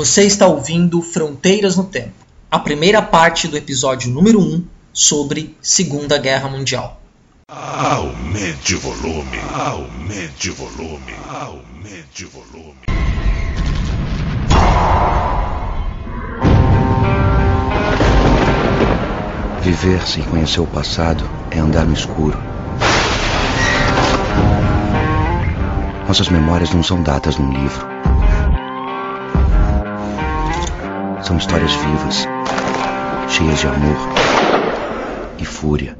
Você 0.00 0.22
está 0.22 0.46
ouvindo 0.46 1.02
Fronteiras 1.02 1.76
no 1.76 1.84
Tempo, 1.84 2.14
a 2.50 2.58
primeira 2.58 3.02
parte 3.02 3.46
do 3.46 3.54
episódio 3.54 4.10
número 4.10 4.40
1 4.40 4.64
sobre 4.94 5.54
Segunda 5.60 6.16
Guerra 6.16 6.48
Mundial. 6.48 6.98
Aumente 7.46 8.76
o 8.76 8.80
volume, 8.80 9.38
aumente 9.52 10.48
o 10.48 10.54
volume, 10.54 11.14
aumente 11.28 12.24
o 12.24 12.30
volume. 12.30 12.80
Viver 19.60 20.08
sem 20.08 20.22
conhecer 20.22 20.62
o 20.62 20.66
passado 20.66 21.28
é 21.50 21.58
andar 21.58 21.84
no 21.84 21.92
escuro. 21.92 22.38
Nossas 26.08 26.30
memórias 26.30 26.72
não 26.72 26.82
são 26.82 27.02
datas 27.02 27.36
num 27.36 27.52
livro. 27.52 27.89
São 31.30 31.38
histórias 31.38 31.72
vivas, 31.76 32.26
cheias 33.28 33.60
de 33.60 33.66
amor 33.68 33.96
e 35.38 35.44
fúria. 35.44 35.96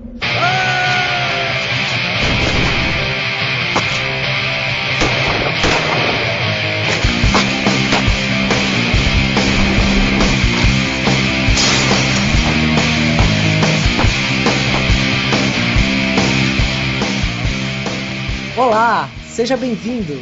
Olá, 18.56 19.08
seja 19.28 19.56
bem-vindo. 19.56 20.20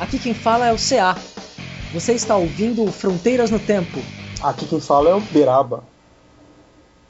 Aqui 0.00 0.18
quem 0.18 0.32
fala 0.32 0.68
é 0.68 0.72
o 0.72 0.76
CA. 0.76 1.14
Você 1.92 2.14
está 2.14 2.36
ouvindo 2.36 2.90
Fronteiras 2.90 3.50
no 3.50 3.58
Tempo. 3.58 4.00
Aqui 4.42 4.66
quem 4.66 4.80
fala 4.80 5.10
é 5.10 5.14
o 5.14 5.20
Beraba. 5.20 5.84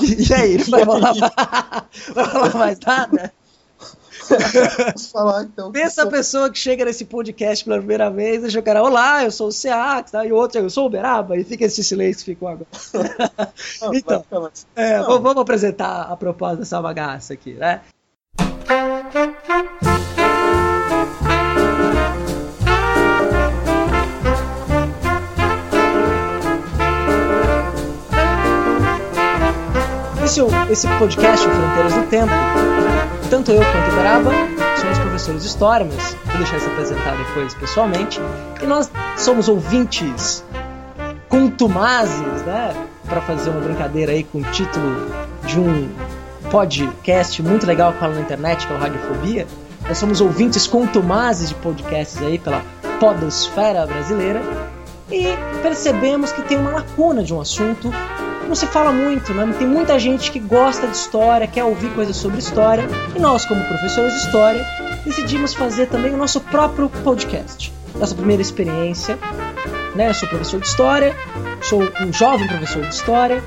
E 0.01 0.33
aí, 0.33 0.59
não 0.69 0.71
vai 0.71 0.85
falar, 0.85 1.89
vai 2.15 2.53
mais 2.55 2.79
nada? 2.81 3.33
Posso 4.93 5.11
falar 5.11 5.43
então. 5.45 5.71
Pensa 5.73 6.03
a 6.03 6.07
pessoa 6.07 6.51
que 6.51 6.59
chega 6.59 6.85
nesse 6.85 7.05
podcast 7.05 7.65
pela 7.65 7.79
primeira 7.79 8.11
vez 8.11 8.45
e 8.45 8.51
jogará 8.51 8.83
Olá, 8.83 9.25
eu 9.25 9.31
sou 9.31 9.49
o 9.49 9.53
CA, 9.53 10.03
tá? 10.03 10.27
e 10.27 10.33
o 10.33 10.37
outro 10.37 10.61
eu 10.61 10.71
sou 10.71 10.87
o 10.87 10.91
Beraba, 10.91 11.37
e 11.37 11.45
fica 11.45 11.65
esse 11.65 11.83
silêncio 11.85 12.25
que 12.25 12.33
ficou 12.33 12.49
agora. 12.49 12.67
Não, 13.81 13.95
então, 13.95 14.25
é, 14.75 15.01
vamos 15.03 15.37
apresentar 15.37 16.03
a 16.03 16.17
proposta 16.17 16.57
dessa 16.57 16.81
bagaça 16.83 17.35
aqui, 17.35 17.55
né? 17.55 17.81
Esse, 30.37 30.71
esse 30.71 30.87
podcast, 30.99 31.49
Fronteiras 31.49 31.95
do 31.95 32.11
Tempo, 32.11 32.33
tanto 33.31 33.53
eu 33.53 33.63
quanto 33.63 33.91
o 33.91 33.97
Beraba 33.97 34.31
somos 34.79 34.99
professores 34.99 35.41
de 35.41 35.49
história, 35.49 35.87
mas 35.91 36.15
vou 36.27 36.37
deixar 36.37 36.59
isso 36.59 36.67
apresentar 36.67 37.17
depois 37.17 37.55
pessoalmente. 37.55 38.21
E 38.63 38.67
nós 38.67 38.91
somos 39.17 39.49
ouvintes 39.49 40.45
contumazes, 41.31 42.43
né? 42.43 42.75
Para 43.07 43.23
fazer 43.23 43.49
uma 43.49 43.63
brincadeira 43.63 44.13
aí 44.13 44.25
com 44.25 44.41
o 44.41 44.43
título 44.53 45.11
de 45.47 45.59
um 45.59 45.89
podcast 46.51 47.43
muito 47.43 47.67
legal 47.67 47.95
que 47.95 48.01
fala 48.01 48.17
na 48.17 48.21
internet, 48.21 48.67
que 48.67 48.73
é 48.75 48.77
o 48.77 48.79
Radiofobia. 48.79 49.47
Nós 49.89 49.97
somos 49.97 50.21
ouvintes 50.21 50.67
contumazes 50.67 51.49
de 51.49 51.55
podcasts 51.55 52.21
aí 52.21 52.39
pela 52.39 52.61
podosfera 53.01 53.87
brasileira 53.87 54.43
e 55.11 55.29
percebemos 55.63 56.31
que 56.31 56.43
tem 56.43 56.59
uma 56.59 56.73
lacuna 56.73 57.23
de 57.23 57.33
um 57.33 57.41
assunto 57.41 57.91
não 58.47 58.55
se 58.55 58.67
fala 58.67 58.93
muito, 58.93 59.33
né? 59.35 59.55
Tem 59.59 59.67
muita 59.67 59.99
gente 59.99 60.31
que 60.31 60.39
gosta 60.39 60.87
de 60.87 60.97
história, 60.97 61.47
quer 61.47 61.65
ouvir 61.65 61.91
coisas 61.95 62.17
sobre 62.17 62.39
história, 62.39 62.87
e 63.15 63.19
nós, 63.19 63.45
como 63.45 63.63
professores 63.65 64.13
de 64.15 64.19
história, 64.21 64.67
decidimos 65.05 65.55
fazer 65.55 65.87
também 65.87 66.13
o 66.15 66.17
nosso 66.17 66.41
próprio 66.41 66.89
podcast. 66.89 67.73
Nossa 67.99 68.15
primeira 68.15 68.43
experiência, 68.43 69.19
né? 69.95 70.11
Eu 70.11 70.15
sou 70.15 70.29
professor 70.29 70.61
de 70.61 70.67
história, 70.67 71.17
sou 71.63 71.83
um 72.01 72.13
jovem 72.13 72.47
professor 72.47 72.83
de 72.83 72.95
história. 72.95 73.43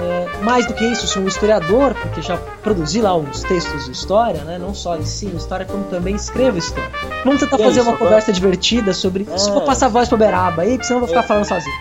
É, 0.00 0.42
mais 0.42 0.66
do 0.66 0.72
que 0.72 0.84
isso, 0.84 1.06
sou 1.06 1.22
um 1.22 1.28
historiador, 1.28 1.94
porque 1.94 2.22
já 2.22 2.36
produzi 2.62 3.00
lá 3.02 3.14
uns 3.14 3.42
textos 3.42 3.84
de 3.84 3.92
história, 3.92 4.42
né? 4.42 4.58
Não 4.58 4.74
só 4.74 4.96
ensino 4.96 5.36
história, 5.36 5.66
como 5.66 5.84
também 5.84 6.16
escrevo 6.16 6.56
história. 6.58 6.90
Vamos 7.24 7.40
tentar 7.40 7.56
é 7.56 7.58
fazer 7.64 7.80
isso, 7.80 7.88
uma 7.88 7.94
agora- 7.94 8.06
conversa 8.10 8.32
divertida 8.32 8.92
sobre. 8.94 9.28
É. 9.30 9.36
Só 9.38 9.52
vou 9.52 9.62
passar 9.62 9.86
a 9.86 9.88
voz 9.90 10.08
pro 10.08 10.16
Beraba 10.16 10.62
aí, 10.62 10.70
porque 10.72 10.84
senão 10.84 10.96
eu 10.96 11.00
vou 11.00 11.08
ficar 11.08 11.20
É. 11.20 11.28
falando 11.28 11.44
sozinho. 11.44 11.76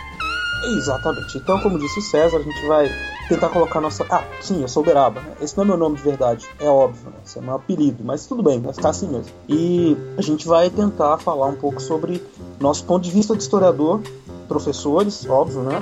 Exatamente. 0.64 1.38
Então, 1.38 1.60
como 1.60 1.80
disse 1.80 2.00
o 2.00 2.02
César, 2.02 2.38
a 2.38 2.42
gente 2.42 2.66
vai 2.68 2.90
tentar 3.28 3.50
colocar 3.50 3.82
nossa. 3.82 4.06
Ah, 4.10 4.24
sim, 4.40 4.62
eu 4.62 4.68
sou 4.68 4.84
Beraba. 4.84 5.22
Né? 5.22 5.34
Esse 5.42 5.58
não 5.58 5.64
é 5.64 5.68
meu 5.68 5.78
nome 5.78 5.98
de 5.98 6.04
verdade, 6.04 6.48
é 6.60 6.68
óbvio, 6.68 7.10
né? 7.10 7.18
Esse 7.26 7.40
é 7.40 7.42
meu 7.42 7.56
apelido, 7.56 8.04
mas 8.04 8.26
tudo 8.26 8.44
bem, 8.44 8.62
vai 8.62 8.74
ficar 8.74 8.90
assim 8.90 9.08
mesmo. 9.08 9.32
E 9.48 9.98
a 10.18 10.22
gente 10.22 10.48
vai 10.48 10.70
tentar 10.70 11.18
falar 11.18 11.48
um 11.48 11.56
pouco 11.56 11.82
sobre 11.82 12.22
nosso 12.60 12.84
ponto 12.86 13.04
de 13.04 13.12
vista 13.12 13.36
de 13.36 13.42
historiador, 13.42 14.02
professores, 14.48 15.28
óbvio, 15.28 15.62
né? 15.62 15.80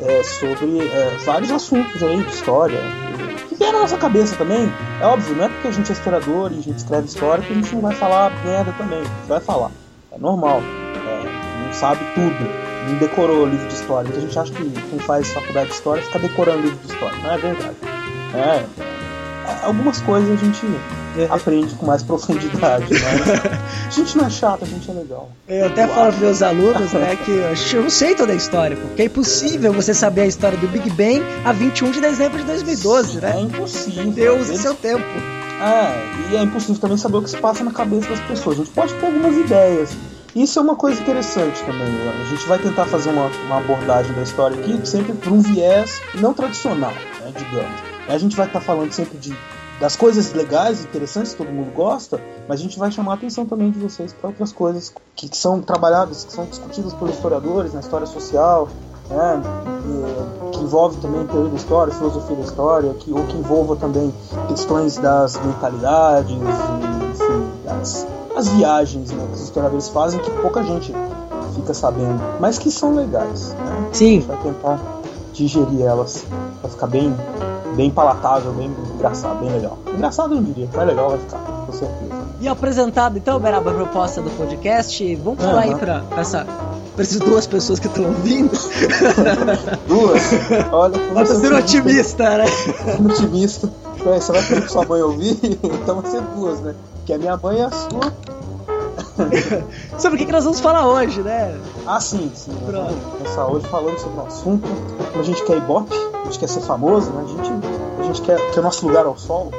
É, 0.00 0.22
sobre 0.22 0.78
é, 0.80 1.16
vários 1.24 1.50
assuntos 1.50 2.02
aí 2.02 2.22
de 2.22 2.30
história. 2.30 2.80
Que 3.48 3.54
vem 3.54 3.72
na 3.72 3.80
nossa 3.80 3.98
cabeça 3.98 4.36
também. 4.36 4.70
É 5.00 5.06
óbvio, 5.06 5.34
não 5.34 5.44
é 5.44 5.48
porque 5.48 5.68
a 5.68 5.72
gente 5.72 5.90
é 5.90 5.92
historiador 5.92 6.52
e 6.52 6.58
a 6.58 6.62
gente 6.62 6.78
escreve 6.78 7.06
história 7.06 7.44
que 7.44 7.52
a 7.52 7.56
gente 7.56 7.74
não 7.74 7.82
vai 7.82 7.94
falar 7.94 8.30
merda 8.44 8.72
também. 8.78 9.02
Vai 9.26 9.40
falar. 9.40 9.70
É 10.12 10.18
normal. 10.18 10.60
É, 10.60 11.66
não 11.66 11.72
sabe 11.72 12.00
tudo 12.14 12.69
não 12.88 12.98
decorou 12.98 13.44
o 13.44 13.46
livro 13.46 13.66
de 13.68 13.74
história. 13.74 14.08
Muita 14.08 14.20
gente 14.20 14.38
acha 14.38 14.52
que 14.52 14.70
quem 14.70 14.98
faz 15.00 15.28
faculdade 15.32 15.68
de 15.68 15.74
história 15.74 16.02
fica 16.02 16.18
decorando 16.18 16.62
livro 16.62 16.78
de 16.84 16.92
história. 16.92 17.16
Não 17.22 17.30
é 17.32 17.38
verdade. 17.38 17.76
É, 18.34 18.38
é, 18.38 18.66
algumas 19.64 20.00
coisas 20.00 20.30
a 20.30 20.36
gente 20.44 20.66
aprende 21.28 21.74
com 21.74 21.86
mais 21.86 22.02
profundidade, 22.04 22.86
mas 22.90 23.28
a 23.88 23.90
gente 23.90 24.16
não 24.16 24.26
é 24.26 24.30
chato, 24.30 24.62
a 24.62 24.66
gente 24.66 24.88
é 24.90 24.94
legal. 24.94 25.30
Eu 25.48 25.66
até 25.66 25.86
falo 25.88 26.12
para 26.12 26.20
meus 26.20 26.42
alunos, 26.42 26.92
né, 26.92 27.16
que 27.16 27.30
eu 27.74 27.82
não 27.82 27.90
sei 27.90 28.14
toda 28.14 28.32
a 28.32 28.36
história, 28.36 28.76
porque 28.76 29.02
é 29.02 29.04
impossível 29.06 29.72
você 29.72 29.92
saber 29.92 30.22
a 30.22 30.26
história 30.26 30.56
do 30.56 30.68
Big 30.68 30.88
Bang 30.90 31.22
a 31.44 31.52
21 31.52 31.90
de 31.90 32.00
dezembro 32.00 32.38
de 32.38 32.44
2012, 32.44 33.18
É 33.18 33.20
né? 33.20 33.40
impossível. 33.40 34.12
Deus 34.12 34.48
e 34.48 34.58
seu 34.58 34.74
tempo. 34.74 35.04
É, 35.60 36.30
e 36.32 36.36
é 36.36 36.42
impossível 36.42 36.80
também 36.80 36.96
saber 36.96 37.18
o 37.18 37.22
que 37.22 37.30
se 37.30 37.36
passa 37.36 37.62
na 37.62 37.70
cabeça 37.72 38.08
das 38.08 38.20
pessoas. 38.20 38.56
A 38.56 38.62
gente 38.64 38.72
pode 38.72 38.94
ter 38.94 39.04
algumas 39.04 39.36
ideias. 39.36 39.90
Isso 40.34 40.58
é 40.58 40.62
uma 40.62 40.76
coisa 40.76 41.00
interessante 41.00 41.62
também. 41.64 41.88
né? 41.88 42.22
A 42.22 42.24
gente 42.30 42.46
vai 42.46 42.58
tentar 42.58 42.86
fazer 42.86 43.10
uma, 43.10 43.26
uma 43.46 43.58
abordagem 43.58 44.12
da 44.14 44.22
história 44.22 44.58
aqui 44.58 44.86
sempre 44.86 45.12
por 45.12 45.32
um 45.32 45.40
viés 45.40 46.00
não 46.14 46.32
tradicional, 46.32 46.92
né, 47.20 47.32
digamos. 47.36 47.80
A 48.08 48.18
gente 48.18 48.36
vai 48.36 48.46
estar 48.46 48.60
falando 48.60 48.92
sempre 48.92 49.18
de, 49.18 49.36
das 49.80 49.96
coisas 49.96 50.32
legais, 50.32 50.84
interessantes, 50.84 51.32
que 51.32 51.38
todo 51.38 51.52
mundo 51.52 51.72
gosta, 51.72 52.20
mas 52.48 52.60
a 52.60 52.62
gente 52.62 52.78
vai 52.78 52.90
chamar 52.92 53.12
a 53.12 53.14
atenção 53.14 53.44
também 53.44 53.70
de 53.70 53.78
vocês 53.78 54.12
para 54.12 54.28
outras 54.28 54.52
coisas 54.52 54.92
que, 55.16 55.28
que 55.28 55.36
são 55.36 55.60
trabalhadas, 55.60 56.24
que 56.24 56.32
são 56.32 56.44
discutidas 56.44 56.92
pelos 56.94 57.14
historiadores 57.14 57.74
na 57.74 57.80
história 57.80 58.06
social, 58.06 58.68
né, 59.08 59.42
que, 60.52 60.58
que 60.58 60.64
envolve 60.64 61.00
também 61.00 61.26
teoria 61.26 61.50
da 61.50 61.56
história, 61.56 61.92
filosofia 61.92 62.36
da 62.36 62.42
história, 62.42 62.94
que, 62.94 63.12
ou 63.12 63.24
que 63.26 63.36
envolva 63.36 63.74
também 63.74 64.14
questões 64.48 64.96
das 64.96 65.36
mentalidades, 65.44 66.30
enfim, 66.30 67.50
das, 67.64 68.06
as 68.36 68.48
viagens 68.48 69.10
né, 69.10 69.24
que 69.28 69.34
os 69.34 69.42
historiadores 69.42 69.88
fazem 69.88 70.20
que 70.20 70.30
pouca 70.30 70.62
gente 70.62 70.94
fica 71.54 71.74
sabendo, 71.74 72.20
mas 72.38 72.58
que 72.58 72.70
são 72.70 72.94
legais. 72.94 73.52
Né? 73.54 73.88
A 73.90 73.94
Sim, 73.94 74.06
gente 74.20 74.26
vai 74.26 74.36
tentar 74.38 74.80
digerir 75.32 75.82
elas 75.82 76.24
para 76.60 76.70
ficar 76.70 76.86
bem, 76.86 77.14
bem 77.76 77.90
palatável, 77.90 78.52
bem 78.52 78.70
engraçado, 78.94 79.40
bem 79.40 79.50
legal. 79.50 79.78
Engraçado 79.92 80.34
eu 80.34 80.36
não 80.40 80.44
diria, 80.44 80.68
mas 80.74 80.86
legal 80.86 81.10
vai 81.10 81.18
ficar, 81.18 81.38
com 81.38 81.72
certeza. 81.72 82.14
e 82.40 82.48
apresentado 82.48 83.16
então, 83.18 83.38
Beraba, 83.40 83.70
a 83.70 83.74
proposta 83.74 84.20
do 84.22 84.30
podcast, 84.30 85.14
vamos 85.16 85.42
falar 85.44 85.62
aí 85.62 85.70
Aham. 85.70 85.78
pra, 85.78 86.02
essa, 86.18 86.46
pra 86.94 87.02
essas 87.02 87.18
duas 87.18 87.46
pessoas 87.46 87.78
que 87.78 87.86
estão 87.88 88.04
ouvindo. 88.06 88.50
Duas? 89.88 90.22
Olha, 90.72 90.96
Ela 90.96 91.26
tá 91.26 91.34
sendo 91.34 91.56
otimista, 91.56 92.38
né? 92.38 92.46
sendo 92.46 93.08
otimista. 93.12 93.70
Você 93.98 94.32
vai 94.32 94.42
pedir 94.42 94.60
pra 94.62 94.68
sua 94.70 94.84
mãe 94.86 95.02
ouvir? 95.02 95.38
Então 95.62 96.00
vai 96.00 96.10
ser 96.10 96.20
duas, 96.22 96.60
né? 96.60 96.74
Que 97.10 97.14
a 97.14 97.18
minha 97.18 97.36
mãe 97.36 97.58
é 97.58 97.64
a 97.64 97.70
sua. 97.72 98.12
Sobre 99.98 100.14
o 100.14 100.18
que, 100.20 100.26
que 100.26 100.30
nós 100.30 100.44
vamos 100.44 100.60
falar 100.60 100.86
hoje, 100.86 101.20
né? 101.22 101.60
Ah, 101.84 101.98
sim, 101.98 102.30
sim. 102.32 102.52
Pronto. 102.64 102.94
vamos 102.94 103.18
começar 103.18 103.46
hoje 103.48 103.66
falando 103.66 103.98
sobre 103.98 104.20
um 104.20 104.26
assunto. 104.26 104.68
Como 105.08 105.18
a 105.18 105.22
gente 105.24 105.44
quer 105.44 105.56
ibope, 105.56 105.92
a 105.92 106.24
gente 106.26 106.38
quer 106.38 106.48
ser 106.48 106.60
famoso, 106.60 107.10
né? 107.10 107.24
A 107.24 107.26
gente, 107.26 107.50
a 107.98 108.02
gente 108.04 108.22
quer 108.22 108.52
que 108.52 108.60
o 108.60 108.62
nosso 108.62 108.86
lugar 108.86 109.06
ao 109.06 109.18
sol. 109.18 109.50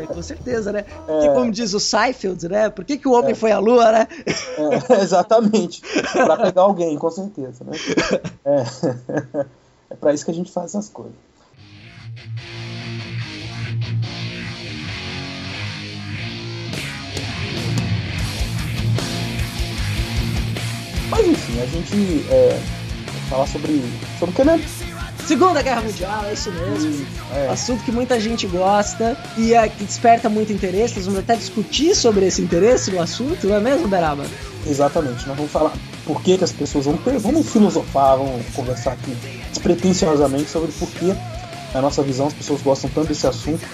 É, 0.00 0.06
com 0.06 0.22
certeza, 0.22 0.70
né? 0.70 0.84
É. 1.08 1.34
Como 1.34 1.50
diz 1.50 1.74
o 1.74 1.80
Seinfeld, 1.80 2.48
né? 2.48 2.70
Por 2.70 2.84
que, 2.84 2.96
que 2.98 3.08
o 3.08 3.14
homem 3.14 3.32
É. 3.32 3.34
foi 3.34 3.50
à 3.50 3.58
lua, 3.58 3.90
né? 3.90 4.06
É, 4.88 4.94
exatamente. 5.02 5.82
Pra 6.12 6.36
pegar 6.36 6.62
alguém, 6.62 6.96
com 6.96 7.10
certeza, 7.10 7.64
né? 7.64 7.72
É, 8.44 8.64
é 9.90 9.96
pra 9.96 10.14
isso 10.14 10.24
que 10.24 10.30
a 10.30 10.34
gente 10.34 10.52
faz 10.52 10.66
essas 10.66 10.88
coisas. 10.88 11.16
Mas 21.16 21.26
enfim, 21.26 21.60
a 21.60 21.66
gente 21.66 22.26
é, 22.30 22.60
Falar 23.28 23.46
sobre. 23.46 23.82
sobre 24.18 24.32
o 24.32 24.36
que 24.36 24.44
mesmo? 24.44 24.66
Segunda 25.26 25.60
Guerra 25.60 25.80
Mundial, 25.82 26.24
é 26.26 26.32
isso 26.32 26.52
mesmo. 26.52 27.04
É. 27.34 27.48
Assunto 27.48 27.82
que 27.82 27.90
muita 27.90 28.20
gente 28.20 28.46
gosta 28.46 29.16
e 29.36 29.52
é, 29.52 29.68
que 29.68 29.82
desperta 29.82 30.28
muito 30.28 30.52
interesse. 30.52 30.94
Nós 30.96 31.06
vamos 31.06 31.20
até 31.20 31.34
discutir 31.34 31.96
sobre 31.96 32.26
esse 32.26 32.40
interesse 32.40 32.92
no 32.92 33.02
assunto, 33.02 33.48
não 33.48 33.56
é 33.56 33.60
mesmo, 33.60 33.88
Beraba? 33.88 34.24
Exatamente, 34.64 35.26
nós 35.26 35.36
vamos 35.36 35.50
falar 35.50 35.72
por 36.04 36.22
que, 36.22 36.38
que 36.38 36.44
as 36.44 36.52
pessoas 36.52 36.84
vão 36.84 36.96
ter, 36.96 37.18
vamos 37.18 37.48
filosofar, 37.50 38.16
vamos 38.16 38.46
conversar 38.54 38.92
aqui 38.92 39.16
despretensiosamente 39.50 40.48
sobre 40.48 40.70
por 40.72 40.88
que, 40.90 41.12
na 41.74 41.82
nossa 41.82 42.02
visão, 42.02 42.28
as 42.28 42.34
pessoas 42.34 42.62
gostam 42.62 42.88
tanto 42.94 43.08
desse 43.08 43.26
assunto, 43.26 43.64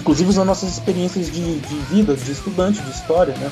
inclusive 0.00 0.32
nas 0.34 0.46
nossas 0.46 0.70
experiências 0.70 1.30
de, 1.30 1.58
de 1.58 1.74
vida, 1.90 2.14
de 2.14 2.32
estudante 2.32 2.80
de 2.80 2.90
história, 2.90 3.34
né? 3.36 3.50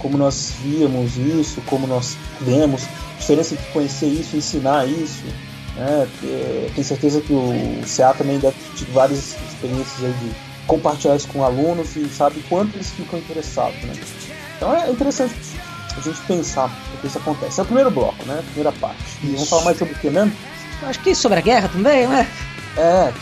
Como 0.00 0.18
nós 0.18 0.54
víamos 0.62 1.16
isso, 1.16 1.60
como 1.66 1.86
nós 1.86 2.16
vemos, 2.40 2.84
a 2.84 3.18
diferença 3.18 3.54
entre 3.54 3.66
conhecer 3.72 4.06
isso 4.06 4.34
e 4.34 4.38
ensinar 4.38 4.86
isso. 4.86 5.24
Né? 5.76 6.08
É, 6.24 6.70
tenho 6.74 6.86
certeza 6.86 7.20
que 7.20 7.32
o 7.32 7.52
CA 7.86 8.14
também 8.14 8.38
deve 8.38 8.56
ter 8.76 8.84
várias 8.92 9.36
experiências 9.48 10.04
aí 10.04 10.12
de 10.12 10.30
compartilhar 10.66 11.16
isso 11.16 11.28
com 11.28 11.44
alunos 11.44 11.96
e 11.96 12.08
sabe 12.08 12.42
quanto 12.48 12.76
eles 12.76 12.90
ficam 12.90 13.18
interessados. 13.18 13.80
Né? 13.82 13.94
Então 14.56 14.74
é 14.74 14.90
interessante 14.90 15.34
a 15.96 16.00
gente 16.00 16.20
pensar 16.22 16.70
o 16.94 16.98
que 16.98 17.06
isso 17.06 17.18
acontece. 17.18 17.60
É 17.60 17.62
o 17.62 17.66
primeiro 17.66 17.90
bloco, 17.90 18.24
né? 18.24 18.38
A 18.38 18.42
primeira 18.42 18.72
parte. 18.72 19.02
E 19.22 19.26
vamos 19.28 19.48
falar 19.48 19.64
mais 19.64 19.78
sobre 19.78 19.94
o 19.94 19.98
que 19.98 20.10
mesmo? 20.10 20.32
Acho 20.82 21.00
que 21.00 21.14
sobre 21.14 21.38
a 21.38 21.42
guerra 21.42 21.68
também, 21.68 22.06
né? 22.06 22.26
É, 22.76 23.12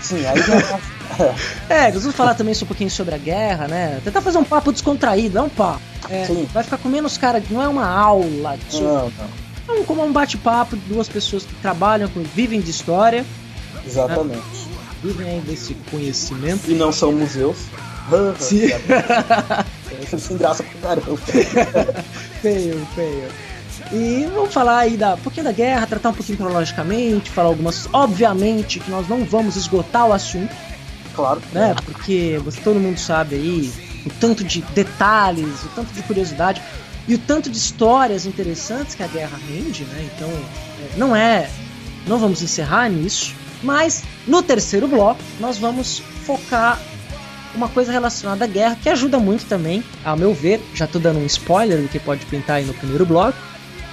sim, 0.00 0.24
aí 0.26 0.42
já. 0.42 0.80
é, 1.68 1.86
É, 1.88 1.92
nós 1.92 2.02
vamos 2.02 2.16
falar 2.16 2.34
também 2.34 2.54
um 2.54 2.66
pouquinho 2.66 2.90
sobre 2.90 3.14
a 3.14 3.18
guerra, 3.18 3.66
né? 3.68 4.00
Tentar 4.04 4.20
fazer 4.20 4.38
um 4.38 4.44
papo 4.44 4.72
descontraído, 4.72 5.38
é 5.38 5.42
um 5.42 5.48
papo. 5.48 5.80
É, 6.08 6.24
Sim. 6.26 6.48
vai 6.52 6.62
ficar 6.64 6.78
com 6.78 6.88
menos 6.88 7.16
cara, 7.18 7.42
não 7.50 7.62
é 7.62 7.68
uma 7.68 7.86
aula, 7.86 8.56
de- 8.70 8.80
não, 8.82 9.12
não. 9.66 9.74
é 9.76 9.80
um- 9.80 9.84
como 9.84 10.04
um 10.04 10.12
bate-papo 10.12 10.76
de 10.76 10.82
duas 10.92 11.08
pessoas 11.08 11.42
que 11.44 11.54
trabalham, 11.56 12.08
com, 12.08 12.22
vivem 12.22 12.60
de 12.60 12.70
história, 12.70 13.24
Exatamente. 13.86 14.40
vivem 15.02 15.28
aí 15.28 15.40
desse 15.40 15.74
conhecimento. 15.90 16.70
E 16.70 16.74
não 16.74 16.92
são 16.92 17.12
museus. 17.12 17.56
Sim. 18.40 18.70
É 20.12 20.16
sem 20.16 20.36
graça 20.38 20.62
pra 20.62 20.96
caramba. 20.96 21.18
feio, 22.40 22.86
feio. 22.94 23.28
E 23.92 24.28
vamos 24.34 24.52
falar 24.52 24.78
aí 24.78 24.96
da, 24.96 25.14
um 25.14 25.18
pouquinho 25.18 25.44
da 25.44 25.52
guerra, 25.52 25.86
tratar 25.86 26.10
um 26.10 26.14
pouquinho 26.14 26.38
cronologicamente, 26.38 27.30
falar 27.30 27.48
algumas. 27.48 27.88
Obviamente 27.92 28.80
que 28.80 28.90
nós 28.90 29.08
não 29.08 29.24
vamos 29.24 29.56
esgotar 29.56 30.06
o 30.06 30.12
assunto, 30.12 30.54
Claro. 31.18 31.42
né? 31.52 31.74
Porque 31.84 32.40
você, 32.44 32.60
todo 32.60 32.78
mundo 32.78 32.98
sabe 32.98 33.34
aí 33.34 33.72
o 34.06 34.10
tanto 34.20 34.44
de 34.44 34.62
detalhes, 34.62 35.64
o 35.64 35.68
tanto 35.74 35.92
de 35.92 36.00
curiosidade 36.02 36.62
e 37.08 37.14
o 37.14 37.18
tanto 37.18 37.50
de 37.50 37.58
histórias 37.58 38.24
interessantes 38.24 38.94
que 38.94 39.02
a 39.02 39.08
guerra 39.08 39.36
rende, 39.48 39.82
né? 39.84 40.08
Então, 40.14 40.28
é, 40.28 40.96
não 40.96 41.16
é. 41.16 41.50
Não 42.06 42.18
vamos 42.18 42.40
encerrar 42.40 42.88
nisso, 42.88 43.34
mas 43.62 44.04
no 44.26 44.42
terceiro 44.42 44.86
bloco 44.86 45.20
nós 45.40 45.58
vamos 45.58 45.98
focar 46.24 46.80
uma 47.54 47.68
coisa 47.68 47.90
relacionada 47.90 48.44
à 48.44 48.48
guerra 48.48 48.78
que 48.80 48.88
ajuda 48.88 49.18
muito 49.18 49.44
também, 49.46 49.82
ao 50.04 50.16
meu 50.16 50.32
ver, 50.32 50.60
já 50.74 50.86
tô 50.86 50.98
dando 50.98 51.18
um 51.18 51.26
spoiler 51.26 51.82
do 51.82 51.88
que 51.88 51.98
pode 51.98 52.24
pintar 52.26 52.56
aí 52.56 52.64
no 52.64 52.74
primeiro 52.74 53.04
bloco, 53.04 53.36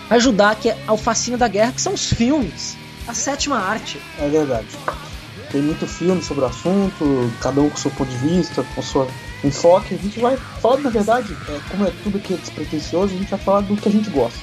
ajudar 0.09 0.55
que 0.55 0.69
é 0.69 0.77
ao 0.85 0.97
fascínio 0.97 1.39
da 1.39 1.47
guerra, 1.47 1.71
que 1.71 1.81
são 1.81 1.93
os 1.93 2.05
filmes, 2.05 2.77
a 3.07 3.13
sétima 3.13 3.57
arte. 3.57 3.99
É 4.19 4.29
verdade. 4.29 4.67
Tem 5.55 5.61
muito 5.61 5.87
filme 5.87 6.21
sobre 6.21 6.43
o 6.43 6.47
assunto, 6.47 7.31
cada 7.39 7.61
um 7.61 7.69
com 7.69 7.77
seu 7.77 7.89
ponto 7.91 8.09
de 8.09 8.17
vista, 8.17 8.61
com 8.75 8.81
seu 8.81 9.09
enfoque. 9.41 9.95
A 9.95 9.97
gente 9.97 10.19
vai 10.19 10.35
falar, 10.35 10.81
na 10.81 10.89
verdade, 10.89 11.33
é, 11.47 11.59
como 11.71 11.87
é 11.87 11.93
tudo 12.03 12.17
aqui 12.17 12.33
é 12.33 12.35
despretensioso, 12.35 13.15
a 13.15 13.17
gente 13.17 13.29
vai 13.29 13.39
falar 13.39 13.61
do 13.61 13.77
que 13.77 13.87
a 13.87 13.91
gente 13.93 14.09
gosta. 14.09 14.37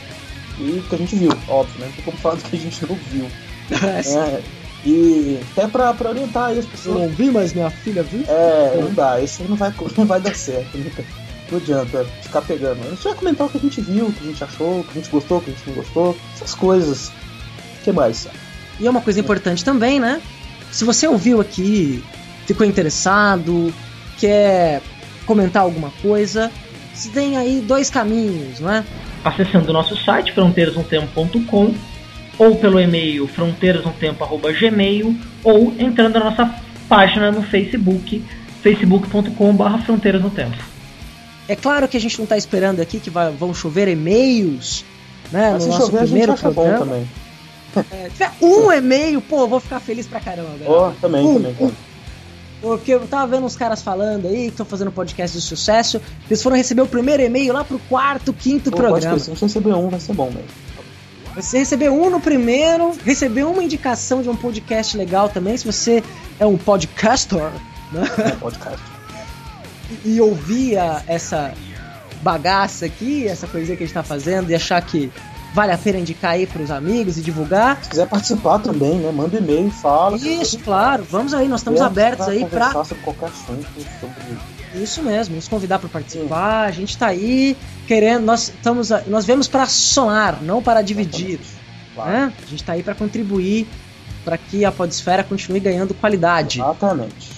E 0.58 0.80
do 0.80 0.88
que 0.88 0.94
a 0.94 0.96
gente 0.98 1.14
viu, 1.14 1.30
óbvio, 1.48 1.80
né? 1.80 1.86
Não 1.88 1.92
tem 1.92 2.04
como 2.06 2.16
falar 2.16 2.36
do 2.36 2.44
que 2.44 2.56
a 2.56 2.58
gente 2.58 2.86
não 2.86 2.96
viu. 3.10 3.26
É, 3.70 4.42
e 4.86 5.38
até 5.52 5.68
pra, 5.68 5.92
pra 5.92 6.08
orientar 6.08 6.46
aí 6.46 6.58
as 6.58 6.64
Eu 6.64 6.70
pessoas. 6.70 6.98
não 6.98 7.08
vi, 7.10 7.30
mas 7.30 7.52
minha 7.52 7.68
filha 7.68 8.02
viu. 8.02 8.24
É, 8.26 8.80
não 8.80 8.94
dá, 8.94 9.12
aí 9.12 9.28
não 9.46 9.56
vai, 9.56 9.74
não 9.98 10.06
vai 10.06 10.18
dar 10.18 10.34
certo. 10.34 10.78
Né? 10.78 10.90
Não 11.50 11.58
adianta 11.58 12.06
ficar 12.22 12.40
pegando. 12.40 12.80
A 12.86 12.88
gente 12.88 13.04
vai 13.04 13.14
comentar 13.14 13.46
o 13.46 13.50
que 13.50 13.58
a 13.58 13.60
gente 13.60 13.82
viu, 13.82 14.06
o 14.06 14.12
que 14.14 14.24
a 14.24 14.28
gente 14.28 14.42
achou, 14.42 14.80
o 14.80 14.84
que 14.84 14.92
a 14.92 14.94
gente 14.94 15.10
gostou, 15.10 15.38
o 15.38 15.40
que 15.42 15.50
a 15.50 15.52
gente 15.52 15.68
não 15.68 15.74
gostou, 15.74 16.16
essas 16.34 16.54
coisas. 16.54 17.08
O 17.08 17.84
que 17.84 17.92
mais? 17.92 18.26
E 18.80 18.86
é 18.86 18.90
uma 18.90 19.02
coisa 19.02 19.20
importante 19.20 19.62
também, 19.62 20.00
né? 20.00 20.22
Se 20.72 20.84
você 20.84 21.06
ouviu 21.06 21.40
aqui, 21.40 22.02
ficou 22.46 22.66
interessado, 22.66 23.72
quer 24.18 24.80
comentar 25.26 25.62
alguma 25.62 25.92
coisa, 26.02 26.50
você 26.92 27.08
tem 27.10 27.36
aí 27.36 27.60
dois 27.60 27.88
caminhos, 27.90 28.58
não 28.58 28.72
é? 28.72 28.82
acessando 29.24 29.70
o 29.70 29.72
nosso 29.72 29.96
site 30.04 30.32
fronteirasnotempo.com 30.32 31.74
ou 32.38 32.56
pelo 32.56 32.80
e-mail 32.80 33.28
fronteirasnotempo@gmail 33.28 35.14
ou 35.44 35.72
entrando 35.78 36.18
na 36.18 36.24
nossa 36.30 36.52
página 36.88 37.30
no 37.30 37.40
Facebook 37.42 38.24
facebook.com.br 38.62 39.78
fronteiras 39.84 40.22
no 40.22 40.30
tempo. 40.30 40.56
É 41.48 41.54
claro 41.56 41.86
que 41.88 41.96
a 41.96 42.00
gente 42.00 42.18
não 42.18 42.26
tá 42.26 42.36
esperando 42.36 42.80
aqui 42.80 42.98
que 43.00 43.10
vai- 43.10 43.30
vão 43.32 43.52
chover 43.54 43.88
e-mails, 43.88 44.84
né? 45.30 45.50
Mas 45.52 45.66
no 45.66 45.72
se 45.72 45.78
nosso 45.78 45.86
chover, 45.86 45.98
a 45.98 46.00
gente 46.00 46.08
primeiro 46.10 46.32
acha 46.32 46.48
bom 46.50 46.54
programa. 46.54 46.84
também. 46.86 47.08
É, 47.90 48.08
tiver 48.10 48.30
um 48.40 48.70
e-mail, 48.72 49.20
pô, 49.20 49.46
vou 49.46 49.60
ficar 49.60 49.80
feliz 49.80 50.06
pra 50.06 50.20
caramba. 50.20 50.50
galera. 50.58 50.70
Ó, 50.70 50.90
também, 51.00 51.26
Um, 51.26 51.34
também, 51.34 51.54
cara. 51.54 51.72
Porque 52.60 52.92
eu 52.94 53.06
tava 53.08 53.26
vendo 53.26 53.44
uns 53.44 53.56
caras 53.56 53.82
falando 53.82 54.28
aí 54.28 54.44
que 54.44 54.48
estão 54.50 54.64
fazendo 54.64 54.92
podcast 54.92 55.36
de 55.36 55.42
sucesso. 55.42 56.00
Eles 56.28 56.40
foram 56.42 56.56
receber 56.56 56.82
o 56.82 56.86
primeiro 56.86 57.22
e-mail 57.22 57.52
lá 57.52 57.64
pro 57.64 57.78
quarto, 57.88 58.32
quinto 58.32 58.70
Pô, 58.70 58.76
programa. 58.76 59.18
se 59.18 59.30
gente 59.30 59.42
receber 59.42 59.74
um, 59.74 59.88
vai 59.88 59.98
ser 59.98 60.12
bom 60.12 60.26
mesmo. 60.30 60.48
Você 61.34 61.58
recebeu 61.58 61.94
um 61.94 62.10
no 62.10 62.20
primeiro, 62.20 62.92
recebeu 63.04 63.50
uma 63.50 63.64
indicação 63.64 64.22
de 64.22 64.28
um 64.28 64.36
podcast 64.36 64.96
legal 64.96 65.28
também, 65.28 65.56
se 65.56 65.64
você 65.64 66.04
é 66.38 66.46
um 66.46 66.58
podcaster, 66.58 67.40
né? 67.90 68.02
É, 68.18 68.30
podcast. 68.32 68.78
E 70.06 70.18
ouvia 70.22 71.02
essa 71.06 71.52
bagaça 72.22 72.86
aqui, 72.86 73.28
essa 73.28 73.46
coisinha 73.46 73.76
que 73.76 73.82
a 73.82 73.86
gente 73.86 73.92
tá 73.94 74.02
fazendo, 74.02 74.48
e 74.50 74.54
achar 74.54 74.80
que 74.80 75.12
vale 75.52 75.72
a 75.72 75.78
pena 75.78 75.98
indicar 75.98 76.32
aí 76.32 76.46
pros 76.46 76.70
amigos 76.70 77.18
e 77.18 77.20
divulgar. 77.20 77.78
Se 77.82 77.90
quiser 77.90 78.08
participar 78.08 78.58
também, 78.58 78.98
né? 78.98 79.10
Manda 79.12 79.36
e-mail, 79.38 79.70
fala. 79.70 80.16
Isso, 80.16 80.58
claro, 80.58 81.04
vamos 81.10 81.34
aí, 81.34 81.48
nós 81.48 81.60
estamos 81.60 81.80
É, 81.80 81.84
abertos 81.84 82.28
aí 82.28 82.40
sobre 82.72 82.94
qualquer 83.02 83.26
assunto, 83.26 83.66
sobre 84.00 84.82
Isso 84.82 85.02
mesmo, 85.02 85.36
nos 85.36 85.48
convidar 85.48 85.78
para 85.78 85.88
participar. 85.88 86.64
A 86.64 86.70
gente 86.70 86.96
tá 86.96 87.08
aí 87.08 87.56
querendo, 87.86 88.24
nós 88.24 88.48
estamos, 88.48 88.88
nós 89.06 89.24
viemos 89.26 89.46
para 89.48 89.66
somar, 89.66 90.42
não 90.42 90.62
para 90.62 90.80
dividir, 90.82 91.38
Claro. 91.94 92.10
né? 92.10 92.32
A 92.42 92.46
gente 92.50 92.64
tá 92.64 92.72
aí 92.72 92.82
para 92.82 92.94
contribuir 92.94 93.66
para 94.24 94.38
que 94.38 94.64
a 94.64 94.72
podesfera 94.72 95.22
continue 95.24 95.60
ganhando 95.60 95.92
qualidade. 95.94 96.60
Exatamente. 96.60 97.30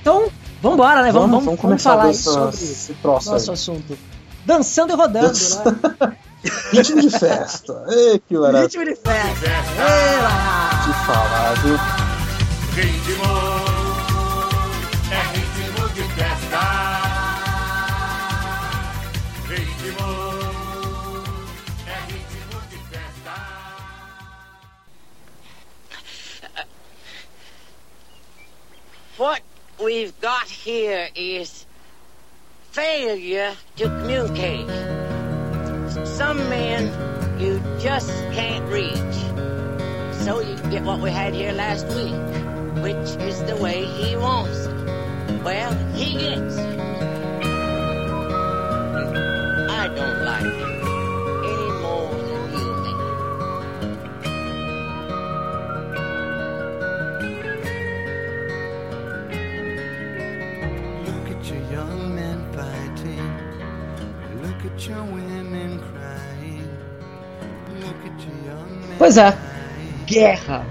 Então, 0.00 0.28
vambora, 0.62 1.02
né? 1.02 1.10
Vamos, 1.12 1.28
vamos, 1.30 1.44
vamos, 1.44 1.60
começar 1.60 1.90
falar 1.90 2.06
dessa, 2.06 2.32
sobre 2.32 2.54
esse 2.54 2.96
nosso 3.04 3.34
aí. 3.34 3.50
assunto. 3.52 3.98
Dançando 4.46 4.92
e 4.92 4.96
rodando, 4.96 5.26
Dança- 5.28 5.76
né? 6.00 6.16
Ritmo 6.44 7.00
de 7.02 7.10
festa. 7.10 7.84
Ei, 7.88 8.18
que 8.20 8.34
maravilha 8.38 8.62
Ritmo 8.66 8.84
de 8.84 8.94
festa. 8.94 9.46
Ei, 9.76 10.16
lá. 10.22 10.84
de 10.86 10.92
falar, 11.06 11.54
viu? 11.62 11.76
Ritmo 12.74 13.24
é 15.10 15.20
ritmo 15.34 15.88
de 15.88 16.02
festa. 16.14 16.62
Ritmo 19.48 20.10
é 21.86 22.12
ritmo 22.12 22.60
de 22.70 22.78
festa. 22.90 23.34
What 29.16 29.42
we've 29.82 30.12
got 30.20 30.48
here 30.48 31.08
is 31.16 31.66
failure 32.70 33.54
to 33.76 33.84
communicate. 33.84 34.68
Some 36.04 36.38
men 36.50 36.92
you 37.40 37.60
just 37.78 38.10
can't 38.32 38.64
reach. 38.70 38.94
So 40.24 40.40
you 40.40 40.56
get 40.70 40.82
what 40.82 41.00
we 41.00 41.10
had 41.10 41.34
here 41.34 41.52
last 41.52 41.86
week, 41.86 42.82
which 42.82 43.16
is 43.22 43.42
the 43.44 43.56
way 43.56 43.84
he 43.84 44.16
wants. 44.16 44.66
Well, 45.42 45.72
he 45.94 46.18
gets. 46.18 46.58
I 49.70 49.88
don't 49.94 50.24
like 50.24 50.74
it 64.74 64.86
your 64.88 65.04
Pois 68.98 69.16
é, 69.16 69.36
guerra 70.06 70.64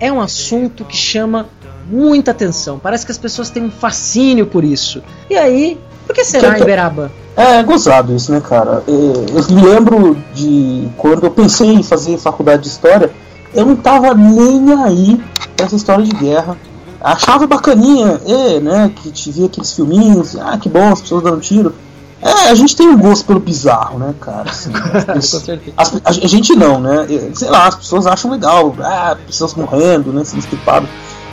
é 0.00 0.10
um 0.12 0.20
assunto 0.20 0.84
que 0.84 0.96
chama 0.96 1.46
muita 1.90 2.30
atenção. 2.30 2.78
Parece 2.78 3.04
que 3.04 3.12
as 3.12 3.18
pessoas 3.18 3.50
têm 3.50 3.64
um 3.64 3.70
fascínio 3.70 4.46
por 4.46 4.64
isso. 4.64 5.02
E 5.28 5.36
aí, 5.36 5.78
por 6.06 6.14
que 6.14 6.24
será, 6.24 6.54
Que- 6.54 6.62
Iberaba? 6.62 7.10
É 7.36 7.62
gozado 7.62 8.14
isso, 8.16 8.32
né, 8.32 8.40
cara? 8.40 8.82
É, 8.88 8.90
Eu 8.90 9.54
me 9.54 9.62
lembro 9.62 10.16
de 10.34 10.88
quando 10.96 11.24
eu 11.24 11.30
pensei 11.30 11.68
em 11.72 11.82
fazer 11.82 12.18
faculdade 12.18 12.62
de 12.62 12.68
história, 12.68 13.10
eu 13.54 13.64
não 13.64 13.76
tava 13.76 14.12
nem 14.14 14.72
aí 14.82 15.20
pra 15.56 15.66
essa 15.66 15.76
história 15.76 16.04
de 16.04 16.10
guerra. 16.12 16.56
Achava 17.00 17.46
bacaninha, 17.46 18.20
é, 18.26 18.58
né? 18.60 18.90
Que 18.96 19.12
te 19.12 19.30
via 19.30 19.46
aqueles 19.46 19.72
filminhos, 19.72 20.36
ah, 20.36 20.58
que 20.58 20.68
bom, 20.68 20.88
as 20.92 21.00
pessoas 21.00 21.22
dando 21.22 21.40
tiro. 21.40 21.72
É, 22.20 22.50
a 22.50 22.54
gente 22.54 22.74
tem 22.74 22.88
um 22.88 22.98
gosto 22.98 23.24
pelo 23.24 23.38
bizarro, 23.38 23.98
né, 23.98 24.12
cara? 24.20 24.50
Assim, 24.50 24.70
as- 25.06 25.30
Com 25.30 25.38
certeza. 25.40 25.72
as- 25.76 26.00
a, 26.04 26.12
gente 26.26 26.54
não, 26.56 26.80
né? 26.80 27.06
Sei 27.34 27.48
lá, 27.48 27.68
as 27.68 27.76
pessoas 27.76 28.06
acham 28.06 28.30
legal, 28.30 28.74
ah, 28.80 29.16
pessoas 29.26 29.54
morrendo, 29.54 30.12
né? 30.12 30.24
Sendo 30.24 30.40
estripadas. 30.40 30.88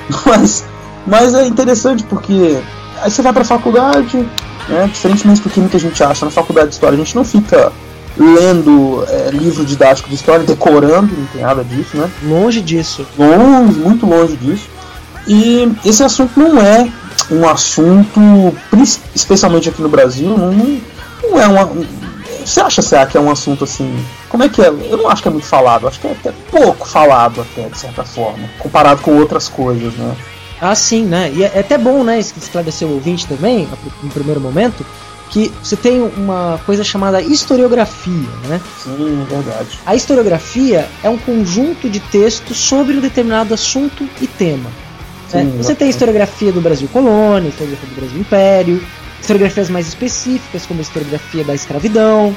Mas, 0.26 0.64
mas 1.08 1.34
é 1.34 1.48
interessante 1.48 2.04
porque 2.04 2.60
aí 3.02 3.10
você 3.10 3.24
vai 3.24 3.34
pra 3.34 3.44
faculdade, 3.44 4.18
né? 4.70 4.88
Diferentemente 4.92 5.42
do 5.42 5.50
que 5.50 5.60
muita 5.60 5.80
gente 5.80 6.04
acha 6.04 6.26
na 6.26 6.32
faculdade 6.32 6.68
de 6.70 6.74
história, 6.76 6.96
a 6.96 7.04
gente 7.04 7.16
não 7.16 7.24
fica 7.26 7.72
lendo 8.18 9.04
é, 9.10 9.30
livro 9.32 9.66
didático 9.66 10.08
de 10.10 10.16
história, 10.16 10.46
decorando, 10.46 11.12
não 11.18 11.26
tem 11.28 11.42
nada 11.42 11.64
disso, 11.64 11.98
né? 11.98 12.10
Longe 12.24 12.62
disso. 12.62 13.06
longe, 13.18 13.80
muito 13.80 14.06
longe 14.06 14.36
disso. 14.38 14.68
E 15.28 15.72
esse 15.84 16.04
assunto 16.04 16.40
não 16.40 16.60
é 16.62 16.88
um 17.32 17.48
assunto, 17.48 18.20
especialmente 19.16 19.70
aqui 19.70 19.82
no 19.82 19.90
Brasil, 19.90 20.30
não, 20.38 20.52
não 20.54 21.40
é 21.42 21.48
uma. 21.48 21.66
um- 21.66 21.86
Você 22.46 22.60
acha, 22.62 22.82
Será, 22.82 23.06
que 23.08 23.18
é 23.18 23.20
um 23.22 23.32
assunto 23.32 23.64
assim. 23.64 23.92
Como 24.30 24.44
é 24.44 24.50
que 24.50 24.62
é? 24.62 24.68
Eu 24.68 24.98
não 24.98 25.10
acho 25.10 25.22
que 25.22 25.28
é 25.28 25.32
muito 25.32 25.48
falado, 25.48 25.88
acho 25.88 26.00
que 26.00 26.08
é 26.08 26.12
até 26.12 26.32
pouco 26.52 26.88
falado, 26.88 27.42
até, 27.42 27.68
de 27.70 27.78
certa 27.78 28.04
forma, 28.04 28.48
comparado 28.60 29.02
com 29.02 29.18
outras 29.18 29.48
coisas, 29.50 29.94
né? 29.96 30.16
Ah, 30.62 30.76
sim, 30.76 31.04
né? 31.06 31.32
E 31.36 31.44
é 31.44 31.52
é 31.56 31.60
até 31.60 31.78
bom, 31.78 32.04
né, 32.04 32.20
esclarecer 32.20 32.88
o 32.88 32.94
ouvinte 32.94 33.26
também, 33.28 33.68
no 34.04 34.10
primeiro 34.10 34.40
momento, 34.40 34.86
que 35.32 35.52
você 35.62 35.76
tem 35.76 36.00
uma 36.02 36.60
coisa 36.66 36.84
chamada 36.84 37.20
historiografia, 37.22 38.30
né? 38.48 38.62
Sim, 38.84 39.24
é 39.30 39.34
verdade. 39.36 39.80
A 39.86 39.96
historiografia 39.96 40.88
é 41.04 41.10
um 41.10 41.18
conjunto 41.18 41.90
de 41.90 42.00
textos 42.00 42.58
sobre 42.58 42.96
um 42.96 43.02
determinado 43.02 43.54
assunto 43.54 44.08
e 44.22 44.28
tema. 44.28 44.70
Né? 45.34 45.44
Sim, 45.44 45.50
Você 45.50 45.52
tem 45.52 45.58
exatamente. 45.58 45.90
historiografia 45.90 46.52
do 46.52 46.62
Brasil 46.62 46.90
colônia, 46.92 47.50
historiografia 47.50 47.90
do 47.90 47.96
Brasil 47.96 48.20
império, 48.20 48.84
historiografias 49.20 49.70
mais 49.70 49.88
específicas, 49.88 50.66
como 50.66 50.80
a 50.80 50.84
historiografia 50.84 51.44
da 51.44 51.56
escravidão, 51.56 52.36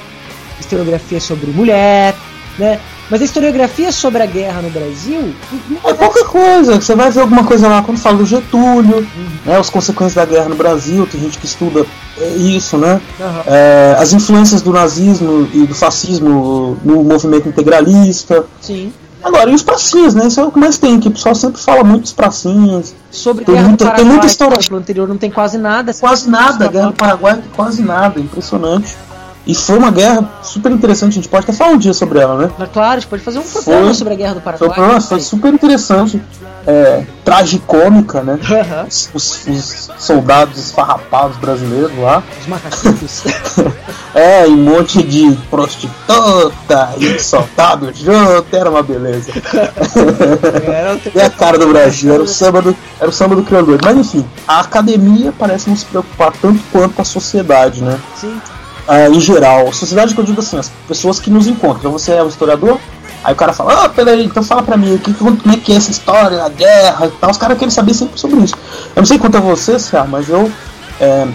historiografia 0.60 1.20
sobre 1.20 1.50
mulher, 1.50 2.14
né? 2.58 2.80
Mas 3.10 3.22
a 3.22 3.24
historiografia 3.24 3.90
sobre 3.90 4.22
a 4.22 4.26
guerra 4.26 4.60
no 4.60 4.68
Brasil 4.68 5.32
não 5.70 5.90
É 5.90 5.94
pouca 5.94 6.24
coisa, 6.26 6.74
você 6.76 6.94
vai 6.94 7.10
ver 7.10 7.20
alguma 7.20 7.42
coisa 7.42 7.66
lá 7.66 7.82
quando 7.82 7.98
fala 7.98 8.18
do 8.18 8.26
Getúlio, 8.26 9.06
né, 9.46 9.56
as 9.56 9.70
consequências 9.70 10.14
da 10.14 10.26
guerra 10.26 10.50
no 10.50 10.56
Brasil, 10.56 11.06
tem 11.06 11.20
gente 11.20 11.38
que 11.38 11.46
estuda 11.46 11.86
é, 12.18 12.28
isso, 12.36 12.76
né? 12.76 13.00
Aham. 13.18 13.42
É, 13.46 13.96
as 13.98 14.12
influências 14.12 14.60
do 14.60 14.72
nazismo 14.72 15.48
e 15.54 15.66
do 15.66 15.74
fascismo 15.74 16.76
no 16.84 17.02
movimento 17.02 17.48
integralista. 17.48 18.44
Sim. 18.60 18.92
Agora, 19.22 19.50
e 19.50 19.54
os 19.54 19.62
pracinhas, 19.62 20.14
né? 20.14 20.26
Isso 20.28 20.40
é 20.40 20.44
o 20.44 20.50
que 20.52 20.58
mais 20.58 20.78
tem, 20.78 21.00
que 21.00 21.08
o 21.08 21.10
pessoal 21.10 21.34
sempre 21.34 21.60
fala 21.60 21.82
muito 21.82 22.02
dos 22.02 22.12
pracinhas. 22.12 22.94
Sobre 23.10 23.44
Tem 23.44 23.54
guerra 23.54 23.68
muita- 23.68 23.84
do 23.84 23.88
tem 23.88 23.90
Paraguai, 23.96 24.12
muita 24.12 24.26
que 24.26 24.30
história. 24.32 24.58
no 24.70 24.76
anterior 24.76 25.08
não 25.08 25.16
tem 25.18 25.30
quase 25.30 25.58
nada. 25.58 25.92
Quase 25.94 26.30
nada, 26.30 26.64
a 26.64 26.68
guerra 26.68 26.86
do 26.88 26.92
Paraguai, 26.94 27.42
quase 27.56 27.82
nada, 27.82 28.20
impressionante. 28.20 28.96
E 29.48 29.54
foi 29.54 29.78
uma 29.78 29.90
guerra 29.90 30.28
super 30.42 30.70
interessante, 30.70 31.12
a 31.12 31.14
gente 31.14 31.28
pode 31.28 31.44
até 31.44 31.54
falar 31.54 31.70
um 31.72 31.78
dia 31.78 31.94
sobre 31.94 32.18
ela, 32.18 32.36
né? 32.36 32.50
Mas 32.58 32.68
claro, 32.70 32.92
a 32.92 33.00
gente 33.00 33.08
pode 33.08 33.22
fazer 33.22 33.38
um 33.38 33.42
programa 33.42 33.84
Foi. 33.86 33.94
sobre 33.94 34.12
a 34.12 34.16
guerra 34.16 34.34
do 34.34 34.40
Foi, 34.42 34.52
Paraguai. 34.68 34.92
nossa, 34.92 35.08
foi 35.08 35.20
super 35.20 35.54
interessante. 35.54 36.22
É, 36.66 37.02
tragicômica, 37.24 38.20
né? 38.22 38.38
Os, 38.86 39.08
os- 39.14 39.46
os 39.46 39.90
soldados 39.98 40.58
esfarrapados 40.58 41.38
brasileiros 41.38 41.98
lá. 41.98 42.22
Os 42.40 42.46
macaquitos. 42.46 43.24
É, 44.14 44.48
e 44.48 44.50
um 44.52 44.56
monte 44.56 45.02
de 45.02 45.36
prostituta 45.50 46.94
e 46.98 47.18
soldado 47.20 47.92
junto, 47.94 48.46
era 48.56 48.68
uma 48.68 48.82
beleza. 48.82 49.30
E 51.14 51.20
a 51.20 51.30
cara 51.30 51.58
do 51.58 51.68
Brasil, 51.68 52.12
era 52.14 52.22
o 52.22 52.26
samba 52.26 52.62
do, 52.62 52.76
era 52.98 53.08
o 53.08 53.12
samba 53.12 53.36
do 53.36 53.42
criador. 53.44 53.78
Mas 53.84 53.96
enfim, 53.96 54.24
a 54.46 54.60
academia 54.60 55.32
parece 55.38 55.68
não 55.68 55.76
se 55.76 55.84
preocupar 55.84 56.32
tanto 56.40 56.60
quanto 56.72 57.00
a 57.00 57.04
sociedade, 57.04 57.82
né? 57.82 57.98
Sim. 58.16 58.40
Ah, 58.88 59.06
em 59.08 59.20
geral, 59.20 59.70
sociedade 59.70 60.14
que 60.14 60.20
eu 60.20 60.24
digo 60.24 60.40
assim, 60.40 60.56
as 60.58 60.72
pessoas 60.88 61.20
que 61.20 61.30
nos 61.30 61.46
encontram. 61.46 61.78
Então 61.78 61.92
você 61.92 62.12
é 62.12 62.22
um 62.22 62.28
historiador, 62.28 62.78
aí 63.22 63.34
o 63.34 63.36
cara 63.36 63.52
fala, 63.52 63.84
ah, 63.84 63.88
peraí, 63.90 64.24
então 64.24 64.42
fala 64.42 64.62
pra 64.62 64.78
mim, 64.78 64.96
que, 64.96 65.12
como 65.12 65.38
é 65.52 65.56
que 65.58 65.72
é 65.72 65.76
essa 65.76 65.90
história, 65.90 66.42
a 66.42 66.48
guerra 66.48 67.06
e 67.06 67.10
tal. 67.10 67.30
Os 67.30 67.36
caras 67.36 67.58
querem 67.58 67.70
saber 67.70 67.92
sempre 67.92 68.18
sobre 68.18 68.40
isso. 68.40 68.54
Eu 68.96 69.00
não 69.02 69.06
sei 69.06 69.18
quanto 69.18 69.36
a 69.36 69.40
você, 69.40 69.78
Cia, 69.78 70.04
mas 70.04 70.30
eu, 70.30 70.50
é, 70.98 71.28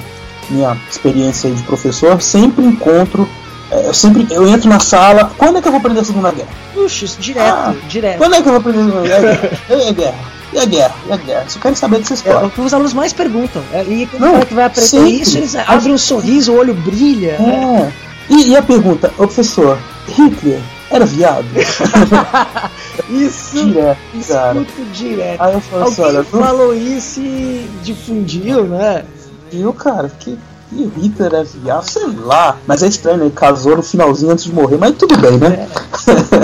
minha 0.49 0.75
experiência 0.89 1.51
de 1.51 1.61
professor, 1.61 2.19
sempre 2.19 2.65
encontro, 2.65 3.29
é, 3.69 3.87
eu 3.87 3.93
sempre 3.93 4.25
eu 4.31 4.47
entro 4.47 4.67
na 4.67 4.79
sala, 4.79 5.31
quando 5.37 5.59
é 5.59 5.61
que 5.61 5.67
eu 5.67 5.71
vou 5.71 5.79
aprender 5.79 5.99
a 5.99 6.03
Segunda 6.03 6.31
Guerra? 6.31 6.49
Puxa, 6.73 7.05
direto, 7.19 7.53
Ah, 7.53 7.75
direto. 7.87 8.17
Quando 8.17 8.33
é 8.33 8.41
que 8.41 8.47
eu 8.47 8.51
vou 8.53 8.61
aprender 8.61 8.79
a 8.79 8.85
Segunda 8.85 9.07
Guerra? 9.07 9.49
A 9.69 9.91
guerra? 9.93 10.42
E 10.53 10.59
a 10.59 10.65
guerra? 10.65 10.95
E 11.07 11.11
a 11.11 11.17
guerra? 11.17 11.45
Só 11.49 11.59
quero 11.59 11.75
saber 11.75 11.97
dessa 11.99 12.13
É 12.13 12.15
história. 12.15 12.47
o 12.47 12.51
que 12.51 12.61
os 12.61 12.73
alunos 12.73 12.93
mais 12.93 13.11
perguntam. 13.13 13.61
É, 13.73 13.83
E 13.83 14.05
quando 14.07 14.21
Não, 14.21 14.29
o 14.29 14.33
cara 14.33 14.45
que 14.45 14.53
vai 14.53 14.65
aprender 14.65 14.87
sempre. 14.87 15.21
isso, 15.21 15.37
eles 15.37 15.55
abrem 15.55 15.93
um 15.93 15.97
sorriso, 15.97 16.51
o 16.53 16.57
olho 16.57 16.73
brilha. 16.73 17.37
né? 17.39 17.91
É. 18.29 18.33
E, 18.33 18.49
e 18.49 18.55
a 18.57 18.61
pergunta, 18.61 19.07
ô 19.17 19.23
professor, 19.27 19.77
Hitler 20.07 20.61
era 20.91 21.05
viado? 21.05 21.45
Isso, 23.09 23.65
Direto, 23.65 23.97
cara. 24.27 24.59
escuto 24.59 24.85
direto. 24.93 25.41
Aí 25.41 25.53
eu 25.53 25.61
falo 25.61 25.83
assim, 25.83 26.01
Alguém 26.03 26.17
olha, 26.19 26.27
não 26.31 26.41
falou 26.41 26.73
isso 26.75 27.19
e 27.19 27.69
difundiu, 27.83 28.63
né? 28.65 29.03
viu, 29.51 29.73
cara, 29.73 30.09
que, 30.19 30.37
que 30.73 30.99
Hitler 30.99 31.33
é 31.33 31.43
viado, 31.43 31.83
sei 31.83 32.07
lá. 32.23 32.57
Mas 32.67 32.83
é 32.83 32.87
estranho, 32.87 33.17
né? 33.17 33.25
Ele 33.25 33.33
casou 33.33 33.75
no 33.75 33.83
finalzinho 33.83 34.31
antes 34.31 34.45
de 34.45 34.53
morrer, 34.53 34.77
mas 34.77 34.95
tudo 34.95 35.17
bem, 35.17 35.37
né? 35.37 35.67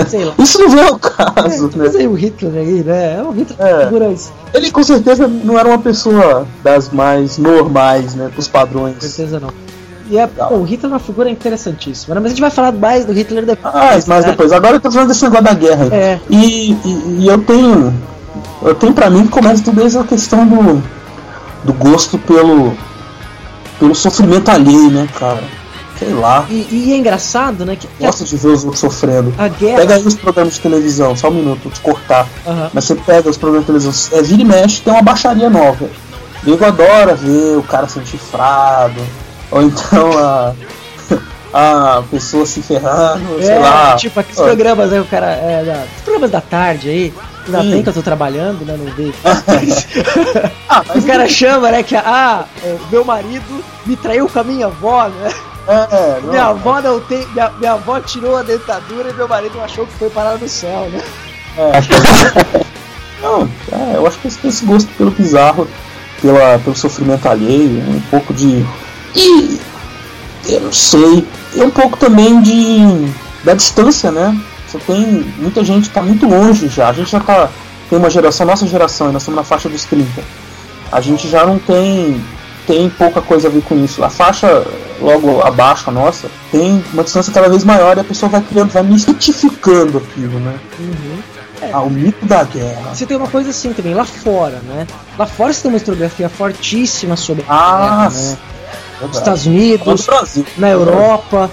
Sei 0.08 0.24
lá. 0.24 0.34
Isso 0.38 0.58
não 0.58 0.70
vem 0.70 0.86
ao 0.86 0.98
caso, 0.98 1.70
Mas 1.76 1.94
né? 1.94 2.00
aí 2.00 2.06
o 2.08 2.14
Hitler 2.14 2.54
aí, 2.54 2.82
né? 2.84 3.18
É 3.18 3.22
o 3.22 3.30
Hitler 3.30 3.58
É. 3.60 4.56
Ele 4.56 4.70
com 4.70 4.82
certeza 4.82 5.28
não 5.28 5.58
era 5.58 5.68
uma 5.68 5.78
pessoa 5.78 6.46
das 6.62 6.88
mais 6.90 7.38
normais, 7.38 8.14
né? 8.14 8.30
Dos 8.34 8.46
Com 8.46 8.52
padrões. 8.52 8.96
certeza 9.00 9.38
não. 9.40 9.50
E 10.10 10.18
é, 10.18 10.26
pô, 10.26 10.54
o 10.56 10.62
Hitler 10.64 10.90
é 10.90 10.94
uma 10.94 10.98
figura 10.98 11.30
interessantíssima, 11.30 12.14
né? 12.16 12.20
Mas 12.20 12.32
a 12.32 12.34
gente 12.34 12.40
vai 12.40 12.50
falar 12.50 12.72
mais 12.72 13.04
do 13.04 13.12
Hitler 13.12 13.46
depois. 13.46 13.72
Ah, 13.74 13.92
mas 14.08 14.24
né? 14.24 14.30
depois. 14.32 14.50
Agora 14.52 14.74
eu 14.76 14.80
tô 14.80 14.90
falando 14.90 15.08
desse 15.08 15.22
negócio 15.22 15.44
da 15.44 15.54
guerra. 15.54 15.88
É. 15.94 16.18
E, 16.28 16.72
e, 16.72 17.16
e 17.20 17.26
eu 17.28 17.38
tenho. 17.38 17.94
Eu 18.62 18.74
tenho 18.74 18.92
pra 18.92 19.08
mim 19.08 19.22
que 19.22 19.28
começa 19.28 19.62
tudo 19.62 19.76
desde 19.80 19.98
a 19.98 20.04
questão 20.04 20.44
do. 20.46 20.82
do 21.64 21.72
gosto 21.74 22.18
pelo. 22.18 22.72
Pelo 23.80 23.94
sofrimento 23.96 24.48
alheio, 24.50 24.90
né, 24.90 25.08
cara? 25.18 25.42
Sei 25.98 26.14
lá. 26.14 26.46
E, 26.48 26.66
e 26.70 26.92
é 26.92 26.96
engraçado, 26.96 27.66
né? 27.66 27.74
Que, 27.76 27.86
que 27.88 28.04
a, 28.04 28.06
Gosto 28.06 28.24
de 28.24 28.36
ver 28.36 28.48
os 28.48 28.62
outros 28.64 28.80
sofrendo. 28.80 29.34
a 29.36 29.48
guerra. 29.48 29.78
Pega 29.78 29.94
aí 29.96 30.06
os 30.06 30.14
programas 30.14 30.54
de 30.54 30.60
televisão, 30.60 31.14
só 31.16 31.28
um 31.28 31.32
minuto, 31.34 31.60
vou 31.64 31.72
te 31.72 31.80
cortar. 31.80 32.26
Aham. 32.46 32.70
Mas 32.72 32.84
você 32.84 32.94
pega 32.94 33.28
os 33.28 33.36
programas 33.36 33.66
de 33.66 33.72
televisão, 33.72 34.18
é, 34.18 34.22
vira 34.22 34.40
e 34.40 34.44
mexe, 34.44 34.80
tem 34.80 34.92
uma 34.92 35.02
baixaria 35.02 35.50
nova. 35.50 35.88
Nego 36.42 36.64
adora 36.64 37.14
ver 37.14 37.58
o 37.58 37.62
cara 37.62 37.86
sendo 37.88 38.06
chifrado, 38.06 38.98
ou 39.50 39.62
então 39.62 40.10
a, 40.18 40.54
a 41.98 42.02
pessoa 42.10 42.46
se 42.46 42.62
ferrando, 42.62 43.42
sei 43.42 43.50
É, 43.50 43.58
lá. 43.58 43.96
tipo 43.96 44.18
aqueles 44.20 44.40
programas 44.40 44.92
aí, 44.92 45.00
o 45.00 45.04
cara. 45.04 45.26
É, 45.26 45.64
da, 45.64 45.84
os 45.96 46.02
programas 46.02 46.30
da 46.30 46.40
tarde 46.40 46.88
aí. 46.88 47.14
Ainda 47.46 47.62
Sim. 47.62 47.70
bem 47.70 47.82
que 47.82 47.88
eu 47.88 47.94
tô 47.94 48.02
trabalhando, 48.02 48.64
né? 48.64 48.76
Não 48.76 48.92
vejo. 48.94 49.14
Ah, 50.68 50.84
mas 50.86 51.02
o 51.02 51.06
cara 51.06 51.28
chama, 51.28 51.70
né? 51.70 51.82
Que 51.82 51.96
ah, 51.96 52.44
é, 52.62 52.76
meu 52.92 53.04
marido 53.04 53.64
me 53.84 53.96
traiu 53.96 54.28
com 54.28 54.38
a 54.38 54.44
minha 54.44 54.66
avó, 54.66 55.08
né? 55.08 55.32
É, 55.66 56.20
não, 56.22 56.30
minha 56.30 56.44
avó 56.44 56.80
não 56.80 57.00
tem. 57.00 57.26
Minha, 57.28 57.50
minha 57.58 57.72
avó 57.72 58.00
tirou 58.00 58.36
a 58.36 58.42
dentadura 58.42 59.10
e 59.10 59.14
meu 59.14 59.26
marido 59.26 59.60
achou 59.60 59.86
que 59.86 59.92
foi 59.94 60.10
parar 60.10 60.38
no 60.38 60.48
céu, 60.48 60.88
né? 60.90 61.02
é. 61.58 62.70
Não, 63.20 63.48
é, 63.72 63.96
eu 63.96 64.06
acho 64.06 64.18
que 64.18 64.28
esse, 64.28 64.46
esse 64.46 64.64
gosto 64.64 64.88
pelo 64.94 65.10
bizarro, 65.10 65.68
pela, 66.22 66.58
pelo 66.58 66.74
sofrimento 66.74 67.28
alheio, 67.28 67.82
um 67.88 68.00
pouco 68.10 68.32
de. 68.32 68.64
E 69.14 69.60
eu 70.48 70.60
não 70.60 70.72
sei. 70.72 71.26
E 71.54 71.62
um 71.62 71.70
pouco 71.70 71.98
também 71.98 72.40
de. 72.40 73.12
da 73.44 73.54
distância, 73.54 74.10
né? 74.10 74.38
Você 74.70 74.78
tem. 74.78 75.04
Muita 75.38 75.64
gente 75.64 75.88
que 75.88 75.94
tá 75.94 76.02
muito 76.02 76.26
longe 76.26 76.68
já. 76.68 76.88
A 76.90 76.92
gente 76.92 77.10
já 77.10 77.20
tá. 77.20 77.48
Tem 77.88 77.98
uma 77.98 78.08
geração, 78.10 78.46
nossa 78.46 78.66
geração, 78.66 79.12
nós 79.12 79.22
estamos 79.22 79.36
na 79.36 79.44
faixa 79.44 79.68
dos 79.68 79.84
30. 79.84 80.22
A 80.92 81.00
gente 81.00 81.28
já 81.28 81.44
não 81.44 81.58
tem. 81.58 82.22
Tem 82.66 82.88
pouca 82.90 83.20
coisa 83.20 83.48
a 83.48 83.50
ver 83.50 83.62
com 83.62 83.74
isso. 83.84 84.04
A 84.04 84.08
faixa 84.08 84.64
logo 85.00 85.40
abaixo, 85.40 85.88
a 85.88 85.92
nossa, 85.92 86.28
tem 86.52 86.84
uma 86.92 87.02
distância 87.02 87.32
cada 87.32 87.48
vez 87.48 87.64
maior 87.64 87.96
e 87.96 88.00
a 88.00 88.04
pessoa 88.04 88.30
vai 88.30 88.40
criando, 88.42 88.70
vai 88.70 88.82
mistificando 88.82 89.98
aquilo, 89.98 90.38
né? 90.38 90.54
Ah, 91.72 91.80
o 91.80 91.90
mito 91.90 92.24
da 92.26 92.44
guerra. 92.44 92.94
Você 92.94 93.06
tem 93.06 93.16
uma 93.16 93.26
coisa 93.26 93.50
assim 93.50 93.72
também, 93.72 93.92
lá 93.92 94.04
fora, 94.04 94.60
né? 94.66 94.86
Lá 95.18 95.26
fora 95.26 95.52
você 95.52 95.62
tem 95.62 95.70
uma 95.70 95.76
historiografia 95.78 96.28
fortíssima 96.28 97.16
sobre 97.16 97.44
a 97.48 97.54
Ah, 97.54 97.78
guerra, 97.78 97.98
né? 97.98 98.08
Nos 98.08 99.00
verdade. 99.00 99.16
Estados 99.18 99.46
Unidos, 99.46 100.08
na 100.56 100.68
Europa, 100.70 101.50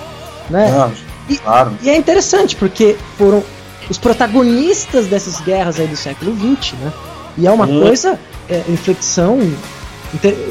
né? 0.50 0.72
Não, 0.72 1.07
E- 1.30 1.38
claro. 1.38 1.72
E 1.82 1.90
é 1.90 1.96
interessante 1.96 2.56
porque 2.56 2.98
foram 3.18 3.44
os 3.90 3.98
protagonistas 3.98 5.08
dessas 5.08 5.40
guerras 5.42 5.80
aí 5.80 5.88
do 5.88 5.96
século 5.96 6.36
XX, 6.36 6.74
né? 6.74 6.92
E 7.38 7.48
é 7.48 7.52
uma 7.52 7.68
Sim. 7.68 7.80
coisa, 7.82 8.20
é, 8.50 8.64
inflexão 8.68 9.40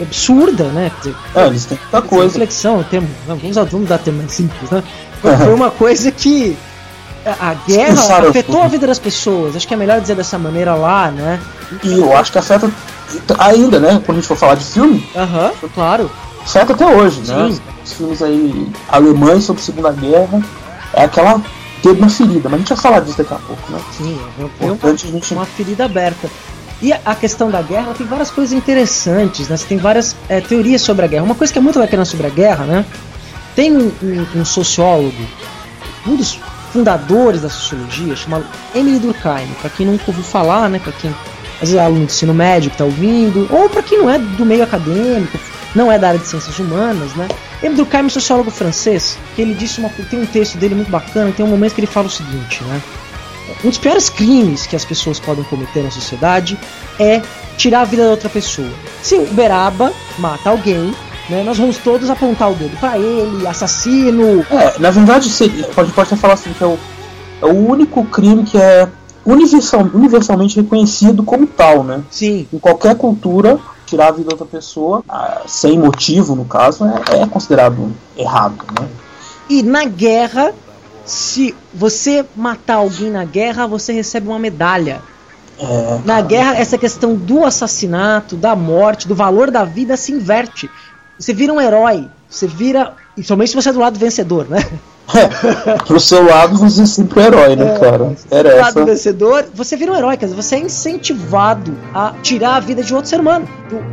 absurda, 0.03 0.65
né? 0.65 0.91
É, 1.35 1.47
eles 1.47 1.65
têm 1.65 1.79
muita 1.79 2.03
coisa. 2.03 2.27
Inflexão, 2.27 2.83
termo, 2.85 3.09
vamos, 3.27 3.71
vamos 3.71 3.89
dar 3.89 3.99
termo 3.99 4.21
mais 4.21 4.33
simples, 4.33 4.71
né? 4.71 4.83
Foi, 5.21 5.37
foi 5.37 5.55
uma 5.55 5.71
coisa 5.71 6.11
que 6.13 6.57
a 7.25 7.55
guerra 7.67 7.95
Expulsaram 7.95 8.29
afetou 8.29 8.63
a 8.63 8.69
vida 8.69 8.87
das 8.87 8.99
pessoas. 8.99 9.57
Acho 9.57 9.67
que 9.67 9.75
é 9.75 9.77
melhor 9.77 10.01
dizer 10.01 10.15
dessa 10.15 10.39
maneira 10.39 10.75
lá, 10.75 11.11
né? 11.11 11.41
E 11.83 11.99
eu 11.99 12.17
acho 12.17 12.31
que 12.31 12.39
afeta 12.39 12.71
ainda, 13.39 13.81
né? 13.81 14.01
Quando 14.05 14.19
a 14.19 14.21
gente 14.21 14.29
for 14.29 14.37
falar 14.37 14.55
de 14.55 14.65
filme, 14.65 15.09
Aham, 15.17 15.53
claro. 15.75 16.11
afeta 16.45 16.73
até 16.75 16.87
hoje, 16.87 17.21
né? 17.21 17.51
Sim. 17.51 17.61
Os 17.85 17.93
filmes 17.93 18.23
aí 18.23 18.69
alemães 18.89 19.45
sobre 19.45 19.63
a 19.63 19.65
Segunda 19.65 19.93
Guerra 19.93 20.41
é 20.97 21.05
aquela 21.05 21.41
dedo 21.83 22.01
na 22.01 22.09
ferida, 22.09 22.49
mas 22.49 22.55
a 22.55 22.59
gente 22.59 22.69
vai 22.69 22.79
falar 22.79 23.01
disso 23.01 23.19
daqui 23.19 23.33
a 23.35 23.37
pouco, 23.37 23.71
né? 23.73 23.79
Sim, 23.97 24.19
é 24.39 24.65
um- 24.67 24.93
é 24.93 24.97
gente. 24.97 25.35
uma 25.35 25.47
ferida 25.47 25.85
aberta. 25.85 26.29
E 26.83 26.93
a- 26.93 27.15
questão 27.15 27.51
da 27.51 27.63
guerra 27.63 27.95
tem 27.97 28.07
várias 28.07 28.31
coisas 28.31 28.53
interessantes, 28.53 29.49
né? 29.49 29.57
Você 29.57 29.67
tem 29.67 29.79
várias 29.79 30.17
é, 30.29 30.41
teorias 30.41 30.83
sobre 30.83 31.05
a 31.05 31.09
guerra. 31.09 31.23
Uma 31.25 31.35
coisa 31.35 31.53
que 31.53 31.59
é 31.59 31.63
muito 31.63 31.79
bacana 31.79 32.05
sobre 32.05 32.27
a 32.27 32.31
guerra, 32.31 32.65
né? 32.65 32.85
Tem 33.55 33.73
um, 33.73 33.91
um- 34.03 34.41
um 34.41 34.45
sociólogo, 34.45 35.15
um 36.07 36.17
dos 36.17 36.39
fundadores 36.73 37.41
da 37.43 37.49
sociologia, 37.49 38.15
chamado 38.17 38.45
Emily 38.75 38.99
Durkheim. 38.99 39.49
Para 39.61 39.71
quem 39.71 39.87
nunca 39.87 40.05
ouviu 40.09 40.25
falar, 40.25 40.69
né? 40.69 40.79
Para 40.79 40.93
quem 40.93 41.11
às 41.55 41.61
vezes 41.61 41.75
é 41.77 41.81
aluno 41.81 42.05
de 42.05 42.13
ensino 42.13 42.35
médio 42.35 42.71
que 42.71 42.77
tá 42.77 42.85
ouvindo, 42.85 43.47
ou 43.51 43.71
para 43.71 43.83
quem 43.83 43.97
não 43.99 44.11
é 44.11 44.19
do 44.19 44.45
meio 44.45 44.63
acadêmico, 44.63 45.39
não 45.77 45.93
é 45.93 45.99
da 45.99 46.09
área 46.09 46.19
de 46.19 46.27
ciências 46.27 46.59
humanas, 46.59 47.15
né? 47.15 47.29
Durkheim 47.77 48.01
é 48.01 48.05
um 48.05 48.09
sociólogo 48.09 48.51
francês, 48.51 49.19
que 49.35 49.43
ele 49.43 49.55
disse 49.55 49.79
uma, 49.79 49.91
tem 49.91 50.21
um 50.21 50.27
texto 50.27 50.57
dele 50.57 50.75
muito 50.75 50.91
bacana, 50.91 51.31
tem 51.31 51.45
um 51.45 51.49
momento 51.49 51.75
que 51.75 51.81
ele 51.81 51.87
fala 51.87 52.07
o 52.07 52.11
seguinte, 52.11 52.65
né? 52.65 52.83
Um 53.63 53.69
dos 53.69 53.79
piores 53.79 54.09
crimes 54.09 54.67
que 54.67 54.75
as 54.75 54.85
pessoas 54.85 55.21
podem 55.21 55.45
cometer 55.45 55.83
na 55.83 55.91
sociedade 55.91 56.59
é 56.99 57.23
tirar 57.57 57.83
a 57.83 57.85
vida 57.85 58.05
da 58.05 58.11
outra 58.11 58.29
pessoa. 58.29 58.71
Se 59.03 59.15
o 59.15 59.27
Beraba 59.27 59.93
mata 60.19 60.51
alguém, 60.51 60.93
né, 61.29 61.43
nós 61.45 61.59
vamos 61.59 61.77
todos 61.79 62.11
apontar 62.11 62.51
o 62.51 62.55
dedo 62.55 62.77
pra 62.79 62.99
ele, 62.99 63.47
assassino. 63.47 64.45
É, 64.51 64.79
na 64.79 64.91
verdade, 64.91 65.29
gente 65.29 65.63
pode 65.75 65.93
até 65.97 66.17
falar 66.17 66.35
assim 66.35 66.53
que 66.53 66.65
é 66.65 66.67
o, 66.67 66.79
é 67.43 67.47
o 67.47 67.69
único 67.69 68.05
crime 68.07 68.43
que 68.45 68.59
é 68.59 68.89
universal, 69.25 69.89
universalmente 69.93 70.57
reconhecido 70.57 71.23
como 71.23 71.47
tal, 71.47 71.85
né? 71.85 72.03
Sim, 72.11 72.47
Em 72.53 72.59
qualquer 72.59 72.97
cultura, 72.97 73.59
tirar 73.87 74.09
a 74.09 74.11
vida 74.11 74.29
da 74.29 74.35
outra 74.35 74.47
pessoa, 74.47 75.03
ah, 75.09 75.43
sem 75.47 75.79
motivo, 75.79 76.35
no 76.35 76.45
caso, 76.45 76.85
é, 76.85 77.23
é 77.23 77.27
considerado 77.27 77.93
errado, 78.17 78.65
né? 78.79 78.89
e 79.49 79.63
na 79.63 79.85
guerra, 79.85 80.53
se 81.05 81.55
você 81.73 82.25
matar 82.35 82.77
alguém 82.77 83.11
na 83.11 83.25
guerra, 83.25 83.67
você 83.67 83.93
recebe 83.93 84.29
uma 84.29 84.39
medalha. 84.39 85.01
É, 85.59 86.01
Na 86.05 86.21
guerra, 86.21 86.57
essa 86.57 86.77
questão 86.77 87.15
do 87.15 87.45
assassinato, 87.45 88.37
da 88.37 88.55
morte, 88.55 89.09
do 89.09 89.15
valor 89.15 89.51
da 89.51 89.65
vida 89.65 89.97
se 89.97 90.13
inverte. 90.13 90.69
Você 91.19 91.33
vira 91.33 91.53
um 91.53 91.61
herói, 91.61 92.09
você 92.29 92.47
vira. 92.47 92.93
E 93.17 93.23
somente 93.23 93.51
se 93.51 93.57
você 93.57 93.71
é 93.71 93.73
do 93.73 93.81
lado 93.81 93.99
vencedor, 93.99 94.47
né? 94.49 94.65
pro 95.87 96.01
seu 96.01 96.27
lado, 96.27 96.59
você 96.59 96.83
é 96.83 96.87
sempre 96.87 97.21
o 97.21 97.23
herói, 97.23 97.57
né, 97.57 97.79
cara? 97.79 98.13
Era 98.31 98.51
do 98.51 98.61
lado 98.61 98.85
vencedor, 98.85 99.47
você 99.55 99.77
vira 99.77 99.93
um 99.93 99.97
herói, 99.97 100.17
quer 100.17 100.27
dizer, 100.27 100.37
você 100.37 100.57
é 100.57 100.59
incentivado 100.59 101.75
a 101.95 102.13
tirar 102.23 102.57
a 102.57 102.61
vida 102.61 102.83
de 102.83 102.95
outro 102.95 103.09
ser 103.09 103.21
humano. 103.21 103.49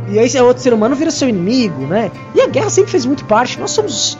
E 0.08 0.18
aí 0.18 0.26
esse 0.26 0.40
outro 0.40 0.62
ser 0.62 0.72
humano 0.72 0.94
vira 0.94 1.10
seu 1.10 1.28
inimigo, 1.28 1.86
né? 1.86 2.10
E 2.34 2.40
a 2.40 2.46
guerra 2.46 2.68
sempre 2.68 2.90
fez 2.90 3.06
muito 3.06 3.24
parte. 3.24 3.58
Nós 3.58 3.70
somos 3.70 4.18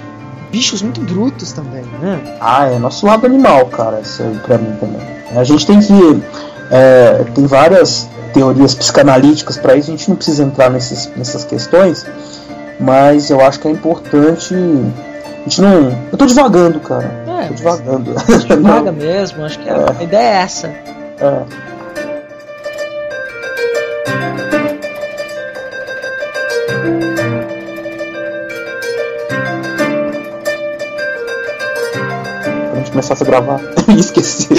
bichos 0.51 0.83
muito 0.83 1.01
brutos 1.01 1.53
também, 1.53 1.83
né? 2.01 2.39
Ah, 2.41 2.67
é 2.67 2.79
nosso 2.79 3.05
lado 3.07 3.27
animal, 3.27 3.67
cara, 3.67 4.01
isso 4.01 4.23
aí 4.23 4.39
pra 4.39 4.57
mim 4.57 4.77
também. 4.79 5.01
A 5.37 5.45
gente 5.45 5.67
tem 5.67 5.81
que. 5.81 6.23
é, 6.71 7.25
tem 7.35 7.45
várias 7.47 8.09
teorias 8.33 8.75
psicanalíticas 8.75 9.57
pra 9.57 9.77
isso, 9.77 9.91
a 9.91 9.97
gente 9.97 10.09
não 10.09 10.17
precisa 10.17 10.43
entrar 10.43 10.69
nesses, 10.71 11.11
nessas 11.17 11.45
questões, 11.45 12.05
mas 12.85 13.31
eu 13.31 13.41
acho 13.41 13.59
que 13.61 13.69
é 13.69 13.71
importante. 13.71 14.55
A 14.55 15.43
gente 15.45 15.63
não. 15.63 15.91
Eu 16.13 16.19
tô 16.19 16.27
devagando, 16.27 16.79
cara. 16.81 17.11
É, 17.27 17.49
tô 17.49 17.55
devagando. 17.55 18.15
a 18.17 18.39
gente 18.39 18.57
paga 18.63 18.93
mesmo, 18.93 19.45
acho 19.45 19.59
que 19.59 19.71
a, 19.71 19.97
a 19.99 20.03
ideia 20.03 20.23
é 20.23 20.43
essa. 20.43 20.69
É. 20.69 21.45
Quando 32.69 32.73
a 32.73 32.77
gente 32.77 32.91
começasse 32.91 33.23
a 33.23 33.27
gravar, 33.27 33.61
eu 33.89 33.95
ia 33.95 34.01
esquecer. 34.01 34.59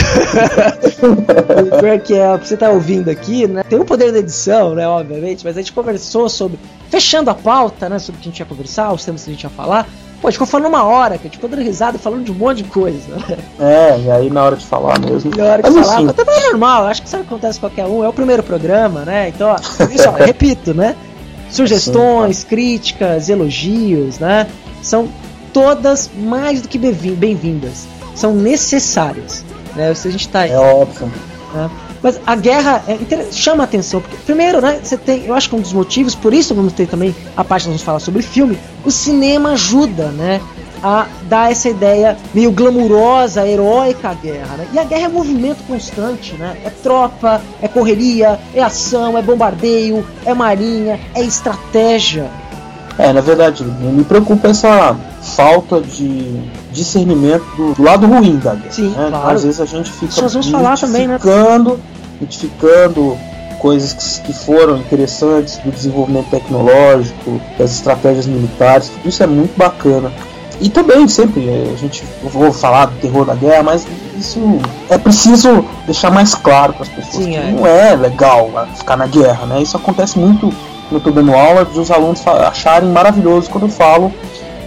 O 1.03 1.77
pior 1.81 1.99
que 1.99 2.15
é, 2.15 2.37
você 2.37 2.57
tá 2.57 2.69
ouvindo 2.71 3.09
aqui, 3.09 3.47
né? 3.47 3.63
Tem 3.69 3.79
o 3.79 3.85
poder 3.85 4.11
da 4.11 4.19
edição, 4.19 4.73
né? 4.73 4.87
Obviamente, 4.87 5.45
mas 5.45 5.55
a 5.55 5.61
gente 5.61 5.73
conversou 5.73 6.27
sobre. 6.27 6.59
Fechando 6.95 7.29
a 7.29 7.33
pauta, 7.35 7.89
né? 7.89 7.99
Sobre 7.99 8.19
o 8.19 8.21
que 8.23 8.29
a 8.29 8.31
gente 8.31 8.39
ia 8.39 8.45
conversar, 8.45 8.93
os 8.93 9.03
temas 9.03 9.25
que 9.25 9.29
a 9.29 9.33
gente 9.33 9.43
ia 9.43 9.49
falar. 9.49 9.83
Pô, 10.21 10.29
a 10.29 10.31
gente 10.31 10.35
ficou 10.35 10.47
falando 10.47 10.69
uma 10.69 10.83
hora, 10.85 11.17
que 11.17 11.23
a 11.23 11.25
gente 11.25 11.33
ficou 11.35 11.49
dando 11.49 11.61
risada 11.61 11.97
e 11.97 11.99
falando 11.99 12.23
de 12.23 12.31
um 12.31 12.35
monte 12.35 12.63
de 12.63 12.69
coisa, 12.69 13.13
né? 13.17 13.37
É, 13.59 13.99
e 13.99 14.09
aí 14.11 14.29
na 14.29 14.43
hora 14.43 14.55
de 14.55 14.65
falar 14.65 14.97
mesmo. 14.99 15.29
Na 15.35 15.43
hora 15.43 15.61
de 15.61 15.69
Mas 15.71 15.85
falar, 15.85 15.95
assim, 15.97 16.05
mas 16.05 16.15
também 16.15 16.37
é 16.37 16.41
normal, 16.47 16.85
acho 16.87 17.01
que 17.01 17.07
isso 17.09 17.17
acontece 17.17 17.59
com 17.59 17.67
qualquer 17.67 17.85
um, 17.85 18.01
é 18.01 18.07
o 18.07 18.13
primeiro 18.13 18.41
programa, 18.43 19.01
né? 19.03 19.27
Então, 19.27 19.49
ó, 19.49 19.57
isso, 19.91 20.07
ó, 20.07 20.11
repito, 20.23 20.73
né? 20.73 20.95
Sugestões, 21.51 22.45
críticas, 22.45 23.27
elogios, 23.27 24.17
né? 24.19 24.47
São 24.81 25.09
todas 25.51 26.09
mais 26.15 26.61
do 26.61 26.69
que 26.69 26.77
bem- 26.77 26.93
bem-vindas. 26.93 27.87
São 28.15 28.33
necessárias. 28.33 29.43
Né? 29.75 29.93
Se 29.93 30.07
a 30.07 30.11
gente 30.11 30.29
tá 30.29 30.47
é 30.47 30.57
óbvio. 30.57 31.11
né? 31.53 31.69
Mas 32.05 32.21
a 32.23 32.35
guerra 32.35 32.83
é 32.87 33.31
chama 33.31 33.63
a 33.63 33.65
atenção, 33.65 33.99
porque 33.99 34.15
primeiro, 34.17 34.61
né, 34.61 34.79
você 34.83 34.95
tem, 34.95 35.25
eu 35.25 35.33
acho 35.33 35.49
que 35.49 35.55
um 35.55 35.59
dos 35.59 35.73
motivos, 35.73 36.13
por 36.13 36.35
isso 36.35 36.53
vamos 36.53 36.71
ter 36.73 36.85
também 36.87 37.15
a 37.35 37.43
parte 37.43 37.63
que 37.63 37.69
vamos 37.69 37.81
falar 37.81 37.99
sobre 37.99 38.21
filme, 38.21 38.59
o 38.85 38.91
cinema 38.91 39.53
ajuda, 39.53 40.09
né, 40.09 40.39
a 40.83 41.07
dar 41.23 41.51
essa 41.51 41.67
ideia 41.67 42.15
meio 42.31 42.51
glamurosa, 42.51 43.47
heróica 43.47 44.09
à 44.09 44.13
guerra, 44.13 44.55
né? 44.55 44.67
E 44.71 44.77
a 44.77 44.83
guerra 44.83 45.05
é 45.05 45.07
movimento 45.07 45.63
constante, 45.65 46.33
né? 46.35 46.57
É 46.63 46.69
tropa, 46.69 47.41
é 47.59 47.67
correria, 47.67 48.39
é 48.53 48.61
ação, 48.61 49.17
é 49.17 49.21
bombardeio, 49.23 50.05
é 50.23 50.33
marinha, 50.35 50.99
é 51.15 51.23
estratégia. 51.23 52.29
É, 52.97 53.11
na 53.11 53.21
verdade, 53.21 53.63
me 53.63 54.03
preocupa 54.03 54.47
essa 54.47 54.95
falta 55.21 55.81
de 55.81 56.39
discernimento 56.71 57.45
do, 57.57 57.73
do 57.73 57.83
lado 57.83 58.07
ruim 58.07 58.37
da 58.37 58.55
guerra. 58.55 58.71
Sim, 58.71 58.89
né? 58.89 59.07
claro. 59.09 59.35
Às 59.35 59.43
vezes 59.43 59.59
a 59.59 59.65
gente 59.65 59.91
fica 59.91 60.21
nós 60.21 60.33
vamos 60.33 60.49
falar 60.49 60.77
também, 60.77 61.07
né? 61.07 61.19
identificando, 62.21 63.17
coisas 63.59 64.21
que, 64.23 64.31
foram 64.31 64.77
interessantes 64.77 65.57
do 65.57 65.71
desenvolvimento 65.71 66.29
tecnológico, 66.29 67.41
das 67.57 67.71
estratégias 67.71 68.27
militares, 68.27 68.89
tudo 68.89 69.09
isso 69.09 69.23
é 69.23 69.27
muito 69.27 69.57
bacana. 69.57 70.11
E 70.61 70.69
também, 70.69 71.05
sempre, 71.07 71.49
eh, 71.49 71.71
a 71.73 71.77
gente 71.77 72.03
vou 72.23 72.53
falar 72.53 72.85
do 72.85 72.95
terror 73.01 73.25
da 73.25 73.35
guerra, 73.35 73.63
mas 73.63 73.85
isso 74.17 74.39
é 74.89 74.97
preciso 74.97 75.65
deixar 75.85 76.11
mais 76.11 76.33
claro 76.33 76.73
para 76.73 76.83
as 76.83 76.89
pessoas 76.89 77.25
Sim, 77.25 77.31
que 77.31 77.35
é. 77.35 77.51
não 77.51 77.67
é 77.67 77.93
legal 77.95 78.49
ah, 78.55 78.65
ficar 78.67 78.95
na 78.95 79.05
guerra, 79.05 79.45
né? 79.47 79.61
Isso 79.61 79.75
acontece 79.75 80.17
muito 80.17 80.53
quando 80.89 80.97
estou 80.97 81.13
dando 81.13 81.33
aula, 81.35 81.65
de 81.65 81.79
os 81.79 81.91
alunos 81.91 82.25
acharem 82.27 82.89
maravilhoso 82.89 83.49
quando 83.49 83.65
eu 83.65 83.69
falo 83.69 84.13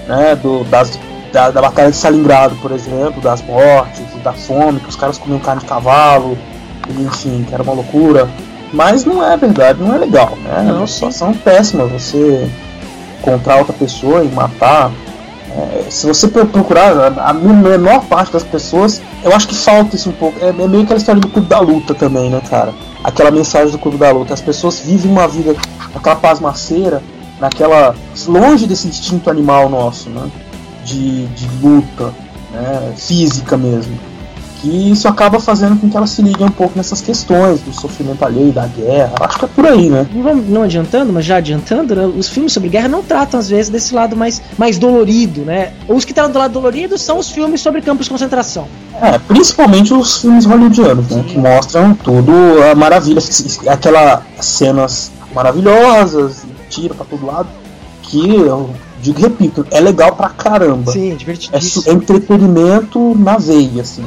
né, 0.06 0.36
do, 0.36 0.64
das, 0.64 0.98
da, 1.32 1.50
da 1.50 1.60
Batalha 1.60 1.90
de 1.90 1.96
Stalingrado, 1.96 2.56
por 2.56 2.72
exemplo, 2.72 3.20
das 3.20 3.42
mortes, 3.42 4.04
da 4.22 4.32
fome, 4.32 4.80
que 4.80 4.88
os 4.88 4.96
caras 4.96 5.18
comiam 5.18 5.38
carne 5.38 5.60
de 5.60 5.66
cavalo, 5.66 6.36
enfim, 6.98 7.44
que 7.46 7.54
era 7.54 7.62
uma 7.62 7.72
loucura. 7.72 8.28
Mas 8.72 9.04
não 9.04 9.24
é 9.24 9.36
verdade, 9.36 9.82
não 9.82 9.94
é 9.94 9.98
legal, 9.98 10.36
né? 10.42 10.66
É 10.68 10.72
uma 10.72 10.86
sim. 10.86 10.94
situação 10.94 11.32
péssima 11.32 11.84
você 11.84 12.50
encontrar 13.20 13.56
outra 13.56 13.72
pessoa 13.72 14.22
e 14.24 14.28
matar. 14.28 14.90
É, 15.56 15.84
se 15.88 16.06
você 16.06 16.28
pro- 16.28 16.46
procurar 16.46 16.94
a, 17.18 17.30
a 17.30 17.32
menor 17.32 18.04
parte 18.04 18.32
das 18.32 18.42
pessoas, 18.42 19.00
eu 19.24 19.34
acho 19.34 19.48
que 19.48 19.54
falta 19.54 19.96
isso 19.96 20.10
um 20.10 20.12
pouco. 20.12 20.38
É, 20.44 20.48
é 20.48 20.52
meio 20.52 20.82
aquela 20.82 20.98
história 20.98 21.20
do 21.20 21.28
clube 21.28 21.48
da 21.48 21.60
luta 21.60 21.94
também, 21.94 22.28
né, 22.28 22.42
cara? 22.50 22.74
Aquela 23.02 23.30
mensagem 23.30 23.70
do 23.70 23.78
clube 23.78 23.96
da 23.96 24.10
luta. 24.10 24.34
As 24.34 24.40
pessoas 24.40 24.80
vivem 24.80 25.10
uma 25.10 25.28
vida 25.28 25.54
naquela 25.94 26.16
pasmaceira, 26.16 27.02
naquela. 27.40 27.94
longe 28.26 28.66
desse 28.66 28.88
instinto 28.88 29.30
animal 29.30 29.68
nosso, 29.68 30.10
né? 30.10 30.30
De, 30.84 31.26
de 31.26 31.48
luta, 31.62 32.12
né? 32.52 32.92
Física 32.96 33.56
mesmo. 33.56 33.98
Que 34.60 34.90
isso 34.90 35.06
acaba 35.06 35.38
fazendo 35.38 35.80
com 35.80 35.88
que 35.88 35.96
elas 35.96 36.10
se 36.10 36.20
liguem 36.20 36.46
um 36.46 36.50
pouco 36.50 36.72
nessas 36.76 37.00
questões 37.00 37.60
do 37.60 37.72
sofrimento 37.72 38.24
alheio, 38.24 38.50
da 38.52 38.66
guerra. 38.66 39.12
Acho 39.20 39.38
que 39.38 39.44
é 39.44 39.48
por 39.48 39.64
aí, 39.66 39.88
né? 39.88 40.06
Não, 40.12 40.34
não 40.34 40.62
adiantando, 40.64 41.12
mas 41.12 41.24
já 41.24 41.36
adiantando, 41.36 41.94
né, 41.94 42.04
os 42.06 42.28
filmes 42.28 42.52
sobre 42.52 42.68
guerra 42.68 42.88
não 42.88 43.02
tratam 43.02 43.38
às 43.38 43.48
vezes 43.48 43.70
desse 43.70 43.94
lado 43.94 44.16
mais, 44.16 44.42
mais 44.58 44.76
dolorido, 44.76 45.42
né? 45.42 45.72
Os 45.86 46.04
que 46.04 46.12
tratam 46.12 46.32
do 46.32 46.38
lado 46.40 46.52
dolorido 46.52 46.98
são 46.98 47.18
os 47.18 47.30
filmes 47.30 47.60
sobre 47.60 47.80
campos 47.82 48.06
de 48.06 48.10
concentração. 48.10 48.66
É, 49.00 49.16
principalmente 49.18 49.94
os 49.94 50.20
filmes 50.20 50.44
hollywoodianos, 50.44 51.08
né? 51.10 51.24
Que 51.28 51.38
mostram 51.38 51.94
tudo 51.94 52.32
a 52.70 52.74
maravilha, 52.74 53.20
aquelas 53.68 54.22
cenas 54.40 55.12
maravilhosas, 55.32 56.42
tira 56.68 56.94
pra 56.94 57.04
todo 57.04 57.24
lado, 57.26 57.48
que 58.02 58.28
eu 58.34 58.70
digo 59.00 59.20
e 59.20 59.22
repito, 59.22 59.64
é 59.70 59.78
legal 59.80 60.16
pra 60.16 60.28
caramba. 60.30 60.90
Sim, 60.90 61.12
É, 61.12 61.14
divertidíssimo. 61.14 61.84
é 61.86 61.92
entretenimento 61.92 63.14
na 63.16 63.36
veia, 63.38 63.82
assim. 63.82 64.04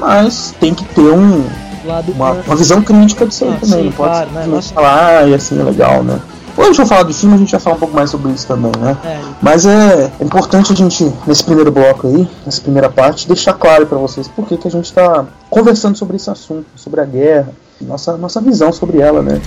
Mas 0.00 0.54
tem 0.58 0.74
que 0.74 0.84
ter 0.86 1.02
um, 1.02 1.44
lado 1.84 2.10
uma, 2.12 2.32
uma 2.32 2.56
visão 2.56 2.82
crítica 2.82 3.26
disso 3.26 3.44
aí 3.44 3.50
Ah, 3.52 3.58
também. 3.60 3.78
sim, 3.78 3.84
não 3.84 3.92
pode 3.92 4.10
claro, 4.12 4.30
né? 4.30 4.46
Nossa. 4.46 4.74
falar, 4.74 5.18
ah, 5.18 5.26
e 5.28 5.34
assim 5.34 5.60
é 5.60 5.62
legal, 5.62 6.02
né? 6.02 6.18
Quando 6.56 6.66
a 6.66 6.72
gente 6.72 6.76
for 6.82 6.86
falar 6.86 7.02
do 7.04 7.14
filme, 7.14 7.34
a 7.36 7.38
gente 7.38 7.52
vai 7.52 7.60
falar 7.60 7.76
um 7.76 7.78
pouco 7.78 7.94
mais 7.94 8.10
sobre 8.10 8.32
isso 8.32 8.46
também, 8.46 8.72
né? 8.80 8.96
É, 9.04 9.20
Mas 9.40 9.64
é 9.66 10.10
importante 10.20 10.72
a 10.72 10.76
gente, 10.76 11.10
nesse 11.26 11.44
primeiro 11.44 11.70
bloco 11.70 12.06
aí, 12.08 12.28
nessa 12.44 12.60
primeira 12.60 12.90
parte, 12.90 13.26
deixar 13.28 13.52
claro 13.54 13.86
para 13.86 13.96
vocês 13.98 14.26
por 14.26 14.46
que, 14.46 14.56
que 14.56 14.66
a 14.68 14.70
gente 14.70 14.86
está 14.86 15.24
conversando 15.48 15.96
sobre 15.96 16.16
esse 16.16 16.28
assunto, 16.28 16.66
sobre 16.76 17.00
a 17.00 17.04
guerra, 17.04 17.50
nossa, 17.80 18.16
nossa 18.16 18.40
visão 18.40 18.72
sobre 18.72 18.98
ela, 19.00 19.22
né? 19.22 19.40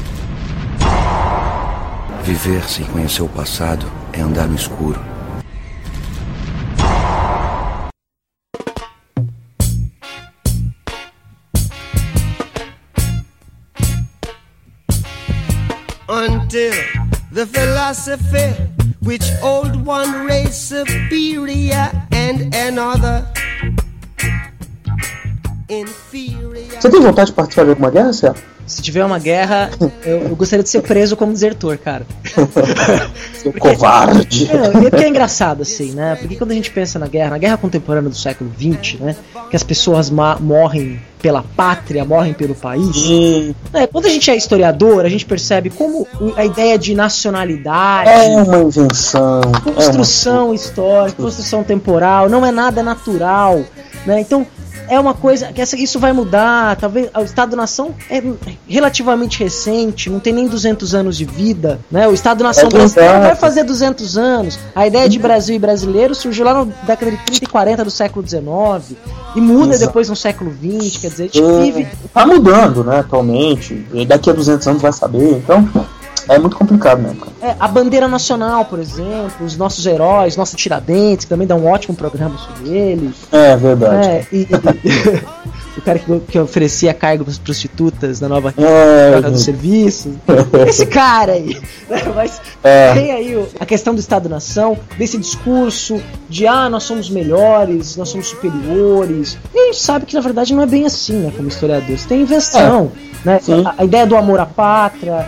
Viver 2.23 2.63
sem 2.69 2.85
conhecer 2.85 3.21
o 3.21 3.27
passado 3.27 3.85
é 4.13 4.21
andar 4.21 4.47
no 4.47 4.55
escuro. 4.55 4.99
The 17.45 17.59
philosophy 17.59 18.53
which 19.01 19.25
old 19.41 19.75
one 19.85 20.25
race 20.25 20.55
superior 20.55 21.91
and 22.11 22.55
another 22.55 23.27
inferior. 25.67 26.79
Você 26.79 26.89
tem 26.89 27.01
vontade 27.01 27.31
de 27.31 27.35
participar 27.35 27.65
de 27.65 27.71
alguma 27.71 27.91
guerra, 27.91 28.13
Cé? 28.13 28.33
Se 28.65 28.81
tiver 28.81 29.03
uma 29.03 29.19
guerra, 29.19 29.69
eu, 30.05 30.23
eu 30.29 30.35
gostaria 30.35 30.63
de 30.63 30.69
ser 30.69 30.81
preso 30.81 31.17
como 31.17 31.33
desertor, 31.33 31.77
cara. 31.77 32.05
Seu 33.35 33.51
covarde. 33.53 34.49
É, 34.49 34.85
é 34.85 34.89
porque 34.89 35.03
é 35.03 35.09
engraçado, 35.09 35.61
assim, 35.61 35.91
né? 35.91 36.15
Porque 36.15 36.35
quando 36.35 36.51
a 36.51 36.53
gente 36.53 36.71
pensa 36.71 36.97
na 36.97 37.07
guerra, 37.07 37.31
na 37.31 37.37
guerra 37.37 37.57
contemporânea 37.57 38.09
do 38.09 38.15
século 38.15 38.51
XX, 38.57 38.99
né? 38.99 39.15
Que 39.49 39.55
as 39.55 39.63
pessoas 39.63 40.09
morrem 40.09 40.99
pela 41.21 41.43
pátria, 41.55 42.03
morrem 42.03 42.33
pelo 42.33 42.53
país. 42.53 42.95
E 42.95 43.55
É, 43.73 43.87
quando 43.87 44.05
a 44.05 44.09
gente 44.09 44.29
é 44.29 44.35
historiador, 44.35 45.05
a 45.05 45.09
gente 45.09 45.25
percebe 45.25 45.69
como 45.69 46.05
a 46.35 46.45
ideia 46.45 46.77
de 46.77 46.93
nacionalidade, 46.93 48.09
é 48.09 48.27
uma 48.27 48.57
invenção. 48.59 49.41
É 49.41 49.47
uma... 49.47 49.61
construção 49.61 50.53
histórica, 50.53 51.21
construção 51.21 51.63
temporal, 51.63 52.29
não 52.29 52.45
é 52.45 52.51
nada 52.51 52.83
natural, 52.83 53.63
né? 54.05 54.19
Então 54.19 54.45
é 54.89 54.99
uma 54.99 55.13
coisa 55.13 55.51
que 55.53 55.61
essa, 55.61 55.75
isso 55.75 55.99
vai 55.99 56.13
mudar. 56.13 56.75
Talvez 56.75 57.09
o 57.15 57.21
Estado-nação 57.21 57.93
é 58.09 58.21
relativamente 58.67 59.39
recente, 59.43 60.09
não 60.09 60.19
tem 60.19 60.33
nem 60.33 60.47
200 60.47 60.93
anos 60.95 61.17
de 61.17 61.25
vida, 61.25 61.79
né? 61.91 62.07
O 62.07 62.13
Estado-nação 62.13 62.67
É 62.67 62.69
brasileiro 62.69 63.19
vai 63.21 63.35
fazer 63.35 63.63
200 63.63 64.17
anos. 64.17 64.59
A 64.75 64.87
ideia 64.87 65.07
de 65.07 65.19
Brasil 65.19 65.55
e 65.55 65.59
brasileiro 65.59 66.13
surgiu 66.15 66.45
lá 66.45 66.53
na 66.53 66.71
década 66.83 67.11
de 67.11 67.17
30 67.17 67.45
e 67.45 67.47
40 67.47 67.83
do 67.85 67.91
século 67.91 68.23
19 68.23 68.97
e 69.35 69.41
muda 69.41 69.73
Exato. 69.73 69.87
depois 69.87 70.09
no 70.09 70.15
século 70.15 70.51
20, 70.51 70.99
quer 70.99 71.07
dizer, 71.09 71.23
a 71.23 71.25
gente 71.25 71.41
É, 71.41 71.61
vive 71.63 71.87
Tá 72.13 72.25
mudando, 72.25 72.83
né, 72.83 72.99
atualmente. 72.99 73.85
E 73.93 74.05
daqui 74.05 74.29
a 74.29 74.33
200 74.33 74.67
anos 74.67 74.81
vai 74.81 74.93
saber. 74.93 75.31
Então, 75.37 75.67
é 76.27 76.39
muito 76.39 76.55
complicado, 76.55 77.01
né, 77.01 77.15
cara? 77.19 77.31
É, 77.51 77.55
a 77.59 77.67
bandeira 77.67 78.07
nacional, 78.07 78.65
por 78.65 78.79
exemplo, 78.79 79.45
os 79.45 79.57
nossos 79.57 79.85
heróis, 79.85 80.37
nosso 80.37 80.55
Tiradentes, 80.55 81.25
que 81.25 81.29
também 81.29 81.47
dá 81.47 81.55
um 81.55 81.67
ótimo 81.67 81.95
programa 81.95 82.37
sobre 82.37 82.69
ele. 82.69 83.13
É 83.31 83.55
verdade. 83.55 84.07
É, 84.07 84.27
e, 84.31 84.47
o 85.77 85.81
cara 85.81 85.99
que, 85.99 86.19
que 86.21 86.39
oferecia 86.39 86.93
cargo 86.93 87.25
para 87.25 87.33
prostitutas 87.43 88.21
na 88.21 88.29
nova 88.29 88.53
É, 88.57 89.11
troca 89.11 89.31
do 89.31 89.37
serviço. 89.37 90.13
Esse 90.67 90.85
cara 90.85 91.33
aí. 91.33 91.59
né? 91.89 92.01
Mas 92.15 92.39
É. 92.63 92.93
tem 92.93 93.11
aí 93.11 93.35
o- 93.35 93.47
a 93.59 93.65
questão 93.65 93.93
do 93.93 93.99
Estado-nação, 93.99 94.77
desse 94.97 95.17
discurso 95.17 96.01
de 96.29 96.47
ah, 96.47 96.69
nós 96.69 96.83
somos 96.83 97.09
melhores, 97.09 97.97
nós 97.97 98.09
somos 98.09 98.27
superiores. 98.27 99.37
E 99.53 99.57
a 99.59 99.65
gente 99.65 99.81
sabe 99.81 100.05
que 100.05 100.13
na 100.15 100.21
verdade 100.21 100.53
não 100.53 100.61
é 100.63 100.65
bem 100.67 100.85
assim, 100.85 101.13
né? 101.17 101.33
Como 101.35 101.47
historiadores. 101.47 102.05
Tem 102.05 102.21
invenção. 102.21 102.91
Né? 103.25 103.39
Sim. 103.41 103.63
A, 103.65 103.75
a 103.79 103.85
ideia 103.85 104.05
do 104.05 104.15
amor 104.15 104.39
à 104.39 104.45
pátria 104.45 105.27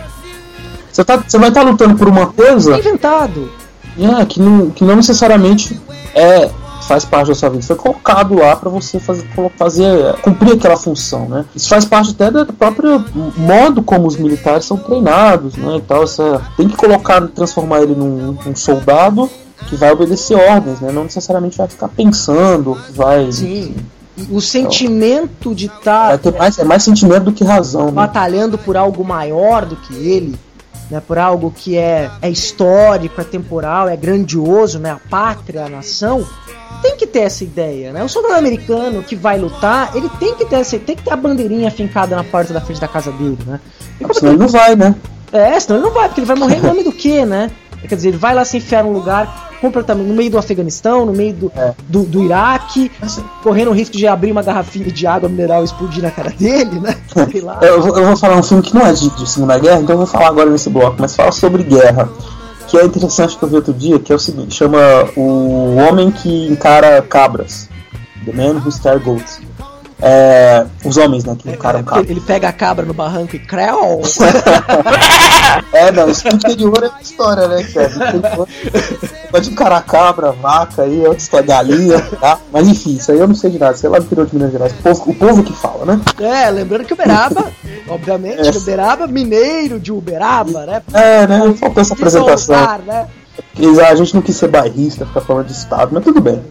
Você, 0.96 1.04
tá, 1.04 1.18
você 1.18 1.36
vai 1.36 1.50
estar 1.50 1.60
lutando 1.60 1.94
por 1.94 2.08
uma 2.08 2.28
coisa 2.28 2.74
é 2.74 2.78
inventado. 2.78 3.50
é, 3.98 4.24
que, 4.24 4.40
não, 4.40 4.70
que 4.70 4.82
não 4.82 4.96
necessariamente 4.96 5.78
é 6.14 6.48
faz 6.88 7.04
parte 7.04 7.28
da 7.28 7.34
sua 7.34 7.50
vida. 7.50 7.62
Foi 7.62 7.76
colocado 7.76 8.34
lá 8.34 8.56
para 8.56 8.70
você 8.70 8.98
fazer, 8.98 9.28
fazer, 9.58 10.14
cumprir 10.22 10.54
aquela 10.54 10.78
função, 10.78 11.28
né? 11.28 11.44
Isso 11.54 11.68
faz 11.68 11.84
parte 11.84 12.12
até 12.12 12.30
do 12.30 12.50
próprio 12.50 13.04
modo 13.36 13.82
como 13.82 14.06
os 14.06 14.16
militares 14.16 14.64
são 14.64 14.78
treinados, 14.78 15.54
né? 15.56 15.82
Tal, 15.86 16.04
essa, 16.04 16.40
tem 16.56 16.66
que 16.66 16.76
colocar, 16.76 17.20
transformar 17.28 17.82
ele 17.82 17.94
num, 17.94 18.38
num 18.46 18.56
soldado 18.56 19.28
que 19.68 19.76
vai 19.76 19.92
obedecer 19.92 20.34
ordens, 20.34 20.80
né? 20.80 20.90
Não 20.90 21.02
necessariamente 21.02 21.58
vai 21.58 21.68
ficar 21.68 21.88
pensando, 21.88 22.74
vai 22.94 23.30
Sim. 23.30 23.74
O 24.30 24.40
sentimento 24.40 25.54
de 25.54 25.66
estar 25.66 26.08
vai 26.08 26.18
ter 26.18 26.32
mais, 26.32 26.58
é 26.58 26.64
mais 26.64 26.82
sentimento 26.82 27.24
do 27.24 27.32
que 27.32 27.44
razão, 27.44 27.86
né? 27.86 27.92
batalhando 27.92 28.56
por 28.56 28.74
algo 28.74 29.04
maior 29.04 29.66
do 29.66 29.76
que 29.76 29.94
ele, 29.94 30.38
né, 30.90 31.00
por 31.06 31.18
algo 31.18 31.52
que 31.54 31.76
é, 31.76 32.10
é 32.22 32.30
histórico, 32.30 33.20
é 33.20 33.24
temporal, 33.24 33.88
é 33.88 33.96
grandioso, 33.96 34.78
né, 34.78 34.90
a 34.90 35.00
pátria, 35.10 35.64
a 35.64 35.68
nação, 35.68 36.26
tem 36.82 36.96
que 36.96 37.06
ter 37.06 37.20
essa 37.20 37.42
ideia, 37.42 37.92
né? 37.92 38.04
O 38.04 38.08
soldado 38.08 38.34
americano 38.34 39.02
que 39.02 39.16
vai 39.16 39.38
lutar, 39.38 39.96
ele 39.96 40.08
tem 40.18 40.34
que 40.34 40.44
ter 40.44 40.56
essa, 40.56 40.78
tem 40.78 40.94
que 40.94 41.02
ter 41.02 41.12
a 41.12 41.16
bandeirinha 41.16 41.70
fincada 41.70 42.14
na 42.14 42.24
porta 42.24 42.52
da 42.52 42.60
frente 42.60 42.80
da 42.80 42.88
casa 42.88 43.10
dele, 43.12 43.38
né? 43.46 43.60
E 44.00 44.14
Senão 44.14 44.32
ele 44.32 44.40
não 44.40 44.48
vai, 44.48 44.76
né? 44.76 44.94
é, 45.32 45.58
senão 45.58 45.78
ele 45.78 45.86
não 45.86 45.94
vai, 45.94 46.08
porque 46.08 46.20
ele 46.20 46.26
vai 46.26 46.36
morrer 46.36 46.56
em 46.56 46.62
nome 46.62 46.82
do 46.82 46.92
quê, 46.92 47.24
né? 47.24 47.50
Quer 47.86 47.96
dizer, 47.96 48.08
ele 48.08 48.18
vai 48.18 48.34
lá 48.34 48.44
se 48.44 48.56
enfiar 48.56 48.84
num 48.84 48.92
lugar 48.92 49.50
completamente 49.60 50.06
no 50.06 50.14
meio 50.14 50.30
do 50.30 50.38
Afeganistão, 50.38 51.06
no 51.06 51.12
meio 51.12 51.32
do, 51.32 51.52
É. 51.56 51.74
do, 51.88 52.02
do 52.04 52.22
Iraque, 52.22 52.90
correndo 53.42 53.70
o 53.70 53.72
risco 53.72 53.96
de 53.96 54.06
abrir 54.06 54.30
uma 54.32 54.42
garrafinha 54.42 54.90
de 54.90 55.06
água 55.06 55.28
mineral 55.28 55.62
e 55.62 55.64
explodir 55.64 56.02
na 56.02 56.10
cara 56.10 56.30
dele, 56.30 56.78
né? 56.80 56.94
Sei 57.30 57.40
lá. 57.40 57.58
Eu 57.62 57.80
vou, 57.80 57.96
eu 57.98 58.06
vou 58.06 58.16
falar 58.16 58.36
um 58.36 58.42
filme 58.42 58.62
que 58.62 58.74
não 58.74 58.86
é 58.86 58.92
de, 58.92 59.08
de 59.10 59.28
Segunda 59.28 59.58
Guerra, 59.58 59.80
então 59.80 59.94
eu 59.94 59.98
vou 59.98 60.06
falar 60.06 60.28
agora 60.28 60.50
nesse 60.50 60.68
bloco, 60.68 60.96
mas 60.98 61.16
fala 61.16 61.32
sobre 61.32 61.62
guerra. 61.62 62.08
Que 62.68 62.76
é 62.76 62.84
interessante 62.84 63.36
que 63.38 63.42
eu 63.44 63.48
vi 63.48 63.54
outro 63.56 63.72
dia, 63.72 63.98
que 63.98 64.12
é 64.12 64.16
o 64.16 64.18
seguinte, 64.18 64.54
chama 64.54 64.78
O 65.16 65.76
Homem 65.76 66.10
que 66.10 66.48
Encara 66.48 67.00
Cabras. 67.00 67.68
The 68.24 68.32
Man 68.32 68.60
Who 68.60 68.72
Stare 68.72 68.98
Goats. 68.98 69.40
É, 70.00 70.66
os 70.84 70.98
homens, 70.98 71.24
né, 71.24 71.34
que 71.38 71.48
encaram 71.48 71.78
Ele, 71.78 71.88
cabras. 71.88 72.10
ele 72.10 72.20
pega 72.20 72.48
a 72.48 72.52
cabra 72.52 72.84
no 72.84 72.92
barranco 72.92 73.34
e 73.36 73.38
creu. 73.38 74.02
É, 75.72 75.90
não, 75.92 76.08
isso 76.10 76.26
no 76.28 76.34
interior 76.34 76.78
é 76.82 76.86
outra 76.86 77.02
história, 77.02 77.48
né, 77.48 77.62
cara? 77.64 78.16
Interior, 78.16 78.48
Pode 79.30 79.50
encarar 79.50 79.82
cabra, 79.84 80.32
vaca 80.32 80.82
aí, 80.82 81.00
é 81.04 81.08
outra 81.08 81.18
história, 81.22 81.46
galinha, 81.46 82.00
tá? 82.20 82.38
Mas 82.52 82.68
enfim, 82.68 82.96
isso 82.96 83.10
aí 83.12 83.18
eu 83.18 83.26
não 83.26 83.34
sei 83.34 83.50
de 83.50 83.58
nada, 83.58 83.74
sei 83.76 83.88
lá 83.88 83.98
do 83.98 84.04
interior 84.04 84.26
de 84.26 84.34
Minas 84.36 84.52
Gerais. 84.52 84.72
O 84.72 84.82
povo, 84.82 85.10
o 85.10 85.14
povo 85.14 85.42
que 85.42 85.52
fala, 85.52 85.84
né? 85.86 86.00
É, 86.20 86.50
lembrando 86.50 86.84
que 86.84 86.92
Uberaba, 86.94 87.46
obviamente, 87.88 88.46
É. 88.46 88.50
Uberaba, 88.58 89.06
mineiro 89.06 89.78
de 89.80 89.92
Uberaba, 89.92 90.66
né? 90.66 90.82
É, 90.92 91.26
né? 91.26 91.54
Faltou 91.58 91.80
essa 91.82 91.94
apresentação. 91.94 92.56
Né? 92.86 93.06
Eles- 93.58 93.78
A 93.78 93.94
gente 93.94 94.14
não 94.14 94.22
quis 94.22 94.36
ser 94.36 94.48
bairrista, 94.48 95.06
ficar 95.06 95.20
falando 95.22 95.46
de 95.46 95.52
estado, 95.52 95.90
mas 95.92 96.04
tudo 96.04 96.20
bem. 96.20 96.42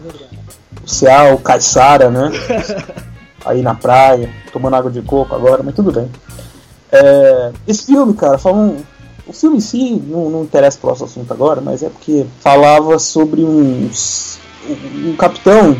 O 0.84 0.88
Ceal, 0.88 1.34
o 1.34 1.38
Caiçara, 1.38 2.10
né? 2.10 2.30
Aí 3.46 3.62
na 3.62 3.74
praia, 3.74 4.28
tomando 4.52 4.74
água 4.74 4.90
de 4.90 5.00
coco 5.00 5.34
agora, 5.34 5.62
mas 5.62 5.74
tudo 5.74 5.92
bem. 5.92 6.10
É, 6.92 7.52
esse 7.66 7.86
filme, 7.86 8.12
cara, 8.14 8.38
fala 8.38 8.56
um, 8.56 8.76
o 9.26 9.32
filme 9.32 9.58
em 9.58 9.60
si 9.60 10.02
não, 10.06 10.30
não 10.30 10.42
interessa 10.42 10.78
pro 10.78 10.90
nosso 10.90 11.04
assunto 11.04 11.32
agora, 11.32 11.60
mas 11.60 11.82
é 11.82 11.88
porque 11.88 12.26
falava 12.40 12.98
sobre 12.98 13.42
um, 13.42 13.88
um 15.04 15.16
capitão 15.16 15.76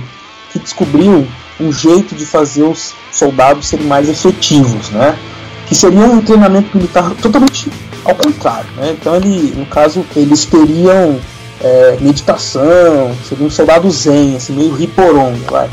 que 0.53 0.59
descobriu 0.59 1.27
um 1.61 1.73
jeito 1.73 2.15
de 2.15 2.25
fazer 2.25 2.63
os 2.63 2.95
soldados 3.13 3.67
serem 3.67 3.87
mais 3.87 4.09
efetivos, 4.09 4.91
né? 4.91 5.19
Que 5.67 5.75
seria 5.75 6.01
um 6.01 6.21
treinamento 6.21 6.77
militar 6.77 7.15
totalmente 7.21 7.71
ao 8.05 8.15
contrário, 8.15 8.71
né? 8.77 8.97
Então 8.99 9.17
ele, 9.17 9.55
no 9.57 9.67
caso, 9.67 10.05
eles 10.15 10.45
teriam 10.45 11.19
é, 11.61 11.97
meditação, 12.01 13.15
seria 13.29 13.47
um 13.47 13.51
soldado 13.51 13.91
zen, 13.91 14.37
assim, 14.37 14.53
meio 14.53 14.75
riporongo, 14.75 15.39
vai. 15.51 15.69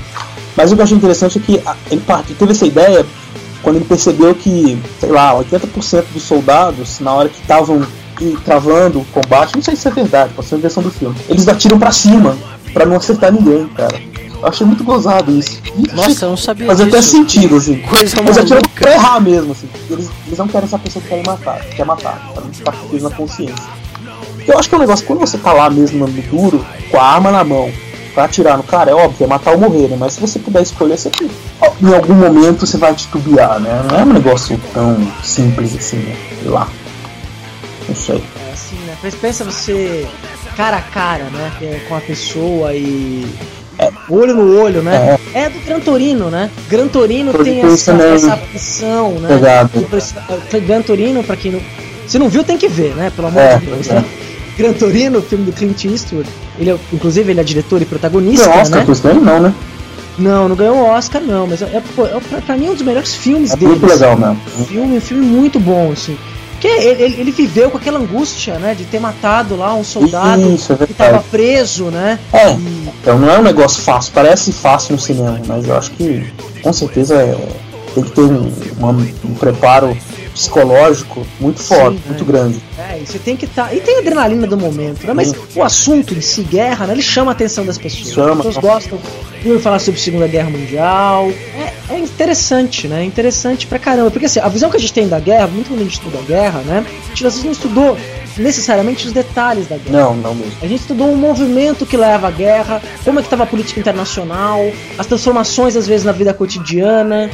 Mas 0.55 0.71
o 0.71 0.75
que 0.75 0.81
eu 0.81 0.83
achei 0.83 0.97
interessante 0.97 1.37
é 1.37 1.41
que 1.41 1.61
a- 1.65 1.75
ele 1.89 2.01
part- 2.01 2.31
teve 2.33 2.51
essa 2.51 2.65
ideia 2.65 3.05
quando 3.61 3.77
ele 3.77 3.85
percebeu 3.85 4.33
que, 4.35 4.77
sei 4.99 5.09
lá, 5.09 5.33
80% 5.35 6.05
dos 6.13 6.23
soldados, 6.23 6.99
na 6.99 7.11
hora 7.13 7.29
que 7.29 7.39
estavam 7.41 7.81
travando 8.45 8.99
o 8.99 9.05
combate, 9.05 9.55
não 9.55 9.61
sei 9.63 9.75
se 9.75 9.87
é 9.87 9.91
verdade, 9.91 10.33
pode 10.33 10.47
ser 10.47 10.55
uma 10.55 10.61
versão 10.61 10.83
do 10.83 10.91
filme, 10.91 11.15
eles 11.27 11.47
atiram 11.47 11.77
pra 11.79 11.91
cima, 11.91 12.37
pra 12.73 12.85
não 12.85 12.95
acertar 12.97 13.31
ninguém, 13.33 13.67
cara. 13.69 13.99
Eu 14.41 14.47
achei 14.49 14.67
muito 14.67 14.83
gozado 14.83 15.31
isso. 15.31 15.61
E 15.77 15.95
Nossa, 15.95 16.25
eu 16.25 16.29
não 16.31 16.37
sabia 16.37 16.67
Faz 16.67 16.81
até 16.81 17.01
sentido, 17.01 17.55
assim. 17.55 17.77
Coisa 17.87 18.19
Eles 18.19 18.37
atiram 18.37 18.61
pra 18.75 18.91
errar 18.93 19.19
mesmo, 19.21 19.53
assim. 19.53 19.67
Eles, 19.89 20.09
eles 20.27 20.37
não 20.37 20.47
querem 20.49 20.65
essa 20.65 20.77
pessoa 20.77 21.01
que 21.01 21.07
querem 21.09 21.23
matar, 21.25 21.61
que 21.61 21.75
quer 21.77 21.85
matar, 21.85 22.31
pra 22.33 22.43
não 22.43 22.53
ficar 22.53 22.71
com 22.73 22.97
na 22.97 23.09
consciência. 23.09 23.55
Eu 24.45 24.59
acho 24.59 24.67
que 24.67 24.75
é 24.75 24.77
um 24.77 24.81
negócio, 24.81 25.05
quando 25.05 25.19
você 25.19 25.37
tá 25.37 25.53
lá 25.53 25.69
mesmo 25.69 26.05
no 26.05 26.21
duro, 26.23 26.65
com 26.91 26.97
a 26.97 27.03
arma 27.03 27.31
na 27.31 27.43
mão, 27.45 27.71
pra 28.13 28.25
atirar 28.25 28.57
no 28.57 28.63
cara, 28.63 28.91
é 28.91 28.93
óbvio, 28.93 29.23
é 29.23 29.27
matar 29.27 29.51
ou 29.51 29.57
morrer, 29.59 29.87
né? 29.87 29.97
Mas 29.99 30.13
se 30.13 30.21
você 30.21 30.39
puder 30.39 30.61
escolher, 30.61 30.97
você 30.97 31.09
ó, 31.61 31.71
em 31.81 31.93
algum 31.93 32.13
momento 32.13 32.65
você 32.65 32.77
vai 32.77 32.93
titubear, 32.93 33.59
né? 33.59 33.81
Não 33.89 33.99
é 33.99 34.03
um 34.03 34.13
negócio 34.13 34.59
tão 34.73 34.97
simples 35.23 35.75
assim, 35.75 35.97
né? 35.97 36.15
Sei 36.41 36.49
lá. 36.51 36.67
Não 37.87 37.95
sei. 37.95 38.23
É 38.49 38.53
assim, 38.53 38.75
né? 38.85 38.95
Mas 39.03 39.15
pensa 39.15 39.43
você 39.43 40.07
cara 40.55 40.77
a 40.77 40.81
cara, 40.81 41.25
né? 41.25 41.51
é, 41.61 41.79
Com 41.87 41.95
a 41.95 42.01
pessoa 42.01 42.73
e. 42.73 43.25
é, 43.79 43.91
olho 44.09 44.35
no 44.35 44.59
olho, 44.61 44.81
né? 44.81 45.17
É, 45.33 45.49
do 45.49 45.59
Gran 45.65 45.79
Torino, 45.79 46.29
né? 46.29 46.49
Gran 46.69 46.87
Torino 46.87 47.31
Pode 47.31 47.43
tem 47.45 47.61
essa, 47.61 47.91
essa 47.93 48.33
aflição, 48.33 49.11
né? 49.19 49.29
Precisa- 49.89 50.21
Gran 50.65 50.81
Torino, 50.81 51.23
pra 51.23 51.35
quem 51.35 51.51
não. 51.51 51.61
Se 52.07 52.19
não 52.19 52.29
viu, 52.29 52.43
tem 52.43 52.57
que 52.57 52.67
ver, 52.67 52.93
né? 52.95 53.11
Pelo 53.15 53.27
amor 53.29 53.41
É, 53.41 53.57
de 53.57 53.65
Deus. 53.65 53.89
é. 53.89 53.93
né? 53.95 54.05
Gran 54.57 54.73
Torino, 54.73 55.21
filme 55.21 55.45
do 55.45 55.51
Clint 55.51 55.85
Eastwood. 55.85 56.29
Ele 56.59 56.71
é, 56.71 56.77
inclusive, 56.91 57.31
ele 57.31 57.39
é 57.39 57.43
diretor 57.43 57.81
e 57.81 57.85
protagonista, 57.85 58.47
Não, 58.47 58.61
Oscar 58.61 58.85
né? 58.85 58.91
isso 58.91 59.03
daí 59.03 59.19
não, 59.19 59.39
né? 59.39 59.53
Não, 60.17 60.47
não 60.47 60.55
ganhou 60.55 60.75
o 60.77 60.85
Oscar, 60.85 61.21
não. 61.21 61.47
Mas 61.47 61.61
é, 61.61 61.65
é, 61.65 61.77
é, 61.77 62.41
pra, 62.41 62.55
mim 62.55 62.67
é 62.67 62.69
um 62.69 62.73
dos 62.73 62.83
melhores 62.83 63.15
filmes 63.15 63.51
É 63.51 63.55
dele. 63.55 63.71
muito 63.71 63.85
legal 63.87 64.15
mesmo. 64.15 64.39
Um 64.59 64.65
filme, 64.65 64.97
um 64.97 65.01
filme 65.01 65.25
muito 65.25 65.59
bom, 65.59 65.91
assim. 65.91 66.15
Porque 66.51 66.67
ele, 66.67 67.03
ele- 67.19 67.31
viveu 67.31 67.69
com 67.71 67.77
aquela 67.77 67.99
angústia, 67.99 68.57
né? 68.59 68.73
De 68.73 68.85
ter 68.85 68.99
matado 68.99 69.55
lá 69.57 69.73
um 69.73 69.83
soldado 69.83 70.53
Isso, 70.53 70.71
é 70.71 70.85
que 70.87 70.93
tava 70.93 71.21
preso, 71.29 71.85
né? 71.85 72.19
É, 72.31 72.51
E- 72.51 72.57
então 73.01 73.17
não 73.19 73.29
é 73.29 73.39
um 73.39 73.41
negócio 73.41 73.81
fácil, 73.81 74.13
parece 74.13 74.53
fácil 74.53 74.93
no 74.93 75.01
cinema, 75.01 75.41
mas 75.45 75.67
eu 75.67 75.75
acho 75.77 75.91
que 75.91 76.23
com 76.61 76.71
certeza 76.71 77.15
é- 77.15 77.35
tem 77.95 78.03
que 78.03 78.11
ter 78.11 78.21
um, 78.21 78.49
uma- 78.77 78.91
um 79.25 79.33
preparo 79.33 79.97
psicológico 80.33 81.25
muito 81.39 81.61
forte, 81.61 81.97
Sim, 81.97 82.03
muito 82.07 82.23
é. 82.23 82.27
grande. 82.27 82.61
É, 82.77 82.99
e 83.01 83.05
você 83.05 83.19
tem 83.19 83.35
que 83.35 83.45
estar. 83.45 83.73
E 83.73 83.79
tem 83.79 83.97
a 83.97 83.99
adrenalina 83.99 84.47
do 84.47 84.57
momento, 84.57 85.05
né? 85.05 85.13
Mas 85.13 85.29
Sim. 85.29 85.35
o 85.55 85.63
assunto 85.63 86.13
em 86.13 86.21
si, 86.21 86.41
guerra, 86.43 86.87
né? 86.87 86.93
Ele 86.93 87.01
chama 87.01 87.31
a 87.31 87.33
atenção 87.33 87.65
das 87.65 87.77
pessoas. 87.77 88.13
Chama. 88.13 88.31
As 88.31 88.37
pessoas 88.37 88.57
gostam 88.57 88.99
de 89.41 89.49
ouvir 89.49 89.61
falar 89.61 89.79
sobre 89.79 89.99
Segunda 89.99 90.27
Guerra 90.27 90.49
Mundial. 90.49 91.31
É, 91.89 91.93
é 91.93 91.99
interessante, 91.99 92.87
né? 92.87 93.01
É 93.01 93.05
interessante 93.05 93.67
pra 93.67 93.79
caramba. 93.79 94.11
Porque 94.11 94.25
assim, 94.25 94.39
a 94.39 94.49
visão 94.49 94.69
que 94.69 94.77
a 94.77 94.79
gente 94.79 94.93
tem 94.93 95.07
da 95.07 95.19
guerra, 95.19 95.47
muito 95.47 95.69
quando 95.69 95.81
a 95.81 95.83
gente 95.83 95.93
estuda 95.93 96.19
a 96.19 96.21
guerra, 96.21 96.59
né? 96.61 96.85
A 96.87 97.09
gente 97.09 97.27
às 97.27 97.33
vezes 97.33 97.43
não 97.43 97.51
estudou 97.51 97.97
necessariamente 98.37 99.05
os 99.05 99.13
detalhes 99.13 99.67
da 99.67 99.77
guerra. 99.77 99.97
Não, 99.97 100.15
não 100.15 100.35
mesmo. 100.35 100.53
A 100.61 100.67
gente 100.67 100.81
estudou 100.81 101.11
o 101.11 101.17
movimento 101.17 101.85
que 101.85 101.97
leva 101.97 102.27
à 102.27 102.31
guerra, 102.31 102.81
como 103.03 103.19
é 103.19 103.21
que 103.21 103.27
estava 103.27 103.43
a 103.43 103.45
política 103.45 103.79
internacional, 103.79 104.59
as 104.97 105.05
transformações 105.05 105.75
às 105.75 105.87
vezes 105.87 106.05
na 106.05 106.11
vida 106.11 106.33
cotidiana, 106.33 107.29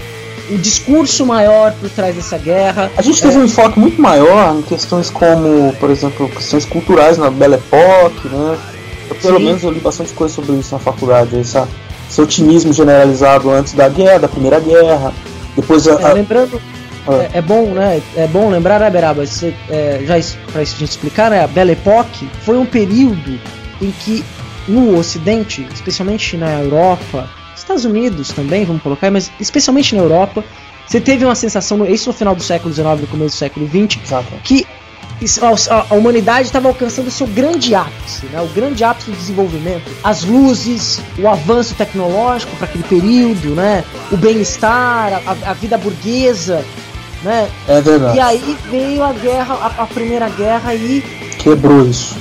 o 0.49 0.57
discurso 0.57 1.25
maior 1.25 1.73
por 1.73 1.89
trás 1.89 2.15
dessa 2.15 2.38
guerra. 2.38 2.91
A 2.97 3.01
gente 3.01 3.21
teve 3.21 3.38
um 3.38 3.45
enfoque 3.45 3.79
muito 3.79 4.01
maior 4.01 4.55
em 4.55 4.62
questões 4.62 5.09
como, 5.09 5.73
por 5.79 5.89
exemplo, 5.89 6.27
questões 6.29 6.65
culturais 6.65 7.17
na 7.17 7.29
Belle 7.29 7.55
Époque, 7.55 8.27
né? 8.29 8.57
Eu, 9.09 9.15
pelo 9.15 9.38
Sim. 9.38 9.45
menos 9.45 9.63
eu 9.63 9.71
li 9.71 9.79
bastante 9.79 10.12
coisa 10.13 10.33
sobre 10.33 10.53
isso 10.53 10.73
na 10.73 10.79
faculdade, 10.79 11.39
essa, 11.39 11.67
esse 12.09 12.21
otimismo 12.21 12.71
generalizado 12.73 13.49
antes 13.49 13.73
da 13.73 13.88
guerra, 13.89 14.19
da 14.19 14.27
Primeira 14.27 14.59
Guerra, 14.59 15.13
depois 15.55 15.88
a, 15.88 15.93
É, 16.01 16.05
a- 16.05 16.13
lembrando, 16.13 16.62
Ah. 17.07 17.13
é, 17.33 17.38
é 17.39 17.41
bom, 17.41 17.67
né? 17.67 18.01
É 18.15 18.27
bom 18.27 18.49
lembrar, 18.49 18.79
né, 18.79 18.89
Beraba? 18.89 19.25
Você, 19.25 19.53
é, 19.69 20.01
já 20.05 20.15
pra 20.51 20.63
gente 20.63 20.83
explicar, 20.83 21.29
né? 21.31 21.43
A 21.43 21.47
Belle 21.47 21.71
Époque 21.71 22.27
foi 22.43 22.57
um 22.57 22.65
período 22.65 23.39
em 23.81 23.91
que 23.91 24.23
no 24.67 24.97
Ocidente, 24.99 25.67
especialmente 25.73 26.38
na 26.38 26.59
Europa, 26.62 27.27
Estados 27.59 27.85
Unidos 27.85 28.29
também, 28.29 28.65
vamos 28.65 28.81
colocar, 28.81 29.09
mas 29.11 29.31
especialmente 29.39 29.95
na 29.95 30.01
Europa, 30.01 30.43
você 30.87 30.99
teve 30.99 31.23
uma 31.25 31.35
sensação, 31.35 31.85
isso 31.85 32.09
no 32.09 32.13
final 32.13 32.35
do 32.35 32.41
século 32.43 32.73
XIX, 32.73 33.01
no 33.01 33.07
começo 33.07 33.35
do 33.35 33.39
século 33.39 33.67
XX, 33.67 34.01
Exato. 34.03 34.27
que 34.43 34.65
a, 35.89 35.93
humanidade 35.95 36.47
estava 36.47 36.67
alcançando 36.69 37.07
o 37.07 37.11
seu 37.11 37.27
grande 37.27 37.75
ápice, 37.75 38.25
né? 38.27 38.41
o 38.41 38.47
grande 38.47 38.83
ápice 38.83 39.11
do 39.11 39.17
desenvolvimento. 39.17 39.83
As 40.03 40.23
luzes, 40.23 41.01
o 41.17 41.27
avanço 41.27 41.75
tecnológico 41.75 42.55
para 42.55 42.65
aquele 42.65 42.83
período, 42.85 43.49
né? 43.49 43.83
o 44.11 44.17
bem-estar, 44.17 45.21
a, 45.25 45.49
a 45.51 45.53
vida 45.53 45.77
burguesa. 45.77 46.63
Né? 47.21 47.49
É 47.67 47.81
verdade. 47.81 48.17
E 48.17 48.19
aí 48.21 48.57
veio 48.71 49.03
a 49.03 49.11
guerra, 49.11 49.53
a, 49.55 49.83
a 49.83 49.87
primeira 49.87 50.29
guerra 50.29 50.73
e 50.73 51.01
Quebrou 51.37 51.85
isso. 51.85 52.15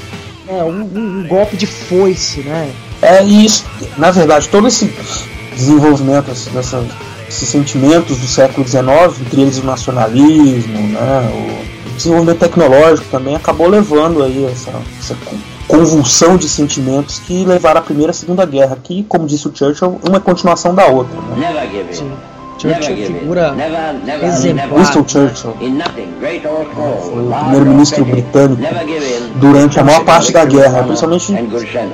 é, 0.48 0.62
um- 0.64 0.82
um 1.22 1.26
golpe 1.28 1.56
de 1.56 1.66
foice, 1.66 2.40
né? 2.40 2.68
É 3.00 3.22
e 3.24 3.44
isso, 3.44 3.64
na 3.96 4.10
verdade, 4.10 4.48
todo 4.48 4.66
esse 4.68 4.92
desenvolvimento, 5.54 6.30
esse- 6.30 6.50
dessa- 6.50 6.84
esses 7.28 7.48
sentimentos 7.48 8.18
do 8.18 8.26
século 8.26 8.66
XIX, 8.66 9.20
entre 9.20 9.42
eles 9.42 9.58
o 9.58 9.64
nacionalismo, 9.64 10.78
né, 10.88 11.30
o 11.90 11.94
desenvolvimento 11.94 12.38
tecnológico 12.38 13.06
também 13.10 13.34
acabou 13.36 13.68
levando 13.68 14.22
aí 14.22 14.44
essa, 14.46 14.70
essa 15.00 15.14
con- 15.24 15.36
convulsão 15.66 16.36
de 16.36 16.48
sentimentos 16.48 17.18
que 17.18 17.44
levaram 17.44 17.80
à 17.80 17.82
Primeira 17.82 18.10
e 18.10 18.12
a 18.12 18.14
Segunda 18.14 18.46
Guerra, 18.46 18.78
que, 18.82 19.02
como 19.04 19.26
disse 19.26 19.46
o 19.48 19.52
Churchill, 19.54 20.00
uma 20.08 20.16
é 20.16 20.20
continuação 20.20 20.74
da 20.74 20.86
outra. 20.86 21.14
Né? 21.20 21.36
Churchill 22.58 22.96
figura 22.96 23.54
exemplar. 24.22 24.78
Winston 24.78 25.04
Churchill 25.06 25.54
foi 25.54 27.22
o 27.22 27.32
primeiro-ministro 27.32 28.04
britânico 28.04 28.62
durante 29.36 29.78
a 29.78 29.84
maior 29.84 30.04
parte 30.04 30.32
da 30.32 30.44
guerra, 30.44 30.82
principalmente 30.82 31.32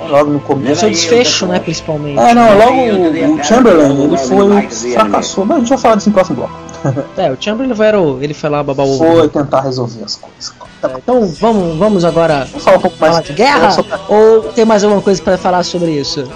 logo 0.09 0.31
no 0.31 0.41
começo. 0.41 0.81
seu 0.81 0.91
desfecho, 0.91 1.47
né? 1.47 1.59
Principalmente. 1.61 2.19
É, 2.19 2.35
não, 2.35 2.59
logo 2.59 3.35
o, 3.35 3.45
Chamberlain, 3.45 4.05
ele 4.05 4.17
foi 4.17 4.43
o 4.43 4.69
que 4.69 4.93
fracassou, 4.93 5.45
mas 5.45 5.57
a 5.57 5.61
gente 5.61 5.69
vai 5.69 5.79
falar 5.79 5.95
disso 5.97 6.09
no 6.09 6.15
próximo 6.15 6.37
bloco. 6.37 6.65
É, 7.17 7.31
o 7.31 7.37
Chamberlain 7.41 7.75
era 7.81 7.99
o, 7.99 8.23
ele 8.23 8.35
foi 8.35 8.51
lá 8.51 8.63
babar 8.63 8.85
o. 8.85 8.99
Foi 8.99 9.29
tentar 9.29 9.63
resolver 9.63 10.05
as 10.05 10.17
coisas. 10.17 10.55
Tá. 10.83 10.91
Então 10.99 11.27
vamos, 11.41 11.79
vamos 11.79 12.05
agora 12.05 12.47
Vamos 12.51 12.63
falar 12.63 12.77
um 12.77 12.81
pouco 12.81 12.97
mais 13.01 13.13
falar 13.15 13.25
de 13.25 13.33
guerra? 13.33 13.77
Ou 14.07 14.43
tem 14.53 14.67
mais 14.67 14.85
alguma 14.85 15.01
coisa 15.01 15.23
pra 15.23 15.39
falar 15.39 15.63
sobre 15.63 15.93
isso? 15.93 16.29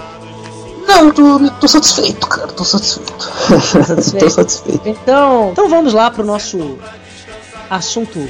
Não, 0.89 1.11
tô, 1.11 1.49
tô 1.59 1.67
satisfeito, 1.67 2.27
cara, 2.27 2.47
tô 2.47 2.63
satisfeito. 2.63 3.13
satisfeito? 3.85 4.19
tô 4.25 4.29
satisfeito. 4.29 4.89
Então, 4.89 5.49
então 5.51 5.69
vamos 5.69 5.93
lá 5.93 6.09
pro 6.09 6.25
nosso 6.25 6.77
assunto. 7.69 8.27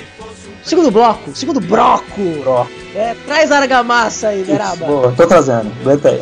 Segundo 0.63 0.91
bloco, 0.91 1.33
segundo 1.35 1.61
bloco. 1.61 2.21
Ó, 2.45 2.65
É, 2.93 3.15
traz 3.25 3.51
a 3.51 3.59
argamassa 3.59 4.27
aí, 4.27 4.43
Beraba. 4.43 4.85
boa, 4.85 5.11
tô 5.15 5.25
trazendo, 5.25 5.71
aguenta 5.81 6.09
aí. 6.09 6.21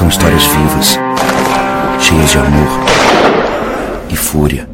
São 0.00 0.08
histórias 0.08 0.44
vivas, 0.44 0.98
cheias 2.00 2.30
de 2.30 2.38
amor 2.38 2.68
e 4.08 4.16
fúria. 4.16 4.66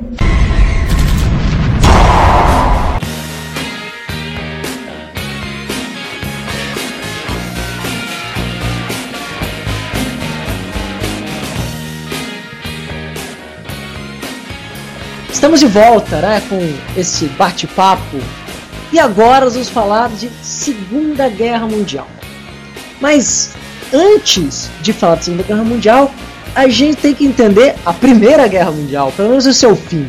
Estamos 15.28 15.58
de 15.58 15.66
volta, 15.66 16.20
né, 16.20 16.40
com 16.48 16.72
esse 16.96 17.26
bate-papo. 17.30 18.20
E 18.92 19.00
agora 19.00 19.50
vamos 19.50 19.68
falar 19.68 20.08
de 20.10 20.30
Segunda 20.40 21.28
Guerra 21.28 21.66
Mundial. 21.66 22.06
Mas 23.00 23.56
antes 23.92 24.70
de 24.80 24.92
falar 24.92 25.16
de 25.16 25.24
Segunda 25.24 25.42
Guerra 25.42 25.64
Mundial, 25.64 26.10
a 26.54 26.68
gente 26.68 26.96
tem 26.96 27.14
que 27.14 27.24
entender 27.24 27.74
a 27.84 27.92
Primeira 27.92 28.46
Guerra 28.48 28.70
Mundial, 28.70 29.12
pelo 29.16 29.30
menos 29.30 29.46
o 29.46 29.52
seu 29.52 29.76
fim. 29.76 30.08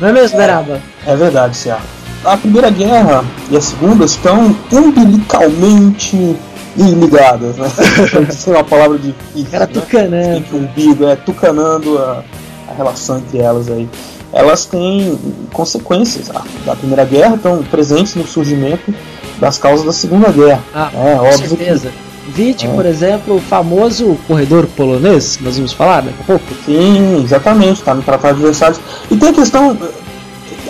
Não 0.00 0.08
é 0.08 0.12
mesmo, 0.12 0.38
Beraba? 0.38 0.80
É 1.06 1.14
verdade, 1.14 1.56
Cia. 1.56 1.78
A 2.24 2.36
Primeira 2.36 2.70
Guerra 2.70 3.24
e 3.50 3.56
a 3.56 3.60
Segunda 3.60 4.04
estão 4.04 4.56
umbilicalmente 4.72 6.36
ligadas, 6.76 7.56
né? 7.56 7.68
Isso 8.28 8.50
é 8.50 8.54
uma 8.54 8.64
palavra 8.64 8.98
difícil. 8.98 9.48
Era 9.52 9.66
né? 9.66 9.72
tucanando. 9.72 10.56
Umbigo, 10.56 11.06
é 11.06 11.16
tucanando 11.16 11.98
a, 11.98 12.24
a 12.68 12.74
relação 12.74 13.18
entre 13.18 13.38
elas 13.38 13.70
aí. 13.70 13.88
Elas 14.32 14.64
têm 14.64 15.18
consequências 15.52 16.30
ah, 16.30 16.44
da 16.64 16.76
Primeira 16.76 17.04
Guerra, 17.04 17.34
estão 17.34 17.62
presentes 17.64 18.14
no 18.14 18.26
surgimento 18.26 18.94
das 19.38 19.58
causas 19.58 19.84
da 19.84 19.92
Segunda 19.92 20.30
Guerra. 20.30 20.62
Ah, 20.74 20.90
é 20.94 21.16
com 21.16 21.26
óbvio 21.26 21.48
certeza. 21.48 21.92
Vide, 22.28 22.66
É. 22.66 22.70
por 22.70 22.86
exemplo, 22.86 23.36
o 23.36 23.40
famoso 23.40 24.16
corredor 24.28 24.66
polonês, 24.76 25.38
nós 25.40 25.56
vamos 25.56 25.72
falar 25.72 26.02
daqui 26.02 26.18
a 26.20 26.24
pouco. 26.24 26.44
sim, 26.64 27.22
exatamente, 27.24 27.80
está 27.80 27.94
no 27.94 28.02
Tratado 28.02 28.36
de 28.38 28.42
Versalhes. 28.44 28.80
E 29.10 29.16
tem 29.16 29.30
a 29.30 29.32
questão, 29.32 29.76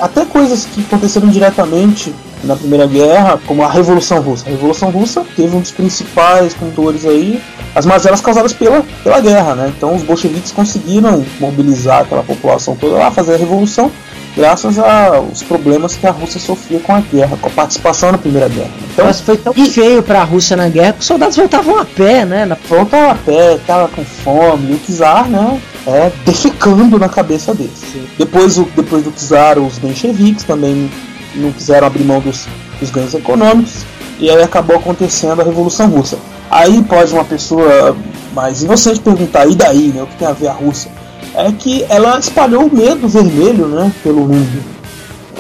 até 0.01 0.25
coisas 0.25 0.67
que 0.67 0.81
aconteceram 0.83 1.29
diretamente 1.29 2.15
na 2.45 2.57
Primeira 2.57 2.87
Guerra, 2.87 3.39
como 3.47 3.63
a 3.63 3.69
Revolução 3.69 4.21
Russa. 4.23 4.47
A 4.47 4.51
Revolução 4.51 4.91
Russa 4.91 5.23
teve 5.37 5.55
um 5.55 5.61
dos 5.61 5.71
principais 5.73 6.55
condutores 6.55 7.05
aí, 7.05 7.43
as 7.75 7.85
mazelas 7.85 8.21
causadas 8.23 8.53
pela, 8.55 8.83
pela 9.05 9.21
guerra, 9.21 9.55
né? 9.55 9.73
Então 9.77 9.95
os 9.95 10.03
bolcheviques 10.03 10.51
conseguiram 10.51 11.23
mobilizar 11.39 12.01
aquela 12.03 12.23
população 12.23 12.75
toda 12.75 12.97
lá, 12.97 13.11
fazer 13.11 13.35
a 13.35 13.37
revolução, 13.37 13.91
graças 14.37 14.79
aos 14.79 15.43
problemas 15.43 15.97
que 15.97 16.07
a 16.07 16.11
Rússia 16.11 16.41
sofria 16.41 16.81
com 16.81 16.95
a 16.95 17.01
guerra, 17.01 17.37
com 17.41 17.49
a 17.49 17.51
participação 17.51 18.13
na 18.13 18.19
Primeira 18.19 18.49
Guerra. 18.49 18.71
Então, 18.93 19.05
Mas 19.05 19.21
foi 19.21 19.37
tão 19.37 19.53
feio 19.53 20.03
pra 20.03 20.23
Rússia 20.23 20.57
na 20.57 20.69
guerra 20.69 20.93
que 20.93 21.01
os 21.01 21.07
soldados 21.07 21.37
voltavam 21.37 21.79
a 21.79 21.85
pé, 21.85 22.25
né? 22.25 22.47
Na... 22.47 22.57
voltava 22.69 23.13
a 23.13 23.15
pé, 23.15 23.59
tava 23.67 23.89
com 23.89 24.05
fome, 24.05 24.73
e 24.73 24.75
o 24.75 24.97
czar, 24.97 25.29
né, 25.29 25.61
é, 25.87 26.13
defecando 26.25 26.99
na 26.99 27.09
cabeça 27.09 27.55
deles. 27.55 27.83
Depois, 28.19 28.59
o, 28.59 28.69
depois 28.77 29.03
do 29.03 29.13
czar, 29.13 29.59
os 29.59 29.79
mencheviques 29.79 30.45
também 30.45 30.91
não 31.35 31.53
quiseram 31.53 31.87
abrir 31.87 32.05
mão 32.05 32.21
dos, 32.21 32.47
dos 32.79 32.91
ganhos 32.91 33.15
econômicos, 33.15 33.85
e 34.19 34.31
aí 34.31 34.43
acabou 34.43 34.77
acontecendo 34.77 35.41
a 35.41 35.45
Revolução 35.45 35.89
Russa. 35.89 36.19
Aí 36.51 36.83
pode 36.83 37.13
uma 37.13 37.25
pessoa 37.25 37.97
mais 38.35 38.63
inocente 38.63 39.01
perguntar, 39.01 39.47
e 39.47 39.55
daí, 39.55 39.93
né, 39.95 40.03
o 40.03 40.07
que 40.07 40.17
tem 40.17 40.29
a 40.29 40.33
ver 40.33 40.49
a 40.49 40.53
Rússia? 40.53 40.91
É 41.35 41.53
que 41.53 41.85
ela 41.89 42.19
espalhou 42.19 42.67
o 42.67 42.75
medo 42.75 43.09
vermelho 43.09 43.67
né, 43.67 43.93
pelo 44.03 44.21
mundo. 44.23 44.63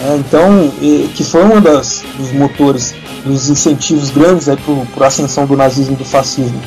É, 0.03 0.17
então, 0.17 0.73
e- 0.81 1.11
que 1.15 1.23
foi 1.23 1.45
um 1.45 1.61
das, 1.61 2.03
dos 2.17 2.33
motores, 2.33 2.95
dos 3.25 3.51
incentivos 3.51 4.11
grandes 4.11 4.47
para 4.95 5.05
a 5.05 5.09
ascensão 5.09 5.45
do 5.47 5.57
nazismo 5.57 5.93
e 5.95 5.97
do 5.97 6.05
fascismo. 6.05 6.61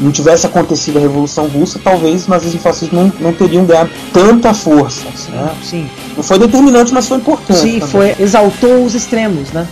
Não 0.00 0.12
tivesse 0.12 0.46
acontecido 0.46 0.96
a 0.98 1.00
Revolução 1.00 1.46
Russa, 1.48 1.80
talvez 1.82 2.26
o 2.26 2.30
nazismo 2.30 2.56
e 2.56 2.60
o 2.60 2.62
fascismo 2.62 3.02
não, 3.02 3.12
não 3.20 3.32
teriam 3.32 3.64
ganhado 3.66 3.90
tanta 4.12 4.54
força. 4.54 5.04
Né? 5.28 5.50
Sim, 5.62 5.90
Não 6.16 6.22
foi 6.22 6.38
determinante, 6.38 6.94
mas 6.94 7.08
foi 7.08 7.18
importante. 7.18 7.58
sim, 7.58 7.80
também. 7.80 7.88
foi, 7.88 8.16
exaltou 8.20 8.84
os 8.84 8.94
extremos, 8.94 9.50
né? 9.50 9.66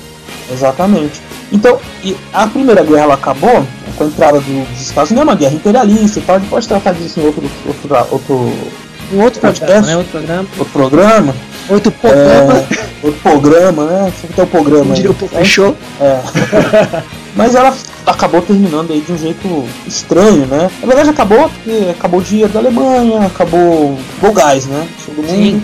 Exatamente. 0.53 1.21
Então, 1.53 1.79
e 2.03 2.17
a 2.33 2.47
Primeira 2.47 2.83
Guerra 2.83 3.15
acabou 3.15 3.65
com 4.01 4.05
a 4.05 4.07
entrada 4.07 4.41
do- 4.41 4.71
dos 4.73 4.81
Estados 4.81 5.11
Unidos, 5.11 5.29
é 5.29 5.31
uma 5.31 5.37
guerra 5.39 5.55
imperialista 5.55 6.19
e 6.19 6.23
tal, 6.23 6.37
a 6.37 6.39
gente 6.39 6.49
pode 6.49 6.67
tratar 6.67 6.93
disso 6.95 7.21
em 7.21 7.27
outro, 7.27 7.43
outro, 7.67 8.07
outro, 8.11 8.53
Um 9.13 9.23
outro 9.23 9.41
Podcast? 9.41 9.87
né? 9.87 9.97
Outro 9.97 10.11
programa. 10.13 10.47
outro 10.59 10.73
programa. 10.73 11.35
Outro 11.69 11.93
programa. 11.93 12.53
É, 12.55 13.07
outro 13.07 13.21
programa, 13.23 13.85
né? 13.85 14.13
Sempre 14.21 14.37
tem 14.37 14.45
o 14.45 14.49
programa 14.49 14.95
diria 14.95 15.11
o 15.11 15.15
fechou. 15.15 15.77
É. 16.01 16.21
Mas 17.37 17.55
ela 17.55 17.75
acabou 18.07 18.41
terminando 18.43 18.93
aí 18.93 19.01
de 19.01 19.13
um 19.13 19.19
jeito 19.19 19.65
estranho, 19.87 20.47
né? 20.47 20.71
Na 20.81 20.87
verdade 20.87 21.11
acabou 21.11 21.49
porque 21.49 21.89
acabou 21.91 22.21
o 22.21 22.23
dinheiro 22.23 22.53
da 22.53 22.59
Alemanha, 22.61 23.27
acabou 23.27 23.99
o 24.23 24.33
gás, 24.33 24.67
né? 24.67 24.89
Todo 25.05 25.23
mundo. 25.27 25.63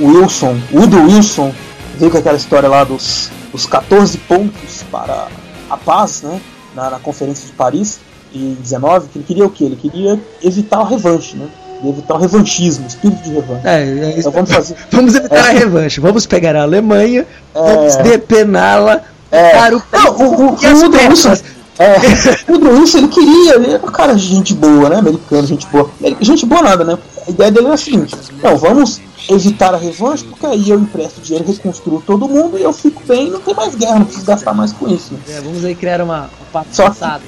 O 0.00 0.06
Wilson, 0.08 0.56
Woodrow 0.72 1.04
Wilson, 1.06 1.54
veio 1.98 2.10
com 2.10 2.18
aquela 2.18 2.36
história 2.36 2.68
lá 2.68 2.82
dos, 2.84 3.30
dos 3.52 3.64
14 3.66 4.18
pontos 4.18 4.84
para 4.90 5.28
a 5.70 5.76
paz, 5.76 6.22
né? 6.22 6.40
Na, 6.74 6.90
na 6.90 6.98
Conferência 6.98 7.46
de 7.46 7.52
Paris, 7.52 8.00
em 8.34 8.54
19, 8.54 9.08
que 9.08 9.18
ele 9.18 9.24
queria 9.24 9.44
o 9.46 9.50
quê? 9.50 9.64
Ele 9.64 9.76
queria 9.76 10.18
evitar 10.42 10.80
o 10.80 10.84
revanche, 10.84 11.36
né? 11.36 11.46
Evitar 11.84 12.14
o 12.14 12.18
revanchismo, 12.18 12.84
o 12.84 12.88
espírito 12.88 13.22
de 13.22 13.30
revanche. 13.34 13.60
É, 13.64 13.82
é. 13.82 14.14
Então 14.18 14.32
vamos 14.32 14.50
fazer. 14.50 14.74
Vamos 14.90 15.14
evitar 15.14 15.36
É. 15.36 15.40
a 15.40 15.50
revanche. 15.50 16.00
Vamos 16.00 16.24
pegar 16.26 16.56
a 16.56 16.62
Alemanha, 16.62 17.26
vamos 17.52 17.94
É. 17.96 18.02
depená-la 18.02 19.02
É. 19.30 19.50
para 19.50 19.76
o 19.76 19.82
Não, 19.92 20.16
o, 20.16 20.50
o, 20.52 20.54
as 20.54 20.82
o 20.82 20.90
peças. 20.90 21.44
É, 21.84 22.50
o 22.50 22.52
Woodrow 22.52 22.74
Wilson, 22.80 22.98
ele 22.98 23.08
queria, 23.08 23.54
ele 23.56 23.72
era 23.72 23.82
um 23.84 23.90
cara 23.90 24.14
de 24.14 24.22
gente 24.22 24.54
boa, 24.54 24.88
né? 24.88 24.96
Americano, 24.96 25.46
gente 25.46 25.66
boa. 25.66 25.90
Gente 26.20 26.46
boa 26.46 26.62
nada, 26.62 26.84
né? 26.84 26.98
A 27.26 27.30
ideia 27.30 27.50
dele 27.50 27.66
era 27.66 27.74
a 27.74 27.78
seguinte: 27.78 28.14
não, 28.42 28.56
vamos 28.56 29.00
evitar 29.28 29.74
a 29.74 29.78
revanche, 29.78 30.24
porque 30.24 30.44
aí 30.46 30.68
eu 30.70 30.78
empresto 30.78 31.20
dinheiro, 31.20 31.46
reconstruo 31.48 32.02
todo 32.06 32.28
mundo 32.28 32.58
e 32.58 32.62
eu 32.62 32.72
fico 32.72 33.02
bem, 33.06 33.30
não 33.30 33.40
tem 33.40 33.54
mais 33.54 33.74
guerra, 33.74 33.98
não 34.00 34.04
preciso 34.04 34.26
gastar 34.26 34.52
mais 34.52 34.72
com 34.72 34.86
isso. 34.88 35.12
É, 35.28 35.40
vamos 35.40 35.64
aí 35.64 35.74
criar 35.74 36.00
uma, 36.02 36.28
uma 36.52 36.66
Só 36.70 36.90
que- 36.90 37.00
né? 37.00 37.20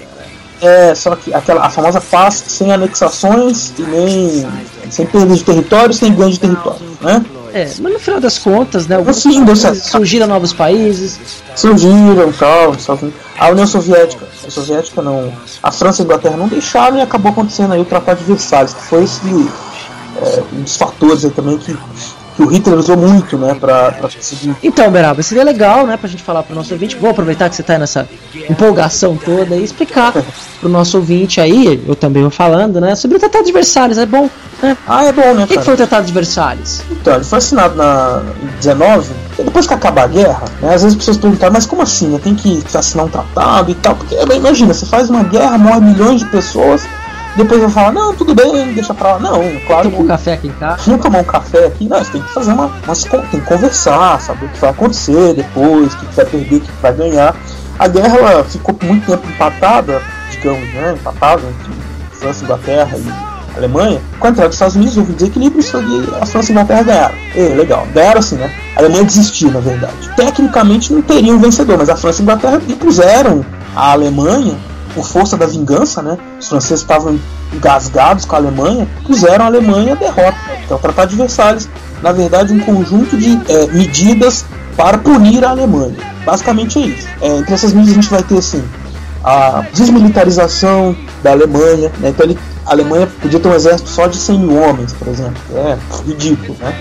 É, 0.60 0.94
só 0.94 1.14
que 1.14 1.34
aquela, 1.34 1.66
a 1.66 1.70
famosa 1.70 2.00
paz 2.00 2.42
sem 2.48 2.72
anexações 2.72 3.72
e 3.78 3.82
nem 3.82 4.46
sem 4.90 5.04
perda 5.06 5.34
de 5.34 5.44
território, 5.44 5.92
sem 5.92 6.14
ganho 6.14 6.30
de 6.30 6.40
território, 6.40 6.80
né? 7.02 7.22
É, 7.56 7.72
mas 7.80 7.92
no 7.94 7.98
final 7.98 8.20
das 8.20 8.36
contas, 8.38 8.86
né? 8.86 8.96
Sim, 9.14 9.42
surgiram 9.74 10.26
novos 10.26 10.52
países. 10.52 11.18
surgiram 11.54 12.30
tal, 12.32 12.74
Unidos. 13.02 13.20
a 13.38 13.48
União 13.48 13.66
Soviética, 13.66 14.26
a 14.46 14.50
Soviética 14.50 15.00
não, 15.00 15.32
a 15.62 15.72
França 15.72 16.02
e 16.02 16.02
a 16.02 16.04
Inglaterra 16.04 16.36
não 16.36 16.48
deixaram 16.48 16.98
e 16.98 17.00
acabou 17.00 17.32
acontecendo 17.32 17.72
aí 17.72 17.80
o 17.80 17.84
Tratado 17.86 18.18
de 18.20 18.26
Versalhes, 18.26 18.74
que 18.74 18.82
foi 18.82 19.04
esse, 19.04 19.20
é, 20.20 20.42
um 20.52 20.62
dos 20.62 20.76
fatores 20.76 21.24
aí 21.24 21.30
também 21.30 21.56
que, 21.56 21.74
que 22.36 22.42
o 22.42 22.46
Hitler 22.46 22.78
usou 22.78 22.96
muito, 22.96 23.38
né, 23.38 23.54
pra, 23.54 23.92
pra 23.92 24.08
conseguir. 24.10 24.54
Então, 24.62 24.90
Beraba, 24.90 25.22
seria 25.22 25.42
legal, 25.42 25.86
né, 25.86 25.96
pra 25.96 26.08
gente 26.08 26.22
falar 26.22 26.42
pro 26.42 26.54
nosso 26.54 26.72
ouvinte. 26.74 26.94
Vou 26.96 27.10
aproveitar 27.10 27.48
que 27.48 27.56
você 27.56 27.62
tá 27.62 27.78
nessa 27.78 28.06
empolgação 28.48 29.16
toda 29.16 29.56
e 29.56 29.64
explicar 29.64 30.12
pro 30.60 30.68
nosso 30.68 30.98
ouvinte 30.98 31.40
aí, 31.40 31.82
eu 31.86 31.96
também 31.96 32.22
vou 32.22 32.30
falando, 32.30 32.80
né, 32.80 32.94
sobre 32.94 33.16
o 33.16 33.20
Tratado 33.20 33.44
de 33.44 33.52
Versalhes. 33.52 33.96
É 33.96 34.04
bom, 34.04 34.28
né? 34.62 34.76
Ah, 34.86 35.04
é 35.04 35.12
bom, 35.12 35.34
né, 35.34 35.44
O 35.44 35.46
que, 35.46 35.56
que 35.56 35.64
foi 35.64 35.74
o 35.74 35.76
Tratado 35.76 36.06
de 36.06 36.12
Versalhes? 36.12 36.82
Então, 36.90 37.14
ele 37.14 37.24
foi 37.24 37.38
assinado 37.38 37.74
na, 37.74 38.22
em 38.42 38.46
19, 38.58 39.12
e 39.38 39.42
depois 39.42 39.66
que 39.66 39.72
acabar 39.72 40.04
a 40.04 40.08
guerra, 40.08 40.44
né, 40.60 40.74
às 40.74 40.82
vezes 40.82 40.88
as 40.88 40.96
pessoas 40.96 41.16
perguntam, 41.16 41.50
mas 41.50 41.64
como 41.64 41.80
assim, 41.80 42.08
né, 42.08 42.20
tem 42.22 42.34
que 42.34 42.62
assinar 42.74 43.06
um 43.06 43.08
tratado 43.08 43.70
e 43.70 43.74
tal, 43.74 43.96
porque 43.96 44.14
imagina, 44.14 44.74
você 44.74 44.84
faz 44.84 45.08
uma 45.08 45.22
guerra, 45.22 45.56
morre 45.56 45.80
milhões 45.80 46.20
de 46.20 46.26
pessoas, 46.26 46.82
depois 47.36 47.60
vai 47.60 47.70
falar, 47.70 47.92
não, 47.92 48.14
tudo 48.14 48.34
bem, 48.34 48.72
deixa 48.72 48.94
pra 48.94 49.14
lá. 49.14 49.18
Não, 49.18 49.40
claro 49.66 49.90
Tomou 49.90 50.04
um 50.04 50.06
café 50.06 50.32
aqui 50.32 50.48
em 50.48 50.52
casa. 50.52 50.82
Vamos 50.86 51.02
tomar 51.02 51.18
um 51.18 51.24
café 51.24 51.66
aqui? 51.66 51.86
Não, 51.86 51.98
você 51.98 52.12
tem 52.12 52.22
que 52.22 52.32
fazer 52.32 52.52
uma. 52.52 52.70
Mas 52.86 53.04
tem 53.04 53.20
que 53.20 53.40
conversar, 53.42 54.20
saber 54.20 54.46
o 54.46 54.48
que 54.48 54.58
vai 54.58 54.70
acontecer 54.70 55.34
depois, 55.34 55.92
o 55.92 55.98
que 55.98 56.14
vai 56.14 56.24
perder, 56.24 56.56
o 56.56 56.60
que 56.60 56.72
vai 56.80 56.92
ganhar. 56.94 57.36
A 57.78 57.88
guerra 57.88 58.16
ela 58.16 58.44
ficou 58.44 58.76
muito 58.82 59.06
tempo 59.06 59.28
empatada, 59.28 60.00
digamos, 60.30 60.72
né? 60.72 60.94
Empatada 60.98 61.42
entre 61.42 61.72
França, 62.12 62.44
Inglaterra 62.44 62.96
e 62.96 63.56
Alemanha. 63.58 64.00
Com 64.18 64.26
a 64.26 64.30
entrada 64.30 64.48
dos 64.48 64.56
Estados 64.56 64.76
Unidos 64.76 64.96
houve 64.96 65.12
desequilíbrio 65.12 65.62
e 65.62 66.22
a 66.22 66.24
França 66.24 66.52
e 66.52 66.56
a 66.56 66.62
Inglaterra 66.62 66.82
ganharam. 66.82 67.14
É, 67.34 67.48
legal. 67.54 67.86
Ganharam 67.92 68.18
assim, 68.18 68.36
né? 68.36 68.50
A 68.74 68.80
Alemanha 68.80 69.04
desistiu, 69.04 69.50
na 69.50 69.60
verdade. 69.60 70.10
Tecnicamente 70.16 70.90
não 70.90 71.02
teria 71.02 71.34
um 71.34 71.38
vencedor, 71.38 71.76
mas 71.76 71.90
a 71.90 71.96
França 71.96 72.20
e 72.20 72.22
a 72.22 72.24
Inglaterra 72.24 72.62
impuseram 72.66 73.44
a 73.74 73.92
Alemanha 73.92 74.56
por 74.96 75.06
força 75.06 75.36
da 75.36 75.44
vingança, 75.44 76.00
né? 76.00 76.16
Os 76.40 76.48
franceses 76.48 76.80
estavam 76.80 77.20
engasgados 77.52 78.24
com 78.24 78.34
a 78.34 78.38
Alemanha, 78.38 78.88
puseram 79.04 79.44
a 79.44 79.48
Alemanha 79.48 79.92
à 79.92 79.96
derrota. 79.96 80.36
Que 80.66 80.72
é 80.72 80.74
o 80.74 80.78
Tratado 80.78 81.10
de 81.10 81.16
Versalhes, 81.16 81.68
na 82.02 82.12
verdade, 82.12 82.54
um 82.54 82.58
conjunto 82.60 83.14
de 83.16 83.38
eh, 83.48 83.66
medidas 83.72 84.46
para 84.74 84.96
punir 84.96 85.44
a 85.44 85.50
Alemanha. 85.50 85.96
Basicamente 86.24 86.78
é 86.78 86.86
isso. 86.86 87.06
Eh, 87.20 87.36
entre 87.36 87.52
essas 87.54 87.74
medidas 87.74 87.92
a 87.92 88.00
gente 88.00 88.10
vai 88.10 88.22
ter 88.22 88.38
assim 88.38 88.64
a 89.22 89.66
desmilitarização 89.72 90.96
da 91.22 91.32
Alemanha, 91.32 91.92
né? 91.98 92.08
Então 92.08 92.24
ele, 92.24 92.38
a 92.64 92.70
Alemanha 92.70 93.06
podia 93.20 93.38
ter 93.38 93.48
um 93.48 93.54
exército 93.54 93.90
só 93.90 94.06
de 94.06 94.16
100 94.16 94.38
mil 94.38 94.62
homens, 94.62 94.94
por 94.94 95.08
exemplo. 95.08 95.36
É 95.54 95.76
ridículo, 96.06 96.56
né? 96.58 96.74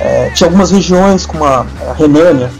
Eh, 0.00 0.30
tinha 0.34 0.46
algumas 0.46 0.70
regiões, 0.70 1.26
como 1.26 1.44
a, 1.44 1.66
a 1.88 1.92
Renânia, 1.92 2.50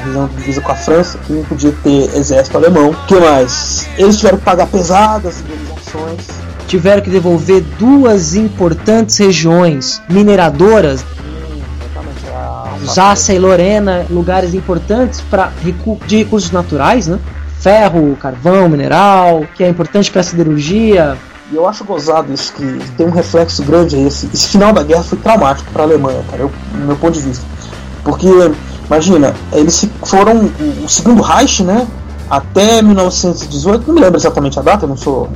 região 0.00 0.26
divisa 0.28 0.60
com 0.60 0.72
a 0.72 0.74
França, 0.74 1.18
que 1.18 1.32
não 1.32 1.44
podia 1.44 1.72
ter 1.82 2.16
exército 2.16 2.56
alemão. 2.56 2.90
O 2.90 2.94
que 3.06 3.14
mais? 3.18 3.88
Eles 3.98 4.16
tiveram 4.16 4.38
que 4.38 4.44
pagar 4.44 4.66
pesadas 4.66 5.36
indenizações. 5.40 6.20
Tiveram 6.66 7.02
que 7.02 7.10
devolver 7.10 7.62
duas 7.78 8.34
importantes 8.34 9.18
regiões 9.18 10.00
mineradoras, 10.08 11.04
Exatamente, 11.04 12.26
a- 12.34 12.70
Alsácia 12.80 13.32
e 13.34 13.38
Lorena, 13.38 14.06
lugares 14.10 14.54
importantes 14.54 15.20
para 15.20 15.50
recu 15.62 15.98
de 16.06 16.16
recursos 16.18 16.50
naturais, 16.50 17.06
né? 17.06 17.18
Ferro, 17.60 18.16
carvão, 18.20 18.68
mineral, 18.68 19.44
que 19.54 19.62
é 19.64 19.68
importante 19.68 20.10
para 20.10 20.20
a 20.20 20.24
siderurgia. 20.24 21.16
E 21.52 21.56
eu 21.56 21.68
acho 21.68 21.84
gozado 21.84 22.32
isso, 22.32 22.52
que 22.54 22.64
tem 22.96 23.06
um 23.06 23.10
reflexo 23.10 23.62
grande. 23.62 23.96
Esse, 23.96 24.28
esse 24.32 24.48
final 24.48 24.72
da 24.72 24.82
guerra 24.82 25.02
foi 25.02 25.18
traumático 25.18 25.70
para 25.72 25.82
a 25.82 25.86
Alemanha, 25.86 26.22
cara, 26.30 26.42
eu, 26.42 26.50
no 26.74 26.86
meu 26.86 26.96
ponto 26.96 27.12
de 27.12 27.20
vista. 27.20 27.44
Porque, 28.02 28.26
imagina, 28.86 29.34
eles 29.52 29.74
se- 29.74 29.90
foram 30.04 30.50
o, 30.84 30.88
segundo 30.88 31.22
Reich, 31.22 31.62
né? 31.62 31.86
Até 32.30 32.80
1918, 32.82 33.86
não 33.86 33.94
me 33.94 34.00
lembro 34.00 34.18
exatamente 34.18 34.58
a 34.58 34.62
data, 34.62 34.86
não 34.86 34.96
sou 34.96 35.28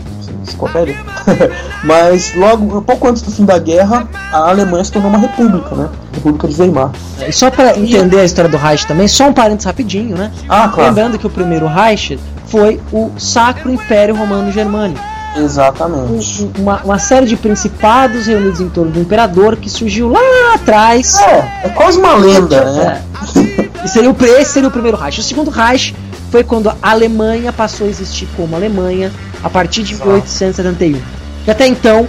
enciclopédia, 0.43 0.97
mas 1.85 2.35
logo, 2.35 2.81
pouco 2.83 3.07
antes 3.09 3.21
do 3.23 3.31
fim 3.31 3.45
da 3.45 3.59
guerra, 3.59 4.09
a 4.33 4.49
Alemanha 4.49 4.83
se 4.85 4.93
tornou 4.93 5.11
uma 5.11 5.19
república, 5.19 5.75
né? 5.75 5.89
República 6.15 6.49
de 6.49 6.61
Weimar. 6.61 6.91
E 7.27 7.33
só 7.33 7.51
para 7.51 7.79
entender 7.79 8.21
a 8.21 8.25
história 8.25 8.51
do 8.51 8.57
Reich 8.57 8.87
também, 8.87 9.07
só 9.07 9.29
um 9.29 9.33
parênteses 9.33 9.67
rapidinho, 9.67 10.17
né? 10.17 10.33
Ah, 10.49 10.69
claro. 10.69 10.89
Lembrando 10.89 11.19
que 11.19 11.27
o 11.27 11.31
primeiro 11.31 11.67
Reich 11.67 12.19
foi 12.47 12.81
o 12.91 13.11
Sacro 13.19 13.71
Império 13.71 14.15
Romano 14.17 14.51
Germânico. 14.51 15.01
Exatamente. 15.37 16.43
Um- 16.57 16.63
Uma, 16.63 16.83
uma 16.83 16.99
série 16.99 17.27
de 17.27 17.37
principados 17.37 18.27
reunidos 18.27 18.61
em 18.61 18.69
torno 18.69 18.91
do 18.93 19.01
imperador 19.01 19.57
que 19.57 19.69
surgiu 19.71 20.09
lá 20.11 20.21
atrás. 20.55 21.17
É, 21.21 21.51
é 21.65 21.69
quase 21.71 21.99
uma 21.99 22.15
lenda, 22.15 22.65
né? 22.73 23.03
É. 23.35 23.85
E 23.85 23.89
seria 23.89 24.11
o, 24.11 24.17
esse 24.25 24.53
seria 24.53 24.69
o 24.69 24.73
primeiro 24.73 24.97
Reich. 24.97 25.21
O 25.21 25.23
segundo 25.23 25.51
Reich 25.51 25.95
foi 26.31 26.43
quando 26.45 26.69
a 26.69 26.77
Alemanha 26.83 27.53
passou 27.53 27.87
a 27.87 27.91
existir 27.91 28.29
como 28.37 28.55
Alemanha 28.57 29.13
a 29.43 29.49
partir 29.49 29.83
de 29.83 29.95
1871. 29.95 31.01
Que 31.45 31.51
até 31.51 31.67
então 31.67 32.07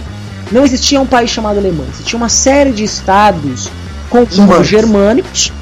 não 0.50 0.64
existia 0.64 1.00
um 1.00 1.06
país 1.06 1.30
chamado 1.30 1.58
Alemanha, 1.58 1.88
existia 1.92 2.16
uma 2.16 2.28
série 2.28 2.72
de 2.72 2.82
estados 2.84 3.70
com 4.10 4.24
Germânicos. 4.26 4.66
germânicos 4.68 5.52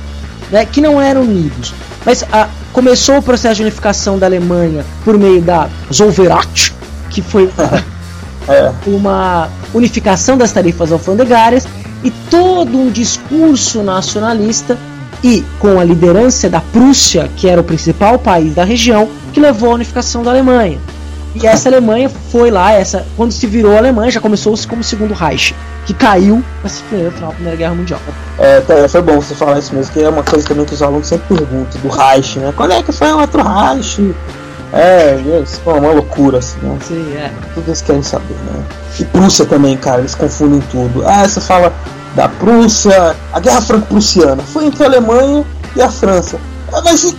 né, 0.51 0.65
que 0.65 0.81
não 0.81 1.01
eram 1.01 1.21
unidos. 1.21 1.75
Mas 2.07 2.25
ah, 2.33 2.49
começou 2.73 3.19
o 3.19 3.23
processo 3.23 3.57
de 3.57 3.63
unificação 3.63 4.19
da 4.19 4.25
Alemanha 4.27 4.85
por 5.05 5.19
meio 5.19 5.43
da 5.43 5.69
Zollverecht, 5.93 6.68
que 7.21 7.23
foi 7.23 7.51
É. 8.49 8.73
uma 8.87 9.51
unificação 9.75 10.39
das 10.39 10.53
tarifas 10.53 10.91
alfandegárias 10.91 11.69
e 12.03 12.11
todo 12.11 12.79
um 12.79 12.91
discurso 12.91 13.83
nacionalista 13.83 14.79
e 15.23 15.45
com 15.59 15.79
a 15.79 15.85
liderança 15.85 16.49
da 16.49 16.59
Prússia, 16.59 17.29
que 17.37 17.47
era 17.47 17.61
o 17.61 17.65
principal 17.65 18.19
país 18.19 18.55
da 18.55 18.65
região, 18.65 19.07
que 19.35 19.41
levou 19.41 19.73
à 19.73 19.75
unificação 19.75 20.23
da 20.23 20.31
Alemanha. 20.31 20.79
E 21.35 21.47
essa 21.47 21.69
Alemanha 21.69 22.09
foi 22.09 22.51
lá, 22.51 22.73
essa 22.73 23.05
quando 23.19 23.33
se 23.33 23.47
virou 23.47 23.75
a 23.75 23.79
Alemanha, 23.79 24.11
já 24.11 24.21
começou-se 24.21 24.67
como 24.67 24.81
o 24.81 24.85
segundo 24.85 25.13
Reich, 25.13 25.55
que 25.85 25.93
caiu 25.93 26.43
para 26.63 26.71
se 26.71 26.83
no 26.91 27.11
final 27.11 27.29
da 27.29 27.35
Primeira 27.35 27.57
Guerra 27.59 27.75
Mundial. 27.75 28.01
É, 28.39 28.61
tá, 28.61 28.89
foi 28.89 29.03
bom 29.03 29.21
você 29.21 29.35
falar 29.35 29.59
isso 29.59 29.75
mesmo, 29.75 29.93
que 29.93 30.03
é 30.03 30.09
uma 30.09 30.23
coisa 30.23 30.49
também 30.49 30.65
que 30.65 30.73
os 30.73 30.81
alunos 30.81 31.07
sempre 31.07 31.37
perguntam 31.37 31.81
do 31.83 31.89
Reich, 31.89 32.39
né? 32.39 32.51
Quando 32.57 32.73
é 32.73 32.83
que 32.83 32.93
foi 32.93 33.13
o 33.13 33.19
outro 33.19 33.43
Reich? 33.43 34.15
É, 34.73 35.17
isso 35.43 35.61
é 35.65 35.71
uma 35.73 35.93
loucura, 35.93 36.39
assim, 36.39 36.59
né? 36.63 36.79
Sim, 36.87 37.15
é. 37.17 37.33
Tudo 37.55 37.69
eles 37.69 37.81
querem 37.81 38.03
saber, 38.03 38.35
né? 38.35 38.63
E 38.99 39.05
Prússia 39.05 39.47
também, 39.47 39.77
cara, 39.77 40.01
eles 40.01 40.15
confundem 40.15 40.61
tudo. 40.71 41.07
Ah, 41.07 41.27
você 41.27 41.41
fala 41.41 41.73
da 42.15 42.29
Prússia, 42.29 43.17
a 43.33 43.41
Guerra 43.41 43.63
Franco-Prussiana 43.63 44.43
foi 44.43 44.67
entre 44.67 44.85
a 44.85 44.87
Alemanha 44.87 45.45
e 45.75 45.83
a 45.83 45.91
França. 45.91 46.39
Ah, 46.73 46.83
mas 46.85 47.03
e, 47.05 47.17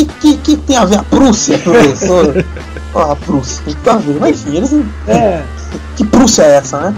e, 0.00 0.04
que, 0.04 0.36
que 0.36 0.56
tem 0.56 0.76
a 0.76 0.84
ver 0.84 0.98
a 0.98 1.02
Prússia, 1.02 1.58
professor? 1.58 2.44
Ah, 2.94 3.12
a 3.12 3.16
Prússia, 3.16 3.62
tem 3.64 3.74
que 3.74 3.88
a 3.88 3.96
ver. 3.96 4.18
Mas 4.20 4.40
enfim, 4.42 4.56
eles. 4.58 4.70
É. 5.08 5.42
Que 5.96 6.04
Prússia 6.04 6.42
é 6.42 6.54
essa, 6.56 6.78
né? 6.78 6.94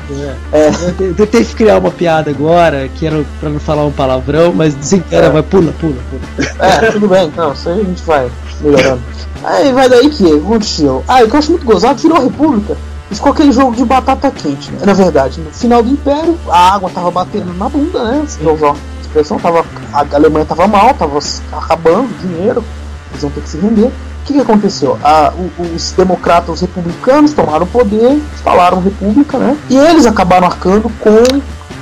É. 0.53 0.71
Eu 1.01 1.15
tentei 1.15 1.45
criar 1.45 1.79
uma 1.79 1.91
piada 1.91 2.31
agora, 2.31 2.89
que 2.95 3.07
era 3.07 3.25
pra 3.41 3.51
não 3.51 3.59
falar 3.61 3.85
um 3.85 3.93
palavrão, 3.93 4.53
mas 4.53 4.75
desencana, 4.75 5.27
É. 5.27 5.31
vai, 5.31 5.43
pula, 5.43 5.73
pula, 5.81 5.97
pula. 6.11 6.47
É, 6.59 6.91
tudo 6.93 7.09
bem, 7.09 7.33
não, 7.37 7.53
isso 7.53 7.69
aí 7.69 7.81
a 7.81 7.85
gente 7.85 8.03
vai 8.05 8.31
melhorando. 8.61 9.01
Aí 9.43 9.73
vai 9.73 9.89
daí 9.89 10.09
que 10.11 10.25
aconteceu. 10.33 11.05
Ah, 11.07 11.23
eu 11.23 11.29
acho 11.33 11.51
muito 11.51 11.67
gozado, 11.67 12.01
virou 12.01 12.17
a 12.19 12.21
República. 12.21 12.77
E 13.11 13.15
ficou 13.15 13.33
aquele 13.33 13.53
jogo 13.53 13.77
de 13.77 13.85
batata 13.85 14.31
quente, 14.31 14.71
né? 14.73 14.79
Na 14.87 14.95
verdade, 14.95 15.41
no 15.41 15.51
final 15.51 15.83
do 15.83 15.91
Império, 15.91 16.39
a 16.49 16.75
água 16.75 16.89
tava 16.91 17.11
batendo 17.11 17.53
na 17.55 17.69
bunda, 17.69 18.03
né? 18.05 18.25
Se 18.27 18.43
usar 18.43 18.71
a 18.71 19.01
expressão, 19.03 19.39
tava, 19.39 19.65
a 19.93 20.07
Alemanha 20.17 20.47
tava 20.47 20.67
mal, 20.67 20.95
tava 20.95 21.19
acabando 21.53 22.05
o 22.05 22.27
dinheiro, 22.27 22.65
eles 23.11 23.23
vão 23.23 23.31
ter 23.31 23.43
que 23.43 23.49
se 23.49 23.59
render. 23.59 23.91
O 24.25 24.27
que, 24.27 24.33
que 24.33 24.41
aconteceu? 24.41 24.99
Ah, 25.05 25.35
os 25.75 25.93
democratas, 25.93 26.49
os 26.55 26.61
republicanos 26.63 27.35
tomaram 27.35 27.65
o 27.65 27.69
poder, 27.69 28.13
instalaram 28.35 28.81
república, 28.81 29.37
né? 29.37 29.55
E 29.69 29.77
eles 29.77 30.07
acabaram 30.07 30.47
arcando 30.47 30.91
com 30.99 31.11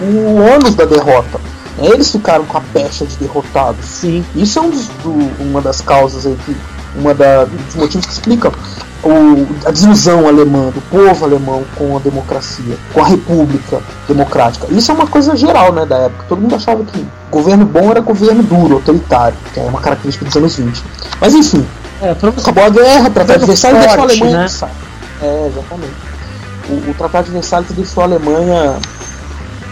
o 0.05 0.55
ônus 0.55 0.75
da 0.75 0.85
derrota. 0.85 1.41
Eles 1.79 2.11
ficaram 2.11 2.45
com 2.45 2.59
a 2.59 2.61
pecha 2.61 3.07
de 3.07 3.15
derrotados. 3.17 3.85
Sim. 3.85 4.25
Isso 4.35 4.59
é 4.59 4.63
um 4.63 4.71
dos- 4.71 4.89
do- 5.05 5.43
uma 5.43 5.61
das 5.61 5.81
causas 5.81 6.27
aí, 6.27 6.37
que, 6.45 6.57
uma 6.97 7.15
da, 7.15 7.45
dos 7.45 7.77
motivos 7.77 8.07
que 8.07 8.13
explica 8.13 8.53
o, 9.05 9.47
a 9.67 9.71
desilusão 9.71 10.27
alemã, 10.27 10.71
do 10.71 10.81
povo 10.91 11.25
alemão 11.25 11.63
com 11.77 11.97
a 11.97 12.01
democracia, 12.01 12.77
com 12.93 13.03
a 13.03 13.07
república 13.07 13.81
democrática. 14.09 14.67
Isso 14.71 14.91
é 14.91 14.95
uma 14.95 15.07
coisa 15.07 15.37
geral, 15.37 15.73
né, 15.73 15.87
da 15.87 15.97
época. 15.97 16.25
Todo 16.29 16.41
mundo 16.41 16.57
achava 16.57 16.83
que 16.85 17.05
governo 17.31 17.65
bom 17.65 17.91
era 17.91 18.01
governo 18.01 18.43
duro, 18.43 18.75
autoritário, 18.75 19.37
que 19.55 19.61
é 19.61 19.63
uma 19.63 19.81
característica 19.81 20.25
dos 20.25 20.37
anos 20.37 20.57
20. 20.57 20.83
Mas 21.21 21.35
enfim, 21.35 21.65
É, 22.03 22.11
acabou 22.11 22.65
a 22.65 22.69
guerra, 22.69 23.09
o 23.09 23.11
Tratado 23.13 23.41
de 23.41 23.47
Versalhes 23.47 23.79
deixou 23.79 24.01
a 24.01 24.03
Alemanha 24.03 24.39
né? 24.39 24.47
É, 25.23 25.47
exatamente. 25.47 25.95
O, 26.69 26.91
o 26.91 26.95
Tratado 26.95 27.27
de 27.27 27.31
Versalhes 27.33 27.71
deixou 27.71 28.03
a 28.03 28.07
Alemanha 28.07 28.77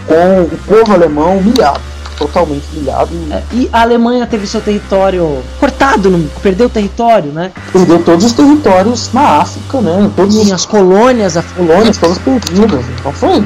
com 0.07 0.41
o 0.43 0.57
povo 0.65 0.93
alemão 0.93 1.37
humilhado, 1.37 1.81
totalmente 2.17 2.63
humilhado. 2.73 3.09
E 3.13 3.33
É, 3.33 3.43
E 3.51 3.69
a 3.73 3.81
Alemanha 3.81 4.25
teve 4.25 4.47
seu 4.47 4.61
território 4.61 5.43
cortado, 5.59 6.29
perdeu 6.41 6.67
o 6.67 6.69
território, 6.69 7.31
né? 7.31 7.51
perdeu 7.71 8.01
todos 8.03 8.23
os 8.23 8.31
territórios 8.31 9.11
na 9.13 9.41
África, 9.41 9.81
né? 9.81 10.09
Todos 10.15 10.35
os 10.35 10.43
Tinha 10.43 10.55
as 10.55 10.65
colônias, 10.65 11.35
a 11.35 11.43
colônias 11.43 11.97
todas 11.97 12.17
perdidas. 12.17 12.85
Então 12.97 13.11
foi 13.11 13.43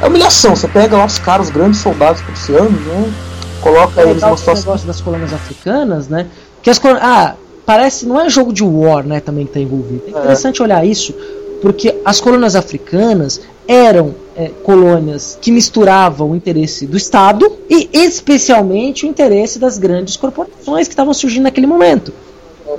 é 0.00 0.06
humilhação. 0.06 0.56
Você 0.56 0.68
pega 0.68 0.96
lá 0.96 1.04
os 1.04 1.18
caras, 1.18 1.46
os 1.48 1.52
grandes 1.52 1.80
soldados 1.80 2.20
prussianos, 2.22 2.72
né? 2.72 3.12
Coloca 3.60 4.00
É 4.00 4.08
eles 4.08 4.22
numa 4.22 4.36
situação. 4.36 4.64
negócio 4.64 4.86
das 4.86 5.00
colônias 5.00 5.32
africanas, 5.32 6.08
né? 6.08 6.26
Que 6.60 6.70
as 6.70 6.78
colônias, 6.78 7.04
ah, 7.04 7.34
parece 7.66 8.06
não 8.06 8.20
é 8.20 8.28
jogo 8.28 8.52
de 8.52 8.62
war, 8.64 9.04
né? 9.06 9.20
Também 9.20 9.46
que 9.46 9.52
tá 9.52 9.60
envolvido. 9.60 10.02
É 10.06 10.10
interessante 10.10 10.62
olhar 10.62 10.84
isso, 10.86 11.14
porque 11.60 11.94
as 12.04 12.20
colônias 12.20 12.56
africanas 12.56 13.40
eram 13.68 14.14
é, 14.36 14.50
colônias 14.64 15.38
que 15.40 15.50
misturavam 15.52 16.30
o 16.30 16.36
interesse 16.36 16.86
do 16.86 16.96
Estado 16.96 17.50
e 17.70 17.88
especialmente 17.92 19.04
o 19.06 19.08
interesse 19.08 19.58
das 19.58 19.78
grandes 19.78 20.16
corporações 20.16 20.88
que 20.88 20.92
estavam 20.92 21.14
surgindo 21.14 21.44
naquele 21.44 21.66
momento. 21.66 22.12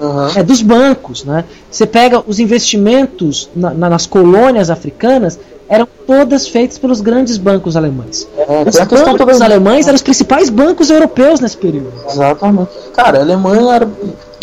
Aham. 0.01 0.31
É 0.35 0.43
dos 0.43 0.61
bancos, 0.61 1.23
né? 1.23 1.45
Você 1.69 1.85
pega 1.85 2.23
os 2.25 2.39
investimentos 2.39 3.49
na- 3.55 3.73
na- 3.73 3.89
nas 3.89 4.05
colônias 4.07 4.69
africanas 4.69 5.37
eram 5.69 5.87
todas 6.05 6.47
feitas 6.47 6.77
pelos 6.77 6.99
grandes 6.99 7.37
bancos 7.37 7.75
alemães. 7.77 8.27
É, 8.37 8.67
Os 8.67 8.75
bancos 8.77 9.37
também. 9.37 9.41
alemães 9.43 9.87
eram 9.87 9.95
os 9.95 10.01
principais 10.01 10.49
bancos 10.49 10.89
europeus 10.89 11.39
nesse 11.39 11.55
período. 11.57 11.93
Exatamente. 12.09 12.69
Cara, 12.93 13.19
a 13.19 13.21
Alemanha 13.21 13.75
era. 13.75 13.89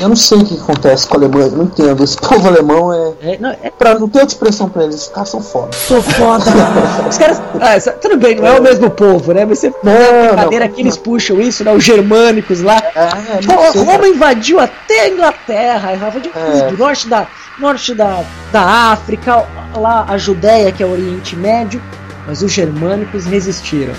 Eu 0.01 0.09
não 0.09 0.16
sei 0.16 0.38
o 0.38 0.44
que 0.44 0.55
acontece 0.57 1.07
com 1.07 1.14
a 1.14 1.18
Alemanha, 1.18 1.48
não 1.51 1.64
entendo. 1.64 2.03
Esse 2.03 2.16
povo 2.20 2.48
alemão 2.48 2.92
é. 2.92 3.32
É, 3.34 3.38
não, 3.38 3.51
é 3.51 3.70
Pra 3.70 3.98
não 3.98 4.09
ter 4.09 4.20
outra 4.20 4.34
expressão 4.34 4.68
pra 4.68 4.84
eles, 4.84 4.94
os 5.03 5.09
caras 5.09 5.28
são 5.28 5.42
foda. 5.42 5.70
Tô 5.88 6.01
foda. 6.03 6.44
Os 7.09 7.18
caras. 7.18 7.40
Ah, 7.61 7.74
essa- 7.76 7.92
tudo 7.92 8.16
bem, 8.18 8.36
não 8.36 8.46
é 8.46 8.59
o 8.59 8.62
mesmo 8.62 8.90
povo, 8.90 9.32
né? 9.32 9.44
Mas 9.44 9.59
você 9.59 9.72
Não, 9.82 9.92
brincadeira 10.28 10.66
não. 10.66 10.74
que 10.74 10.80
eles 10.80 10.96
puxam 10.96 11.40
isso, 11.40 11.62
né? 11.64 11.72
Os 11.72 11.82
germânicos 11.84 12.61
lá. 12.62 12.76
É, 12.94 13.07
Pô, 13.46 13.72
sei, 13.72 13.80
Roma 13.82 13.92
cara. 13.98 14.09
invadiu 14.09 14.59
até 14.61 15.01
a 15.03 15.09
Inglaterra, 15.09 15.94
invadiu 15.94 16.32
É. 16.34 16.62
tudo, 16.68 16.78
norte 16.78 17.09
da, 17.09 17.26
norte 17.59 17.94
da, 17.94 18.22
da 18.53 18.62
África, 18.62 19.44
lá 19.76 20.05
a 20.09 20.16
Judéia, 20.18 20.72
que 20.72 20.82
é 20.82 20.86
o 20.86 20.92
Oriente 20.92 21.36
Médio, 21.36 21.82
mas 22.26 22.42
os 22.42 22.51
germânicos 22.53 23.24
resistiram. 23.26 23.94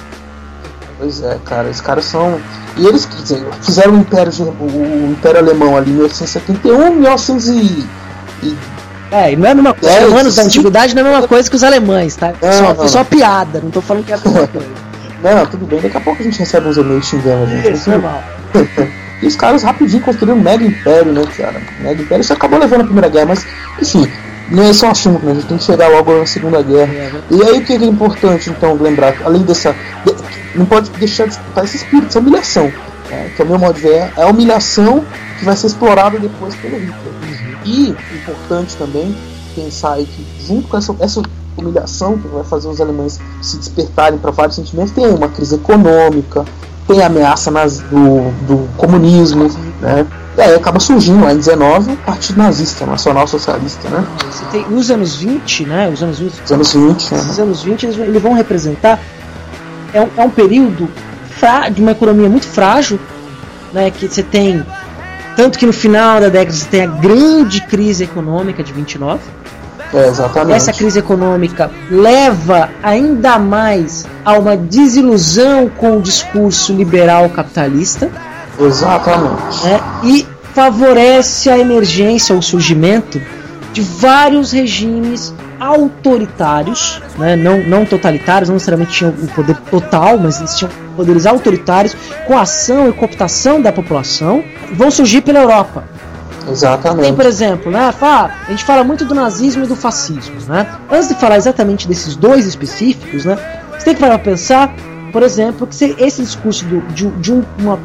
Pois 1.02 1.24
é, 1.24 1.40
cara, 1.44 1.68
os 1.68 1.82
caras 1.82 2.06
são. 2.06 2.40
E 2.78 2.86
eles 2.86 3.08
quer 3.08 3.22
dizer, 3.24 3.44
fizeram 3.64 3.94
o 3.94 3.98
Império, 3.98 4.32
o, 4.60 5.12
Império 5.12 5.40
Alemão 5.40 5.76
ali 5.76 5.90
em 5.90 5.96
1871, 5.96 6.92
1900 6.94 7.48
e. 7.50 7.88
É, 9.10 9.34
e 9.34 9.36
não 9.36 9.48
é 9.48 9.52
a 9.52 9.56
mesma 9.56 9.74
coisa. 9.74 9.98
Os 9.98 10.10
romanos 10.10 10.36
da 10.36 10.44
antiguidade 10.44 10.94
não 10.94 11.02
é 11.02 11.06
a 11.06 11.12
mesma 11.14 11.28
coisa 11.28 11.50
que 11.50 11.56
os 11.56 11.64
alemães, 11.64 12.16
tá? 12.16 12.34
Não, 12.40 12.54
só, 12.54 12.62
não, 12.62 12.76
foi 12.76 12.88
só 12.88 13.00
não. 13.00 13.06
piada, 13.06 13.60
não 13.62 13.72
tô 13.72 13.82
falando 13.82 14.06
que 14.06 14.12
é 14.12 14.16
a 14.16 14.20
mesma 14.20 14.46
coisa. 14.48 14.68
Não, 15.24 15.46
tudo 15.48 15.66
bem, 15.66 15.82
daqui 15.82 15.98
a 15.98 16.02
pouco 16.02 16.22
a 16.22 16.24
gente 16.24 16.38
recebe 16.38 16.68
uns 16.68 16.78
e-mails 16.78 17.06
xingando 17.08 17.44
a 17.44 17.48
gente. 17.48 17.72
Isso, 17.72 17.90
normal. 17.90 18.24
E 19.22 19.28
os 19.28 19.36
caras 19.36 19.62
rapidinho 19.62 20.02
construíram 20.02 20.36
um 20.36 20.42
mega 20.42 20.66
império, 20.66 21.14
né, 21.14 21.22
cara? 21.38 21.62
Mega 21.80 22.02
império, 22.02 22.22
isso 22.22 22.34
acabou 22.34 22.58
levando 22.58 22.82
a 22.82 22.86
Primeira 22.86 23.08
Guerra, 23.08 23.28
mas, 23.28 23.46
enfim, 23.80 24.12
não 24.52 24.64
é 24.64 24.70
esse 24.70 24.86
o 24.86 24.90
assunto, 24.90 25.26
né? 25.26 25.32
A 25.32 25.36
gente 25.36 25.48
tem 25.48 25.58
que 25.58 25.64
chegar 25.64 25.88
logo 25.90 26.14
na 26.18 26.26
Segunda 26.26 26.62
Guerra. 26.62 26.94
E 27.32 27.42
aí 27.44 27.58
o 27.58 27.66
que 27.66 27.74
é 27.74 27.78
importante, 27.78 28.50
então, 28.50 28.76
lembrar? 28.76 29.16
Além 29.24 29.42
dessa. 29.44 29.74
de- 30.06 30.32
não 30.54 30.66
pode 30.66 30.90
deixar 30.92 31.26
de 31.28 31.32
escutar 31.34 31.64
esse 31.64 31.78
espírito, 31.78 32.08
essa 32.10 32.20
humilhação. 32.20 32.72
Né? 33.10 33.32
Que 33.36 33.42
é 33.42 33.46
o 33.46 33.48
meu 33.48 33.58
modo 33.58 33.74
de 33.76 33.82
ver, 33.82 34.12
é 34.18 34.24
a 34.24 34.28
humilhação 34.28 35.04
que 35.40 35.46
vai 35.46 35.56
ser 35.56 35.68
explorada 35.68 36.20
depois 36.20 36.54
pelo 36.56 36.78
Hitler. 36.78 37.14
E, 37.66 37.90
importante 38.16 38.76
também, 38.76 39.16
pensar 39.56 39.94
aí 39.94 40.06
que, 40.06 40.46
junto 40.46 40.68
com 40.68 40.78
essa, 40.78 40.94
essa 41.00 41.22
humilhação 41.58 42.18
que 42.18 42.28
vai 42.28 42.44
fazer 42.44 42.68
os 42.68 42.82
alemães 42.82 43.20
se 43.42 43.58
despertarem 43.58 44.20
para 44.20 44.32
vários 44.32 44.56
sentimentos, 44.56 44.92
tem 44.92 45.06
uma 45.08 45.28
crise 45.30 45.56
econômica, 45.56 46.44
tem 46.88 47.02
a 47.02 47.06
ameaça 47.08 47.50
nas- 47.52 47.80
do, 47.80 48.32
do 48.46 48.70
comunismo, 48.78 49.48
né? 49.80 50.06
E 50.38 50.42
aí 50.42 50.56
acaba 50.56 50.80
surgindo 50.80 51.24
lá 51.24 51.34
em 51.34 51.38
19 51.38 51.92
o 51.92 51.98
Partido 51.98 52.38
Nazista, 52.38 52.86
Nacional 52.86 53.28
Socialista, 53.28 53.90
né? 53.90 54.06
Você 54.32 54.46
tem 54.46 54.66
os 54.74 54.90
anos 54.90 55.16
20, 55.18 55.66
né? 55.66 55.90
Os 55.94 56.02
anos 56.02 56.20
20, 56.20 56.42
Os 56.46 56.52
anos 56.52 56.74
20, 56.74 57.12
né? 57.14 57.20
esses 57.20 57.40
anos 57.40 57.64
20 57.64 57.84
eles, 57.84 57.96
vão- 57.98 58.06
eles 58.06 58.22
vão 58.22 58.34
representar 58.34 59.00
é 59.94 60.02
um, 60.02 60.08
é 60.16 60.22
um 60.24 60.30
período 60.30 60.88
fra- 61.38 61.68
de 61.68 61.82
uma 61.82 61.92
economia 61.92 62.30
muito 62.30 62.48
frágil, 62.48 62.98
né? 63.74 63.92
Que 63.92 64.08
você 64.08 64.24
tem 64.24 64.66
tanto 65.36 65.60
que 65.60 65.66
no 65.66 65.74
final 65.74 66.20
da 66.22 66.30
década 66.30 66.52
você 66.56 66.66
tem 66.66 66.84
a 66.84 66.88
grande 66.88 67.62
crise 67.68 68.04
econômica 68.06 68.64
de 68.64 68.72
29. 68.72 69.20
É, 69.94 70.08
exatamente. 70.08 70.56
Essa 70.56 70.72
crise 70.72 71.00
econômica 71.00 71.70
leva 71.90 72.70
ainda 72.82 73.38
mais 73.38 74.06
a 74.24 74.34
uma 74.40 74.56
desilusão 74.56 75.70
com 75.70 75.98
o 75.98 76.02
discurso 76.02 76.72
liberal 76.74 77.30
capitalista 77.30 78.10
Exatamente. 78.60 79.64
né, 79.66 79.80
e 80.04 80.28
favorece 80.54 81.50
a 81.50 81.58
emergência, 81.58 82.36
o 82.36 82.42
surgimento 82.42 83.22
de 83.74 83.82
vários 83.82 84.52
regimes 84.52 85.34
autoritários, 85.60 87.02
né, 87.18 87.36
não, 87.36 87.60
não 87.64 87.86
totalitários, 87.86 88.50
não 88.50 88.56
necessariamente 88.56 88.92
tinham 88.92 89.12
o 89.12 89.28
poder 89.28 89.56
total, 89.70 90.18
mas 90.18 90.40
eles 90.40 90.56
tinham 90.58 90.72
poderes 90.96 91.26
autoritários, 91.26 91.96
com 92.28 92.38
ação 92.38 92.90
e 92.90 92.94
cooptação 92.94 93.62
da 93.62 93.72
população, 93.72 94.44
vão 94.74 94.92
surgir 94.92 95.22
pela 95.22 95.40
Europa. 95.40 95.84
Tem, 96.44 96.52
Exatamente. 96.52 97.14
por 97.14 97.26
exemplo, 97.26 97.72
né, 97.72 97.92
fala- 97.98 98.32
a 98.48 98.50
gente 98.52 98.64
fala 98.66 98.84
muito 98.84 99.06
do 99.06 99.14
nazismo 99.14 99.64
e 99.64 99.68
do 99.68 99.76
fascismo, 99.76 100.36
né? 100.48 100.66
Antes 100.92 101.08
de 101.10 101.16
falar 101.16 101.38
exatamente 101.38 101.88
desses 101.88 102.16
dois 102.16 102.48
específicos, 102.48 103.26
né, 103.26 103.38
você 103.78 103.86
tem 103.86 103.94
que 103.94 104.02
parar 104.02 104.18
pensar, 104.20 104.74
por 105.14 105.22
exemplo, 105.22 105.68
que 105.68 105.76
se- 105.76 105.96
esse 106.00 106.22
discurso 106.24 106.66
do- 106.66 106.82
de, 106.94 107.08
de 107.12 107.32
um- 107.32 107.44
uma 107.60 107.80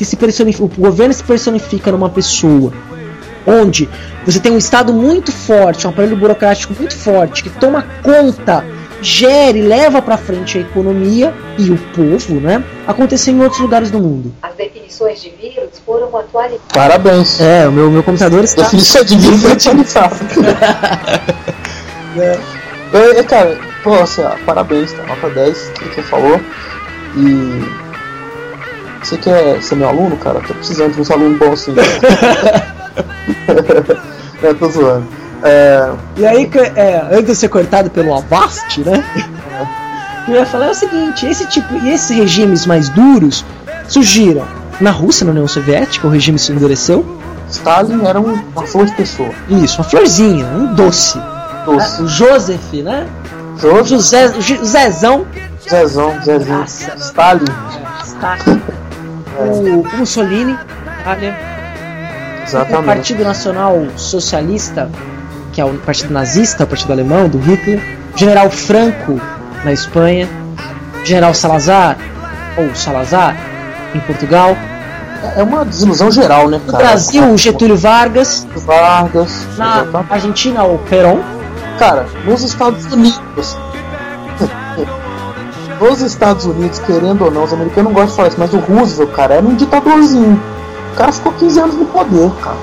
que 0.00 0.04
se 0.06 0.16
personifica, 0.16 0.64
o 0.64 0.68
governo 0.68 1.12
se 1.12 1.22
personifica 1.22 1.92
numa 1.92 2.08
pessoa, 2.08 2.72
onde 3.46 3.86
você 4.24 4.40
tem 4.40 4.50
um 4.50 4.56
estado 4.56 4.94
muito 4.94 5.30
forte, 5.30 5.86
um 5.86 5.90
aparelho 5.90 6.16
burocrático 6.16 6.72
muito 6.72 6.96
forte 6.96 7.42
que 7.42 7.50
toma 7.50 7.84
conta, 8.02 8.64
gere, 9.02 9.60
leva 9.60 10.00
pra 10.00 10.16
frente 10.16 10.56
a 10.56 10.62
economia 10.62 11.34
e 11.58 11.70
o 11.70 11.76
povo, 11.94 12.40
né? 12.40 12.64
Aconteceu 12.86 13.34
em 13.34 13.42
outros 13.42 13.60
lugares 13.60 13.90
do 13.90 14.00
mundo. 14.00 14.32
As 14.40 14.54
definições 14.54 15.20
de 15.20 15.34
vírus 15.38 15.68
foram 15.84 16.06
atualizadas. 16.16 16.72
Parabéns. 16.72 17.38
É, 17.38 17.68
o 17.68 17.72
meu, 17.72 17.90
meu 17.90 18.02
computador 18.02 18.42
está 18.42 18.62
Definição 18.62 19.04
de 19.04 19.18
vida 19.18 19.36
foi 19.36 19.52
atualizada. 19.52 20.16
é. 22.16 22.38
É, 23.18 23.22
cara, 23.24 23.58
pô, 23.84 23.92
assim, 23.96 24.22
ó, 24.22 24.30
parabéns, 24.46 24.94
tá? 24.94 25.02
Nota 25.02 25.28
10, 25.28 25.72
que 25.78 25.94
você 25.94 26.02
falou. 26.04 26.40
E. 27.18 27.89
Você 29.02 29.16
quer 29.16 29.62
ser 29.62 29.76
meu 29.76 29.88
aluno, 29.88 30.16
cara? 30.16 30.40
Tô 30.40 30.54
precisando 30.54 30.94
de 30.94 31.00
uns 31.00 31.10
alunos 31.10 31.38
bons 31.38 31.52
assim. 31.54 31.74
Eu 34.42 34.54
tô 34.58 34.68
zoando. 34.68 35.06
É, 35.42 35.90
E 36.18 36.26
aí, 36.26 36.50
é, 36.76 37.02
antes 37.10 37.26
de 37.26 37.36
ser 37.36 37.48
cortado 37.48 37.88
pelo 37.90 38.14
Avast, 38.14 38.80
né? 38.80 39.02
Eu 40.28 40.34
ia 40.34 40.46
falar 40.46 40.66
é 40.66 40.70
o 40.70 40.74
seguinte: 40.74 41.26
esse 41.26 41.46
tipo, 41.46 41.74
e 41.82 41.90
esses 41.90 42.14
regimes 42.14 42.66
mais 42.66 42.88
duros 42.90 43.44
surgiram 43.88 44.44
na 44.80 44.90
Rússia, 44.90 45.24
na 45.24 45.30
União 45.32 45.48
Soviética, 45.48 46.06
o 46.06 46.10
regime 46.10 46.38
se 46.38 46.52
endureceu. 46.52 47.04
Stalin 47.50 48.04
era 48.06 48.20
um- 48.20 48.38
uma 48.54 48.66
flor 48.66 48.84
de 48.86 48.92
pessoa. 48.92 49.30
Isso, 49.48 49.78
uma 49.78 49.84
florzinha, 49.88 50.44
um 50.46 50.74
doce. 50.74 51.18
Doce. 51.64 52.02
O 52.02 52.06
Joseph, 52.06 52.72
né? 52.74 53.06
O 53.62 53.82
José, 53.84 54.28
Zezão. 54.64 55.26
Zezão, 55.68 56.14
Zezinho. 56.22 56.58
Nossa. 56.58 56.94
Stalin. 56.96 57.44
Stalin. 58.04 58.62
O, 59.38 59.80
o 59.80 59.96
Mussolini, 59.96 60.58
Itália. 61.00 61.36
O 62.40 62.42
Exatamente. 62.42 62.86
Partido 62.86 63.24
Nacional 63.24 63.86
Socialista, 63.96 64.90
que 65.52 65.60
é 65.60 65.64
o 65.64 65.74
partido 65.78 66.12
nazista, 66.12 66.64
o 66.64 66.66
partido 66.66 66.92
alemão, 66.92 67.28
do 67.28 67.38
Hitler. 67.38 67.80
General 68.16 68.50
Franco, 68.50 69.20
na 69.64 69.72
Espanha. 69.72 70.28
General 71.04 71.32
Salazar, 71.32 71.96
ou 72.56 72.74
Salazar, 72.74 73.36
em 73.94 74.00
Portugal. 74.00 74.56
É 75.36 75.42
uma 75.42 75.64
desilusão 75.64 76.10
geral, 76.10 76.48
né, 76.48 76.60
No 76.64 76.72
cara? 76.72 76.84
Brasil, 76.84 77.24
o 77.32 77.38
Getúlio 77.38 77.76
Vargas. 77.76 78.46
Vargas. 78.56 79.46
Na 79.56 79.82
exatamente. 79.82 80.12
Argentina, 80.12 80.64
o 80.64 80.78
Perón. 80.78 81.20
Cara, 81.78 82.06
nos 82.24 82.42
Estados 82.42 82.84
Unidos. 82.92 83.56
Nos 85.80 86.00
Estados 86.02 86.44
Unidos, 86.44 86.78
querendo 86.80 87.24
ou 87.24 87.30
não, 87.30 87.44
os 87.44 87.52
americanos 87.52 87.92
não 87.92 88.00
gostam 88.00 88.10
de 88.10 88.16
falar 88.16 88.28
isso, 88.28 88.36
mas 88.38 88.54
o 88.54 88.58
Roosevelt, 88.58 89.10
cara, 89.12 89.34
era 89.34 89.46
um 89.46 89.54
ditadorzinho. 89.54 90.40
O 90.92 90.96
cara 90.96 91.12
ficou 91.12 91.32
15 91.32 91.60
anos 91.60 91.74
no 91.76 91.84
poder, 91.86 92.30
cara. 92.42 92.56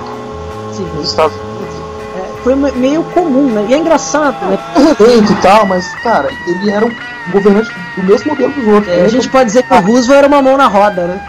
Sim, 0.74 0.88
Nos 0.96 1.10
Estados 1.10 1.36
Unidos. 1.36 1.76
é, 2.16 2.44
foi 2.44 2.56
me- 2.56 2.72
meio 2.74 3.04
comum, 3.04 3.48
né? 3.52 3.66
E 3.70 3.74
é 3.74 3.78
engraçado, 3.78 4.36
né? 4.46 4.58
Rebento 4.76 5.32
e 5.32 5.36
tal, 5.38 5.66
mas, 5.66 5.86
cara, 6.04 6.30
ele 6.48 6.70
era 6.70 6.86
um 6.86 6.92
governante 7.32 7.70
do 7.96 8.04
mesmo 8.04 8.32
modelo 8.32 8.54
dos 8.54 8.68
outros. 8.68 8.94
É, 8.94 9.02
a 9.06 9.08
gente 9.08 9.30
pode 9.30 9.46
dizer 9.46 9.64
que 9.64 9.74
o 9.74 9.80
Roosevelt 9.82 10.18
era 10.20 10.28
uma 10.28 10.42
mão 10.42 10.58
na 10.58 10.68
roda, 10.68 11.08
né? 11.08 11.28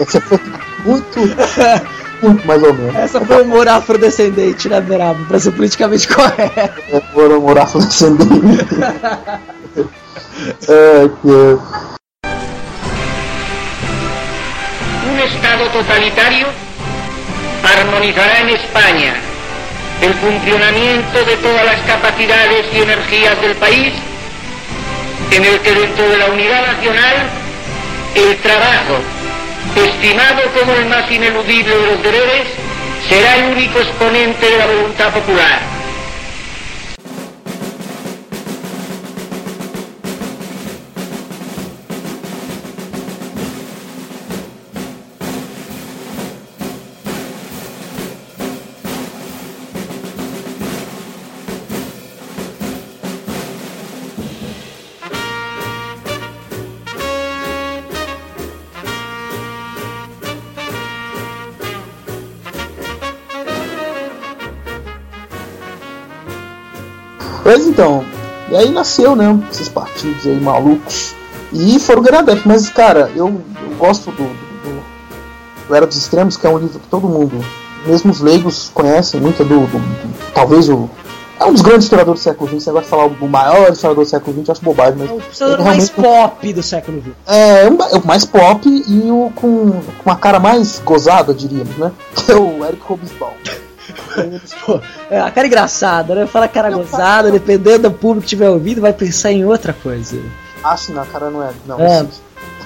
Essa 0.00 0.20
foi 0.22 0.40
muito, 0.84 1.20
muito 2.22 2.46
mais 2.46 2.62
ou 2.62 2.72
menos. 2.72 2.94
Essa 2.96 3.20
foi 3.20 3.42
o 3.42 3.44
humor 3.44 3.68
afrodescendente, 3.68 4.68
né, 4.68 4.80
Berabo? 4.80 5.24
Pra 5.26 5.38
ser 5.38 5.52
politicamente 5.52 6.08
correto. 6.08 6.80
É, 6.92 7.00
foram 7.12 7.40
morar 7.40 7.66
descendente. 7.66 8.40
é, 8.82 9.38
que 9.62 9.63
Un 15.06 15.20
Estado 15.20 15.66
totalitario 15.68 16.48
armonizará 17.62 18.40
en 18.40 18.48
España 18.50 19.14
el 20.02 20.12
funcionamiento 20.14 21.24
de 21.24 21.36
todas 21.36 21.64
las 21.64 21.80
capacidades 21.82 22.66
y 22.74 22.78
energías 22.78 23.40
del 23.40 23.54
país, 23.56 23.92
en 25.30 25.44
el 25.44 25.60
que 25.60 25.72
dentro 25.72 26.08
de 26.08 26.18
la 26.18 26.26
unidad 26.26 26.66
nacional 26.66 27.16
el 28.16 28.36
trabajo, 28.38 28.98
estimado 29.76 30.42
como 30.58 30.72
el 30.72 30.86
más 30.86 31.08
ineludible 31.10 31.76
de 31.76 31.86
los 31.86 32.02
deberes, 32.02 32.48
será 33.08 33.36
el 33.36 33.52
único 33.52 33.78
exponente 33.78 34.50
de 34.50 34.58
la 34.58 34.66
voluntad 34.66 35.12
popular. 35.12 35.73
Pois 67.54 67.68
então, 67.68 68.04
e 68.50 68.56
aí 68.56 68.68
nasceu, 68.72 69.14
né, 69.14 69.38
esses 69.48 69.68
partidos 69.68 70.26
aí 70.26 70.40
malucos. 70.40 71.14
E 71.52 71.78
foram 71.78 72.02
ganhar 72.02 72.18
adeptos, 72.18 72.44
mas 72.46 72.68
cara, 72.68 73.12
eu, 73.14 73.28
eu 73.28 73.76
gosto 73.78 74.10
do, 74.10 74.24
do, 74.24 74.82
do- 75.68 75.74
Era 75.76 75.86
dos 75.86 75.96
Extremos, 75.96 76.36
que 76.36 76.44
é 76.44 76.50
um 76.50 76.58
livro 76.58 76.80
que 76.80 76.88
todo 76.88 77.06
mundo, 77.06 77.44
mesmo 77.86 78.10
os 78.10 78.20
leigos, 78.20 78.72
conhecem 78.74 79.20
muito, 79.20 79.42
é 79.42 79.44
do, 79.44 79.60
do- 79.60 79.66
do- 79.78 80.32
talvez 80.34 80.68
o. 80.68 80.90
É 81.38 81.44
um 81.44 81.52
dos 81.52 81.62
grandes 81.62 81.84
historiadores 81.84 82.20
do 82.20 82.24
século 82.24 82.48
XX, 82.60 82.72
de 82.74 82.82
falar 82.88 83.06
o 83.06 83.28
maior 83.28 83.70
historiador 83.72 84.04
do 84.04 84.08
século 84.10 84.36
XX, 84.36 84.48
eu 84.48 84.52
acho 84.52 84.62
bobagem, 84.64 84.94
mas. 84.98 85.10
É 85.10 85.12
o 85.12 85.18
historiador 85.30 85.64
mais 85.66 85.90
pop 85.90 86.52
do 86.52 86.62
século 86.62 87.00
XX. 87.02 87.12
É, 87.28 87.70
um- 87.70 87.82
é 87.84 87.98
o 87.98 88.04
mais 88.04 88.24
pop 88.24 88.68
e 88.68 89.10
o 89.12 89.30
com, 89.36 89.70
com 89.70 89.80
uma 90.04 90.16
cara 90.16 90.40
mais 90.40 90.80
gozada, 90.84 91.32
diríamos, 91.32 91.76
né? 91.76 91.92
Que 92.16 92.32
é 92.32 92.34
o 92.36 92.64
Eric 92.64 92.82
Hobsbawm. 92.84 93.30
Pô, 94.64 94.80
é, 95.10 95.20
a 95.20 95.30
cara 95.30 95.46
engraçada, 95.46 96.14
né? 96.14 96.26
Fala 96.26 96.48
cara 96.48 96.70
gozada, 96.70 97.30
dependendo 97.30 97.90
do 97.90 97.92
público 97.92 98.22
que 98.22 98.28
tiver 98.28 98.48
ouvido, 98.50 98.80
vai 98.80 98.92
pensar 98.92 99.32
em 99.32 99.44
outra 99.44 99.72
coisa. 99.72 100.18
Acho 100.62 100.92
não, 100.92 101.02
a 101.02 101.06
cara 101.06 101.30
não 101.30 101.42
é. 101.42 101.50
Não, 101.66 101.78
É. 101.80 102.00
sim. 102.04 102.10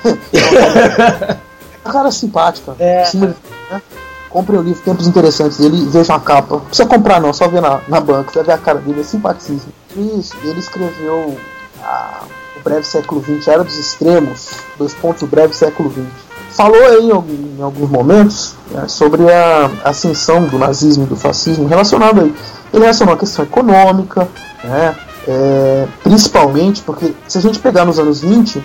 a 1.85 1.93
cara 1.93 2.09
é 2.09 2.13
simpática. 2.13 2.75
É. 2.79 3.05
Sim, 3.05 3.35
né? 3.71 3.83
Compre 4.31 4.57
o 4.57 4.63
livro 4.63 4.81
Tempos 4.83 5.07
Interessantes 5.07 5.57
dele 5.59 5.79
e 5.79 5.87
veja 5.87 6.15
a 6.15 6.21
capa. 6.21 6.57
Não 6.57 6.61
precisa 6.67 6.87
comprar 6.89 7.21
não, 7.21 7.33
só 7.33 7.49
ver 7.49 7.63
na, 7.63 7.81
na 7.89 7.99
banca, 8.01 8.31
você 8.31 8.39
vai 8.41 8.47
ver 8.47 8.53
a 8.53 8.59
cara 8.59 8.79
dele, 8.79 9.01
é 9.01 9.05
simpaticíssimo. 9.05 9.73
Isso, 9.97 10.37
ele 10.45 10.59
escreveu 10.61 11.37
a- 11.83 12.21
o 12.57 12.61
Breve 12.63 12.85
Século 12.85 13.23
XX, 13.25 13.49
Era 13.49 13.65
dos 13.65 13.79
Extremos, 13.79 14.51
dois 14.77 14.93
pontos, 14.95 15.23
o 15.23 15.27
Breve 15.27 15.55
Século 15.55 15.91
XX. 15.91 16.05
Falou 16.51 17.01
em, 17.01 17.11
algum- 17.11 17.57
em 17.59 17.63
alguns 17.63 17.91
momentos 17.91 18.55
né, 18.71 18.85
sobre 18.89 19.23
a 19.33 19.71
ascensão 19.85 20.45
do 20.45 20.59
nazismo 20.59 21.05
e 21.05 21.07
do 21.07 21.17
fascismo 21.17 21.67
relacionado 21.69 22.21
aí. 22.21 22.35
Ele 22.73 22.83
relacionou 22.83 23.15
a 23.15 23.19
questão 23.19 23.45
econômica, 23.45 24.29
né, 24.65 24.97
é, 25.27 25.87
principalmente 26.03 26.83
porque 26.83 27.15
se 27.29 27.39
a 27.39 27.41
gente 27.41 27.59
pegar 27.59 27.85
nos 27.85 27.99
anos 27.99 28.21
20, 28.21 28.63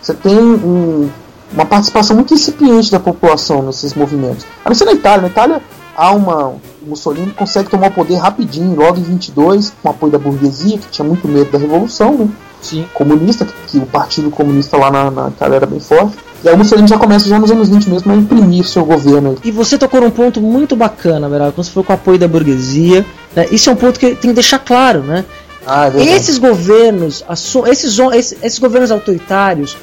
você 0.00 0.14
tem 0.14 0.38
um- 0.38 1.08
uma 1.52 1.64
participação 1.64 2.14
muito 2.16 2.34
incipiente 2.34 2.90
da 2.90 3.00
população 3.00 3.62
nesses 3.62 3.94
movimentos. 3.94 4.44
A 4.64 4.68
não 4.68 4.74
ser 4.74 4.84
na 4.84 4.92
Itália. 4.92 5.22
Na 5.22 5.28
Itália 5.28 5.62
há 5.96 6.10
uma. 6.12 6.54
Mussolini 6.86 7.30
consegue 7.32 7.70
tomar 7.70 7.88
o 7.88 7.92
poder 7.92 8.16
rapidinho, 8.16 8.76
logo 8.78 8.98
em 8.98 9.02
22, 9.02 9.72
com 9.82 9.88
o 9.88 9.90
apoio 9.90 10.12
da 10.12 10.18
burguesia, 10.18 10.76
que 10.76 10.88
tinha 10.88 11.06
muito 11.06 11.26
medo 11.26 11.50
da 11.50 11.56
revolução 11.58 12.12
né, 12.12 12.28
Sim. 12.64 12.86
comunista, 12.94 13.44
que, 13.44 13.52
que 13.68 13.78
o 13.78 13.86
partido 13.86 14.30
comunista 14.30 14.76
lá 14.76 14.90
na, 14.90 15.10
na 15.10 15.28
Itália 15.28 15.56
era 15.56 15.66
bem 15.66 15.80
forte. 15.80 16.16
E 16.42 16.48
aí 16.48 16.54
o 16.54 16.58
Mussolini 16.58 16.88
já 16.88 16.98
começa 16.98 17.28
já 17.28 17.38
nos 17.38 17.50
anos 17.50 17.68
20 17.68 17.88
mesmo 17.88 18.12
a 18.12 18.16
imprimir 18.16 18.66
seu 18.66 18.84
governo. 18.84 19.36
E 19.42 19.50
você 19.50 19.78
tocou 19.78 20.00
num 20.00 20.10
ponto 20.10 20.40
muito 20.40 20.76
bacana, 20.76 21.28
Beraba, 21.28 21.52
quando 21.52 21.64
você 21.64 21.70
falou 21.70 21.84
com 21.84 21.92
o 21.92 21.96
apoio 21.96 22.18
da 22.18 22.28
burguesia. 22.28 23.04
Né? 23.34 23.46
Isso 23.50 23.70
é 23.70 23.72
um 23.72 23.76
ponto 23.76 23.98
que 23.98 24.08
tem 24.08 24.30
que 24.30 24.32
deixar 24.32 24.58
claro, 24.58 25.02
né? 25.02 25.24
Ah, 25.66 25.90
é. 25.94 26.02
Esses 26.02 26.36
governos, 26.36 27.24
esses, 27.66 27.98
esses, 28.42 28.58
governos 28.58 28.90
autoritários, 28.90 29.76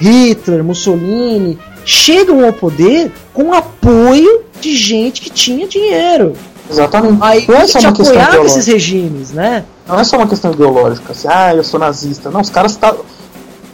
Hitler, 0.00 0.64
Mussolini, 0.64 1.58
chegam 1.84 2.44
ao 2.46 2.52
poder 2.52 3.12
com 3.34 3.52
apoio 3.52 4.40
de 4.60 4.74
gente 4.74 5.20
que 5.20 5.28
tinha 5.28 5.68
dinheiro. 5.68 6.32
Exatamente. 6.70 7.18
Aí 7.20 7.44
não 7.46 7.56
é 7.56 7.66
só 7.66 7.78
uma 7.78 7.92
questão 7.92 8.18
apoiava 8.18 8.46
esses 8.46 8.66
regimes, 8.66 9.32
né? 9.32 9.64
Não 9.86 10.00
é 10.00 10.04
só 10.04 10.16
uma 10.16 10.26
questão 10.26 10.52
ideológica, 10.52 11.12
assim, 11.12 11.28
ah, 11.30 11.54
eu 11.54 11.62
sou 11.62 11.78
nazista. 11.78 12.30
Não, 12.30 12.40
os 12.40 12.50
caras 12.50 12.74
tá. 12.76 12.94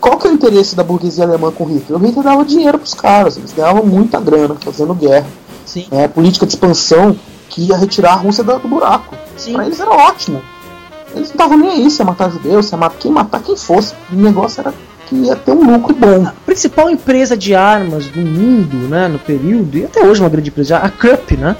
Qual 0.00 0.18
que 0.18 0.26
é 0.26 0.30
o 0.30 0.34
interesse 0.34 0.74
da 0.74 0.82
burguesia 0.82 1.24
alemã 1.24 1.50
com 1.50 1.64
o 1.64 1.68
Hitler? 1.68 1.98
O 1.98 2.04
Hitler 2.04 2.24
dava 2.24 2.44
dinheiro 2.44 2.78
pros 2.78 2.92
caras, 2.92 3.36
eles 3.36 3.52
ganhavam 3.52 3.84
muita 3.84 4.20
grana 4.20 4.56
fazendo 4.60 4.94
guerra. 4.94 5.26
Sim. 5.64 5.86
Né? 5.90 6.08
Política 6.08 6.44
de 6.44 6.52
expansão 6.52 7.16
que 7.48 7.62
ia 7.68 7.76
retirar 7.76 8.12
a 8.12 8.16
Rússia 8.16 8.42
do, 8.42 8.58
buraco. 8.60 9.14
Sim. 9.36 9.54
Pra 9.54 9.66
eles 9.66 9.80
era 9.80 9.90
ótimo. 9.90 10.42
Eles 11.14 11.28
não 11.28 11.34
estavam 11.34 11.56
nem 11.56 11.70
aí 11.70 11.90
se 11.90 12.00
ia 12.02 12.06
matar 12.06 12.30
judeu, 12.30 12.62
se 12.62 12.74
ia 12.74 12.78
matar 12.78 12.98
quem 12.98 13.12
matar 13.12 13.42
quem 13.42 13.56
fosse. 13.56 13.94
O 14.10 14.16
negócio 14.16 14.60
era 14.60 14.74
que 15.06 15.14
ia 15.14 15.36
ter 15.36 15.52
um 15.52 15.72
lucro 15.72 15.94
bom. 15.94 16.26
A 16.26 16.32
principal 16.44 16.90
empresa 16.90 17.36
de 17.36 17.54
armas 17.54 18.06
do 18.06 18.20
mundo, 18.20 18.88
né, 18.88 19.08
no 19.08 19.18
período, 19.18 19.78
e 19.78 19.84
até 19.84 20.04
hoje 20.04 20.20
uma 20.20 20.28
grande 20.28 20.48
empresa, 20.50 20.78
a 20.78 20.88
Krupp, 20.88 21.36
né? 21.36 21.56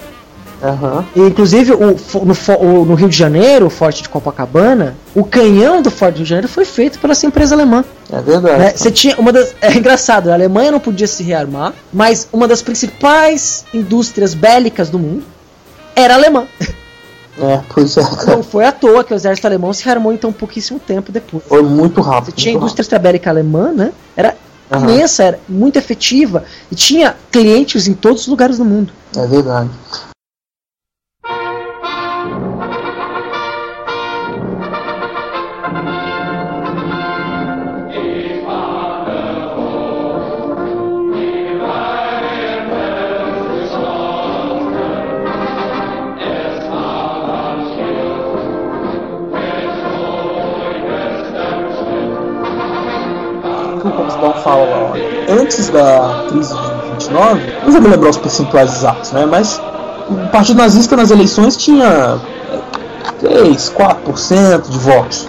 Aham. 0.63 1.05
E, 1.15 1.19
inclusive, 1.19 1.73
o, 1.73 1.77
no, 2.23 2.33
o- 2.59 2.85
no 2.85 2.95
Rio 2.95 3.09
de 3.09 3.17
Janeiro, 3.17 3.65
o 3.65 3.69
Forte 3.69 4.01
de 4.01 4.07
Copacabana, 4.09 4.95
o 5.13 5.23
canhão 5.23 5.81
do 5.81 5.91
Forte 5.91 6.13
do 6.13 6.17
Rio 6.17 6.23
de 6.23 6.29
Janeiro 6.29 6.47
foi 6.47 6.63
feito 6.63 6.99
pela 6.99 7.11
essa 7.11 7.25
empresa 7.25 7.53
alemã. 7.53 7.83
É 8.11 8.21
verdade. 8.21 8.57
né? 8.59 8.73
Você 8.75 8.89
tinha 8.89 9.15
uma 9.19 9.33
das, 9.33 9.53
é 9.61 9.73
engraçado, 9.75 10.29
a 10.29 10.33
Alemanha 10.33 10.71
não 10.71 10.79
podia 10.79 11.07
se 11.07 11.21
rearmar, 11.21 11.73
mas 11.91 12.27
uma 12.31 12.47
das 12.47 12.61
principais 12.61 13.65
indústrias 13.73 14.33
bélicas 14.33 14.89
do 14.89 14.97
mundo 14.97 15.23
era 15.95 16.13
alemã. 16.13 16.45
É, 17.41 17.59
pois 17.73 17.97
é, 17.97 18.03
cara. 18.03 18.35
Não 18.37 18.43
foi 18.43 18.63
à 18.63 18.71
toa 18.71 19.03
que 19.03 19.11
o 19.13 19.15
exército 19.15 19.47
alemão 19.47 19.73
se 19.73 19.83
rearmou 19.83 20.13
então 20.13 20.31
pouquíssimo 20.31 20.79
tempo 20.79 21.11
depois. 21.11 21.43
Foi 21.47 21.61
muito 21.63 21.99
rápido. 21.99 22.25
Você 22.35 22.41
tinha 22.41 22.53
a 22.53 22.57
indústria 22.57 22.99
bélica 22.99 23.29
alemã, 23.29 23.71
né? 23.73 23.91
Era 24.15 24.35
Aham. 24.71 24.83
imensa, 24.89 25.23
era 25.23 25.39
muito 25.49 25.77
efetiva 25.77 26.43
e 26.71 26.75
tinha 26.75 27.15
clientes 27.31 27.87
em 27.87 27.93
todos 27.93 28.21
os 28.21 28.27
lugares 28.27 28.59
do 28.59 28.63
mundo. 28.65 28.93
É 29.17 29.25
verdade. 29.27 29.69
Que 54.23 54.29
o 54.29 54.33
Comsbão 54.33 54.33
fala 54.41 54.65
lá, 54.65 54.91
olha, 54.91 55.41
antes 55.41 55.69
da 55.69 56.25
crise 56.29 56.53
de 56.53 56.91
29, 56.91 57.41
não 57.63 57.71
vou 57.71 57.81
me 57.81 57.87
lembrar 57.89 58.09
os 58.09 58.17
percentuais 58.17 58.73
exatos, 58.75 59.11
né, 59.11 59.25
mas 59.25 59.61
o 60.09 60.29
Partido 60.29 60.57
Nazista 60.57 60.95
nas 60.95 61.11
eleições 61.11 61.57
tinha 61.57 62.19
é, 63.21 63.27
3, 63.27 63.73
4% 63.77 64.69
de 64.69 64.77
votos 64.77 65.27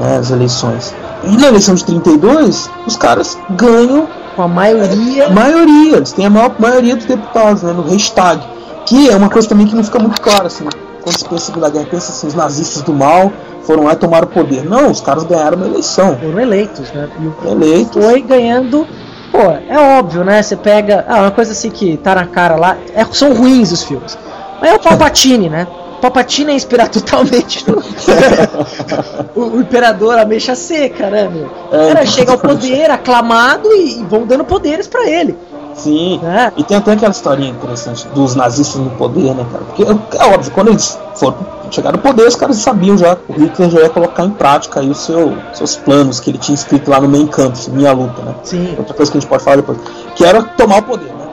né, 0.00 0.16
nas 0.16 0.30
eleições. 0.30 0.94
E 1.24 1.36
na 1.36 1.48
eleição 1.48 1.74
de 1.74 1.84
32, 1.84 2.70
os 2.86 2.96
caras 2.96 3.36
ganham 3.50 4.06
Com 4.36 4.42
a 4.42 4.48
maioria. 4.48 5.28
maioria, 5.30 5.96
eles 5.96 6.12
têm 6.12 6.26
a 6.26 6.30
maior 6.30 6.54
maioria 6.58 6.94
dos 6.94 7.06
deputados 7.06 7.62
né, 7.62 7.72
no 7.72 7.82
Reichstag, 7.82 8.42
que 8.84 9.08
é 9.10 9.16
uma 9.16 9.28
coisa 9.28 9.48
também 9.48 9.66
que 9.66 9.74
não 9.74 9.82
fica 9.82 9.98
muito 9.98 10.20
clara 10.20 10.46
assim, 10.46 10.64
quando 11.06 11.16
se 11.18 11.24
pensa 11.24 11.34
em 11.36 11.46
Segunda 11.46 11.70
Guerra, 11.70 11.86
pensa 11.88 12.10
assim, 12.10 12.26
os 12.26 12.34
nazistas 12.34 12.82
do 12.82 12.92
mal 12.92 13.32
foram 13.62 13.84
lá 13.84 13.92
e 13.92 13.96
tomaram 13.96 14.26
o 14.26 14.30
poder. 14.30 14.64
Não, 14.64 14.90
os 14.90 15.00
caras 15.00 15.22
ganharam 15.22 15.56
uma 15.56 15.66
eleição. 15.66 16.16
Foram 16.16 16.40
eleitos, 16.40 16.90
né? 16.90 17.08
E 17.20 17.26
o 17.46 17.50
Eleitos. 17.52 18.04
foi 18.04 18.20
ganhando. 18.22 18.84
Pô, 19.30 19.38
é 19.68 19.98
óbvio, 19.98 20.24
né? 20.24 20.42
Você 20.42 20.56
pega. 20.56 21.04
Ah, 21.08 21.20
uma 21.20 21.30
coisa 21.30 21.52
assim 21.52 21.70
que 21.70 21.96
tá 21.96 22.16
na 22.16 22.26
cara 22.26 22.56
lá. 22.56 22.76
é- 22.92 23.04
são 23.12 23.32
ruins 23.34 23.70
os 23.70 23.84
filmes. 23.84 24.18
Mas 24.60 24.70
é 24.70 24.74
o 24.74 24.80
Palpatine, 24.80 25.48
né? 25.48 25.66
Palpatine 26.00 26.50
é 26.52 26.54
inspirado 26.56 26.90
totalmente 27.00 27.64
no. 27.70 27.78
o, 29.36 29.56
o 29.56 29.60
imperador 29.60 30.18
Ameixa 30.18 30.56
Seca, 30.56 31.08
né, 31.08 31.28
meu? 31.28 31.44
É, 31.44 31.84
O 31.84 31.88
cara 31.88 31.90
então. 32.02 32.06
chega 32.06 32.32
ao 32.32 32.38
poder, 32.38 32.90
aclamado 32.90 33.68
e, 33.72 34.00
e 34.00 34.04
vão 34.04 34.26
dando 34.26 34.44
poderes 34.44 34.86
pra 34.88 35.08
ele. 35.08 35.36
Sim, 35.76 36.18
né? 36.22 36.52
e 36.56 36.64
tem 36.64 36.76
até 36.76 36.92
aquela 36.92 37.12
historinha 37.12 37.50
interessante 37.50 38.08
dos 38.08 38.34
nazistas 38.34 38.80
no 38.80 38.90
poder, 38.90 39.34
né, 39.34 39.46
cara? 39.52 39.64
Porque 39.64 39.82
é 39.82 40.24
óbvio, 40.24 40.50
quando 40.52 40.68
eles 40.68 40.98
foram 41.14 41.36
chegaram 41.70 41.96
no 41.96 42.02
poder, 42.02 42.26
os 42.26 42.36
caras 42.36 42.56
sabiam 42.56 42.96
já, 42.96 43.16
o 43.28 43.32
Hitler 43.32 43.70
já 43.70 43.80
ia 43.80 43.90
colocar 43.90 44.24
em 44.24 44.30
prática 44.30 44.80
aí 44.80 44.88
os 44.88 44.98
seu, 44.98 45.36
seus 45.52 45.76
planos 45.76 46.20
que 46.20 46.30
ele 46.30 46.38
tinha 46.38 46.54
escrito 46.54 46.90
lá 46.90 47.00
no 47.00 47.08
Mein 47.08 47.26
Kampf, 47.26 47.68
Minha 47.70 47.92
Luta, 47.92 48.22
né? 48.22 48.34
Sim. 48.42 48.74
Outra 48.78 48.94
coisa 48.94 49.10
que 49.10 49.18
a 49.18 49.20
gente 49.20 49.28
pode 49.28 49.42
falar 49.42 49.56
depois, 49.56 49.78
que 50.14 50.24
era 50.24 50.42
tomar 50.42 50.78
o 50.78 50.82
poder, 50.82 51.12
né? 51.12 51.26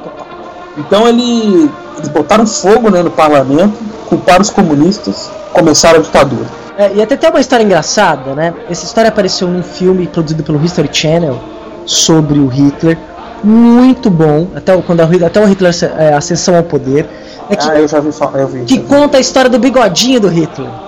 Então 0.77 1.07
ele, 1.07 1.69
eles 1.97 2.09
botaram 2.09 2.47
fogo 2.47 2.89
né, 2.89 3.03
no 3.03 3.11
parlamento, 3.11 3.77
culparam 4.07 4.41
os 4.41 4.49
comunistas, 4.49 5.29
começaram 5.53 5.99
a 5.99 6.01
ditadura. 6.01 6.45
É, 6.77 6.91
e 6.95 7.01
até 7.01 7.15
tem 7.15 7.29
uma 7.29 7.39
história 7.39 7.63
engraçada, 7.63 8.33
né? 8.33 8.53
Essa 8.69 8.85
história 8.85 9.09
apareceu 9.09 9.47
num 9.47 9.61
filme 9.61 10.07
produzido 10.07 10.43
pelo 10.43 10.63
History 10.63 10.89
Channel 10.91 11.39
sobre 11.85 12.39
o 12.39 12.47
Hitler. 12.47 12.97
Muito 13.43 14.09
bom, 14.09 14.47
até 14.55 14.75
o, 14.75 14.81
quando 14.81 15.01
a, 15.01 15.05
Hitler- 15.05 15.27
até 15.27 15.39
o 15.41 15.45
Hitler 15.45 15.73
é, 15.97 16.13
ascensão 16.13 16.55
ao 16.55 16.63
poder. 16.63 17.07
É 17.49 17.55
que, 17.55 17.69
Ah, 17.69 17.79
eu 17.79 17.87
já 17.87 17.99
vi 17.99 18.09
eu 18.35 18.47
vi. 18.47 18.63
que 18.65 18.79
conta 18.79 19.17
a 19.17 19.19
história 19.19 19.49
do 19.49 19.59
bigodinho 19.59 20.19
do 20.19 20.27
Hitler. 20.29 20.69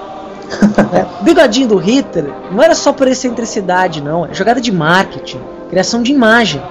É, 0.93 1.05
o 1.21 1.23
bigodinho 1.23 1.67
do 1.67 1.77
Hitler 1.77 2.31
não 2.51 2.61
era 2.63 2.75
só 2.75 2.93
por 2.93 3.07
excentricidade, 3.07 4.01
não. 4.01 4.25
É 4.25 4.33
jogada 4.33 4.61
de 4.61 4.71
marketing, 4.71 5.39
criação 5.69 6.03
de 6.03 6.11
imagem. 6.11 6.61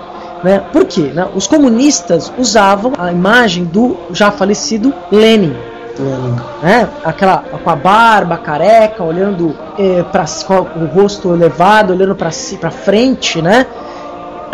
Né? 0.44 0.62
Por 0.72 0.84
quê? 0.84 1.10
né? 1.12 1.26
Os 1.34 1.46
comunistas 1.46 2.32
usavam 2.38 2.92
a 2.96 3.10
imagem 3.10 3.64
do 3.64 3.96
já 4.12 4.30
falecido 4.30 4.94
Lenin 5.10 5.54
né? 6.62 6.88
Aquela 7.04 7.38
com 7.62 7.70
a 7.70 7.76
barba 7.76 8.36
careca, 8.36 9.02
olhando 9.02 9.54
eh, 9.78 10.04
para 10.10 10.24
com 10.46 10.54
o 10.80 10.86
rosto 10.86 11.32
elevado, 11.32 11.92
olhando 11.92 12.14
para 12.14 12.30
si, 12.30 12.56
para 12.56 12.70
frente, 12.70 13.40
né? 13.40 13.66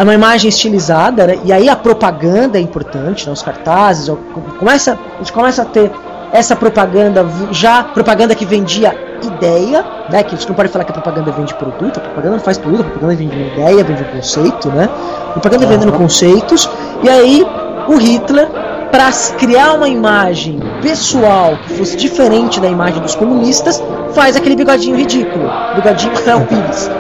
É 0.01 0.03
uma 0.03 0.15
imagem 0.15 0.49
estilizada, 0.49 1.27
né? 1.27 1.39
E 1.45 1.53
aí 1.53 1.69
a 1.69 1.77
propaganda 1.77 2.57
é 2.57 2.61
importante, 2.63 3.27
né? 3.27 3.33
Os 3.35 3.43
cartazes, 3.43 4.11
começa, 4.59 4.99
a 5.17 5.19
gente 5.19 5.31
começa 5.31 5.61
a 5.61 5.65
ter 5.67 5.93
essa 6.33 6.57
propaganda 6.57 7.27
já 7.51 7.85
propaganda 7.85 8.35
que 8.35 8.47
vendia 8.47 8.97
ideia, 9.23 9.85
né? 10.09 10.23
Que 10.23 10.35
a 10.35 10.39
gente 10.39 10.49
não 10.49 10.55
pode 10.55 10.71
falar 10.71 10.85
que 10.85 10.91
a 10.91 10.95
propaganda 10.95 11.31
vende 11.33 11.53
produto, 11.53 11.99
a 11.99 12.01
propaganda 12.01 12.37
não 12.37 12.43
faz 12.43 12.57
produto, 12.57 12.81
a 12.81 12.85
propaganda 12.85 13.15
vende 13.15 13.37
uma 13.37 13.47
ideia, 13.49 13.85
vende 13.85 14.03
um 14.03 14.17
conceito, 14.17 14.71
né? 14.71 14.89
Propaganda 15.35 15.67
vendendo 15.67 15.93
conceitos. 15.93 16.67
E 17.03 17.09
aí 17.11 17.47
o 17.87 17.97
Hitler 17.99 18.49
para 18.91 19.13
criar 19.37 19.75
uma 19.75 19.89
imagem 19.91 20.61
pessoal 20.81 21.59
que 21.59 21.75
fosse 21.75 21.95
diferente 21.99 22.59
da 22.59 22.69
imagem 22.69 23.03
dos 23.03 23.15
comunistas, 23.15 23.83
faz 24.15 24.35
aquele 24.35 24.57
bigodinho 24.57 24.97
ridículo, 24.97 25.47
bigodinho 25.75 26.15
Cléo 26.25 26.47
Pires. 26.47 26.91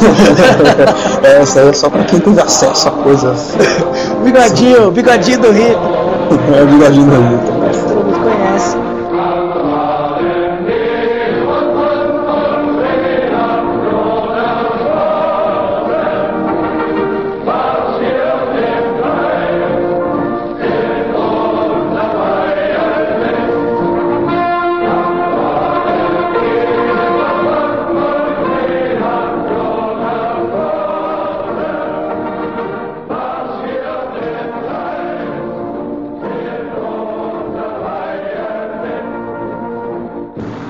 É, 1.22 1.40
Essa 1.42 1.60
aí 1.60 1.68
é 1.68 1.72
só 1.72 1.88
pra 1.88 2.04
quem 2.04 2.20
teve 2.20 2.40
acesso 2.40 2.88
a 2.88 2.90
coisas. 2.90 3.54
bigodinho, 4.22 4.90
bigodinho 4.90 5.38
do 5.40 5.52
Hitler. 5.52 5.76
é 6.58 6.62
o 6.62 6.66
bigodinho 6.66 7.06
do 7.06 7.22
Hitler. 7.22 7.53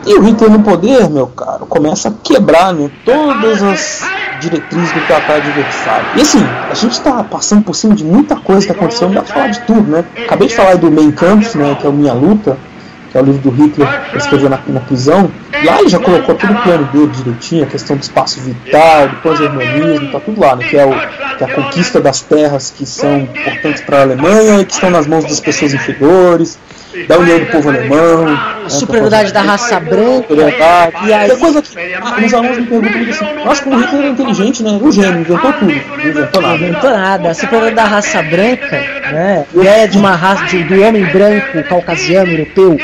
E 0.07 0.15
o 0.15 0.23
Hitler 0.23 0.51
no 0.51 0.63
poder, 0.63 1.09
meu 1.09 1.27
caro, 1.29 1.67
começa 1.67 2.09
a 2.09 2.13
quebrar 2.23 2.75
né, 2.75 2.91
todas 3.05 3.63
as 3.63 4.03
diretrizes 4.41 4.93
do 4.93 5.01
Tratado 5.07 5.43
de. 5.51 6.19
E 6.19 6.23
assim, 6.23 6.45
a 6.71 6.75
gente 6.75 6.93
está 6.93 7.25
passando 7.25 7.63
por 7.63 7.75
cima 7.75 7.95
de 7.95 8.05
muita 8.05 8.37
coisa 8.37 8.67
que 8.67 8.73
aconteceu, 8.73 9.09
não 9.09 9.15
dá 9.15 9.23
pra 9.23 9.33
falar 9.35 9.49
de 9.49 9.61
tudo, 9.61 9.91
né? 9.91 10.05
Acabei 10.25 10.49
de 10.49 10.55
falar 10.55 10.77
do 10.77 10.91
Mein 10.91 11.11
Kampf, 11.11 11.57
né, 11.57 11.77
que 11.81 11.87
é 11.87 11.91
o 11.91 11.93
Minha 11.93 12.13
Luta, 12.13 12.59
que 13.11 13.17
é 13.17 13.23
o 13.23 13.25
livro 13.25 13.41
do 13.43 13.51
Hitler 13.51 14.11
que 14.11 14.19
escreveu 14.19 14.51
na, 14.51 14.59
na 14.67 14.81
prisão. 14.81 15.31
Lá 15.65 15.81
ele 15.81 15.89
já 15.89 15.99
colocou 15.99 16.35
todo 16.35 16.53
o 16.53 16.63
plano 16.63 16.85
dele 16.87 17.07
direitinho, 17.07 17.65
a 17.65 17.67
questão 17.67 17.97
do 17.97 18.03
espaço 18.03 18.41
vital, 18.41 19.09
do 19.09 19.17
pós-germanismo, 19.17 20.13
tá 20.13 20.21
tudo 20.21 20.41
lá, 20.41 20.57
né? 20.57 20.67
Que 20.69 20.77
é, 20.77 20.85
o, 20.85 20.91
que 21.39 21.45
é 21.45 21.47
a 21.47 21.55
conquista 21.55 22.01
das 22.01 22.21
terras 22.21 22.71
que 22.77 22.85
são 22.85 23.21
importantes 23.21 23.81
para 23.83 23.99
a 23.99 24.03
Alemanha 24.03 24.61
e 24.61 24.65
que 24.67 24.75
estão 24.75 24.91
nas 24.91 25.07
mãos 25.07 25.25
das 25.25 25.41
pessoas 25.41 25.73
inferiores, 25.73 26.59
da 27.09 27.19
união 27.19 27.39
do 27.41 27.47
povo 27.47 27.69
alemão. 27.71 28.25
né, 28.27 28.39
é 28.65 28.69
Superioridade 28.69 29.33
da 29.33 29.43
raça 29.43 29.79
branca. 29.81 30.27
E 31.07 31.13
aí- 31.13 31.31
É 31.31 31.37
coisa 31.37 31.61
que 31.63 31.69
ah, 31.95 32.17
os 32.25 32.35
alunos 32.35 32.59
me 32.59 32.67
perguntam 32.67 33.01
assim, 33.11 33.45
nossa, 33.45 33.63
como 33.63 33.77
o 33.77 33.81
Hitler 33.81 34.05
é 34.05 34.09
inteligente, 34.09 34.63
né? 34.63 34.79
O 34.81 34.93
gênio, 34.93 35.21
inventou 35.21 35.53
tudo. 35.53 35.67
Não 35.67 35.73
inventou 36.01 36.43
Não 36.43 36.49
nada. 36.51 36.65
inventou 36.65 36.91
nada. 36.91 37.31
A 37.31 37.35
superioridade 37.35 37.75
da 37.77 37.85
raça 37.85 38.23
branca, 38.23 38.77
né? 39.13 39.45
A 39.55 39.59
ideia 39.61 39.89
de 39.89 39.99
uma 39.99 40.15
raça 40.17 40.45
de, 40.47 40.65
do 40.65 40.81
homem 40.83 41.05
branco, 41.07 41.63
caucasiano, 41.69 42.31
europeu, 42.31 42.79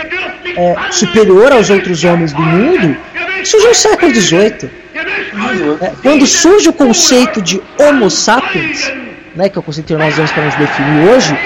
é, 0.56 0.74
superior 0.90 1.52
aos 1.52 1.70
outros 1.70 2.02
homens 2.04 2.32
do 2.32 2.42
mundo, 2.42 2.96
surgiu 3.44 3.68
no 3.70 3.74
século 3.74 4.14
XVIII. 4.14 4.70
É, 5.80 5.92
quando 6.02 6.26
surge 6.26 6.68
o 6.68 6.72
conceito 6.72 7.40
de 7.40 7.60
Homo 7.78 8.10
sapiens, 8.10 8.92
né, 9.34 9.48
que 9.48 9.56
é 9.56 9.60
o 9.60 9.62
conceito 9.62 9.86
que 9.86 9.94
nós 9.94 10.12
usamos 10.14 10.32
para 10.32 10.44
nos 10.44 10.54
definir 10.56 11.08
hoje, 11.08 11.38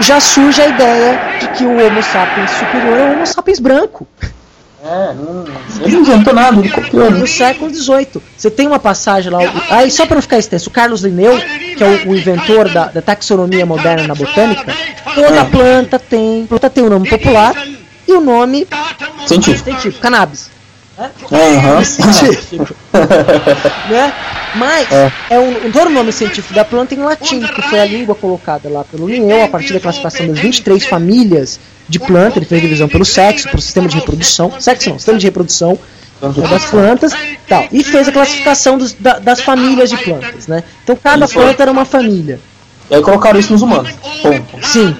já 0.00 0.20
surge 0.20 0.60
a 0.60 0.68
ideia 0.68 1.20
de 1.40 1.48
que 1.48 1.64
o 1.64 1.86
Homo 1.86 2.02
sapiens 2.02 2.50
superior 2.50 2.98
é 2.98 3.04
o 3.04 3.12
Homo 3.12 3.26
sapiens 3.26 3.58
branco. 3.58 4.06
É, 4.82 5.12
não, 5.12 5.44
ele 5.84 5.92
não 5.96 6.00
inventou 6.00 6.32
nada, 6.32 6.58
ele 6.58 6.70
copiou, 6.70 7.10
né? 7.10 7.18
No 7.18 7.26
século 7.26 7.72
XVIII. 7.72 8.22
Você 8.34 8.50
tem 8.50 8.66
uma 8.66 8.78
passagem 8.78 9.30
lá. 9.30 9.40
Aí, 9.68 9.90
só 9.90 10.06
para 10.06 10.14
não 10.14 10.22
ficar 10.22 10.38
extenso, 10.38 10.70
o 10.70 10.72
Carlos 10.72 11.02
Linneu, 11.02 11.38
que 11.76 11.84
é 11.84 11.86
o, 11.86 12.08
o 12.10 12.16
inventor 12.16 12.70
da, 12.70 12.86
da 12.86 13.02
taxonomia 13.02 13.66
moderna 13.66 14.06
na 14.06 14.14
botânica, 14.14 14.74
toda 15.14 15.44
planta 15.44 15.98
tem. 15.98 16.46
Planta 16.46 16.70
tem 16.70 16.82
o 16.82 16.88
nome 16.88 17.08
popular 17.10 17.54
e 18.08 18.12
o 18.12 18.22
nome 18.22 18.66
Científico. 19.26 19.64
científico, 19.64 20.00
cannabis. 20.00 20.50
Aham. 21.32 21.84
Científico. 21.84 22.74
né? 23.88 24.12
Mas 24.56 24.90
É. 24.90 25.12
é, 25.30 25.38
um, 25.38 25.70
todo 25.70 25.86
o 25.86 25.90
nome 25.90 26.12
científico 26.12 26.52
da 26.54 26.64
planta 26.64 26.94
em 26.94 26.98
latim, 26.98 27.40
que 27.40 27.62
foi 27.62 27.78
a 27.80 27.84
língua 27.84 28.14
colocada 28.14 28.68
lá 28.68 28.84
pelo 28.84 29.08
Linneu 29.08 29.44
a 29.44 29.48
partir 29.48 29.72
da 29.72 29.80
classificação 29.80 30.26
das 30.26 30.38
23 30.38 30.84
famílias 30.86 31.60
de 31.88 31.98
planta. 31.98 32.38
Ele 32.38 32.46
fez 32.46 32.60
divisão 32.60 32.88
pelo 32.88 33.04
sexo, 33.04 33.48
pelo 33.48 33.62
sistema 33.62 33.88
de 33.88 33.96
reprodução. 33.96 34.52
Sexo 34.58 34.90
não, 34.90 34.98
sistema 34.98 35.18
de 35.18 35.26
reprodução. 35.26 35.78
é 36.22 36.48
das 36.48 36.64
plantas, 36.66 37.12
tal. 37.48 37.64
E 37.72 37.82
fez 37.82 38.08
a 38.08 38.12
classificação 38.12 38.76
dos- 38.76 38.92
da- 38.92 39.18
das 39.18 39.40
famílias 39.40 39.88
de 39.88 39.96
plantas, 39.96 40.46
né? 40.46 40.62
Então 40.84 40.94
cada 40.96 41.26
planta 41.26 41.62
era 41.62 41.72
uma 41.72 41.84
família. 41.86 42.38
E 42.90 42.94
aí 42.96 43.02
colocaram 43.02 43.38
isso 43.40 43.52
nos 43.52 43.62
humanos. 43.62 43.90
Ponto. 44.20 44.66
Sim. 44.66 44.94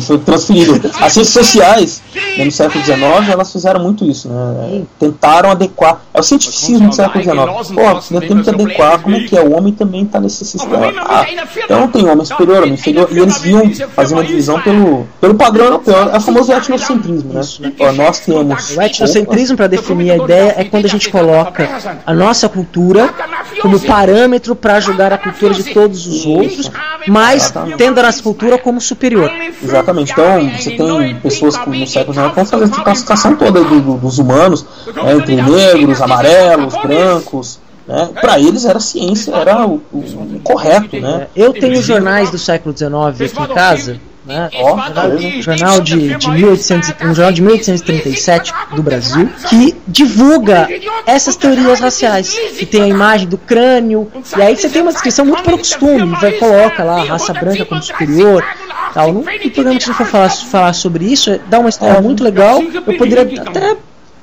Foi 0.00 0.18
transferido. 0.18 0.90
As 1.00 1.12
ciências 1.12 1.28
sociais, 1.28 2.02
né, 2.14 2.44
no 2.44 2.52
século 2.52 2.84
XIX, 2.84 3.00
elas 3.30 3.50
fizeram 3.50 3.80
muito 3.80 4.04
isso, 4.04 4.28
né? 4.28 4.82
Tentaram 4.98 5.50
adequar. 5.50 6.00
É 6.12 6.20
o 6.20 6.22
cientificismo 6.22 6.88
do 6.88 6.94
século 6.94 7.22
XIX. 7.22 7.36
Pô, 7.74 7.82
nós 7.92 8.08
temos 8.08 8.44
que 8.44 8.50
adequar 8.50 9.00
como 9.00 9.24
que 9.24 9.36
é. 9.36 9.40
O 9.40 9.56
homem 9.56 9.72
também 9.72 10.02
está 10.02 10.20
nesse 10.20 10.44
sistema. 10.44 10.92
Ah, 10.98 11.24
então 11.64 11.88
tem 11.88 12.08
homem 12.08 12.24
superior, 12.24 12.58
homem 12.58 12.74
inferior. 12.74 13.08
E 13.10 13.18
eles 13.18 13.44
iam 13.44 13.70
fazer 13.88 14.14
uma 14.14 14.24
divisão 14.24 14.60
pelo, 14.60 15.06
pelo 15.20 15.34
padrão 15.34 15.66
europeu. 15.66 15.94
É 16.12 16.16
o 16.16 16.20
famoso 16.20 16.52
etnocentrismo, 16.52 17.32
né? 17.32 17.40
Ó, 17.80 17.92
nós 17.92 18.20
temos. 18.20 18.76
O 18.76 18.82
etnocentrismo, 18.82 19.56
para 19.56 19.66
definir 19.66 20.10
a 20.10 20.16
ideia, 20.16 20.54
é 20.56 20.64
quando 20.64 20.84
a 20.84 20.88
gente 20.88 21.08
coloca 21.08 21.68
a 22.04 22.14
nossa 22.14 22.48
cultura 22.48 23.12
como 23.60 23.80
parâmetro 23.80 24.54
para 24.54 24.80
julgar 24.80 25.12
a 25.12 25.18
cultura 25.18 25.54
de 25.54 25.64
todos 25.72 26.06
os 26.06 26.26
outros, 26.26 26.70
mas 27.08 27.52
tendo 27.76 27.98
a 27.98 28.02
nossa 28.02 28.22
cultura 28.22 28.58
como 28.58 28.80
superior. 28.80 29.30
Exatamente. 29.62 30.12
Então, 30.12 30.50
você 30.50 30.70
tem 30.72 31.14
pessoas 31.16 31.56
que 31.56 31.70
no 31.70 31.86
século 31.86 32.14
XIX 32.14 32.28
que 32.32 32.36
vão 32.36 32.44
fazer 32.46 32.64
essa 32.64 32.82
classificação 32.82 33.36
toda 33.36 33.62
do- 33.64 33.80
do- 33.80 33.96
dos 33.98 34.18
humanos, 34.18 34.64
né, 34.94 35.14
entre 35.14 35.36
negros, 35.36 36.00
amarelos, 36.02 36.74
brancos. 36.82 37.58
Né? 37.86 38.08
Para 38.20 38.40
eles 38.40 38.64
era 38.64 38.80
ciência, 38.80 39.32
era 39.32 39.64
o, 39.64 39.80
o- 39.92 39.98
o 39.98 40.40
correto, 40.42 40.96
né? 41.00 41.28
Eu 41.36 41.52
tenho 41.52 41.80
jornais 41.80 42.30
do 42.32 42.38
século 42.38 42.76
XIX 42.76 42.94
aqui 43.30 43.42
em 43.52 43.54
casa, 43.54 44.00
né? 44.26 44.50
Ó, 44.54 44.76
jornal, 44.76 45.18
jornal 45.40 45.80
de, 45.80 46.16
de 46.16 46.30
1800, 46.30 46.94
um 47.02 47.14
jornal 47.14 47.32
de 47.32 47.42
1837 47.42 48.52
do 48.74 48.82
Brasil 48.82 49.30
que 49.48 49.76
divulga 49.86 50.68
essas 51.06 51.36
teorias 51.36 51.78
raciais, 51.80 52.36
que 52.58 52.66
tem 52.66 52.82
a 52.82 52.88
imagem 52.88 53.28
do 53.28 53.38
crânio 53.38 54.10
e 54.36 54.42
aí 54.42 54.56
você 54.56 54.68
tem 54.68 54.82
uma 54.82 54.92
descrição 54.92 55.24
muito 55.24 55.42
pelo 55.44 55.58
costume, 55.58 56.14
vai 56.20 56.32
coloca 56.32 56.82
lá 56.82 57.00
a 57.00 57.04
raça 57.04 57.32
branca 57.32 57.64
como 57.64 57.82
superior, 57.82 58.44
tal. 58.92 59.12
No, 59.12 59.20
no 59.20 59.24
programa 59.24 59.78
que 59.78 59.84
gente 59.84 59.92
for 59.92 60.06
falar, 60.06 60.30
falar 60.30 60.72
sobre 60.72 61.04
isso, 61.04 61.30
é- 61.30 61.40
dá 61.46 61.58
uma 61.60 61.68
história 61.68 62.00
muito 62.00 62.24
legal. 62.24 62.60
Eu 62.62 62.96
poderia 62.96 63.22
até 63.22 63.76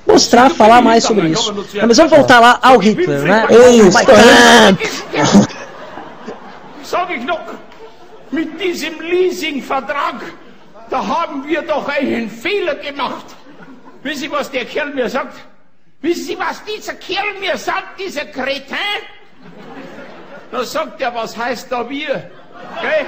mostrar, 0.05 0.49
falar 0.49 0.81
mais 0.81 1.03
sobre 1.03 1.29
isso. 1.29 1.53
Mas 1.87 1.97
vamos 1.97 2.11
voltar 2.11 2.39
lá 2.39 2.59
ao 2.61 2.77
Hitler, 2.77 3.21
né? 3.21 3.47
Isso, 3.49 3.97
mit 8.33 8.59
diesem 8.59 8.99
Leasingvertrag, 8.99 10.21
da 10.89 11.07
haben 11.07 11.47
wir 11.47 11.61
doch 11.61 11.87
einen 11.87 12.29
Fehler 12.29 12.75
gemacht. 12.75 13.25
Wissen 14.01 14.21
Sie, 14.21 14.31
was 14.31 14.51
der 14.51 14.65
Kerl 14.65 14.93
mir 14.93 15.09
sagt? 15.09 15.39
Wissen 16.01 16.25
Sie, 16.25 16.37
was 16.37 16.63
dieser 16.65 16.95
Kerl 16.95 17.39
mir 17.39 17.57
sagt, 17.57 17.99
dieser 17.99 18.25
Kretin? 18.25 18.75
Da 20.51 20.63
sagt 20.63 21.01
er, 21.01 21.15
was 21.15 21.37
heißt 21.37 21.71
da 21.71 21.89
wir? 21.89 22.29
Gell? 22.81 23.05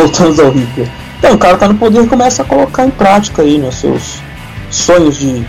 Voltamos 0.00 0.40
ao 0.40 0.50
Hitler. 0.50 0.88
Então, 1.18 1.34
o 1.34 1.38
cara 1.38 1.58
tá 1.58 1.68
no 1.68 1.74
poder 1.74 2.02
e 2.02 2.06
começa 2.06 2.40
a 2.40 2.44
colocar 2.46 2.86
em 2.86 2.90
prática 2.90 3.42
aí, 3.42 3.58
né, 3.58 3.70
seus 3.70 4.22
sonhos 4.70 5.16
de 5.18 5.44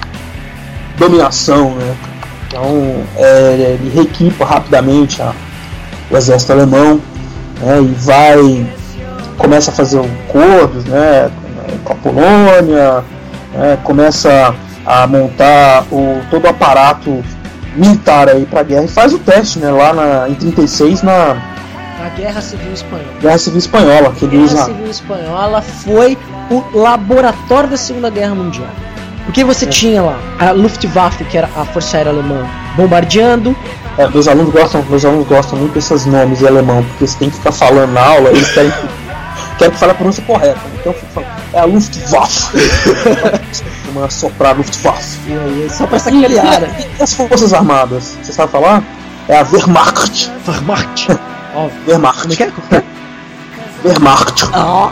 dominação, 0.98 1.72
né? 1.76 1.96
Então, 2.48 3.04
é, 3.16 3.78
ele 3.80 3.90
reequipa 3.96 4.44
rapidamente 4.44 5.22
a- 5.22 5.32
o 6.10 6.18
exército 6.18 6.52
alemão, 6.52 7.00
né, 7.62 7.80
e 7.82 7.94
vai 7.98 8.68
começa 9.38 9.72
a 9.72 9.74
fazer 9.74 10.00
acordos, 10.00 10.84
né, 10.86 11.32
com 11.86 11.94
a 11.94 11.96
Polônia, 11.96 13.04
né, 13.54 13.78
começa 13.84 14.54
a 14.86 15.08
montar 15.08 15.86
o 15.92 16.20
todo 16.30 16.44
o 16.46 16.50
aparato 16.50 17.24
militar 17.76 18.28
aí 18.28 18.46
para 18.46 18.62
guerra 18.64 18.84
e 18.84 18.88
faz 18.90 19.14
o 19.14 19.20
teste, 19.20 19.60
né, 19.60 19.72
lá 19.72 19.94
na, 19.94 20.30
em 20.30 20.34
36 20.36 21.02
na 21.02 21.38
Na 22.02 22.10
Guerra 22.10 22.42
Civil 22.42 22.74
Espanhola. 22.74 23.14
Guerra 23.22 23.38
Civil 23.38 23.60
Espanhola, 23.60 24.12
que 24.14 24.26
A 24.26 24.28
Guerra 24.28 24.66
Civil 24.66 24.90
Espanhola 24.90 25.62
foi 25.62 26.18
o 26.50 26.64
laboratório 26.76 27.70
da 27.70 27.78
Segunda 27.78 28.10
Guerra 28.10 28.34
Mundial. 28.34 28.70
Porque 29.26 29.44
você 29.44 29.68
tinha 29.68 30.02
lá 30.02 30.20
a 30.40 30.50
Luftwaffe, 30.50 31.24
que 31.26 31.38
era 31.38 31.48
a 31.56 31.64
Força 31.64 31.98
Aérea 31.98 32.12
Alemã, 32.12 32.44
bombardeando. 32.76 33.56
É, 34.00 34.08
meus 34.08 34.28
alunos 34.28 34.52
gostam, 34.52 34.84
meus 34.90 35.06
alunos 35.06 35.28
gostam 35.28 35.60
muito 35.60 35.74
desses 35.74 36.08
nomes 36.08 36.42
em 36.42 36.48
alemão, 36.48 36.84
porque 36.84 37.06
você 37.06 37.20
tem 37.20 37.30
que 37.30 37.36
ficar 37.36 37.52
falando 37.52 37.92
na 37.92 38.02
aula, 38.02 38.32
eles 38.32 38.50
querem, 38.52 38.74
querem 39.60 39.72
que 39.72 39.80
fale 39.80 39.92
a 39.92 39.96
pronúncia 39.96 40.24
correta. 40.24 40.60
Então 40.80 40.92
eu 40.92 41.00
fico 41.00 41.12
falando, 41.14 41.32
é 41.54 41.60
a 41.60 41.66
Luftwaffe. 41.66 42.58
Uma 43.94 44.10
soprar 44.10 44.58
Luftwaffe. 44.58 45.20
E 45.28 45.34
aí, 45.34 45.70
só 45.70 45.86
pra 45.86 46.00
sacanear. 46.00 46.64
E, 46.64 47.00
e 47.00 47.04
as 47.04 47.14
Forças 47.14 47.54
Armadas? 47.54 48.18
Você 48.24 48.34
sabe 48.34 48.52
falar? 48.52 48.82
É 49.28 49.38
a 49.38 49.46
Wehrmacht. 49.52 50.32
Wehrmacht. 50.48 51.08
Ó, 51.54 51.70
Wehrmacht. 51.88 52.22
Como 52.22 52.34
é 52.34 52.36
que 52.36 52.44
é? 52.44 52.84
Wehrmacht. 53.84 54.50
Ah, 54.54 54.92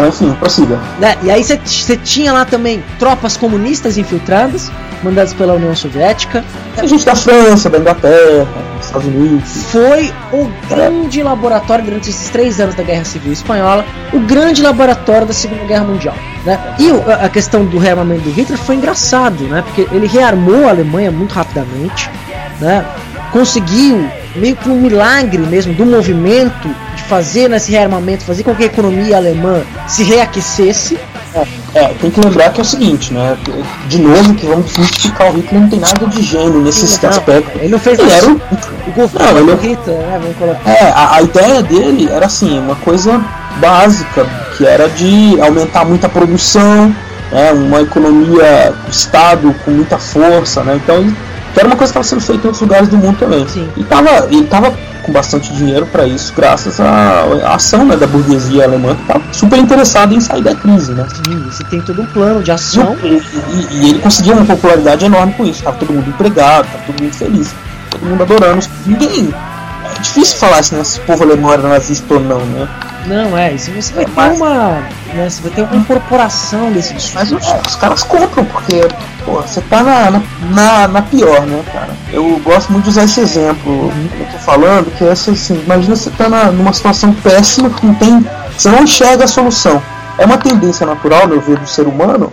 enfim, 0.06 0.32
prossiga. 0.34 0.78
Né? 0.98 1.16
E 1.22 1.30
aí 1.30 1.42
você 1.42 1.96
tinha 1.96 2.32
lá 2.32 2.44
também 2.44 2.82
tropas 2.98 3.36
comunistas 3.36 3.98
infiltradas, 3.98 4.70
mandadas 5.02 5.34
pela 5.34 5.54
União 5.54 5.74
Soviética. 5.74 6.44
A 6.76 6.86
gente 6.86 7.04
da 7.04 7.16
França, 7.16 7.68
da 7.68 7.78
Inglaterra, 7.78 8.46
dos 8.76 8.86
Estados 8.86 9.08
Unidos. 9.08 9.64
Foi 9.70 10.12
o 10.32 10.50
grande 10.68 11.22
laboratório 11.22 11.84
durante 11.84 12.10
esses 12.10 12.30
três 12.30 12.60
anos 12.60 12.74
da 12.74 12.82
Guerra 12.82 13.04
Civil 13.04 13.32
Espanhola, 13.32 13.84
o 14.12 14.20
grande 14.20 14.62
laboratório 14.62 15.26
da 15.26 15.32
Segunda 15.32 15.64
Guerra 15.64 15.84
Mundial. 15.84 16.14
Né? 16.44 16.58
E 16.78 16.90
a 17.12 17.28
questão 17.28 17.64
do 17.64 17.78
rearmamento 17.78 18.22
do 18.22 18.30
Hitler 18.30 18.58
foi 18.58 18.76
engraçado, 18.76 19.44
né? 19.44 19.62
porque 19.62 19.88
ele 19.94 20.06
rearmou 20.06 20.66
a 20.66 20.70
Alemanha 20.70 21.10
muito 21.10 21.32
rapidamente, 21.32 22.08
né? 22.60 22.86
conseguiu, 23.32 24.08
meio 24.36 24.56
que 24.56 24.68
um 24.68 24.80
milagre 24.80 25.38
mesmo, 25.38 25.74
do 25.74 25.84
movimento, 25.84 26.68
de 26.96 27.02
fazer 27.04 27.48
nesse 27.48 27.70
rearmamento, 27.72 28.24
fazer 28.24 28.42
com 28.42 28.54
que 28.54 28.62
a 28.62 28.66
economia 28.66 29.16
alemã 29.16 29.62
se 29.88 30.02
reaquecesse. 30.04 30.98
É, 31.74 31.86
tem 32.00 32.10
que 32.10 32.20
lembrar 32.20 32.50
que 32.52 32.60
é 32.60 32.62
o 32.62 32.66
seguinte, 32.66 33.12
né? 33.12 33.36
De 33.88 33.98
novo, 33.98 34.34
que 34.34 34.46
vamos 34.46 34.72
justificar 34.72 35.30
o 35.30 35.36
Hitler 35.36 35.60
não 35.60 35.68
tem 35.68 35.78
nada 35.78 36.06
de 36.06 36.22
gênio 36.22 36.60
nesse 36.60 37.00
não, 37.02 37.10
aspecto. 37.10 37.58
ele 37.58 37.68
não 37.68 37.78
fez 37.78 37.98
ele 38.00 38.10
era 38.10 38.26
um, 38.26 38.32
O 38.34 38.90
governo 38.92 39.32
Não, 39.32 39.38
ele- 39.38 39.56
do 39.56 39.62
Hitler, 39.62 39.96
né? 39.98 40.18
Vamos 40.20 40.36
colocar. 40.36 40.70
É, 40.70 40.90
a, 40.90 41.14
a 41.16 41.22
ideia 41.22 41.62
dele 41.62 42.08
era 42.10 42.26
assim, 42.26 42.58
uma 42.58 42.74
coisa 42.76 43.20
básica, 43.60 44.26
que 44.56 44.66
era 44.66 44.88
de 44.88 45.40
aumentar 45.40 45.84
muita 45.84 46.08
produção, 46.08 46.94
né, 47.30 47.52
uma 47.52 47.80
economia, 47.80 48.74
o 48.86 48.90
Estado 48.90 49.54
com 49.64 49.70
muita 49.70 49.98
força, 49.98 50.64
né? 50.64 50.80
Então 50.82 50.96
ele, 50.96 51.14
que 51.52 51.58
era 51.60 51.66
uma 51.68 51.76
coisa 51.76 51.92
que 51.92 51.98
estava 51.98 52.04
sendo 52.04 52.20
feita 52.20 52.42
em 52.44 52.46
outros 52.46 52.60
lugares 52.62 52.88
do 52.88 52.96
mundo 52.96 53.18
também. 53.18 53.46
E 53.76 53.82
tava, 53.84 54.10
ele 54.30 54.40
estava 54.42 54.72
com 55.02 55.12
bastante 55.12 55.52
dinheiro 55.54 55.86
para 55.86 56.06
isso, 56.06 56.32
graças 56.36 56.78
à, 56.78 57.24
ação 57.54 57.84
né, 57.86 57.96
da 57.96 58.06
burguesia 58.06 58.64
alemã, 58.64 58.94
que 58.94 59.00
estava 59.02 59.22
super 59.32 59.58
interessada 59.58 60.14
em 60.14 60.20
sair 60.20 60.42
da 60.42 60.54
crise, 60.54 60.92
né? 60.92 61.06
Sim, 61.08 61.42
você 61.50 61.64
tem 61.64 61.80
todo 61.80 62.02
um 62.02 62.06
plano 62.06 62.42
de 62.42 62.52
ação. 62.52 62.96
E, 63.02 63.06
e- 63.08 63.68
e 63.72 63.88
ele 63.90 63.98
conseguiu 64.00 64.34
uma 64.34 64.44
popularidade 64.44 65.04
enorme 65.04 65.32
com 65.34 65.44
isso. 65.46 65.62
Tava 65.62 65.76
todo 65.78 65.92
mundo 65.92 66.08
empregado, 66.08 66.66
tava 66.70 66.84
todo 66.86 67.02
mundo 67.02 67.14
feliz, 67.14 67.50
todo 67.90 68.04
mundo 68.04 68.22
adorando. 68.22 68.64
Ninguém. 68.86 69.34
É 69.96 70.00
difícil 70.02 70.36
falar 70.36 70.62
se, 70.62 70.74
né, 70.74 70.84
se 70.84 70.98
o 71.00 71.02
povo 71.02 71.24
alemão 71.24 71.52
era 71.52 71.62
nazista 71.66 72.14
ou 72.14 72.20
não, 72.20 72.38
né? 72.40 72.68
Não, 73.06 73.36
é, 73.36 73.52
isso 73.52 73.70
você 73.70 73.92
vai 73.92 74.04
ter 74.04 74.12
Mas- 74.14 74.36
uma. 74.36 74.82
Né, 75.14 75.28
você 75.28 75.42
vai 75.42 75.50
ter 75.52 75.62
uma 75.62 75.76
incorporação 75.76 76.70
desse 76.72 76.94
discurso. 76.94 77.34
Mas 77.34 77.48
é, 77.48 77.60
os 77.66 77.76
caras 77.76 78.02
compram, 78.02 78.44
porque 78.44 78.86
pô, 79.24 79.40
você 79.40 79.60
tá 79.62 79.82
na, 79.82 80.22
na, 80.50 80.88
na, 80.88 81.02
pior, 81.02 81.46
né, 81.46 81.62
cara? 81.72 81.90
Eu 82.12 82.38
gosto 82.44 82.70
muito 82.70 82.84
de 82.84 82.90
usar 82.90 83.04
esse 83.04 83.20
exemplo 83.20 83.90
que 84.16 84.20
eu 84.22 84.26
tô 84.32 84.38
falando, 84.38 84.90
que 84.96 85.04
é 85.04 85.08
essa, 85.08 85.30
assim, 85.32 85.60
imagina 85.64 85.96
você 85.96 86.10
tá 86.10 86.28
na, 86.28 86.52
numa 86.52 86.72
situação 86.72 87.12
péssima 87.14 87.70
que 87.70 87.86
não 87.86 87.94
tem. 87.94 88.24
Você 88.56 88.68
não 88.68 88.82
enxerga 88.82 89.24
a 89.24 89.28
solução. 89.28 89.82
É 90.18 90.26
uma 90.26 90.36
tendência 90.38 90.86
natural, 90.86 91.26
meu 91.26 91.40
ver, 91.40 91.58
do 91.58 91.66
ser 91.66 91.86
humano 91.86 92.30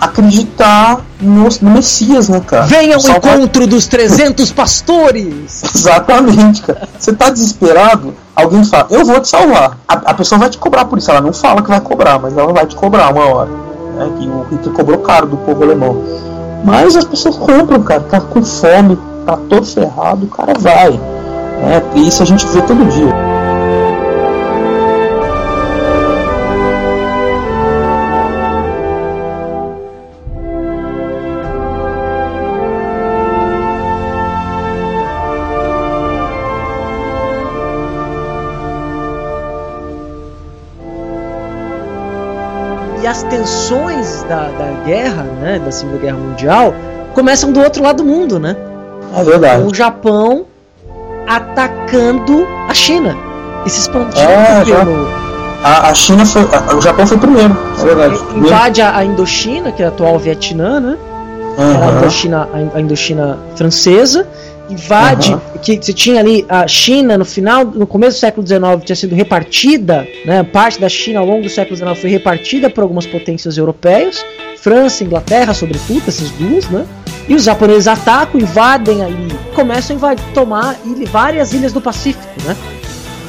acreditar 0.00 1.00
no, 1.20 1.48
no 1.60 1.70
Messias, 1.70 2.28
né, 2.28 2.40
cara? 2.40 2.66
Venha 2.66 2.96
ao 2.96 3.02
encontro 3.02 3.66
dos 3.66 3.86
300 3.86 4.52
pastores! 4.52 5.62
Exatamente, 5.74 6.62
cara. 6.62 6.88
Você 6.98 7.12
tá 7.12 7.30
desesperado, 7.30 8.14
alguém 8.34 8.64
fala, 8.64 8.86
eu 8.90 9.04
vou 9.04 9.20
te 9.20 9.28
salvar. 9.28 9.78
A, 9.86 9.94
a 9.94 10.14
pessoa 10.14 10.38
vai 10.38 10.50
te 10.50 10.58
cobrar 10.58 10.84
por 10.84 10.98
isso. 10.98 11.10
Ela 11.10 11.20
não 11.20 11.32
fala 11.32 11.62
que 11.62 11.68
vai 11.68 11.80
cobrar, 11.80 12.18
mas 12.18 12.36
ela 12.36 12.52
vai 12.52 12.66
te 12.66 12.76
cobrar 12.76 13.12
uma 13.12 13.26
hora. 13.26 13.50
Né? 13.96 14.10
Que 14.18 14.28
o 14.28 14.46
Hitler 14.50 14.74
cobrou 14.74 14.98
caro 14.98 15.26
do 15.26 15.36
povo 15.38 15.62
alemão. 15.62 16.02
Mas 16.64 16.96
as 16.96 17.04
pessoas 17.04 17.36
compram, 17.36 17.82
cara. 17.82 18.00
Tá 18.00 18.20
com 18.20 18.42
fome, 18.42 18.98
tá 19.26 19.36
todo 19.48 19.64
ferrado, 19.64 20.26
o 20.26 20.28
cara 20.28 20.54
vai. 20.58 20.92
Né? 20.92 21.82
E 21.94 22.08
isso 22.08 22.22
a 22.22 22.26
gente 22.26 22.46
vê 22.46 22.62
todo 22.62 22.84
dia. 22.86 23.27
As 43.08 43.22
tensões 43.24 44.22
da, 44.28 44.48
da 44.50 44.84
guerra, 44.84 45.22
né, 45.40 45.58
da 45.64 45.70
Segunda 45.70 45.98
Guerra 45.98 46.16
Mundial, 46.16 46.74
começam 47.14 47.50
do 47.52 47.60
outro 47.60 47.82
lado 47.82 48.02
do 48.02 48.04
mundo, 48.04 48.38
né? 48.38 48.56
É 49.16 49.24
verdade. 49.24 49.62
O 49.62 49.74
Japão 49.74 50.44
atacando 51.26 52.46
a 52.68 52.74
China 52.74 53.16
e 53.66 53.70
se 53.70 53.80
expandindo 53.80 54.18
É, 54.20 54.64
pelo, 54.64 55.08
A, 55.62 55.90
a 55.90 55.94
China 55.94 56.24
foi. 56.24 56.42
a- 56.42 56.76
o 56.76 56.80
Japão 56.80 57.06
foi 57.06 57.18
primeiro, 57.18 57.56
é 57.80 57.84
verdade. 57.84 58.18
invade 58.36 58.80
a, 58.82 58.96
a 58.96 59.04
Indochina, 59.04 59.72
que 59.72 59.82
é 59.82 59.86
a 59.86 59.88
atual 59.88 60.18
Vietnã, 60.18 60.80
né? 60.80 60.96
Era 61.58 61.86
a 61.86 61.98
Indochina, 61.98 62.48
a 62.74 62.80
Indochina 62.80 63.38
francesa, 63.56 64.26
invade, 64.70 65.32
Aham. 65.32 65.40
que 65.62 65.76
você 65.76 65.92
tinha 65.92 66.20
ali 66.20 66.44
a 66.48 66.66
China 66.68 67.16
no 67.18 67.24
final, 67.24 67.64
no 67.64 67.86
começo 67.86 68.16
do 68.16 68.20
século 68.20 68.46
XIX 68.46 68.62
tinha 68.84 68.96
sido 68.96 69.14
repartida, 69.14 70.06
né? 70.24 70.42
Parte 70.42 70.80
da 70.80 70.88
China 70.88 71.20
ao 71.20 71.26
longo 71.26 71.42
do 71.42 71.48
século 71.48 71.76
XIX 71.76 71.98
foi 71.98 72.10
repartida 72.10 72.68
por 72.68 72.82
algumas 72.82 73.06
potências 73.06 73.56
europeias, 73.56 74.24
França, 74.60 75.04
Inglaterra, 75.04 75.54
sobretudo, 75.54 76.02
essas 76.06 76.30
duas, 76.32 76.68
né? 76.68 76.84
E 77.28 77.34
os 77.34 77.44
japoneses 77.44 77.86
atacam, 77.86 78.40
invadem 78.40 79.02
ali, 79.02 79.28
começam 79.54 79.94
a 79.94 79.96
invadir, 79.96 80.24
tomar 80.34 80.76
várias 81.10 81.52
ilhas 81.52 81.72
do 81.72 81.80
Pacífico, 81.80 82.26
né? 82.44 82.56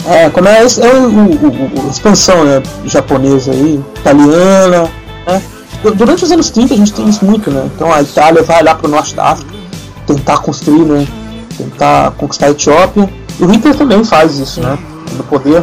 É, 0.07 0.29
como 0.29 0.47
é, 0.47 0.59
é 0.59 0.61
a 0.61 1.89
expansão 1.89 2.45
né, 2.45 2.63
japonesa 2.85 3.51
aí, 3.51 3.79
italiana. 3.97 4.89
Né? 5.27 5.41
Du- 5.83 5.93
Durante 5.93 6.23
os 6.23 6.31
anos 6.31 6.49
30 6.49 6.73
a 6.73 6.77
gente 6.77 6.93
tem 6.93 7.07
isso 7.09 7.23
muito, 7.25 7.51
né? 7.51 7.69
Então 7.75 7.91
a 7.93 8.01
Itália 8.01 8.41
vai 8.41 8.63
lá 8.63 8.75
pro 8.75 8.87
norte 8.89 9.13
da 9.13 9.25
África 9.25 9.51
tentar 10.07 10.37
construir, 10.39 10.85
né? 10.85 11.05
Tentar 11.59 12.11
conquistar 12.11 12.45
a 12.47 12.51
Etiópia. 12.51 13.09
E 13.39 13.43
o 13.43 13.47
Hitler 13.51 13.75
também 13.75 14.03
faz 14.03 14.39
isso, 14.39 14.61
né? 14.61 14.77
No 15.17 15.23
poder. 15.25 15.61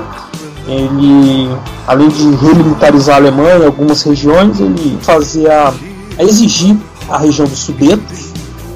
Ele, 0.69 1.49
além 1.87 2.09
de 2.09 2.23
remilitarizar 2.37 3.15
a 3.17 3.19
Alemanha 3.19 3.57
em 3.59 3.65
algumas 3.67 4.03
regiões, 4.03 4.61
ele 4.61 4.99
fazia 5.01 5.73
a 6.19 6.23
exigir 6.23 6.77
a 7.09 7.19
região 7.19 7.47
dos 7.47 7.61
Sudetos, 7.61 8.33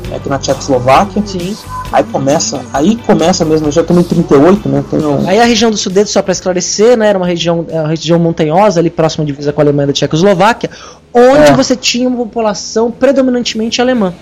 né, 0.09 0.17
aqui 0.17 0.29
na 0.29 0.39
Tchecoslováquia. 0.39 1.23
Sim. 1.27 1.57
Aí 1.93 2.05
começa, 2.05 2.61
aí 2.73 2.95
começa 3.05 3.45
mesmo, 3.45 3.69
já 3.73 3.81
estamos 3.81 4.05
em 4.05 4.09
38, 4.09 4.69
né? 4.69 4.85
Um, 4.93 5.29
Aí 5.29 5.41
a 5.41 5.45
região 5.45 5.73
do 5.73 5.77
Sudeste, 5.77 6.13
só 6.13 6.23
para 6.23 6.31
esclarecer, 6.31 6.97
né, 6.97 7.09
era 7.09 7.19
uma 7.19 7.27
região, 7.27 7.67
é 7.69 7.81
uma 7.81 7.89
região 7.89 8.17
montanhosa, 8.21 8.79
ali 8.79 8.89
próxima 8.91 9.25
à 9.25 9.27
divisa 9.27 9.53
com 9.53 9.61
a 9.61 9.65
Alemanha 9.65 9.89
da 9.89 9.93
Tchecoslováquia, 9.93 10.71
onde 11.13 11.51
É. 11.51 11.53
você 11.57 11.75
tinha 11.75 12.09
uma 12.09 12.19
população 12.19 12.93
predominantemente 12.93 13.81
alemã. 13.81 14.15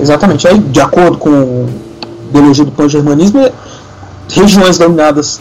Exatamente. 0.00 0.48
Aí, 0.48 0.58
de 0.58 0.80
acordo 0.80 1.18
com 1.18 1.66
ideologia 2.28 2.64
do 2.64 2.72
pan-germanismo, 2.72 3.40
é- 3.40 3.52
regiões 4.28 4.78
dominadas, 4.78 5.40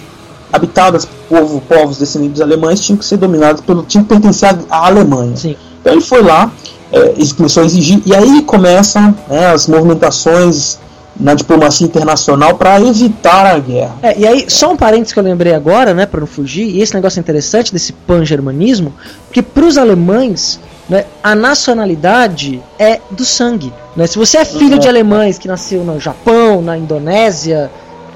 habitadas 0.52 1.06
por 1.06 1.40
povo, 1.40 1.62
povos 1.62 1.98
descendentes 1.98 2.42
alemães, 2.42 2.80
tinham 2.80 2.98
que 2.98 3.06
ser 3.06 3.18
dominadas 3.18 3.62
pelo. 3.62 3.84
tinham 3.84 4.04
que 4.04 4.10
pertencer 4.10 4.56
à 4.70 4.88
Alemanha. 4.88 5.36
Sim. 5.36 5.56
Então 5.82 5.94
ele 5.94 6.02
foi 6.02 6.22
lá, 6.22 6.52
é, 6.92 7.14
começou 7.36 7.64
a 7.64 7.66
exigir, 7.66 8.02
e 8.06 8.16
aí 8.16 8.42
começam 8.44 9.16
né, 9.28 9.48
as 9.48 9.68
movimentações 9.68 10.80
na 11.18 11.34
diplomacia 11.34 11.86
internacional 11.88 12.56
para 12.56 12.80
evitar 12.82 13.46
a 13.46 13.58
guerra. 13.60 13.96
É, 14.04 14.20
e 14.20 14.28
aí, 14.28 14.46
só 14.50 14.72
um 14.72 14.76
parênteses 14.78 15.14
que 15.14 15.20
eu 15.20 15.24
lembrei 15.24 15.54
agora, 15.54 15.94
né, 15.94 16.06
para 16.06 16.20
não 16.20 16.28
fugir, 16.28 16.68
e 16.68 16.82
esse 16.82 16.94
negócio 16.94 17.20
é 17.20 17.22
interessante 17.22 17.72
desse 17.72 17.94
pan-germanismo, 17.94 18.94
porque 19.28 19.42
para 19.42 19.66
os 19.66 19.78
alemães, 19.78 20.60
né, 20.90 21.06
a 21.24 21.34
nacionalidade 21.34 22.62
é 22.78 23.00
do 23.12 23.24
sangue. 23.26 23.74
Né? 23.96 24.08
Se 24.08 24.18
você 24.18 24.38
é 24.38 24.46
filho 24.46 24.74
Uhum. 24.74 24.80
de 24.80 24.88
alemães 24.88 25.38
que 25.38 25.48
nasceu 25.48 25.84
no 25.84 26.00
Japão, 26.00 26.62
na 26.62 26.78
Indonésia, 26.78 27.72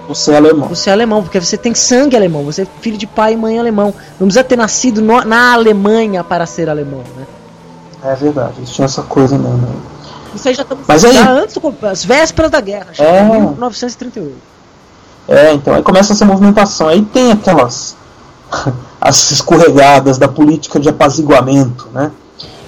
Você 0.08 0.32
é 0.34 0.38
alemão. 0.38 0.68
você 0.68 0.90
é 0.90 0.94
alemão, 0.94 1.22
porque 1.24 1.40
você 1.40 1.56
tem 1.58 1.74
sangue 1.76 2.16
alemão, 2.16 2.44
você 2.44 2.64
é 2.64 2.68
filho 2.82 2.98
de 2.98 3.06
pai 3.08 3.34
e 3.34 3.38
mãe 3.38 3.58
alemão. 3.60 3.94
Não 4.20 4.28
precisa 4.28 4.44
ter 4.44 4.56
nascido 4.58 5.02
no- 5.02 5.24
na 5.24 5.54
Alemanha 5.54 6.24
para 6.24 6.46
ser 6.46 6.68
alemão, 6.70 7.02
né? 7.16 7.26
É 8.04 8.16
verdade, 8.16 8.54
eles 8.58 8.72
tinham 8.72 8.86
essa 8.86 9.02
coisa 9.04 9.38
mesmo. 9.38 9.58
né? 9.58 9.68
Isso 10.36 10.48
aí 10.48 10.54
já 10.54 10.64
estamos 10.64 10.86
Mas 10.88 11.04
aí- 11.06 11.18
antes, 11.18 11.56
do- 11.56 11.76
as 11.88 12.06
vésperas 12.06 12.52
da 12.52 12.62
guerra, 12.62 12.88
já 12.94 13.04
É. 13.04 13.22
em 13.24 13.30
1938. 13.30 14.36
É, 15.28 15.54
então 15.54 15.74
aí 15.74 15.84
começa 15.84 16.14
essa 16.14 16.26
movimentação. 16.26 16.88
Aí 16.88 17.02
tem 17.04 17.32
aquelas 17.32 17.96
as 19.00 19.32
escorregadas 19.32 20.18
da 20.18 20.28
política 20.28 20.80
de 20.80 20.90
apaziguamento, 20.90 21.88
né? 21.94 22.12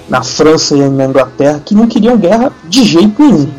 Na 0.09 0.23
França 0.23 0.75
e 0.75 0.89
na 0.89 1.05
Inglaterra, 1.05 1.61
que 1.63 1.73
não 1.73 1.87
queriam 1.87 2.17
guerra 2.17 2.51
de 2.67 2.83
jeito 2.83 3.21
nenhum. 3.21 3.51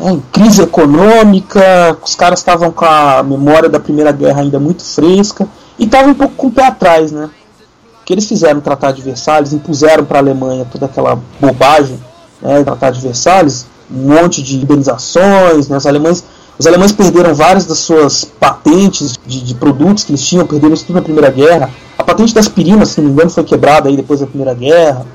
É, 0.00 0.10
em 0.10 0.20
crise 0.32 0.62
econômica, 0.62 1.96
os 2.02 2.14
caras 2.14 2.38
estavam 2.38 2.70
com 2.70 2.84
a 2.84 3.22
memória 3.22 3.68
da 3.68 3.80
Primeira 3.80 4.12
Guerra 4.12 4.40
ainda 4.42 4.58
muito 4.58 4.84
fresca 4.84 5.46
e 5.78 5.84
estavam 5.84 6.10
um 6.12 6.14
pouco 6.14 6.34
com 6.34 6.46
o 6.46 6.52
pé 6.52 6.66
atrás, 6.66 7.12
né? 7.12 7.28
que 8.04 8.14
eles 8.14 8.26
fizeram 8.26 8.58
o 8.58 8.62
Tratado 8.62 8.96
de 8.96 9.02
Versalhes, 9.02 9.52
impuseram 9.52 10.02
para 10.02 10.18
a 10.18 10.22
Alemanha 10.22 10.64
toda 10.72 10.86
aquela 10.86 11.18
bobagem, 11.38 12.02
né, 12.40 12.62
Tratado 12.64 12.96
de 12.96 13.02
Versalhes, 13.02 13.66
um 13.90 14.14
monte 14.14 14.42
de 14.42 14.56
indenizações, 14.56 15.68
né, 15.68 15.76
os 15.76 15.86
alemães 15.86 16.24
os 16.58 16.66
alemães 16.66 16.90
perderam 16.90 17.34
várias 17.34 17.66
das 17.66 17.78
suas 17.78 18.24
patentes 18.24 19.16
de, 19.24 19.40
de 19.42 19.54
produtos 19.54 20.02
que 20.02 20.10
eles 20.10 20.26
tinham, 20.26 20.44
perderam 20.44 20.74
isso 20.74 20.84
tudo 20.84 20.96
na 20.96 21.02
Primeira 21.02 21.30
Guerra. 21.30 21.70
A 21.96 22.02
patente 22.02 22.34
da 22.34 22.40
aspirina, 22.40 22.84
se 22.84 23.00
não 23.00 23.06
me 23.06 23.12
engano, 23.12 23.30
foi 23.30 23.44
quebrada 23.44 23.88
aí 23.88 23.96
depois 23.96 24.18
da 24.18 24.26
Primeira 24.26 24.54
Guerra. 24.54 25.06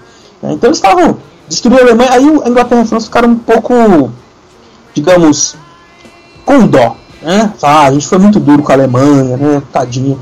né, 0.42 0.54
Então 0.54 0.70
eles 0.70 0.78
estavam 0.78 1.18
destruindo 1.50 1.82
a 1.82 1.84
Alemanha. 1.84 2.12
Aí 2.14 2.24
a 2.46 2.50
Inglaterra 2.50 2.82
e 2.82 2.84
a 2.84 2.88
França 2.88 3.08
ficaram 3.08 3.30
um 3.30 3.36
pouco, 3.36 4.10
digamos, 4.94 5.58
com 6.46 6.66
dó. 6.66 6.96
Né? 7.22 7.52
Ah, 7.62 7.88
a 7.88 7.92
gente 7.92 8.08
foi 8.08 8.20
muito 8.20 8.40
duro 8.40 8.64
com 8.64 8.72
a 8.72 8.76
Alemanha, 8.76 9.36
né? 9.36 9.62
Tadinho. 9.70 10.18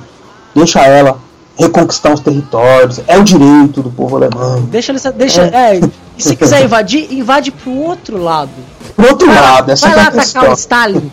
Deixa 0.55 0.79
ela 0.85 1.19
reconquistar 1.55 2.13
os 2.13 2.19
territórios. 2.19 2.99
É 3.07 3.17
o 3.19 3.23
direito 3.23 3.83
do 3.83 3.91
povo 3.91 4.15
alemão. 4.15 4.63
Deixa 4.63 4.91
ele. 4.91 4.99
Deixa, 5.17 5.43
é. 5.43 5.79
E 6.21 6.29
se 6.29 6.35
quiser 6.35 6.63
invadir, 6.63 7.11
invade 7.11 7.51
pro 7.51 7.71
outro 7.71 8.17
lado. 8.17 8.51
Pro 8.95 9.09
outro 9.09 9.27
Vai 9.27 9.35
lá- 9.35 9.51
lado, 9.55 9.71
essa 9.71 9.87
vai 9.87 9.93
é 9.97 10.01
lá 10.01 10.07
atacar 10.09 10.49
o 10.49 10.53
Stalin. 10.53 11.11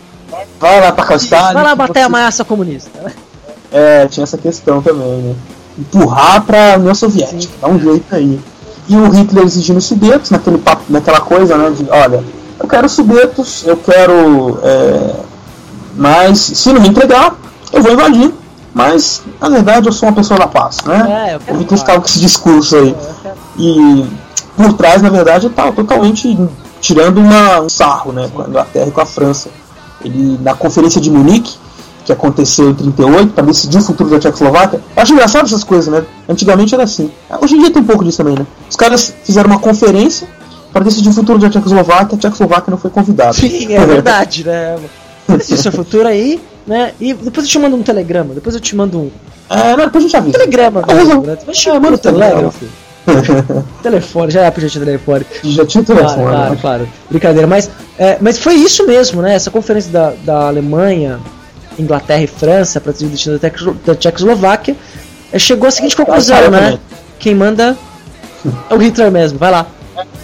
Vai 0.59 0.81
lá 0.81 0.87
atacar 0.89 1.13
o 1.13 1.15
Stalin. 1.21 1.53
Vai 1.53 1.63
lá 1.63 1.69
que 1.71 1.75
bater 1.77 1.99
a 1.99 2.03
você- 2.03 2.09
massa 2.09 2.45
comunista. 2.45 3.13
É, 3.71 4.07
tinha 4.07 4.23
essa 4.23 4.37
questão 4.37 4.81
também, 4.81 5.07
né? 5.21 5.35
Empurrar 5.77 6.41
pra 6.43 6.75
União 6.77 6.93
Soviética, 6.95 7.53
dá 7.61 7.67
um 7.67 7.79
jeito 7.79 8.13
aí. 8.13 8.39
E 8.87 8.95
o 8.97 9.09
Hitler 9.09 9.43
exigindo 9.45 9.77
os 9.77 9.85
Sudetos, 9.85 10.31
naquele 10.31 10.57
papo, 10.57 10.83
naquela 10.89 11.21
coisa, 11.21 11.55
né? 11.57 11.69
De, 11.71 11.87
olha, 11.89 12.23
eu 12.59 12.67
quero 12.67 12.89
Sudetos, 12.89 13.63
eu 13.65 13.77
quero. 13.77 14.59
É, 14.63 15.15
mas 15.95 16.39
se 16.39 16.73
não 16.73 16.81
me 16.81 16.87
entregar, 16.89 17.35
eu 17.71 17.81
vou 17.83 17.93
invadir. 17.93 18.33
Mas, 18.73 19.21
na 19.41 19.49
verdade, 19.49 19.87
eu 19.87 19.91
sou 19.91 20.07
uma 20.09 20.15
pessoa 20.15 20.39
da 20.39 20.47
paz, 20.47 20.77
né? 20.85 21.37
É, 21.47 21.51
o 21.53 21.57
Hitler 21.57 21.79
ficava 21.79 21.99
com 21.99 22.05
esse 22.05 22.19
discurso 22.19 22.75
aí. 22.77 22.95
E 23.57 24.05
por 24.59 24.73
trás, 24.73 25.01
na 25.01 25.07
verdade, 25.09 25.47
tava 25.49 25.71
totalmente 25.71 26.37
tirando 26.81 27.19
uma, 27.19 27.61
um 27.61 27.69
sarro, 27.69 28.11
né? 28.11 28.29
Com 28.33 28.41
a 28.41 28.47
Inglaterra 28.47 28.87
e 28.87 28.91
com 28.91 28.99
a 28.99 29.05
França. 29.05 29.49
Ele, 30.03 30.37
na 30.41 30.53
conferência 30.53 30.99
de 30.99 31.09
Munique, 31.09 31.55
que 32.03 32.11
aconteceu 32.11 32.69
em 32.69 32.73
38, 32.73 33.31
para 33.33 33.45
decidir 33.45 33.77
o 33.77 33.81
futuro 33.81 34.09
da 34.09 34.19
Tchecoslováquia. 34.19 34.81
Eu 34.95 35.01
acho 35.01 35.13
engraçado 35.13 35.45
essas 35.45 35.63
coisas, 35.63 35.87
né? 35.93 36.03
Antigamente 36.27 36.73
era 36.73 36.83
assim. 36.83 37.09
Hoje 37.41 37.55
em 37.55 37.59
dia 37.59 37.71
tem 37.71 37.81
um 37.81 37.85
pouco 37.85 38.03
disso 38.03 38.17
também, 38.17 38.35
né? 38.35 38.45
Os 38.69 38.75
caras 38.75 39.13
fizeram 39.23 39.49
uma 39.49 39.59
conferência 39.59 40.27
para 40.73 40.83
decidir 40.83 41.07
o 41.09 41.13
futuro 41.13 41.39
da 41.39 41.49
Tchecoslováquia, 41.49 42.15
a 42.17 42.19
Tchecoslováquia 42.19 42.71
não 42.71 42.77
foi 42.77 42.89
convidada. 42.91 43.33
Sim, 43.33 43.73
é 43.73 43.85
verdade, 43.85 44.43
né? 44.45 44.77
Esse 45.39 45.57
seu 45.57 45.71
futuro 45.71 46.05
aí, 46.07 46.41
né? 46.67 46.91
E 46.99 47.13
depois 47.13 47.45
eu 47.45 47.51
te 47.51 47.59
mando 47.59 47.75
um 47.77 47.83
telegrama, 47.83 48.33
depois 48.33 48.55
eu 48.55 48.61
te 48.61 48.75
mando 48.75 48.99
um 48.99 49.11
É, 49.49 49.75
não, 49.75 49.85
depois 49.85 50.03
a 50.03 50.07
gente 50.07 50.17
avisa. 50.17 50.33
telegrama 50.37 50.81
Ah, 50.83 50.93
mas- 50.93 51.07
né? 51.07 51.13
Depois 51.15 51.37
eu 51.47 51.51
É, 51.51 51.53
te 51.53 51.69
mando 51.69 51.81
manda 51.81 51.95
o 51.95 51.97
telegrama. 51.97 52.33
telegrama. 52.51 52.53
Telefone, 53.83 54.31
já 54.31 54.41
é 54.45 54.51
pra 54.51 54.61
gente 54.61 54.79
telefone. 54.79 55.25
Já 55.43 55.65
tinha 55.65 55.83
Claro, 55.83 56.01
telefone. 56.03 56.25
claro, 56.31 56.51
né? 56.51 56.57
claro. 56.61 56.89
Brincadeira, 57.09 57.47
mas, 57.47 57.69
é, 57.97 58.17
mas 58.21 58.37
foi 58.39 58.55
isso 58.55 58.85
mesmo, 58.85 59.21
né? 59.21 59.33
Essa 59.35 59.49
conferência 59.51 59.91
da, 59.91 60.13
da 60.23 60.47
Alemanha, 60.47 61.19
Inglaterra 61.77 62.21
e 62.23 62.27
França 62.27 62.79
para 62.81 62.91
decidir 62.91 63.07
o 63.07 63.11
destino 63.11 63.35
da, 63.35 63.39
Tecno- 63.49 63.77
da 63.85 63.95
Tchecoslováquia 63.95 64.75
é, 65.31 65.39
chegou 65.39 65.67
à 65.67 65.71
seguinte 65.71 65.95
conclusão, 65.95 66.35
né? 66.49 66.59
também. 66.59 66.79
Quem 67.19 67.35
manda 67.35 67.77
é 68.69 68.73
o 68.73 68.77
Hitler 68.77 69.11
mesmo, 69.11 69.37
vai 69.39 69.51
lá. 69.51 69.65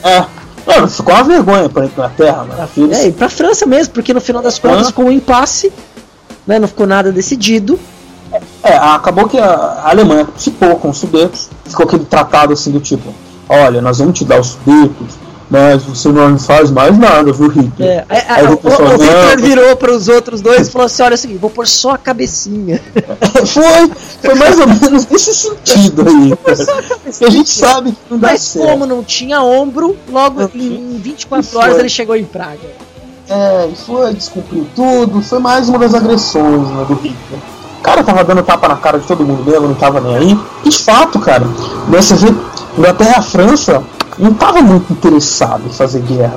É. 0.04 0.24
Não, 0.68 0.88
ficou 0.88 1.14
uma 1.14 1.24
vergonha 1.24 1.70
pra 1.70 1.86
Inglaterra, 1.86 2.44
né? 2.46 2.68
Eles- 2.76 2.98
É, 2.98 3.08
e 3.08 3.12
pra 3.12 3.30
França 3.30 3.66
mesmo, 3.68 3.94
porque 3.94 4.14
no 4.14 4.20
final 4.22 4.42
das 4.42 4.58
contas, 4.58 4.90
com 4.92 5.04
o 5.06 5.12
impasse, 5.12 5.72
né, 6.48 6.58
não 6.58 6.68
ficou 6.68 6.88
nada 6.88 7.12
decidido. 7.12 7.80
É, 8.64 8.76
acabou 8.76 9.28
que 9.28 9.38
a 9.38 9.76
a 9.86 9.92
Alemanha 9.92 10.26
participou 10.26 10.76
com 10.78 10.90
os 10.90 10.98
Sudetos, 10.98 11.48
ficou 11.64 11.86
aquele 11.86 12.06
tratado 12.06 12.54
assim 12.54 12.72
do 12.72 12.80
tipo, 12.80 13.14
olha, 13.48 13.80
nós 13.82 14.00
vamos 14.00 14.18
te 14.18 14.26
dar 14.26 14.40
os 14.40 14.48
Sudetos, 14.48 15.14
mas 15.48 15.84
você 15.84 16.10
não 16.10 16.40
faz 16.40 16.72
mais 16.72 16.98
nada, 16.98 17.32
viu, 17.32 17.48
Hitler? 17.48 17.88
É, 17.88 18.06
é, 18.10 18.26
Aí 18.28 18.46
é, 18.46 18.50
o 18.50 18.54
o, 18.54 18.58
pessoal, 18.58 18.90
o 18.90 18.92
Hitler 18.94 19.42
virou 19.42 19.76
para 19.76 19.92
os 19.92 20.08
outros 20.08 20.42
dois 20.42 20.68
e 20.68 20.72
falou 20.72 20.88
assim: 20.88 21.04
olha, 21.04 21.14
é 21.14 21.16
o 21.16 21.18
seguinte, 21.20 21.38
vou 21.38 21.52
pôr 21.52 21.68
só 21.68 21.92
a 21.92 21.98
cabecinha. 22.00 22.82
foi, 23.46 23.92
foi 24.22 24.34
mais 24.34 24.60
ou 24.60 24.68
menos 24.68 25.06
nesse 25.06 25.36
sentido 25.36 26.04
aí. 26.08 26.34
a 27.28 27.30
gente 27.30 27.50
sabe 27.52 27.92
que 27.92 27.98
não 28.10 28.18
dá 28.18 28.30
Mas 28.30 28.42
certo. 28.42 28.66
como 28.68 28.88
não 28.88 29.04
tinha 29.04 29.44
ombro, 29.44 29.96
logo 30.10 30.50
em 30.56 30.98
24 30.98 31.48
Foi. 31.48 31.62
horas 31.62 31.78
ele 31.78 31.90
chegou 31.90 32.16
em 32.16 32.26
Praga. 32.26 32.68
É, 33.30 33.70
foi, 33.86 34.16
descumpriu 34.16 34.68
tudo, 34.76 35.22
foi 35.22 35.40
mais 35.40 35.70
uma 35.70 35.78
das 35.78 35.94
agressões 35.94 36.68
né, 36.70 36.86
do 36.88 36.96
Hitler. 36.96 37.55
Cara 37.86 38.04
tava 38.04 38.24
dando 38.24 38.42
tapa 38.42 38.68
na 38.68 38.76
cara 38.76 38.98
de 38.98 39.06
todo 39.06 39.24
mundo 39.24 39.46
mesmo, 39.46 39.68
não 39.68 39.76
tava 39.76 40.02
nem 40.02 40.18
aí. 40.18 40.40
E 40.66 40.70
de 40.70 40.78
fato, 40.80 41.20
cara, 41.20 41.46
você 41.88 42.16
vê, 42.16 42.34
Inglaterra 42.76 43.12
e 43.12 43.20
a 43.20 43.22
França 43.22 43.84
não 44.18 44.34
tava 44.34 44.62
muito 44.62 44.92
interessado 44.92 45.64
em 45.68 45.72
fazer 45.72 46.02
guerra. 46.02 46.36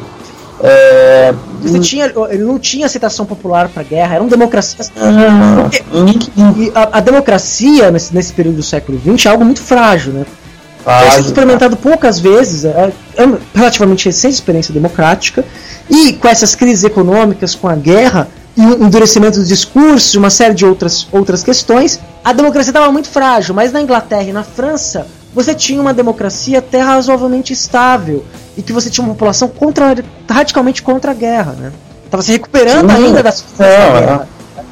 É, 0.60 1.32
Você 1.62 1.78
tinha, 1.78 2.12
ele 2.30 2.42
não 2.42 2.58
tinha 2.58 2.86
aceitação 2.86 3.24
popular 3.24 3.68
para 3.68 3.82
guerra, 3.82 4.16
eram 4.16 4.26
democracias. 4.26 4.92
Ah, 4.96 5.70
E 5.96 6.72
a, 6.74 6.98
a 6.98 7.00
democracia 7.00 7.90
nesse, 7.90 8.14
nesse 8.14 8.32
período 8.32 8.56
do 8.56 8.62
século 8.62 8.98
XX 8.98 9.26
é 9.26 9.28
algo 9.30 9.44
muito 9.44 9.62
frágil, 9.62 10.12
né? 10.12 10.26
Frágil, 10.82 11.12
sido 11.12 11.26
experimentado 11.26 11.76
poucas 11.76 12.18
vezes, 12.18 12.64
é, 12.64 12.92
é 13.16 13.24
uma 13.24 13.38
relativamente 13.54 14.06
recente 14.06 14.34
experiência 14.34 14.74
democrática, 14.74 15.44
e 15.88 16.12
com 16.14 16.28
essas 16.28 16.56
crises 16.56 16.82
econômicas, 16.82 17.54
com 17.54 17.68
a 17.68 17.76
guerra, 17.76 18.26
e 18.58 18.66
o 18.66 18.84
endurecimento 18.84 19.38
dos 19.38 19.46
discursos, 19.48 20.12
e 20.14 20.18
uma 20.18 20.30
série 20.30 20.52
de 20.54 20.66
outras, 20.66 21.06
outras 21.12 21.44
questões, 21.44 22.00
a 22.24 22.32
democracia 22.32 22.70
estava 22.70 22.90
muito 22.90 23.08
frágil, 23.08 23.54
mas 23.54 23.70
na 23.72 23.80
Inglaterra 23.80 24.24
e 24.24 24.32
na 24.32 24.42
França, 24.42 25.06
você 25.32 25.54
tinha 25.54 25.80
uma 25.80 25.94
democracia 25.94 26.58
até 26.58 26.80
razoavelmente 26.80 27.52
estável, 27.52 28.24
e 28.56 28.62
que 28.62 28.72
você 28.72 28.90
tinha 28.90 29.04
uma 29.04 29.14
população 29.14 29.46
contra, 29.48 29.94
radicalmente 30.28 30.82
contra 30.82 31.12
a 31.12 31.14
guerra, 31.14 31.52
né? 31.52 31.72
Tava 32.10 32.22
se 32.22 32.32
recuperando 32.32 32.90
Sim. 32.90 33.04
ainda 33.06 33.22
das 33.22 33.44
É, 33.58 33.62
da 33.62 33.64
é. 33.68 34.00
guerra. 34.00 34.28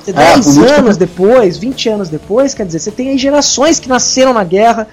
É, 0.09 0.13
10 0.13 0.49
a 0.49 0.53
política- 0.55 0.81
anos 0.81 0.97
depois, 0.97 1.57
20 1.59 1.89
anos 1.89 2.09
depois, 2.09 2.55
quer 2.55 2.67
dizer, 2.67 2.79
você 2.81 2.91
tem 2.91 3.11
aí 3.11 3.19
gerações 3.19 3.79
que 3.79 3.89
nasceram 3.89 4.33
na 4.33 4.43
guerra, 4.45 4.89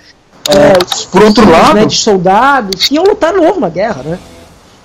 É, 0.49 0.73
os 0.85 1.05
por 1.05 1.23
outro 1.23 1.43
filhos, 1.43 1.57
lado- 1.57 1.73
né, 1.75 1.85
de 1.85 1.95
soldados 1.95 2.87
que 2.87 2.95
iam 2.95 3.03
lutar 3.05 3.33
novo 3.33 3.59
na 3.59 3.69
guerra, 3.69 4.03
né? 4.03 4.19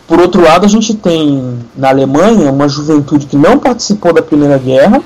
Por 0.08 0.18
outro 0.18 0.42
lado, 0.42 0.64
a 0.64 0.68
gente 0.68 0.94
tem 0.94 1.58
na 1.76 1.90
Alemanha 1.90 2.50
uma 2.50 2.66
juventude 2.66 3.26
que 3.26 3.36
não 3.36 3.58
participou 3.58 4.10
da 4.10 4.22
Primeira 4.22 4.56
Guerra 4.56 5.02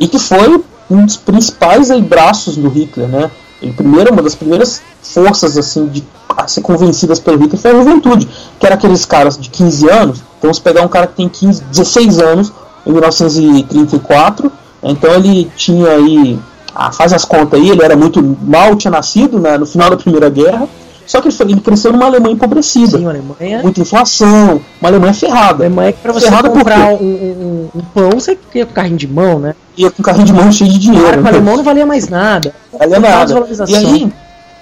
e 0.00 0.08
que 0.08 0.18
foi 0.18 0.60
um 0.90 1.06
dos 1.06 1.16
principais 1.16 1.92
aí, 1.92 2.02
braços 2.02 2.56
do 2.56 2.68
Hitler, 2.68 3.08
né? 3.08 3.30
Ele 3.62 3.72
primeiro, 3.72 4.12
uma 4.12 4.20
das 4.20 4.34
primeiras 4.34 4.82
forças 5.00 5.56
assim 5.56 5.86
de 5.86 6.02
a 6.36 6.48
ser 6.48 6.60
convencidas 6.60 7.20
pelo 7.20 7.38
Hitler 7.38 7.60
foi 7.60 7.70
a 7.70 7.74
juventude, 7.74 8.28
que 8.58 8.66
era 8.66 8.74
aqueles 8.74 9.04
caras 9.04 9.38
de 9.38 9.48
15 9.48 9.88
anos. 9.88 10.18
Então, 10.18 10.42
vamos 10.42 10.58
pegar 10.58 10.82
um 10.82 10.88
cara 10.88 11.06
que 11.06 11.14
tem 11.14 11.28
15, 11.28 11.62
16 11.64 12.18
anos 12.18 12.52
em 12.84 12.90
1934, 12.90 14.50
então 14.82 15.14
ele 15.14 15.48
tinha 15.56 15.88
aí, 15.88 16.36
ah, 16.74 16.90
faz 16.90 17.12
as 17.12 17.24
contas 17.24 17.60
aí, 17.60 17.70
ele 17.70 17.82
era 17.82 17.94
muito 17.94 18.20
mal, 18.42 18.74
tinha 18.74 18.90
nascido 18.90 19.38
né, 19.38 19.56
no 19.56 19.66
final 19.66 19.88
da 19.88 19.96
Primeira 19.96 20.28
Guerra. 20.28 20.68
Só 21.06 21.20
que 21.20 21.28
ele, 21.28 21.34
foi- 21.36 21.46
ele 21.50 21.60
cresceu 21.60 21.92
numa 21.92 22.06
Alemanha 22.06 22.34
empobrecida. 22.34 22.98
Sim, 22.98 23.06
Alemanha. 23.06 23.62
Muita 23.62 23.80
inflação, 23.80 24.60
uma 24.80 24.88
Alemanha 24.90 25.12
ferrada. 25.14 25.64
A 25.64 25.66
Alemanha 25.66 25.88
é 25.88 25.92
que 25.92 26.00
pra 26.00 26.12
você 26.12 26.26
Ferrada 26.26 26.48
comprar 26.50 26.88
um, 26.90 26.94
um- 27.04 27.68
um 27.74 27.80
pão, 27.94 28.10
você 28.12 28.38
ia 28.54 28.64
com 28.66 28.72
carrinho 28.72 28.96
de 28.96 29.08
mão, 29.08 29.38
né? 29.38 29.54
Ia 29.76 29.90
com 29.90 30.02
carrinho 30.02 30.26
de 30.26 30.32
mão 30.32 30.50
cheio 30.52 30.70
de 30.70 30.76
O 30.76 30.80
dinheiro. 30.80 31.08
arco 31.08 31.28
alemão 31.28 31.56
não 31.56 31.64
valia 31.64 31.84
mais 31.86 32.08
nada. 32.08 32.54
Valia 32.78 33.00
nada. 33.00 33.44
E 33.68 33.76
aí, 33.76 34.12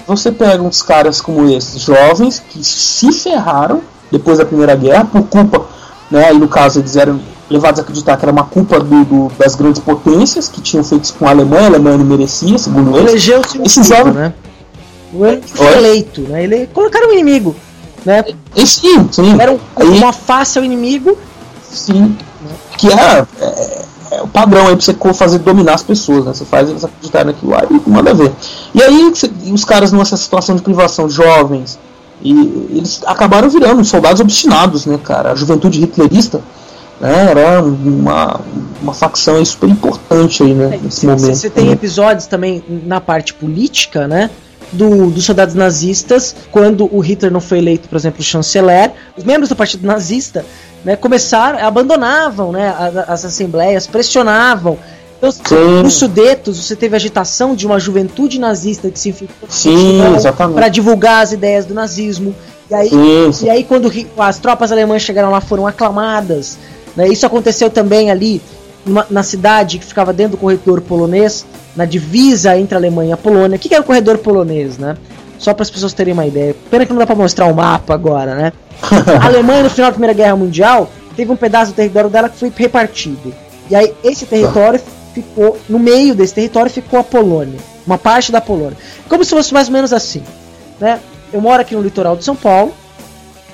você 0.07 0.32
pega 0.32 0.62
uns 0.62 0.82
caras 0.82 1.20
como 1.20 1.49
esses, 1.51 1.82
jovens, 1.82 2.43
que 2.49 2.64
se 2.64 3.12
ferraram 3.12 3.80
depois 4.11 4.38
da 4.38 4.45
Primeira 4.45 4.74
Guerra, 4.74 5.05
por 5.05 5.22
culpa, 5.24 5.66
né, 6.11 6.24
aí 6.30 6.38
no 6.38 6.49
caso 6.49 6.80
eles 6.80 6.97
eram 6.97 7.20
levados 7.49 7.78
a 7.80 7.82
acreditar 7.82 8.16
que 8.16 8.24
era 8.24 8.32
uma 8.32 8.45
culpa 8.45 8.78
do, 8.80 9.05
do- 9.05 9.32
das 9.38 9.55
grandes 9.55 9.80
potências 9.80 10.49
que 10.49 10.61
tinham 10.61 10.82
feito 10.84 11.05
isso 11.05 11.14
com 11.14 11.26
a 11.26 11.30
Alemanha, 11.30 11.64
a 11.64 11.66
Alemanha 11.66 11.99
não 11.99 12.05
merecia, 12.05 12.57
segundo 12.59 12.97
eles. 12.97 13.11
Elegeu-se 13.11 13.59
um 13.59 13.64
Esses 13.64 13.86
jovens, 13.86 14.14
né? 14.14 14.32
Oi? 15.12 15.40
eleito, 15.76 16.20
né? 16.22 16.44
Ele 16.44 16.66
colocaram 16.68 17.08
o 17.08 17.12
inimigo, 17.12 17.54
né? 18.04 18.24
E 18.54 18.66
sim, 18.66 19.08
sim. 19.11 19.36
Era 19.40 19.52
um, 19.52 19.58
uma 19.96 20.12
face 20.12 20.58
ao 20.58 20.64
inimigo. 20.64 21.16
Sim. 21.70 22.16
Que 22.76 22.88
é, 22.88 23.26
é, 23.40 23.82
é 24.12 24.22
o 24.22 24.28
padrão 24.28 24.68
aí 24.68 24.76
pra 24.76 24.84
você 24.84 24.94
fazer 25.14 25.38
dominar 25.38 25.74
as 25.74 25.82
pessoas, 25.82 26.24
né? 26.24 26.32
Você 26.34 26.44
faz 26.44 26.68
eles 26.68 26.84
acreditarem 26.84 27.28
naquilo 27.28 27.52
lá 27.52 27.64
e 27.70 27.90
manda 27.90 28.14
ver. 28.14 28.32
E 28.74 28.82
aí 28.82 29.11
você- 29.11 29.30
os 29.52 29.64
caras 29.64 29.92
nessa 29.92 30.16
situação 30.16 30.56
de 30.56 30.62
privação, 30.62 31.08
jovens, 31.08 31.78
e 32.22 32.32
eles 32.70 33.00
acabaram 33.06 33.48
virando 33.48 33.84
soldados 33.84 34.20
obstinados, 34.20 34.86
né, 34.86 34.98
cara? 35.02 35.32
A 35.32 35.34
juventude 35.34 35.80
hitlerista 35.82 36.40
né, 37.00 37.30
era 37.30 37.62
uma, 37.62 38.40
uma 38.82 38.92
facção 38.92 39.36
aí 39.36 39.46
super 39.46 39.68
importante 39.70 40.42
aí, 40.42 40.52
né, 40.52 40.78
nesse 40.82 41.06
momento. 41.06 41.34
Você 41.34 41.48
tem 41.48 41.70
episódios 41.70 42.26
também 42.26 42.62
na 42.68 43.00
parte 43.00 43.32
política, 43.32 44.06
né? 44.06 44.28
Do, 44.72 45.10
dos 45.10 45.24
soldados 45.24 45.54
nazistas, 45.56 46.34
quando 46.52 46.88
o 46.94 47.00
Hitler 47.00 47.32
não 47.32 47.40
foi 47.40 47.58
eleito, 47.58 47.88
por 47.88 47.96
exemplo, 47.96 48.22
chanceler, 48.22 48.92
os 49.16 49.24
membros 49.24 49.48
do 49.48 49.56
partido 49.56 49.84
nazista 49.84 50.44
né, 50.84 50.94
começaram, 50.94 51.58
abandonavam 51.58 52.52
né, 52.52 52.68
a- 52.68 53.06
as 53.12 53.24
assembleias, 53.24 53.88
pressionavam. 53.88 54.78
Então, 55.18 55.30
Sim. 55.32 55.82
nos 55.82 55.94
Sudetos, 55.94 56.56
você 56.64 56.76
teve 56.76 56.94
agitação 56.94 57.54
de 57.54 57.66
uma 57.66 57.80
juventude 57.80 58.38
nazista 58.38 58.88
que 58.90 58.98
se 58.98 59.08
infiltrou 59.10 59.48
para 60.54 60.68
divulgar 60.68 61.22
as 61.24 61.32
ideias 61.32 61.66
do 61.66 61.74
nazismo. 61.74 62.34
E 62.70 62.74
aí, 62.74 62.90
Sim, 63.32 63.46
e 63.46 63.50
aí 63.50 63.64
quando 63.64 63.90
as 64.18 64.38
tropas 64.38 64.70
alemãs 64.70 65.02
chegaram 65.02 65.30
lá, 65.30 65.40
foram 65.40 65.66
aclamadas. 65.66 66.56
né? 66.96 67.08
Isso 67.08 67.26
aconteceu 67.26 67.68
também 67.70 68.10
ali 68.10 68.40
numa- 68.84 69.06
na 69.10 69.22
cidade 69.22 69.78
que 69.78 69.84
ficava 69.84 70.12
dentro 70.12 70.32
do 70.32 70.36
corredor 70.40 70.80
polonês, 70.80 71.44
na 71.76 71.84
divisa 71.84 72.56
entre 72.58 72.74
a 72.74 72.78
Alemanha 72.78 73.10
e 73.10 73.12
a 73.12 73.16
Polônia. 73.16 73.56
O 73.56 73.58
que 73.58 73.68
que 73.68 73.74
era 73.74 73.82
o 73.82 73.86
corredor 73.86 74.18
polonês, 74.18 74.78
né? 74.78 74.96
Só 75.38 75.54
para 75.54 75.62
as 75.62 75.70
pessoas 75.70 75.92
terem 75.92 76.12
uma 76.12 76.26
ideia. 76.26 76.54
Pena 76.70 76.84
que 76.84 76.92
não 76.92 76.98
dá 76.98 77.06
para 77.06 77.14
mostrar 77.16 77.46
o 77.46 77.54
mapa 77.54 77.94
agora, 77.94 78.34
né? 78.34 78.52
A 79.22 79.26
Alemanha, 79.26 79.62
no 79.62 79.70
final 79.70 79.88
da 79.90 79.92
Primeira 79.92 80.12
Guerra 80.14 80.36
Mundial, 80.36 80.90
teve 81.16 81.30
um 81.32 81.36
pedaço 81.36 81.72
do 81.72 81.74
território 81.74 82.10
dela 82.10 82.28
que 82.28 82.36
foi 82.38 82.52
repartido. 82.54 83.32
E 83.70 83.74
aí, 83.74 83.94
esse 84.04 84.26
território 84.26 84.80
ficou. 85.14 85.56
No 85.68 85.78
meio 85.78 86.14
desse 86.14 86.34
território 86.34 86.70
ficou 86.70 86.98
a 87.00 87.04
Polônia. 87.04 87.58
Uma 87.86 87.96
parte 87.98 88.30
da 88.32 88.40
Polônia. 88.40 88.76
Como 89.08 89.24
se 89.24 89.30
fosse 89.30 89.52
mais 89.54 89.68
ou 89.68 89.72
menos 89.72 89.92
assim. 89.92 90.22
Né? 90.78 90.98
Eu 91.32 91.40
moro 91.40 91.60
aqui 91.62 91.74
no 91.74 91.82
litoral 91.82 92.16
de 92.16 92.24
São 92.24 92.36
Paulo. 92.36 92.72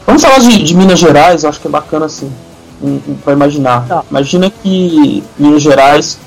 Vamos 0.06 0.22
falar 0.22 0.38
de, 0.38 0.62
de 0.62 0.74
Minas 0.74 0.98
Gerais, 0.98 1.44
acho 1.44 1.60
que 1.60 1.66
é 1.66 1.70
bacana 1.70 2.06
assim, 2.06 2.30
um, 2.82 3.00
um, 3.08 3.16
pra 3.24 3.32
imaginar. 3.32 3.86
Tá. 3.86 4.04
Imagina 4.10 4.50
que 4.50 5.22
Minas 5.38 5.62
Gerais. 5.62 6.18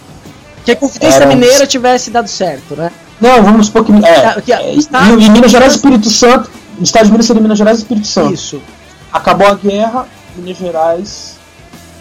Que 0.65 0.71
a 0.71 0.75
Conferência 0.75 1.17
Era 1.17 1.25
Mineira 1.27 1.65
tivesse 1.65 2.11
dado 2.11 2.27
certo, 2.27 2.75
né? 2.75 2.91
Não, 3.19 3.43
vamos 3.43 3.67
supor 3.67 3.85
que. 3.85 3.91
É, 4.05 4.21
Tá, 4.21 4.41
que- 4.41 4.53
é, 4.53 4.73
está- 4.75 5.03
e, 5.09 5.25
e 5.25 5.29
Minas 5.29 5.51
Gerais 5.51 5.73
e 5.73 5.75
Espírito 5.75 6.09
Santo. 6.09 6.49
Estado 6.81 7.05
de 7.05 7.11
Minas 7.11 7.25
seria 7.25 7.41
Minas 7.41 7.57
Gerais 7.57 7.77
e 7.79 7.81
Espírito 7.81 8.07
Santo. 8.07 8.33
Isso. 8.33 8.61
Acabou 9.11 9.47
a 9.47 9.53
guerra, 9.55 10.05
Minas 10.35 10.57
Gerais. 10.57 11.35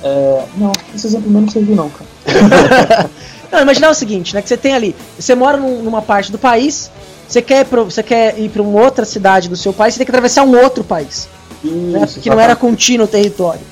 é, 0.04 0.42
não, 0.56 0.72
esse 0.94 1.06
exemplo 1.08 1.28
meu 1.30 1.40
não 1.42 1.48
serviu, 1.48 1.74
não, 1.74 1.90
cara. 1.90 2.08
Não, 3.50 3.62
imaginar 3.62 3.88
o 3.88 3.94
seguinte, 3.94 4.34
né? 4.34 4.42
Que 4.42 4.48
você 4.50 4.58
tem 4.58 4.74
ali, 4.74 4.94
você 5.18 5.34
mora 5.34 5.56
num- 5.56 5.82
numa 5.82 6.02
parte 6.02 6.30
do 6.30 6.36
país, 6.36 6.90
você 7.26 7.40
quer, 7.40 7.62
ir 7.62 7.64
pro- 7.64 7.84
você 7.86 8.02
quer 8.02 8.38
ir 8.38 8.50
para 8.50 8.60
uma 8.60 8.78
outra 8.82 9.06
cidade 9.06 9.48
do 9.48 9.56
seu 9.56 9.72
país, 9.72 9.94
você 9.94 9.98
tem 9.98 10.04
que 10.04 10.10
atravessar 10.10 10.42
um 10.42 10.54
outro 10.62 10.84
país. 10.84 11.26
né? 11.64 12.02
Isso, 12.04 12.14
Porque 12.16 12.28
não 12.28 12.38
era 12.38 12.54
contínuo 12.54 13.06
o 13.06 13.08
território. 13.08 13.62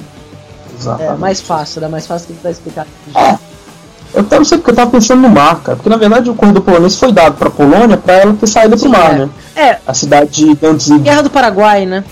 Exatamente. 0.78 1.12
É 1.12 1.16
mais 1.16 1.40
fácil, 1.40 1.80
né? 1.80 1.88
Mais 1.88 2.06
fácil 2.06 2.26
que 2.26 2.32
ele 2.34 2.40
vai 2.42 2.52
explicar. 2.52 2.86
Eu 4.14 4.20
até 4.20 4.38
não 4.38 4.44
sei 4.44 4.58
porque 4.58 4.70
eu 4.70 4.74
tava 4.74 4.90
pensando 4.90 5.20
no 5.22 5.28
mar, 5.28 5.60
cara. 5.62 5.76
Porque 5.76 5.88
na 5.90 5.96
verdade 5.96 6.30
o 6.30 6.34
corredor 6.34 6.62
polonês 6.62 6.96
foi 6.98 7.12
dado 7.12 7.36
pra 7.36 7.50
Polônia 7.50 7.96
pra 7.96 8.14
ela 8.14 8.34
ter 8.34 8.46
saído 8.46 8.76
pro 8.76 8.88
mar, 8.88 9.14
é. 9.14 9.18
né? 9.18 9.28
É, 9.54 9.78
A 9.86 9.92
cidade 9.92 10.30
de 10.30 10.54
Danzig. 10.54 11.00
Guerra 11.00 11.22
do 11.22 11.30
Paraguai, 11.30 11.84
né? 11.84 12.04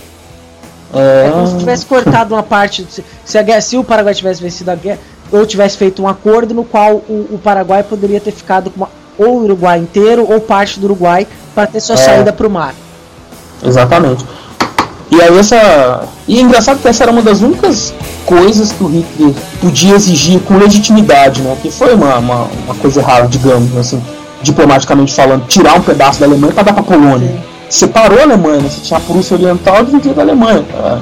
É, 0.93 1.27
É 1.29 1.31
como 1.31 1.47
se 1.47 1.59
tivesse 1.59 1.87
cortado 1.87 2.35
uma 2.35 2.43
parte. 2.43 2.87
Se, 3.25 3.39
a 3.39 3.43
guerra- 3.43 3.61
se 3.61 3.77
o 3.77 3.85
Paraguai 3.85 4.15
tivesse 4.15 4.43
vencido 4.43 4.71
a 4.71 4.75
guerra, 4.75 4.99
ou 5.33 5.47
tivesse 5.47 5.77
feito 5.79 6.03
um 6.03 6.09
acordo 6.09 6.53
no 6.55 6.65
qual 6.65 6.97
o, 7.09 7.29
o 7.33 7.41
Paraguai 7.43 7.83
poderia 7.83 8.21
ter 8.21 8.33
ficado 8.33 8.71
com 8.71 8.77
uma, 8.81 8.91
ou 9.17 9.39
o 9.41 9.45
Uruguai 9.45 9.79
inteiro 9.79 10.27
ou 10.31 10.41
parte 10.41 10.79
do 10.79 10.85
Uruguai 10.87 11.27
para 11.55 11.67
ter 11.67 11.81
sua 11.81 11.95
É. 11.95 11.99
saída 11.99 12.33
para 12.33 12.47
o 12.47 12.51
mar. 12.51 12.75
Exatamente. 13.63 14.25
E 15.15 15.23
aí 15.23 15.39
essa. 15.39 16.09
E 16.27 16.39
é 16.39 16.41
engraçado 16.41 16.81
que 16.81 16.89
essa 16.89 17.05
era 17.05 17.13
uma 17.13 17.23
das 17.23 17.41
únicas 17.41 17.95
coisas 18.27 18.73
que 18.73 18.83
o 18.83 18.89
Hitler 18.89 19.33
podia 19.61 19.95
exigir 19.95 20.41
com 20.41 20.57
legitimidade, 20.59 21.41
né? 21.41 21.57
Que 21.63 21.71
foi 21.71 21.95
uma, 21.95 22.19
uma, 22.19 22.49
uma 22.65 22.75
coisa 22.75 23.01
errada, 23.01 23.29
digamos, 23.29 23.77
assim, 23.77 24.03
diplomaticamente 24.43 25.15
falando, 25.15 25.47
tirar 25.47 25.75
um 25.75 25.83
pedaço 25.83 26.19
da 26.19 26.27
Alemanha 26.27 26.53
para 26.53 26.65
dar 26.65 26.73
pra 26.73 26.83
Polônia. 26.83 27.45
Separou 27.71 28.19
a 28.19 28.23
Alemanha, 28.23 28.63
né? 28.63 28.69
Você 28.69 28.81
tinha 28.81 28.99
a 28.99 29.03
Prússia 29.03 29.37
Oriental 29.37 29.83
e 29.83 29.85
dividia 29.87 30.15
da 30.15 30.23
Alemanha. 30.23 30.65
É 30.73 30.99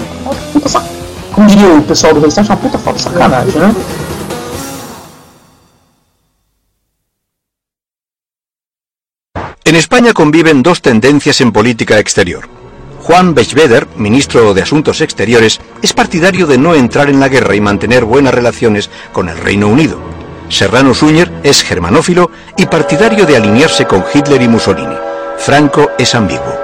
puta 0.53 0.69
sac... 0.69 0.85
Como 1.33 1.47
diria 1.47 1.73
o 1.73 1.83
pessoal 1.83 2.13
do 2.13 2.21
Reichstag, 2.21 2.51
uma 2.51 2.57
puta 2.59 2.77
falta 2.77 2.99
de 2.99 3.05
sacanagem, 3.05 3.59
né? 3.59 3.75
En 9.65 9.77
España 9.77 10.13
conviven 10.13 10.63
dos 10.63 10.83
tendencias 10.83 11.41
en 11.41 11.51
política 11.51 11.99
exterior. 11.99 12.62
Juan 13.03 13.35
Bechveder, 13.35 13.89
ministro 13.97 14.55
de 14.55 14.63
Asuntos 14.63 15.01
Exteriores, 15.01 15.61
es 15.83 15.93
partidario 15.93 16.47
de 16.47 16.57
no 16.57 16.73
entrar 16.75 17.11
en 17.11 17.19
la 17.19 17.29
guerra 17.29 17.57
y 17.57 17.61
mantener 17.61 18.05
buenas 18.05 18.33
relaciones 18.33 18.91
con 19.13 19.29
el 19.29 19.37
Reino 19.39 19.67
Unido. 19.67 19.99
Serrano 20.49 20.95
Suñer 20.95 21.33
es 21.43 21.63
germanófilo 21.63 22.31
y 22.57 22.67
partidario 22.67 23.27
de 23.27 23.37
alinearse 23.37 23.87
con 23.87 24.05
Hitler 24.15 24.41
y 24.41 24.49
Mussolini. 24.49 24.95
Franco 25.37 25.91
es 25.99 26.15
ambiguo. 26.15 26.63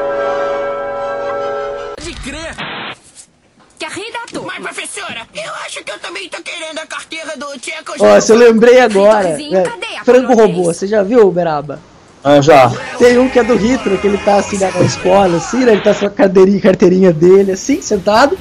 Ó, 8.00 8.20
se 8.20 8.32
eu 8.32 8.36
lembrei 8.36 8.80
agora. 8.80 9.36
né, 9.36 9.64
Frango 10.04 10.34
robô, 10.34 10.64
você 10.64 10.86
já 10.86 11.02
viu, 11.02 11.26
Uberaba? 11.26 11.80
Ah, 12.22 12.40
já. 12.40 12.70
Tem 12.98 13.16
um 13.18 13.28
que 13.28 13.38
é 13.38 13.44
do 13.44 13.56
Hitler, 13.56 13.98
que 14.00 14.06
ele 14.06 14.18
tá 14.18 14.36
assim 14.36 14.58
na 14.58 14.68
escola, 14.84 15.36
assim, 15.36 15.64
né? 15.64 15.72
Ele 15.72 15.80
tá 15.80 15.94
com 15.94 16.06
a 16.06 16.10
cadeirinha, 16.10 16.60
carteirinha 16.60 17.12
dele, 17.12 17.52
assim, 17.52 17.80
sentado. 17.80 18.36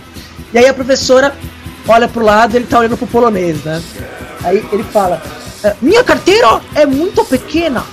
E 0.54 0.58
aí 0.58 0.68
a 0.68 0.74
professora 0.74 1.34
olha 1.88 2.08
pro 2.08 2.24
lado 2.24 2.54
e 2.54 2.58
ele 2.58 2.66
tá 2.66 2.80
olhando 2.80 2.98
pro 2.98 3.08
polonês, 3.08 3.64
né? 3.64 3.82
Aí 4.44 4.66
ele 4.72 4.84
fala: 4.84 5.22
"É, 5.64 5.76
Minha 5.82 6.04
carteira 6.04 6.60
é 6.76 6.86
muito 6.86 7.24
pequena. 7.26 7.84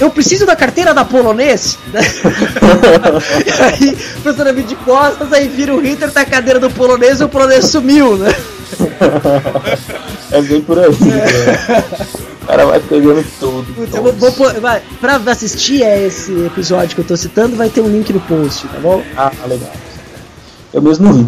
Eu 0.00 0.10
preciso 0.10 0.46
da 0.46 0.54
carteira 0.54 0.94
da 0.94 1.04
polonês. 1.04 1.76
né? 1.92 2.00
aí 3.60 3.90
a 3.90 4.20
professora 4.20 4.52
vira 4.52 4.68
de 4.68 4.76
costas, 4.76 5.32
aí 5.32 5.48
vira 5.48 5.74
o 5.74 5.80
Hitler, 5.80 6.10
tá 6.12 6.20
a 6.20 6.24
cadeira 6.24 6.60
do 6.60 6.70
polonês 6.70 7.20
e 7.20 7.24
o 7.24 7.28
polonês 7.28 7.66
sumiu, 7.66 8.16
né? 8.16 8.34
É 10.30 10.40
bem 10.40 10.62
por 10.62 10.78
aí. 10.78 10.88
né? 10.88 11.84
O 12.42 12.46
cara 12.46 12.66
vai 12.66 12.80
pegando 12.80 13.24
tudo. 13.38 13.66
Eu 13.94 14.02
vou, 14.02 14.12
vou 14.12 14.32
pôr- 14.32 14.60
vai, 14.60 14.82
pra 15.00 15.16
assistir 15.30 15.82
a 15.84 15.96
esse 15.96 16.32
episódio 16.46 16.94
que 16.96 17.00
eu 17.00 17.04
tô 17.06 17.16
citando, 17.16 17.56
vai 17.56 17.68
ter 17.68 17.80
um 17.80 17.88
link 17.88 18.12
no 18.12 18.20
post, 18.20 18.66
tá 18.68 18.78
bom? 18.80 19.02
Ah, 19.16 19.30
legal. 19.46 19.70
Eu 20.74 20.82
mesmo 20.82 21.12
vi. 21.12 21.26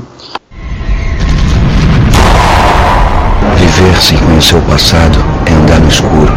Viver 3.58 4.00
sem 4.02 4.18
conhecer 4.18 4.56
o 4.56 4.62
passado 4.62 5.18
é 5.46 5.52
andar 5.52 5.80
no 5.80 5.88
escuro. 5.88 6.32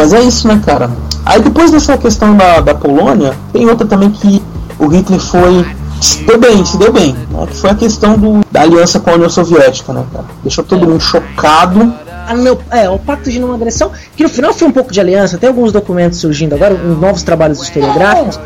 Mas 0.00 0.14
é 0.14 0.20
isso, 0.22 0.48
né, 0.48 0.58
cara? 0.64 0.90
Aí 1.26 1.42
depois 1.42 1.70
dessa 1.70 1.98
questão 1.98 2.34
da, 2.34 2.60
da 2.60 2.74
Polônia, 2.74 3.34
tem 3.52 3.68
outra 3.68 3.86
também 3.86 4.10
que 4.10 4.42
o 4.78 4.86
Hitler 4.86 5.20
foi. 5.20 5.66
Se 6.00 6.24
deu 6.24 6.38
bem, 6.40 6.64
se 6.64 6.78
deu 6.78 6.90
bem. 6.90 7.14
Né? 7.30 7.46
Que 7.46 7.54
foi 7.54 7.68
a 7.68 7.74
questão 7.74 8.16
do, 8.16 8.40
da 8.50 8.62
aliança 8.62 8.98
com 8.98 9.10
a 9.10 9.12
União 9.12 9.28
Soviética, 9.28 9.92
né, 9.92 10.02
cara? 10.10 10.24
Deixou 10.42 10.64
todo 10.64 10.88
mundo 10.88 11.02
chocado. 11.02 11.92
Ah, 12.26 12.32
não, 12.32 12.56
é, 12.70 12.88
o 12.88 12.98
pacto 12.98 13.30
de 13.30 13.38
não 13.38 13.52
agressão, 13.52 13.90
que 14.16 14.22
no 14.22 14.30
final 14.30 14.54
foi 14.54 14.68
um 14.68 14.72
pouco 14.72 14.90
de 14.90 14.98
aliança, 14.98 15.36
tem 15.36 15.50
alguns 15.50 15.70
documentos 15.70 16.18
surgindo 16.18 16.54
agora, 16.54 16.72
uns 16.72 16.98
novos 16.98 17.22
trabalhos 17.22 17.60
historiográficos, 17.60 18.40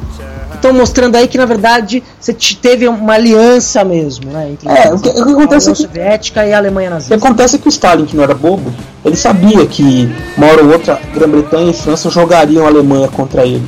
estão 0.66 0.72
mostrando 0.72 1.16
aí 1.16 1.28
que 1.28 1.36
na 1.38 1.44
verdade 1.46 2.02
você 2.18 2.32
te- 2.32 2.56
teve 2.56 2.88
uma 2.88 3.12
aliança 3.14 3.84
mesmo, 3.84 4.30
né? 4.30 4.50
Entre 4.52 4.68
É, 4.68 4.92
o 4.92 4.98
que- 4.98 5.08
o 5.10 5.14
que 5.26 5.32
acontece 5.32 5.68
a 5.68 5.72
é 5.72 5.74
que- 5.74 5.82
União 5.82 5.92
Soviética 5.94 6.46
e 6.46 6.52
a 6.52 6.58
Alemanha 6.58 6.88
O 6.88 6.90
que 6.90 6.94
nazista. 6.94 7.14
acontece 7.16 7.56
é 7.56 7.58
que 7.58 7.68
o 7.68 7.70
Stalin, 7.70 8.04
que 8.06 8.16
não 8.16 8.24
era 8.24 8.34
bobo, 8.34 8.72
ele 9.04 9.16
sabia 9.16 9.64
que 9.66 10.08
uma 10.36 10.46
hora 10.46 10.62
ou 10.62 10.72
outra 10.72 10.98
Grã-Bretanha 11.14 11.70
e 11.70 11.74
França 11.74 12.08
jogariam 12.10 12.64
a 12.64 12.68
Alemanha 12.68 13.08
contra 13.08 13.44
ele. 13.44 13.62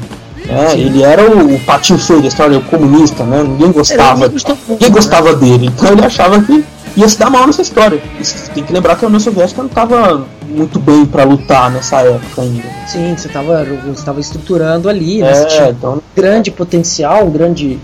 né? 0.46 0.74
ele 0.74 1.02
era 1.02 1.28
o, 1.28 1.56
o 1.56 1.60
patinho 1.60 1.98
feio 1.98 2.22
da 2.22 2.28
história, 2.28 2.56
o 2.56 2.62
comunista, 2.62 3.24
né? 3.24 3.42
ninguém 3.42 3.72
gostava, 3.72 4.30
ninguém 4.68 4.90
gostava 4.92 5.34
dele. 5.34 5.66
Então 5.66 5.90
ele 5.92 6.04
achava 6.06 6.40
que 6.40 6.64
ia 6.96 7.08
se 7.08 7.18
dar 7.18 7.30
mal 7.30 7.46
nessa 7.46 7.62
história. 7.62 8.00
Tem 8.54 8.64
que 8.64 8.72
lembrar 8.72 8.96
que 8.96 9.04
a 9.04 9.08
União 9.08 9.20
Soviética 9.20 9.62
não 9.62 9.68
estava 9.68 10.26
muito 10.48 10.78
bem 10.78 11.04
para 11.04 11.24
lutar 11.24 11.70
nessa 11.70 12.00
época 12.00 12.42
ainda. 12.42 12.68
Sim, 12.86 13.14
você 13.16 13.28
estava 13.28 13.64
você 13.64 14.04
tava 14.04 14.20
estruturando 14.20 14.88
ali, 14.88 15.20
né? 15.20 15.42
É, 15.42 15.44
tinha 15.44 15.68
então- 15.70 15.96
um 15.96 16.00
grande 16.14 16.50
potencial, 16.50 17.26
um 17.26 17.30
grande 17.30 17.78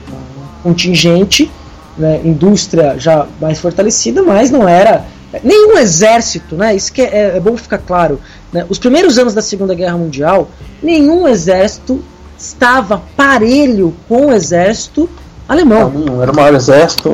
contingente, 0.62 1.50
né? 1.98 2.20
indústria 2.24 2.96
já 2.98 3.26
mais 3.40 3.58
fortalecida, 3.58 4.22
mas 4.22 4.50
não 4.50 4.66
era 4.66 5.04
nenhum 5.42 5.76
exército, 5.78 6.56
né? 6.56 6.74
Isso 6.74 6.92
que 6.92 7.02
é, 7.02 7.36
é 7.36 7.40
bom 7.40 7.56
ficar 7.56 7.78
claro. 7.78 8.18
Né? 8.52 8.64
Os 8.68 8.78
primeiros 8.78 9.18
anos 9.18 9.34
da 9.34 9.42
Segunda 9.42 9.74
Guerra 9.74 9.96
Mundial, 9.96 10.48
nenhum 10.82 11.28
exército 11.28 12.02
estava 12.38 13.02
parelho 13.16 13.94
com 14.08 14.26
o 14.26 14.32
exército 14.32 15.08
alemão. 15.52 15.90
Não, 15.90 16.22
era 16.22 16.32
o 16.32 16.36
maior 16.36 16.54
exército. 16.54 17.10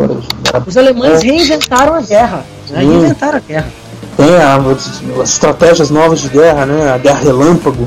Era, 0.47 0.63
Os 0.67 0.77
alemães 0.77 1.23
reinventaram 1.23 1.95
a 1.95 2.01
guerra. 2.01 2.45
Né? 2.71 2.79
Reinventaram 2.81 3.37
a 3.39 3.41
guerra. 3.41 3.67
Tem 4.17 4.37
a- 4.37 4.57
as, 4.57 5.03
as 5.23 5.29
estratégias 5.31 5.91
novas 5.91 6.21
de 6.21 6.29
guerra, 6.29 6.67
né? 6.67 6.93
A 6.93 6.99
guerra 6.99 7.21
relâmpago. 7.21 7.87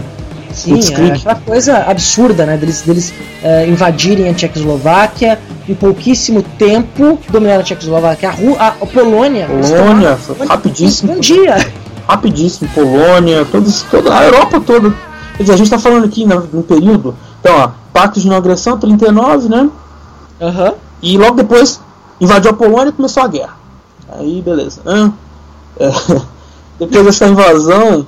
Sim, 0.54 0.80
é 0.94 1.14
aquela 1.14 1.36
coisa 1.36 1.78
absurda, 1.78 2.46
né? 2.46 2.58
Deles, 2.58 2.82
deles 2.82 3.14
é, 3.42 3.66
invadirem 3.68 4.30
a 4.30 4.34
Tchecoslováquia 4.34 5.40
em 5.68 5.74
pouquíssimo 5.74 6.44
tempo, 6.60 7.18
dominaram 7.30 7.62
a 7.62 7.64
Tchecoslováquia, 7.64 8.30
a, 8.30 8.32
Ru- 8.34 8.58
a, 8.60 8.68
a 8.68 8.86
Polônia. 8.86 9.48
Polônia, 9.48 10.18
foi 10.18 10.46
rapidíssimo. 10.46 11.14
Um 11.14 11.20
dia. 11.22 11.56
rapidíssimo, 12.08 12.70
Polônia, 12.74 13.46
todos, 13.50 13.84
toda 13.84 14.14
a 14.14 14.26
Europa 14.26 14.60
toda. 14.66 14.94
Quer 15.38 15.44
dizer, 15.44 15.54
a 15.54 15.58
gente 15.58 15.68
está 15.68 15.80
falando 15.80 16.06
aqui 16.06 16.26
no, 16.26 16.42
no 16.52 16.64
período, 16.64 17.16
então, 17.40 17.56
ó, 17.58 17.70
Pacto 17.94 18.20
de 18.20 18.28
não 18.28 18.36
agressão, 18.36 18.78
39, 18.78 19.48
né? 19.50 19.70
Aham. 20.42 20.74
E 21.02 21.18
logo 21.18 21.36
depois 21.36 21.80
invadiu 22.20 22.52
a 22.52 22.54
Polônia 22.54 22.90
e 22.90 22.94
começou 22.94 23.24
a 23.24 23.28
guerra. 23.28 23.58
Aí, 24.10 24.42
beleza. 24.42 24.82
Hã? 24.86 25.14
É, 25.80 25.90
depois 26.80 27.06
dessa 27.06 27.28
invasão, 27.28 28.06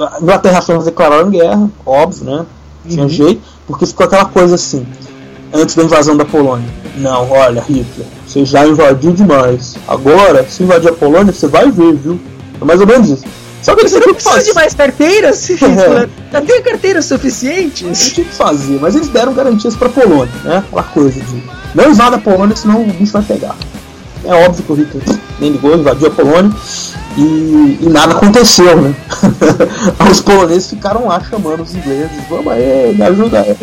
a 0.00 0.20
Inglaterra 0.20 0.54
e 0.54 0.58
a 0.58 0.62
França 0.62 0.84
declararam 0.86 1.30
guerra, 1.30 1.70
óbvio, 1.84 2.24
né? 2.24 2.46
Tinha 2.88 3.02
Uhum. 3.02 3.08
jeito, 3.08 3.42
porque 3.66 3.84
ficou 3.86 4.06
aquela 4.06 4.24
coisa 4.26 4.54
assim, 4.54 4.86
antes 5.52 5.74
da 5.74 5.82
invasão 5.84 6.16
da 6.16 6.24
Polônia. 6.24 6.68
Não, 6.96 7.30
olha, 7.30 7.60
Hitler, 7.60 8.06
você 8.26 8.44
já 8.44 8.66
invadiu 8.66 9.12
demais. 9.12 9.76
Agora, 9.86 10.48
se 10.48 10.62
invadir 10.62 10.88
a 10.90 10.92
Polônia, 10.92 11.32
você 11.32 11.46
vai 11.46 11.70
ver, 11.70 11.94
viu? 11.94 12.18
É 12.60 12.64
mais 12.64 12.80
ou 12.80 12.86
menos 12.86 13.10
isso. 13.10 13.24
Só 13.66 13.74
que 13.74 13.80
eles 13.80 13.90
Você 13.90 13.98
não 13.98 14.14
precisa 14.14 14.42
de 14.44 14.54
mais 14.54 14.74
carteiras? 14.74 15.50
É. 15.66 16.08
Já 16.32 16.40
tem 16.40 16.62
carteiras 16.62 17.04
suficientes? 17.06 18.12
tinham 18.12 18.28
que 18.28 18.34
fazer, 18.34 18.78
mas 18.80 18.94
eles 18.94 19.08
deram 19.08 19.34
garantias 19.34 19.74
pra 19.74 19.88
Polônia, 19.88 20.32
né? 20.44 20.58
Aquela 20.58 20.82
coisa 20.84 21.20
de 21.20 21.42
não 21.74 21.90
invada 21.90 22.14
a 22.14 22.18
Polônia, 22.18 22.54
senão 22.54 22.82
o 22.82 22.86
bicho 22.92 23.12
vai 23.12 23.22
pegar. 23.22 23.56
É 24.24 24.46
óbvio 24.46 24.64
que 24.64 24.72
o 24.72 24.74
Hitler 24.76 25.18
nem 25.40 25.50
ligou, 25.50 25.76
invadiu 25.76 26.06
a 26.06 26.10
Polônia 26.10 26.52
e, 27.16 27.78
e 27.80 27.88
nada 27.88 28.12
aconteceu, 28.12 28.80
né? 28.80 28.94
Os 30.10 30.20
poloneses 30.20 30.70
ficaram 30.70 31.08
lá 31.08 31.20
chamando 31.28 31.62
os 31.62 31.74
ingleses, 31.74 32.10
vamos 32.30 32.52
aí, 32.52 32.94
me 32.96 33.02
ajuda 33.02 33.40
aí. 33.40 33.56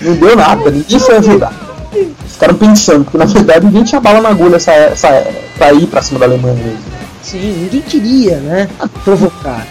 Não 0.00 0.14
deu 0.14 0.36
nada, 0.36 0.70
ninguém 0.70 0.98
foi 0.98 1.16
ajudar. 1.16 1.52
Ficaram 2.26 2.54
pensando, 2.54 3.04
porque 3.04 3.18
na 3.18 3.26
verdade 3.26 3.66
ninguém 3.66 3.84
tinha 3.84 4.00
bala 4.00 4.22
na 4.22 4.30
agulha 4.30 4.56
essa, 4.56 4.72
essa, 4.72 5.26
pra 5.58 5.72
ir 5.74 5.86
pra 5.88 6.00
cima 6.00 6.18
da 6.18 6.26
Alemanha 6.26 6.54
mesmo. 6.54 6.99
Sim, 7.22 7.62
ninguém 7.62 7.82
queria, 7.82 8.38
né? 8.38 8.68
Provocar. 9.04 9.66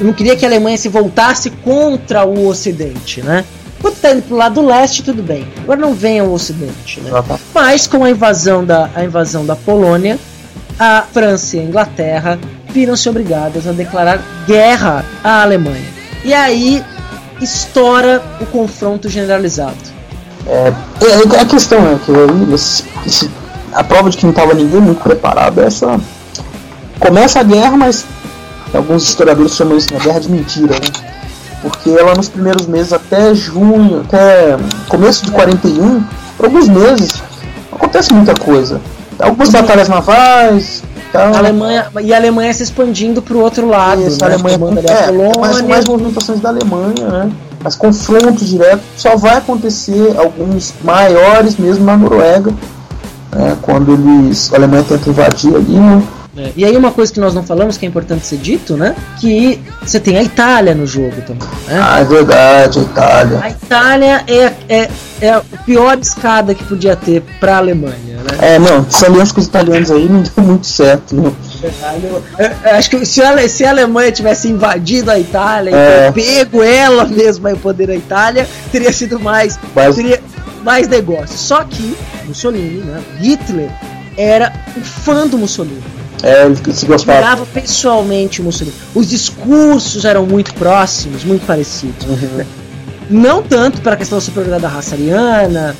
Não 0.00 0.12
queria 0.12 0.36
que 0.36 0.44
a 0.44 0.48
Alemanha 0.48 0.76
se 0.76 0.88
voltasse 0.88 1.50
contra 1.50 2.24
o 2.24 2.46
Ocidente, 2.46 3.22
né? 3.22 3.44
Quando 3.80 3.96
tá 3.96 4.12
indo 4.12 4.22
pro 4.22 4.36
lado 4.36 4.64
leste, 4.64 5.02
tudo 5.02 5.22
bem. 5.22 5.48
Agora 5.62 5.80
não 5.80 5.94
venha 5.94 6.22
o 6.22 6.32
Ocidente, 6.32 7.00
né? 7.00 7.10
Mas 7.54 7.86
com 7.86 8.04
a 8.04 8.10
invasão 8.10 8.64
da, 8.64 8.90
a 8.94 9.02
invasão 9.02 9.46
da 9.46 9.56
Polônia, 9.56 10.18
a 10.78 11.02
França 11.10 11.56
e 11.56 11.60
a 11.60 11.62
Inglaterra 11.62 12.38
viram-se 12.68 13.08
obrigadas 13.08 13.66
a 13.66 13.72
declarar 13.72 14.20
guerra 14.46 15.04
à 15.24 15.42
Alemanha. 15.42 15.88
E 16.24 16.34
aí 16.34 16.84
estoura 17.40 18.22
o 18.40 18.46
confronto 18.46 19.08
generalizado. 19.08 19.76
É, 20.46 20.72
é, 21.02 21.36
é 21.36 21.40
a 21.40 21.44
questão 21.46 21.78
é 21.86 21.98
que 22.04 23.30
a 23.72 23.84
prova 23.84 24.10
de 24.10 24.16
que 24.16 24.24
não 24.24 24.30
estava 24.30 24.52
ninguém 24.52 24.80
muito 24.80 25.02
preparado 25.02 25.60
é 25.60 25.66
essa. 25.66 25.98
Começa 27.00 27.40
a 27.40 27.42
guerra, 27.42 27.76
mas 27.76 28.04
alguns 28.72 29.04
historiadores 29.04 29.56
chamam 29.56 29.76
isso 29.76 29.88
de 29.88 29.94
guerra 29.94 30.20
de 30.20 30.30
mentira, 30.30 30.74
né? 30.74 31.10
Porque 31.62 31.90
ela 31.90 32.14
nos 32.14 32.28
primeiros 32.28 32.66
meses, 32.66 32.92
até 32.92 33.34
junho, 33.34 34.02
até 34.06 34.56
começo 34.88 35.24
de 35.24 35.32
41, 35.32 36.02
por 36.36 36.46
alguns 36.46 36.68
meses, 36.68 37.22
acontece 37.72 38.12
muita 38.12 38.34
coisa. 38.34 38.80
Algumas 39.18 39.50
batalhas 39.50 39.88
navais, 39.88 40.82
tal. 41.12 41.34
A 41.34 41.38
Alemanha, 41.38 41.86
e 42.02 42.14
a 42.14 42.16
Alemanha 42.16 42.52
se 42.54 42.62
expandindo 42.62 43.20
pro 43.20 43.40
outro 43.40 43.68
lado, 43.68 44.02
Isso, 44.02 44.18
né? 44.20 44.26
a 44.26 44.34
Alemanha 44.34 44.58
Tomando 44.58 44.78
ali 44.78 44.88
é, 44.88 45.06
Polônia. 45.06 45.40
mais, 45.40 45.60
mais 45.62 45.84
movimentações 45.84 46.40
da 46.40 46.48
Alemanha, 46.48 47.08
né? 47.08 47.30
Mas 47.62 47.76
confronto 47.76 48.42
direto 48.42 48.80
só 48.96 49.16
vai 49.16 49.36
acontecer 49.36 50.14
alguns 50.16 50.72
maiores 50.82 51.56
mesmo 51.58 51.84
na 51.84 51.96
Noruega, 51.96 52.52
né? 53.32 53.56
Quando 53.60 53.92
eles 53.92 54.50
a 54.52 54.56
Alemanha 54.56 54.84
tenta 54.88 55.10
invadir 55.10 55.54
ali, 55.54 55.78
né? 55.78 56.02
É, 56.36 56.52
E 56.56 56.64
aí 56.64 56.76
uma 56.76 56.92
coisa 56.92 57.12
que 57.12 57.18
nós 57.18 57.34
não 57.34 57.42
falamos 57.42 57.76
que 57.76 57.84
é 57.84 57.88
importante 57.88 58.24
ser 58.26 58.36
dito, 58.38 58.76
né? 58.76 58.94
Que 59.18 59.60
você 59.84 59.98
tem 59.98 60.16
a 60.16 60.22
Itália 60.22 60.74
no 60.74 60.86
jogo 60.86 61.20
também. 61.22 61.48
Né? 61.66 61.80
Ah, 61.82 62.00
é 62.00 62.04
verdade, 62.04 62.78
a 62.78 62.82
Itália. 62.82 63.40
A 63.42 63.50
Itália 63.50 64.24
é, 64.28 64.52
é, 64.68 64.90
é 65.20 65.30
a 65.30 65.40
pior 65.66 65.98
escada 65.98 66.54
que 66.54 66.62
podia 66.64 66.94
ter 66.94 67.22
pra 67.40 67.56
Alemanha, 67.56 67.96
né? 68.18 68.38
É, 68.54 68.58
não, 68.58 68.86
essa 68.88 69.06
aliança 69.06 69.34
com 69.34 69.40
os 69.40 69.46
italianos 69.46 69.90
aí 69.90 70.08
não 70.08 70.22
deu 70.22 70.44
muito 70.44 70.66
certo, 70.66 71.16
né? 71.16 71.32
Eu- 72.02 72.22
eu 72.38 72.76
acho 72.76 72.88
que 72.90 73.04
se 73.04 73.20
a, 73.22 73.48
se 73.48 73.64
a 73.64 73.70
Alemanha 73.70 74.12
tivesse 74.12 74.48
invadido 74.48 75.10
a 75.10 75.18
Itália 75.18 75.74
É. 75.74 76.08
e 76.08 76.12
pego 76.12 76.62
ela 76.62 77.04
mesma 77.04 77.50
em 77.50 77.56
poder 77.56 77.88
da 77.88 77.94
Itália, 77.96 78.48
teria 78.70 78.92
sido 78.92 79.18
mais, 79.20 79.58
Mas- 79.74 79.96
teria 79.96 80.20
mais 80.62 80.86
negócio. 80.88 81.36
Só 81.36 81.64
que 81.64 81.96
Mussolini, 82.24 82.82
né? 82.84 83.00
Hitler 83.18 83.68
era 84.16 84.52
um 84.76 84.80
fã 84.82 85.26
do 85.26 85.36
Mussolini. 85.36 85.82
É, 86.22 86.44
ele 86.46 86.56
se 86.74 86.86
gostava. 86.86 87.18
Admirava 87.18 87.46
pessoalmente 87.46 88.40
o 88.40 88.44
Mussolini. 88.44 88.74
Os 88.94 89.08
discursos 89.08 90.04
eram 90.04 90.26
muito 90.26 90.52
próximos, 90.54 91.24
muito 91.24 91.46
parecidos. 91.46 92.06
né? 92.06 92.46
Não 93.08 93.42
tanto 93.42 93.80
para 93.80 93.94
a 93.94 93.96
questão 93.96 94.18
da 94.18 94.22
superioridade 94.24 94.62
da 94.62 94.68
raça 94.68 94.94
ariana, 94.94 95.74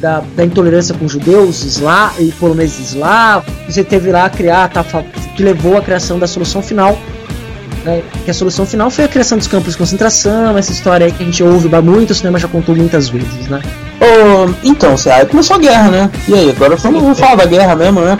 da, 0.00 0.22
da 0.36 0.44
intolerância 0.44 0.94
com 0.94 1.08
judeus 1.08 1.64
esla, 1.64 2.12
e 2.18 2.30
poloneses 2.32 2.90
eslavos. 2.92 3.52
Você 3.68 3.82
teve 3.82 4.10
lá 4.12 4.26
a 4.26 4.30
criar, 4.30 4.64
a 4.64 4.68
tafa- 4.68 5.04
que 5.34 5.42
levou 5.42 5.76
à 5.76 5.80
criação 5.82 6.18
da 6.18 6.26
solução 6.26 6.62
final. 6.62 6.96
né? 7.84 8.02
Que 8.24 8.30
a 8.30 8.34
solução 8.34 8.64
final 8.66 8.90
foi 8.90 9.04
a 9.04 9.08
criação 9.08 9.38
dos 9.38 9.46
campos 9.46 9.72
de 9.72 9.78
concentração, 9.78 10.56
essa 10.58 10.72
história 10.72 11.06
aí 11.06 11.12
que 11.12 11.22
a 11.22 11.26
gente 11.26 11.42
ouve 11.42 11.68
muito, 11.80 12.10
o 12.10 12.14
cinema 12.14 12.38
já 12.38 12.48
contou 12.48 12.74
muitas 12.76 13.08
vezes, 13.08 13.48
né? 13.48 13.60
Ô, 14.00 14.50
então, 14.62 14.94
aí 15.12 15.24
começou 15.26 15.56
a 15.56 15.58
guerra, 15.58 15.90
né? 15.90 16.10
E 16.28 16.34
aí, 16.34 16.50
agora 16.50 16.76
vamos, 16.76 17.00
vamos 17.02 17.18
falar 17.18 17.36
da 17.36 17.46
guerra 17.46 17.74
mesmo, 17.76 18.00
né? 18.00 18.18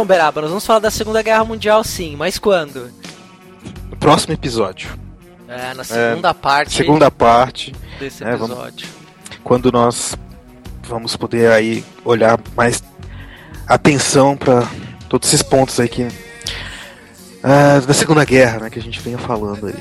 Então, 0.00 0.06
Beraba, 0.06 0.40
nós 0.40 0.48
vamos 0.48 0.64
falar 0.64 0.78
da 0.78 0.90
Segunda 0.90 1.20
Guerra 1.20 1.44
Mundial 1.44 1.84
sim, 1.84 2.16
mas 2.16 2.38
quando? 2.38 2.90
No 3.90 3.96
próximo 3.98 4.32
episódio. 4.32 4.98
É, 5.46 5.74
na 5.74 5.84
segunda 5.84 6.32
parte 6.32 6.72
Segunda 6.72 7.10
parte. 7.10 7.74
desse 7.98 8.24
né, 8.24 8.34
vamos- 8.34 8.56
episódio. 8.56 8.88
quando 9.44 9.70
nós 9.70 10.16
vamos 10.88 11.16
poder 11.16 11.50
aí 11.52 11.84
olhar 12.02 12.40
mais 12.56 12.82
atenção 13.68 14.38
para 14.38 14.66
todos 15.06 15.28
esses 15.28 15.42
pontos 15.42 15.78
aí 15.78 15.86
que 15.88 16.08
ah, 17.42 17.80
da 17.86 17.92
Segunda 17.92 18.24
Guerra, 18.24 18.58
né, 18.60 18.70
que 18.70 18.78
a 18.78 18.82
gente 18.82 19.00
venha 19.00 19.18
falando 19.18 19.66
aí. 19.66 19.74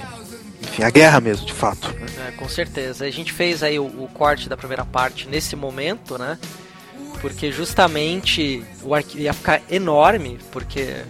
Enfim, 0.64 0.84
a 0.84 0.90
guerra 0.90 1.22
mesmo, 1.22 1.46
de 1.46 1.54
fato. 1.54 1.96
É, 2.28 2.32
com 2.32 2.50
certeza. 2.50 3.06
A 3.06 3.10
gente 3.10 3.32
fez 3.32 3.64
aí 3.64 3.80
o, 3.80 3.86
o 3.86 4.10
corte 4.14 4.50
da 4.50 4.58
primeira 4.58 4.84
parte 4.84 5.30
nesse 5.30 5.56
momento, 5.56 6.18
né? 6.18 6.38
Porque 7.22 7.52
justamente 7.52 8.64
o 8.82 8.96
arquivo 8.96 9.24
ia 9.24 9.34
ficar 9.34 9.62
enorme, 9.70 10.40
porque 10.52 11.04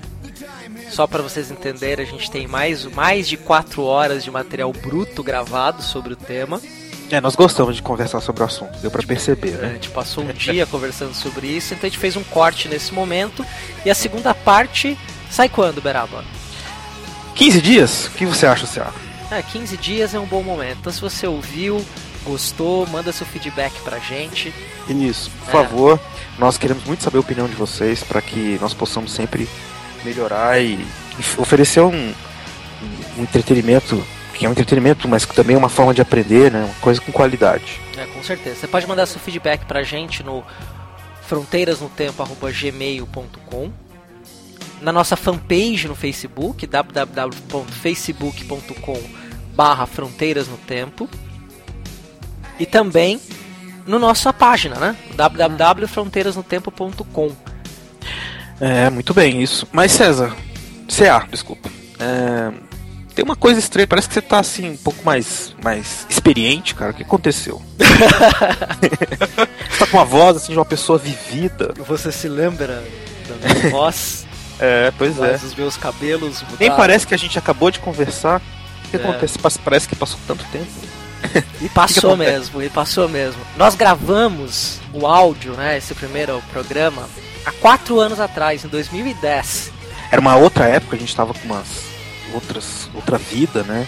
só 0.89 1.05
para 1.05 1.21
vocês 1.21 1.51
entenderem, 1.51 2.05
a 2.05 2.09
gente 2.09 2.29
tem 2.31 2.47
mais, 2.47 2.85
mais 2.85 3.27
de 3.27 3.37
4 3.37 3.83
horas 3.83 4.23
de 4.23 4.31
material 4.31 4.73
bruto 4.73 5.23
gravado 5.23 5.81
sobre 5.83 6.13
o 6.13 6.15
tema. 6.15 6.59
É, 7.11 7.19
nós 7.19 7.35
gostamos 7.35 7.75
de 7.75 7.81
conversar 7.81 8.21
sobre 8.21 8.43
o 8.43 8.45
assunto, 8.45 8.77
deu 8.79 8.91
para 8.91 9.01
perceber, 9.01 9.55
A 9.55 9.61
né? 9.61 9.73
gente 9.73 9.89
passou 9.89 10.23
um 10.23 10.31
dia 10.31 10.65
conversando 10.67 11.13
sobre 11.13 11.47
isso, 11.47 11.73
então 11.73 11.87
a 11.87 11.89
gente 11.89 11.99
fez 11.99 12.15
um 12.15 12.23
corte 12.23 12.67
nesse 12.67 12.93
momento. 12.93 13.45
E 13.83 13.89
a 13.89 13.95
segunda 13.95 14.33
parte 14.33 14.97
sai 15.29 15.49
quando, 15.49 15.81
Beraba? 15.81 16.23
15 17.35 17.61
dias? 17.61 18.07
O 18.07 18.11
que 18.11 18.25
você 18.25 18.45
acha, 18.45 18.67
Ceará? 18.67 18.93
É, 19.31 19.41
15 19.41 19.77
dias 19.77 20.13
é 20.13 20.19
um 20.19 20.25
bom 20.25 20.43
momento. 20.43 20.77
Então 20.81 20.93
se 20.93 21.01
você 21.01 21.25
ouviu, 21.25 21.83
gostou, 22.25 22.85
manda 22.87 23.11
seu 23.11 23.25
feedback 23.25 23.73
pra 23.83 23.97
gente. 23.99 24.53
Isso, 24.87 25.29
por 25.45 25.49
É. 25.49 25.51
favor. 25.51 25.99
Nós 26.37 26.57
queremos 26.57 26.83
muito 26.85 27.03
saber 27.03 27.17
a 27.17 27.21
opinião 27.21 27.47
de 27.47 27.55
vocês 27.55 28.03
para 28.03 28.21
que 28.21 28.57
nós 28.61 28.73
possamos 28.73 29.11
sempre 29.11 29.47
melhorar 30.03 30.59
e 30.61 30.85
oferecer 31.37 31.81
um, 31.81 32.13
um 33.17 33.23
entretenimento 33.23 34.01
que 34.33 34.45
é 34.45 34.49
um 34.49 34.53
entretenimento, 34.53 35.05
mas 35.05 35.25
que 35.25 35.35
também 35.35 35.55
é 35.55 35.59
uma 35.59 35.67
forma 35.67 35.93
de 35.93 36.01
aprender, 36.01 36.49
né? 36.49 36.63
Uma 36.63 36.73
coisa 36.75 37.01
com 37.01 37.11
qualidade. 37.11 37.77
É, 37.97 38.05
com 38.05 38.23
certeza. 38.23 38.55
Você 38.61 38.67
pode 38.67 38.87
mandar 38.87 39.05
seu 39.05 39.19
feedback 39.19 39.65
pra 39.65 39.83
gente 39.83 40.23
no 40.23 40.45
fronteirasnotempo.gmail.com 41.27 43.71
na 44.81 44.93
nossa 44.93 45.17
fanpage 45.17 45.89
no 45.89 45.95
Facebook, 45.95 46.65
www.facebook.com 46.65 48.97
barra 49.53 49.85
Fronteiras 49.85 50.47
no 50.47 50.55
Tempo 50.57 51.09
e 52.59 52.65
também 52.65 53.19
no 53.85 53.97
nossa 53.99 54.33
página, 54.33 54.75
né? 54.75 54.95
www.fronteirasnotempo.com 55.15 57.31
É, 58.59 58.89
muito 58.89 59.13
bem, 59.13 59.41
isso. 59.41 59.65
Mas 59.71 59.91
César, 59.93 60.35
CA, 60.87 61.25
desculpa. 61.31 61.69
É, 61.99 62.51
tem 63.15 63.23
uma 63.25 63.35
coisa 63.35 63.59
estranha, 63.59 63.87
parece 63.87 64.07
que 64.07 64.13
você 64.13 64.21
tá 64.21 64.39
assim, 64.39 64.69
um 64.71 64.77
pouco 64.77 65.03
mais, 65.03 65.53
mais 65.63 66.05
experiente, 66.09 66.75
cara. 66.75 66.91
O 66.91 66.93
que 66.93 67.03
aconteceu? 67.03 67.61
você 67.77 69.77
tá 69.79 69.87
com 69.87 69.97
uma 69.97 70.05
voz 70.05 70.37
assim 70.37 70.51
de 70.53 70.57
uma 70.59 70.65
pessoa 70.65 70.97
vivida. 70.97 71.73
Você 71.87 72.11
se 72.11 72.27
lembra 72.29 72.83
da 73.27 73.35
minha 73.53 73.69
voz? 73.75 74.25
É, 74.59 74.91
pois 74.97 75.17
é. 75.17 75.31
Mas 75.31 75.43
os 75.43 75.55
meus 75.55 75.77
cabelos 75.77 76.41
mudaram. 76.41 76.57
Nem 76.59 76.71
parece 76.71 77.07
que 77.07 77.13
a 77.13 77.17
gente 77.17 77.37
acabou 77.39 77.71
de 77.71 77.79
conversar. 77.79 78.41
O 78.85 78.89
que 78.89 78.97
É. 78.97 78.99
acontece? 78.99 79.39
Parece 79.63 79.87
que 79.87 79.95
passou 79.95 80.19
tanto 80.27 80.43
tempo. 80.51 80.67
E 81.61 81.67
passou 81.69 82.15
mesmo, 82.17 82.61
e 82.61 82.69
passou 82.69 83.09
mesmo. 83.09 83.41
Nós 83.57 83.75
gravamos 83.75 84.79
o 84.93 85.05
áudio, 85.05 85.53
né, 85.53 85.77
esse 85.77 85.93
primeiro 85.93 86.41
programa, 86.51 87.07
há 87.45 87.51
quatro 87.51 87.99
anos 87.99 88.19
atrás, 88.19 88.63
em 88.63 88.67
2010. 88.67 89.71
Era 90.11 90.21
uma 90.21 90.35
outra 90.35 90.65
época, 90.67 90.95
a 90.95 90.99
gente 90.99 91.15
tava 91.15 91.33
com 91.33 91.45
umas 91.45 91.67
outras, 92.33 92.89
outra 92.95 93.17
vida, 93.17 93.63
né? 93.63 93.85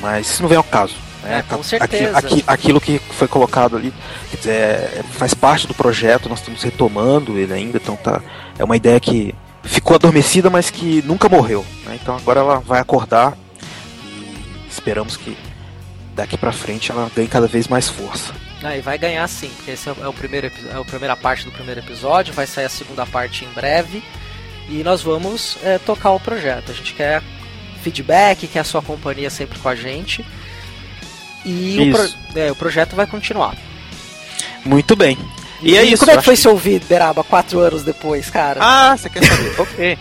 Mas 0.00 0.30
isso 0.30 0.42
não 0.42 0.48
vem 0.48 0.58
ao 0.58 0.62
caso. 0.64 0.94
Né? 1.22 1.38
É, 1.38 1.42
com 1.42 1.62
certeza. 1.62 2.18
aqui- 2.18 2.44
aquilo 2.46 2.80
que 2.80 2.98
foi 3.10 3.26
colocado 3.26 3.76
ali 3.76 3.92
quer 4.30 4.36
dizer, 4.36 4.52
é- 4.52 5.04
faz 5.12 5.32
parte 5.32 5.66
do 5.66 5.72
projeto, 5.74 6.28
nós 6.28 6.40
estamos 6.40 6.62
retomando 6.62 7.38
ele 7.38 7.52
ainda, 7.54 7.78
então 7.78 7.96
tá. 7.96 8.20
É 8.58 8.62
uma 8.64 8.76
ideia 8.76 9.00
que 9.00 9.34
ficou 9.62 9.94
adormecida, 9.96 10.50
mas 10.50 10.68
que 10.70 11.02
nunca 11.06 11.28
morreu. 11.28 11.64
né? 11.86 11.98
Então 12.00 12.14
agora 12.16 12.40
ela 12.40 12.60
vai 12.60 12.78
acordar 12.80 13.32
e 14.04 14.68
esperamos 14.70 15.16
que 15.16 15.36
daqui 16.14 16.36
pra 16.36 16.52
frente 16.52 16.90
ela 16.90 17.10
ganhe 17.14 17.28
cada 17.28 17.46
vez 17.46 17.68
mais 17.68 17.88
força. 17.88 18.32
Ah, 18.62 18.76
e 18.76 18.80
vai 18.80 18.96
ganhar 18.96 19.26
sim, 19.28 19.50
porque 19.56 19.72
esse 19.72 19.88
é 19.88 19.92
o, 19.92 20.08
é 20.08 20.12
primeiro, 20.12 20.46
é 20.46 20.76
a 20.76 20.84
primeira 20.84 21.14
parte 21.16 21.44
do 21.44 21.50
primeiro 21.52 21.80
episódio, 21.80 22.32
vai 22.32 22.46
sair 22.46 22.64
a 22.64 22.70
segunda 22.70 23.04
parte 23.04 23.44
em 23.44 23.48
breve. 23.48 24.02
E 24.68 24.82
nós 24.82 25.02
vamos 25.02 25.58
é, 25.62 25.78
tocar 25.78 26.12
o 26.12 26.20
projeto. 26.20 26.70
A 26.70 26.74
gente 26.74 26.94
quer 26.94 27.22
feedback, 27.82 28.46
quer 28.46 28.60
a 28.60 28.64
sua 28.64 28.80
companhia 28.80 29.28
sempre 29.28 29.58
com 29.58 29.68
a 29.68 29.74
gente. 29.74 30.24
E 31.44 31.78
o, 31.78 31.92
pro- 31.92 32.40
é, 32.40 32.50
o 32.50 32.56
projeto 32.56 32.96
vai 32.96 33.06
continuar. 33.06 33.54
Muito 34.64 34.96
bem. 34.96 35.18
E, 35.62 35.76
é 35.76 35.82
isso. 35.82 35.98
Como 35.98 36.12
é 36.12 36.16
que 36.16 36.24
foi 36.24 36.34
acho 36.34 36.42
seu 36.42 36.52
ouvido, 36.52 36.86
Beraba, 36.86 37.22
quatro 37.22 37.58
anos 37.60 37.82
depois, 37.82 38.30
cara? 38.30 38.60
Ah, 38.62 38.96
você 38.96 39.10
quer 39.10 39.24
saber? 39.24 39.54
ok. 39.60 39.98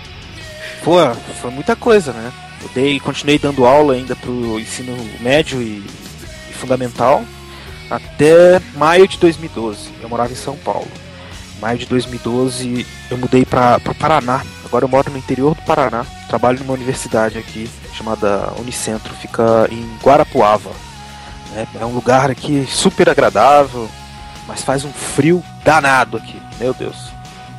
Pô, 0.84 1.14
foi 1.41 1.52
muita 1.52 1.76
coisa, 1.76 2.14
né? 2.14 2.31
Eu 2.61 2.69
dei, 2.69 2.99
continuei 2.99 3.38
dando 3.38 3.65
aula 3.65 3.94
ainda 3.94 4.15
pro 4.15 4.57
ensino 4.60 4.95
médio 5.19 5.61
e, 5.61 5.84
fundamental 6.53 7.23
até 7.89 8.59
maio 8.75 9.07
de 9.07 9.17
2012. 9.17 9.91
Eu 10.01 10.09
morava 10.09 10.31
em 10.31 10.35
São 10.35 10.57
Paulo. 10.57 10.88
Maio 11.61 11.77
de 11.77 11.85
2012 11.85 12.85
eu 13.09 13.17
mudei 13.17 13.45
para 13.45 13.80
o 13.85 13.95
Paraná. 13.95 14.41
Agora 14.65 14.85
eu 14.85 14.89
moro 14.89 15.11
no 15.11 15.17
interior 15.17 15.55
do 15.55 15.61
Paraná. 15.61 16.05
Trabalho 16.27 16.59
numa 16.59 16.73
universidade 16.73 17.38
aqui 17.38 17.69
chamada 17.93 18.51
Unicentro. 18.59 19.13
Fica 19.13 19.67
em 19.71 19.97
Guarapuava. 20.03 20.71
né? 21.51 21.67
É 21.80 21.85
um 21.85 21.93
lugar 21.93 22.31
aqui 22.31 22.65
super 22.67 23.07
agradável, 23.09 23.88
mas 24.47 24.63
faz 24.63 24.84
um 24.84 24.91
frio 24.91 25.43
danado 25.63 26.17
aqui. 26.17 26.41
Meu 26.59 26.73
Deus. 26.73 27.12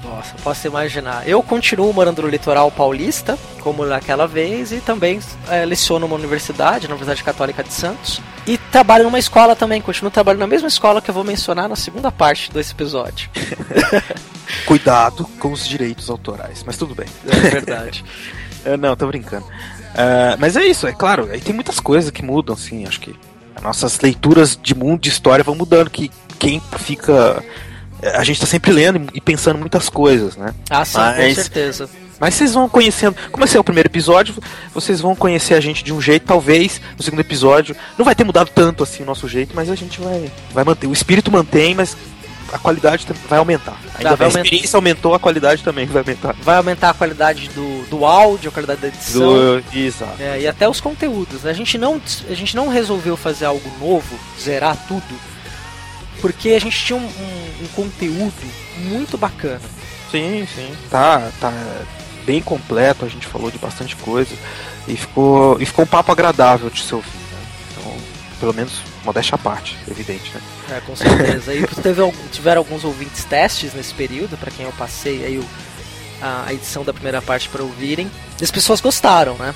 Nossa, 0.05 0.35
posso 0.43 0.67
imaginar. 0.67 1.27
Eu 1.29 1.43
continuo 1.43 1.93
morando 1.93 2.23
no 2.23 2.29
litoral 2.29 2.71
paulista, 2.71 3.39
como 3.61 3.85
naquela 3.87 4.27
vez, 4.27 4.73
e 4.73 4.81
também 4.81 5.19
é, 5.49 5.65
leciono 5.65 6.07
numa 6.07 6.17
universidade, 6.17 6.87
na 6.87 6.95
Universidade 6.95 7.25
Católica 7.25 7.65
de 7.65 7.73
Santos. 7.73 8.21
E 8.47 8.59
trabalho 8.59 9.05
numa 9.05 9.19
escola 9.19 9.57
também, 9.57 9.81
continuo 9.81 10.11
trabalhando 10.11 10.41
na 10.41 10.47
mesma 10.47 10.69
escola 10.69 11.01
que 11.01 11.09
eu 11.09 11.15
vou 11.15 11.25
mencionar 11.25 11.69
na 11.69 11.77
segunda 11.77 12.13
parte 12.13 12.53
desse 12.53 12.73
episódio. 12.73 13.31
Cuidado 14.67 15.25
com 15.39 15.51
os 15.53 15.67
direitos 15.67 16.11
autorais, 16.11 16.63
mas 16.65 16.77
tudo 16.77 16.95
bem. 16.95 17.07
É 17.27 17.51
verdade. 17.51 18.05
É, 18.67 18.79
não, 18.79 18.97
tô 18.97 19.07
brincando. 19.07 19.45
É, 19.95 20.37
mas 20.39 20.57
é 20.57 20.65
isso, 20.65 20.87
é 20.87 20.93
claro, 20.95 21.29
aí 21.31 21.39
tem 21.39 21.55
muitas 21.55 21.79
coisas 21.79 22.11
que 22.11 22.25
mudam, 22.25 22.55
assim, 22.55 22.87
acho 22.87 22.99
que 22.99 23.15
as 23.55 23.63
nossas 23.63 24.01
leituras 24.01 24.59
de 24.61 24.75
mundo, 24.75 25.01
de 25.01 25.11
história 25.11 25.45
vão 25.45 25.55
mudando, 25.55 25.91
que 25.91 26.11
quem 26.39 26.61
fica. 26.79 27.43
A 28.15 28.25
gente 28.25 28.41
tá 28.41 28.47
sempre 28.47 28.71
lendo 28.73 29.09
e 29.15 29.21
pensando 29.21 29.59
muitas 29.59 29.89
coisas, 29.89 30.37
né? 30.37 30.53
Ah, 30.71 30.85
sim, 30.85 30.95
com 30.99 30.99
Mas- 31.01 31.35
certeza. 31.37 31.89
Mas 32.21 32.35
vocês 32.35 32.55
vão 32.55 32.69
conhecendo. 32.69 33.17
Como 33.33 33.45
esse 33.45 33.57
é 33.57 33.61
o 33.61 33.65
primeiro 33.65 33.89
episódio, 33.89 34.35
vocês 34.73 35.01
vão 35.01 35.17
conhecer 35.17 35.55
a 35.55 35.61
gente 35.61 35.83
de 35.83 35.93
um 35.93 36.01
jeito, 36.01 36.25
talvez 36.25 36.81
no 36.97 37.03
segundo 37.03 37.21
episódio. 37.21 37.75
Não 37.99 38.05
vai 38.05 38.15
ter 38.15 38.23
mudado 38.23 38.51
tanto 38.55 38.85
assim 38.85 39.03
o 39.03 39.07
nosso 39.07 39.29
jeito, 39.29 39.53
mas 39.55 39.69
a 39.69 39.75
gente 39.75 40.01
vai, 40.01 40.31
vai 40.53 40.63
manter. 40.65 40.87
O 40.87 40.93
espírito 40.93 41.31
mantém, 41.31 41.75
mas 41.75 41.97
a 42.53 42.59
qualidade 42.59 43.05
vai 43.29 43.41
aumentar. 43.41 43.77
Ainda 43.97 44.11
Tá, 44.11 44.15
vai 44.15 44.27
a 44.27 44.31
aumentar. 44.31 44.41
experiência 44.45 44.77
aumentou, 44.77 45.13
a 45.13 45.19
qualidade 45.19 45.65
também 45.65 45.87
vai 45.87 46.03
aumentar. 46.03 46.37
Vai 46.41 46.57
aumentar 46.57 46.91
a 46.91 46.95
qualidade 46.95 47.49
do, 47.49 47.85
do 47.91 48.07
áudio, 48.07 48.49
a 48.49 48.53
qualidade 48.53 48.81
da 48.81 48.89
edição. 48.89 49.21
Do, 49.61 49.65
exato. 49.77 50.23
É, 50.23 50.41
e 50.43 50.47
até 50.47 50.69
os 50.69 50.81
conteúdos. 50.81 51.43
né? 51.43 51.51
A 51.51 51.55
gente, 51.55 51.77
não, 51.77 52.01
a 52.31 52.35
gente 52.35 52.55
não 52.55 52.69
resolveu 52.69 53.17
fazer 53.17 53.47
algo 53.47 53.69
novo, 53.81 54.17
zerar 54.41 54.77
tudo, 54.87 55.03
porque 56.25 56.49
a 56.53 56.59
gente 56.59 56.83
tinha 56.87 56.99
um, 56.99 57.03
um- 57.05 57.65
um 57.65 57.69
conteúdo 57.75 58.33
muito 58.79 59.19
bacana. 59.19 59.61
Sim, 60.11 60.49
sim. 60.55 60.73
Tá, 60.91 61.31
tá 61.39 61.53
bem 62.25 62.41
completo, 62.41 63.05
a 63.05 63.09
gente 63.11 63.27
falou 63.27 63.51
de 63.51 63.59
bastante 63.59 63.95
coisa. 63.97 64.35
E 64.89 64.97
ficou, 64.97 65.61
e 65.61 65.67
ficou 65.67 65.85
um 65.85 65.89
papo 65.89 66.11
agradável 66.11 66.71
de 66.71 66.83
se 66.83 66.95
ouvir. 66.95 67.09
Né? 67.11 67.47
Então, 67.73 67.97
pelo 68.41 68.55
menos, 68.55 68.73
modéstia 69.05 69.35
à 69.35 69.39
parte, 69.39 69.77
evidente, 69.87 70.33
né? 70.35 70.41
É, 70.79 70.81
com 70.81 70.97
certeza. 70.97 71.53
E 71.55 71.67
teve, 71.67 72.01
algum- 72.01 72.29
tiveram 72.33 72.63
alguns 72.63 72.85
ouvintes 72.85 73.23
testes 73.25 73.75
nesse 73.75 73.93
período, 73.93 74.39
para 74.39 74.51
quem 74.51 74.65
eu 74.65 74.73
passei 74.73 75.27
aí 75.27 75.37
o- 75.39 75.45
a, 76.23 76.45
a 76.47 76.55
edição 76.55 76.85
da 76.85 76.95
primeira 76.95 77.21
parte 77.21 77.51
para 77.51 77.63
ouvirem. 77.63 78.11
E 78.41 78.45
as 78.45 78.51
pessoas 78.51 78.81
gostaram, 78.81 79.35
né? 79.37 79.55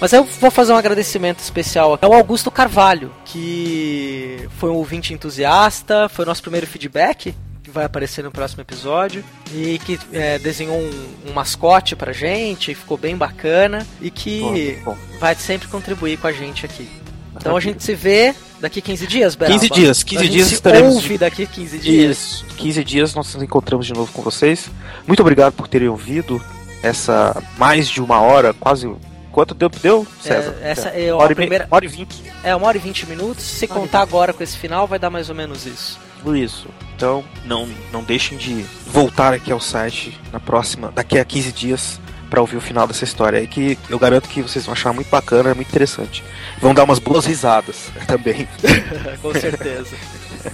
Mas 0.00 0.12
eu 0.12 0.24
vou 0.24 0.50
fazer 0.50 0.72
um 0.72 0.76
agradecimento 0.76 1.38
especial 1.40 1.98
ao 2.02 2.12
Augusto 2.12 2.50
Carvalho, 2.50 3.10
que 3.24 4.46
foi 4.58 4.70
um 4.70 4.74
ouvinte 4.74 5.14
entusiasta, 5.14 6.08
foi 6.08 6.24
o 6.24 6.28
nosso 6.28 6.42
primeiro 6.42 6.66
feedback, 6.66 7.34
que 7.62 7.70
vai 7.70 7.84
aparecer 7.86 8.22
no 8.22 8.30
próximo 8.30 8.60
episódio, 8.60 9.24
e 9.54 9.78
que 9.84 9.98
é, 10.12 10.38
desenhou 10.38 10.76
um, 10.78 11.30
um 11.30 11.32
mascote 11.32 11.96
pra 11.96 12.12
gente, 12.12 12.72
e 12.72 12.74
ficou 12.74 12.98
bem 12.98 13.16
bacana, 13.16 13.86
e 14.00 14.10
que 14.10 14.78
Bom, 14.84 14.92
bom. 14.92 14.98
vai 15.18 15.34
sempre 15.34 15.66
contribuir 15.68 16.18
com 16.18 16.26
a 16.26 16.32
gente 16.32 16.66
aqui. 16.66 16.88
Então 17.34 17.56
a 17.56 17.60
gente 17.60 17.82
se 17.82 17.94
vê 17.94 18.34
daqui 18.60 18.80
15 18.82 19.06
dias, 19.06 19.34
Beraba? 19.34 19.58
15 19.58 19.70
dias, 19.72 20.02
15 20.02 20.24
a 20.24 20.28
dias 20.28 20.52
estaremos 20.52 20.94
ouve 20.96 21.08
de- 21.08 21.18
daqui 21.18 21.46
15 21.46 21.78
dias. 21.78 22.18
Isso, 22.18 22.44
15 22.56 22.84
dias 22.84 23.14
nós 23.14 23.32
nos 23.34 23.42
encontramos 23.42 23.86
de 23.86 23.92
novo 23.94 24.10
com 24.12 24.20
vocês. 24.22 24.70
Muito 25.06 25.20
obrigado 25.20 25.52
por 25.54 25.68
terem 25.68 25.88
ouvido 25.88 26.42
essa 26.82 27.42
mais 27.58 27.88
de 27.88 28.00
uma 28.02 28.20
hora, 28.20 28.52
quase. 28.54 28.90
Quanto 29.36 29.52
deu? 29.52 29.68
Deu, 29.68 30.06
César? 30.18 30.56
É, 30.62 30.70
essa 30.70 30.88
é 30.88 31.10
a 31.10 31.14
uma 31.14 31.22
hora, 31.24 31.34
primeira- 31.34 31.64
e 31.70 31.74
hora 31.74 31.84
e 31.84 31.88
vinte. 31.88 32.22
É, 32.42 32.56
uma 32.56 32.66
hora 32.68 32.78
e 32.78 32.80
20 32.80 33.04
minutos. 33.06 33.44
Se 33.44 33.66
contar 33.66 34.00
agora 34.00 34.32
com 34.32 34.42
esse 34.42 34.56
final, 34.56 34.86
vai 34.86 34.98
dar 34.98 35.10
mais 35.10 35.28
ou 35.28 35.34
menos 35.34 35.66
isso. 35.66 35.98
Isso. 36.34 36.68
Então, 36.96 37.22
não, 37.44 37.68
não 37.92 38.02
deixem 38.02 38.38
de 38.38 38.64
voltar 38.86 39.34
aqui 39.34 39.52
ao 39.52 39.60
site 39.60 40.18
na 40.32 40.40
próxima, 40.40 40.90
daqui 40.94 41.18
a 41.18 41.24
15 41.26 41.52
dias, 41.52 42.00
para 42.30 42.40
ouvir 42.40 42.56
o 42.56 42.62
final 42.62 42.86
dessa 42.86 43.04
história 43.04 43.38
aí, 43.38 43.46
que 43.46 43.76
eu 43.90 43.98
garanto 43.98 44.26
que 44.26 44.40
vocês 44.40 44.64
vão 44.64 44.72
achar 44.72 44.94
muito 44.94 45.10
bacana, 45.10 45.54
muito 45.54 45.68
interessante. 45.68 46.24
Vão 46.58 46.72
dar 46.72 46.84
umas 46.84 46.98
boas 46.98 47.26
risadas 47.26 47.90
também. 48.08 48.48
com 49.20 49.34
certeza. 49.34 49.94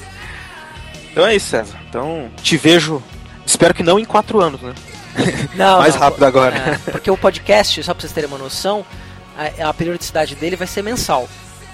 Então 1.12 1.26
é 1.26 1.36
isso, 1.36 1.50
César. 1.50 1.78
Então, 1.90 2.30
te 2.42 2.56
vejo. 2.56 3.02
Espero 3.44 3.74
que 3.74 3.82
não 3.82 3.98
em 3.98 4.04
quatro 4.04 4.40
anos, 4.40 4.62
né? 4.62 4.72
Não, 5.54 5.78
Mais 5.78 5.94
não, 5.94 6.00
rápido 6.02 6.24
agora. 6.24 6.56
é, 6.56 6.90
porque 6.90 7.10
o 7.10 7.16
podcast, 7.16 7.82
só 7.82 7.92
pra 7.92 8.00
vocês 8.00 8.12
terem 8.12 8.28
uma 8.28 8.38
noção, 8.38 8.84
a, 9.36 9.68
a 9.68 9.74
periodicidade 9.74 10.34
dele 10.34 10.56
vai 10.56 10.66
ser 10.66 10.82
mensal. 10.82 11.28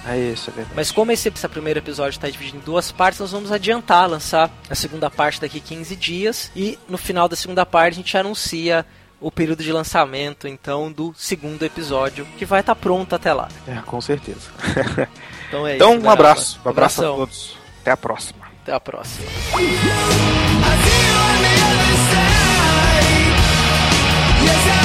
É 0.06 0.16
isso, 0.16 0.48
é 0.50 0.52
verdade. 0.52 0.74
Mas 0.74 0.90
como 0.90 1.12
esse, 1.12 1.28
esse 1.28 1.48
primeiro 1.48 1.78
episódio 1.78 2.16
está 2.16 2.28
dividido 2.30 2.56
em 2.58 2.60
duas 2.60 2.90
partes, 2.90 3.20
nós 3.20 3.30
vamos 3.32 3.52
adiantar, 3.52 4.08
lançar 4.08 4.50
a 4.70 4.74
segunda 4.74 5.10
parte 5.10 5.40
daqui 5.40 5.60
15 5.60 5.94
dias. 5.96 6.50
E 6.56 6.78
no 6.88 6.96
final 6.96 7.28
da 7.28 7.36
segunda 7.36 7.66
parte 7.66 7.94
a 7.94 7.96
gente 7.96 8.16
anuncia 8.16 8.86
o 9.20 9.30
período 9.30 9.62
de 9.62 9.72
lançamento, 9.72 10.46
então, 10.48 10.90
do 10.92 11.12
segundo 11.18 11.62
episódio, 11.64 12.26
que 12.38 12.44
vai 12.46 12.60
estar 12.60 12.74
pronto 12.76 13.14
até 13.14 13.32
lá. 13.32 13.48
É, 13.66 13.74
com 13.84 14.00
certeza. 14.00 14.48
Então 15.48 15.66
é 15.66 15.76
então, 15.76 15.96
isso. 15.96 16.04
um 16.06 16.10
abraço. 16.10 16.60
Um 16.62 16.68
abraço 16.68 17.00
a 17.00 17.04
Abração. 17.06 17.16
todos. 17.16 17.56
Até 17.80 17.90
a 17.90 17.96
próxima. 17.96 18.40
Até 18.62 18.72
a 18.74 18.78
próxima. 18.80 19.26
Yes, 24.48 24.77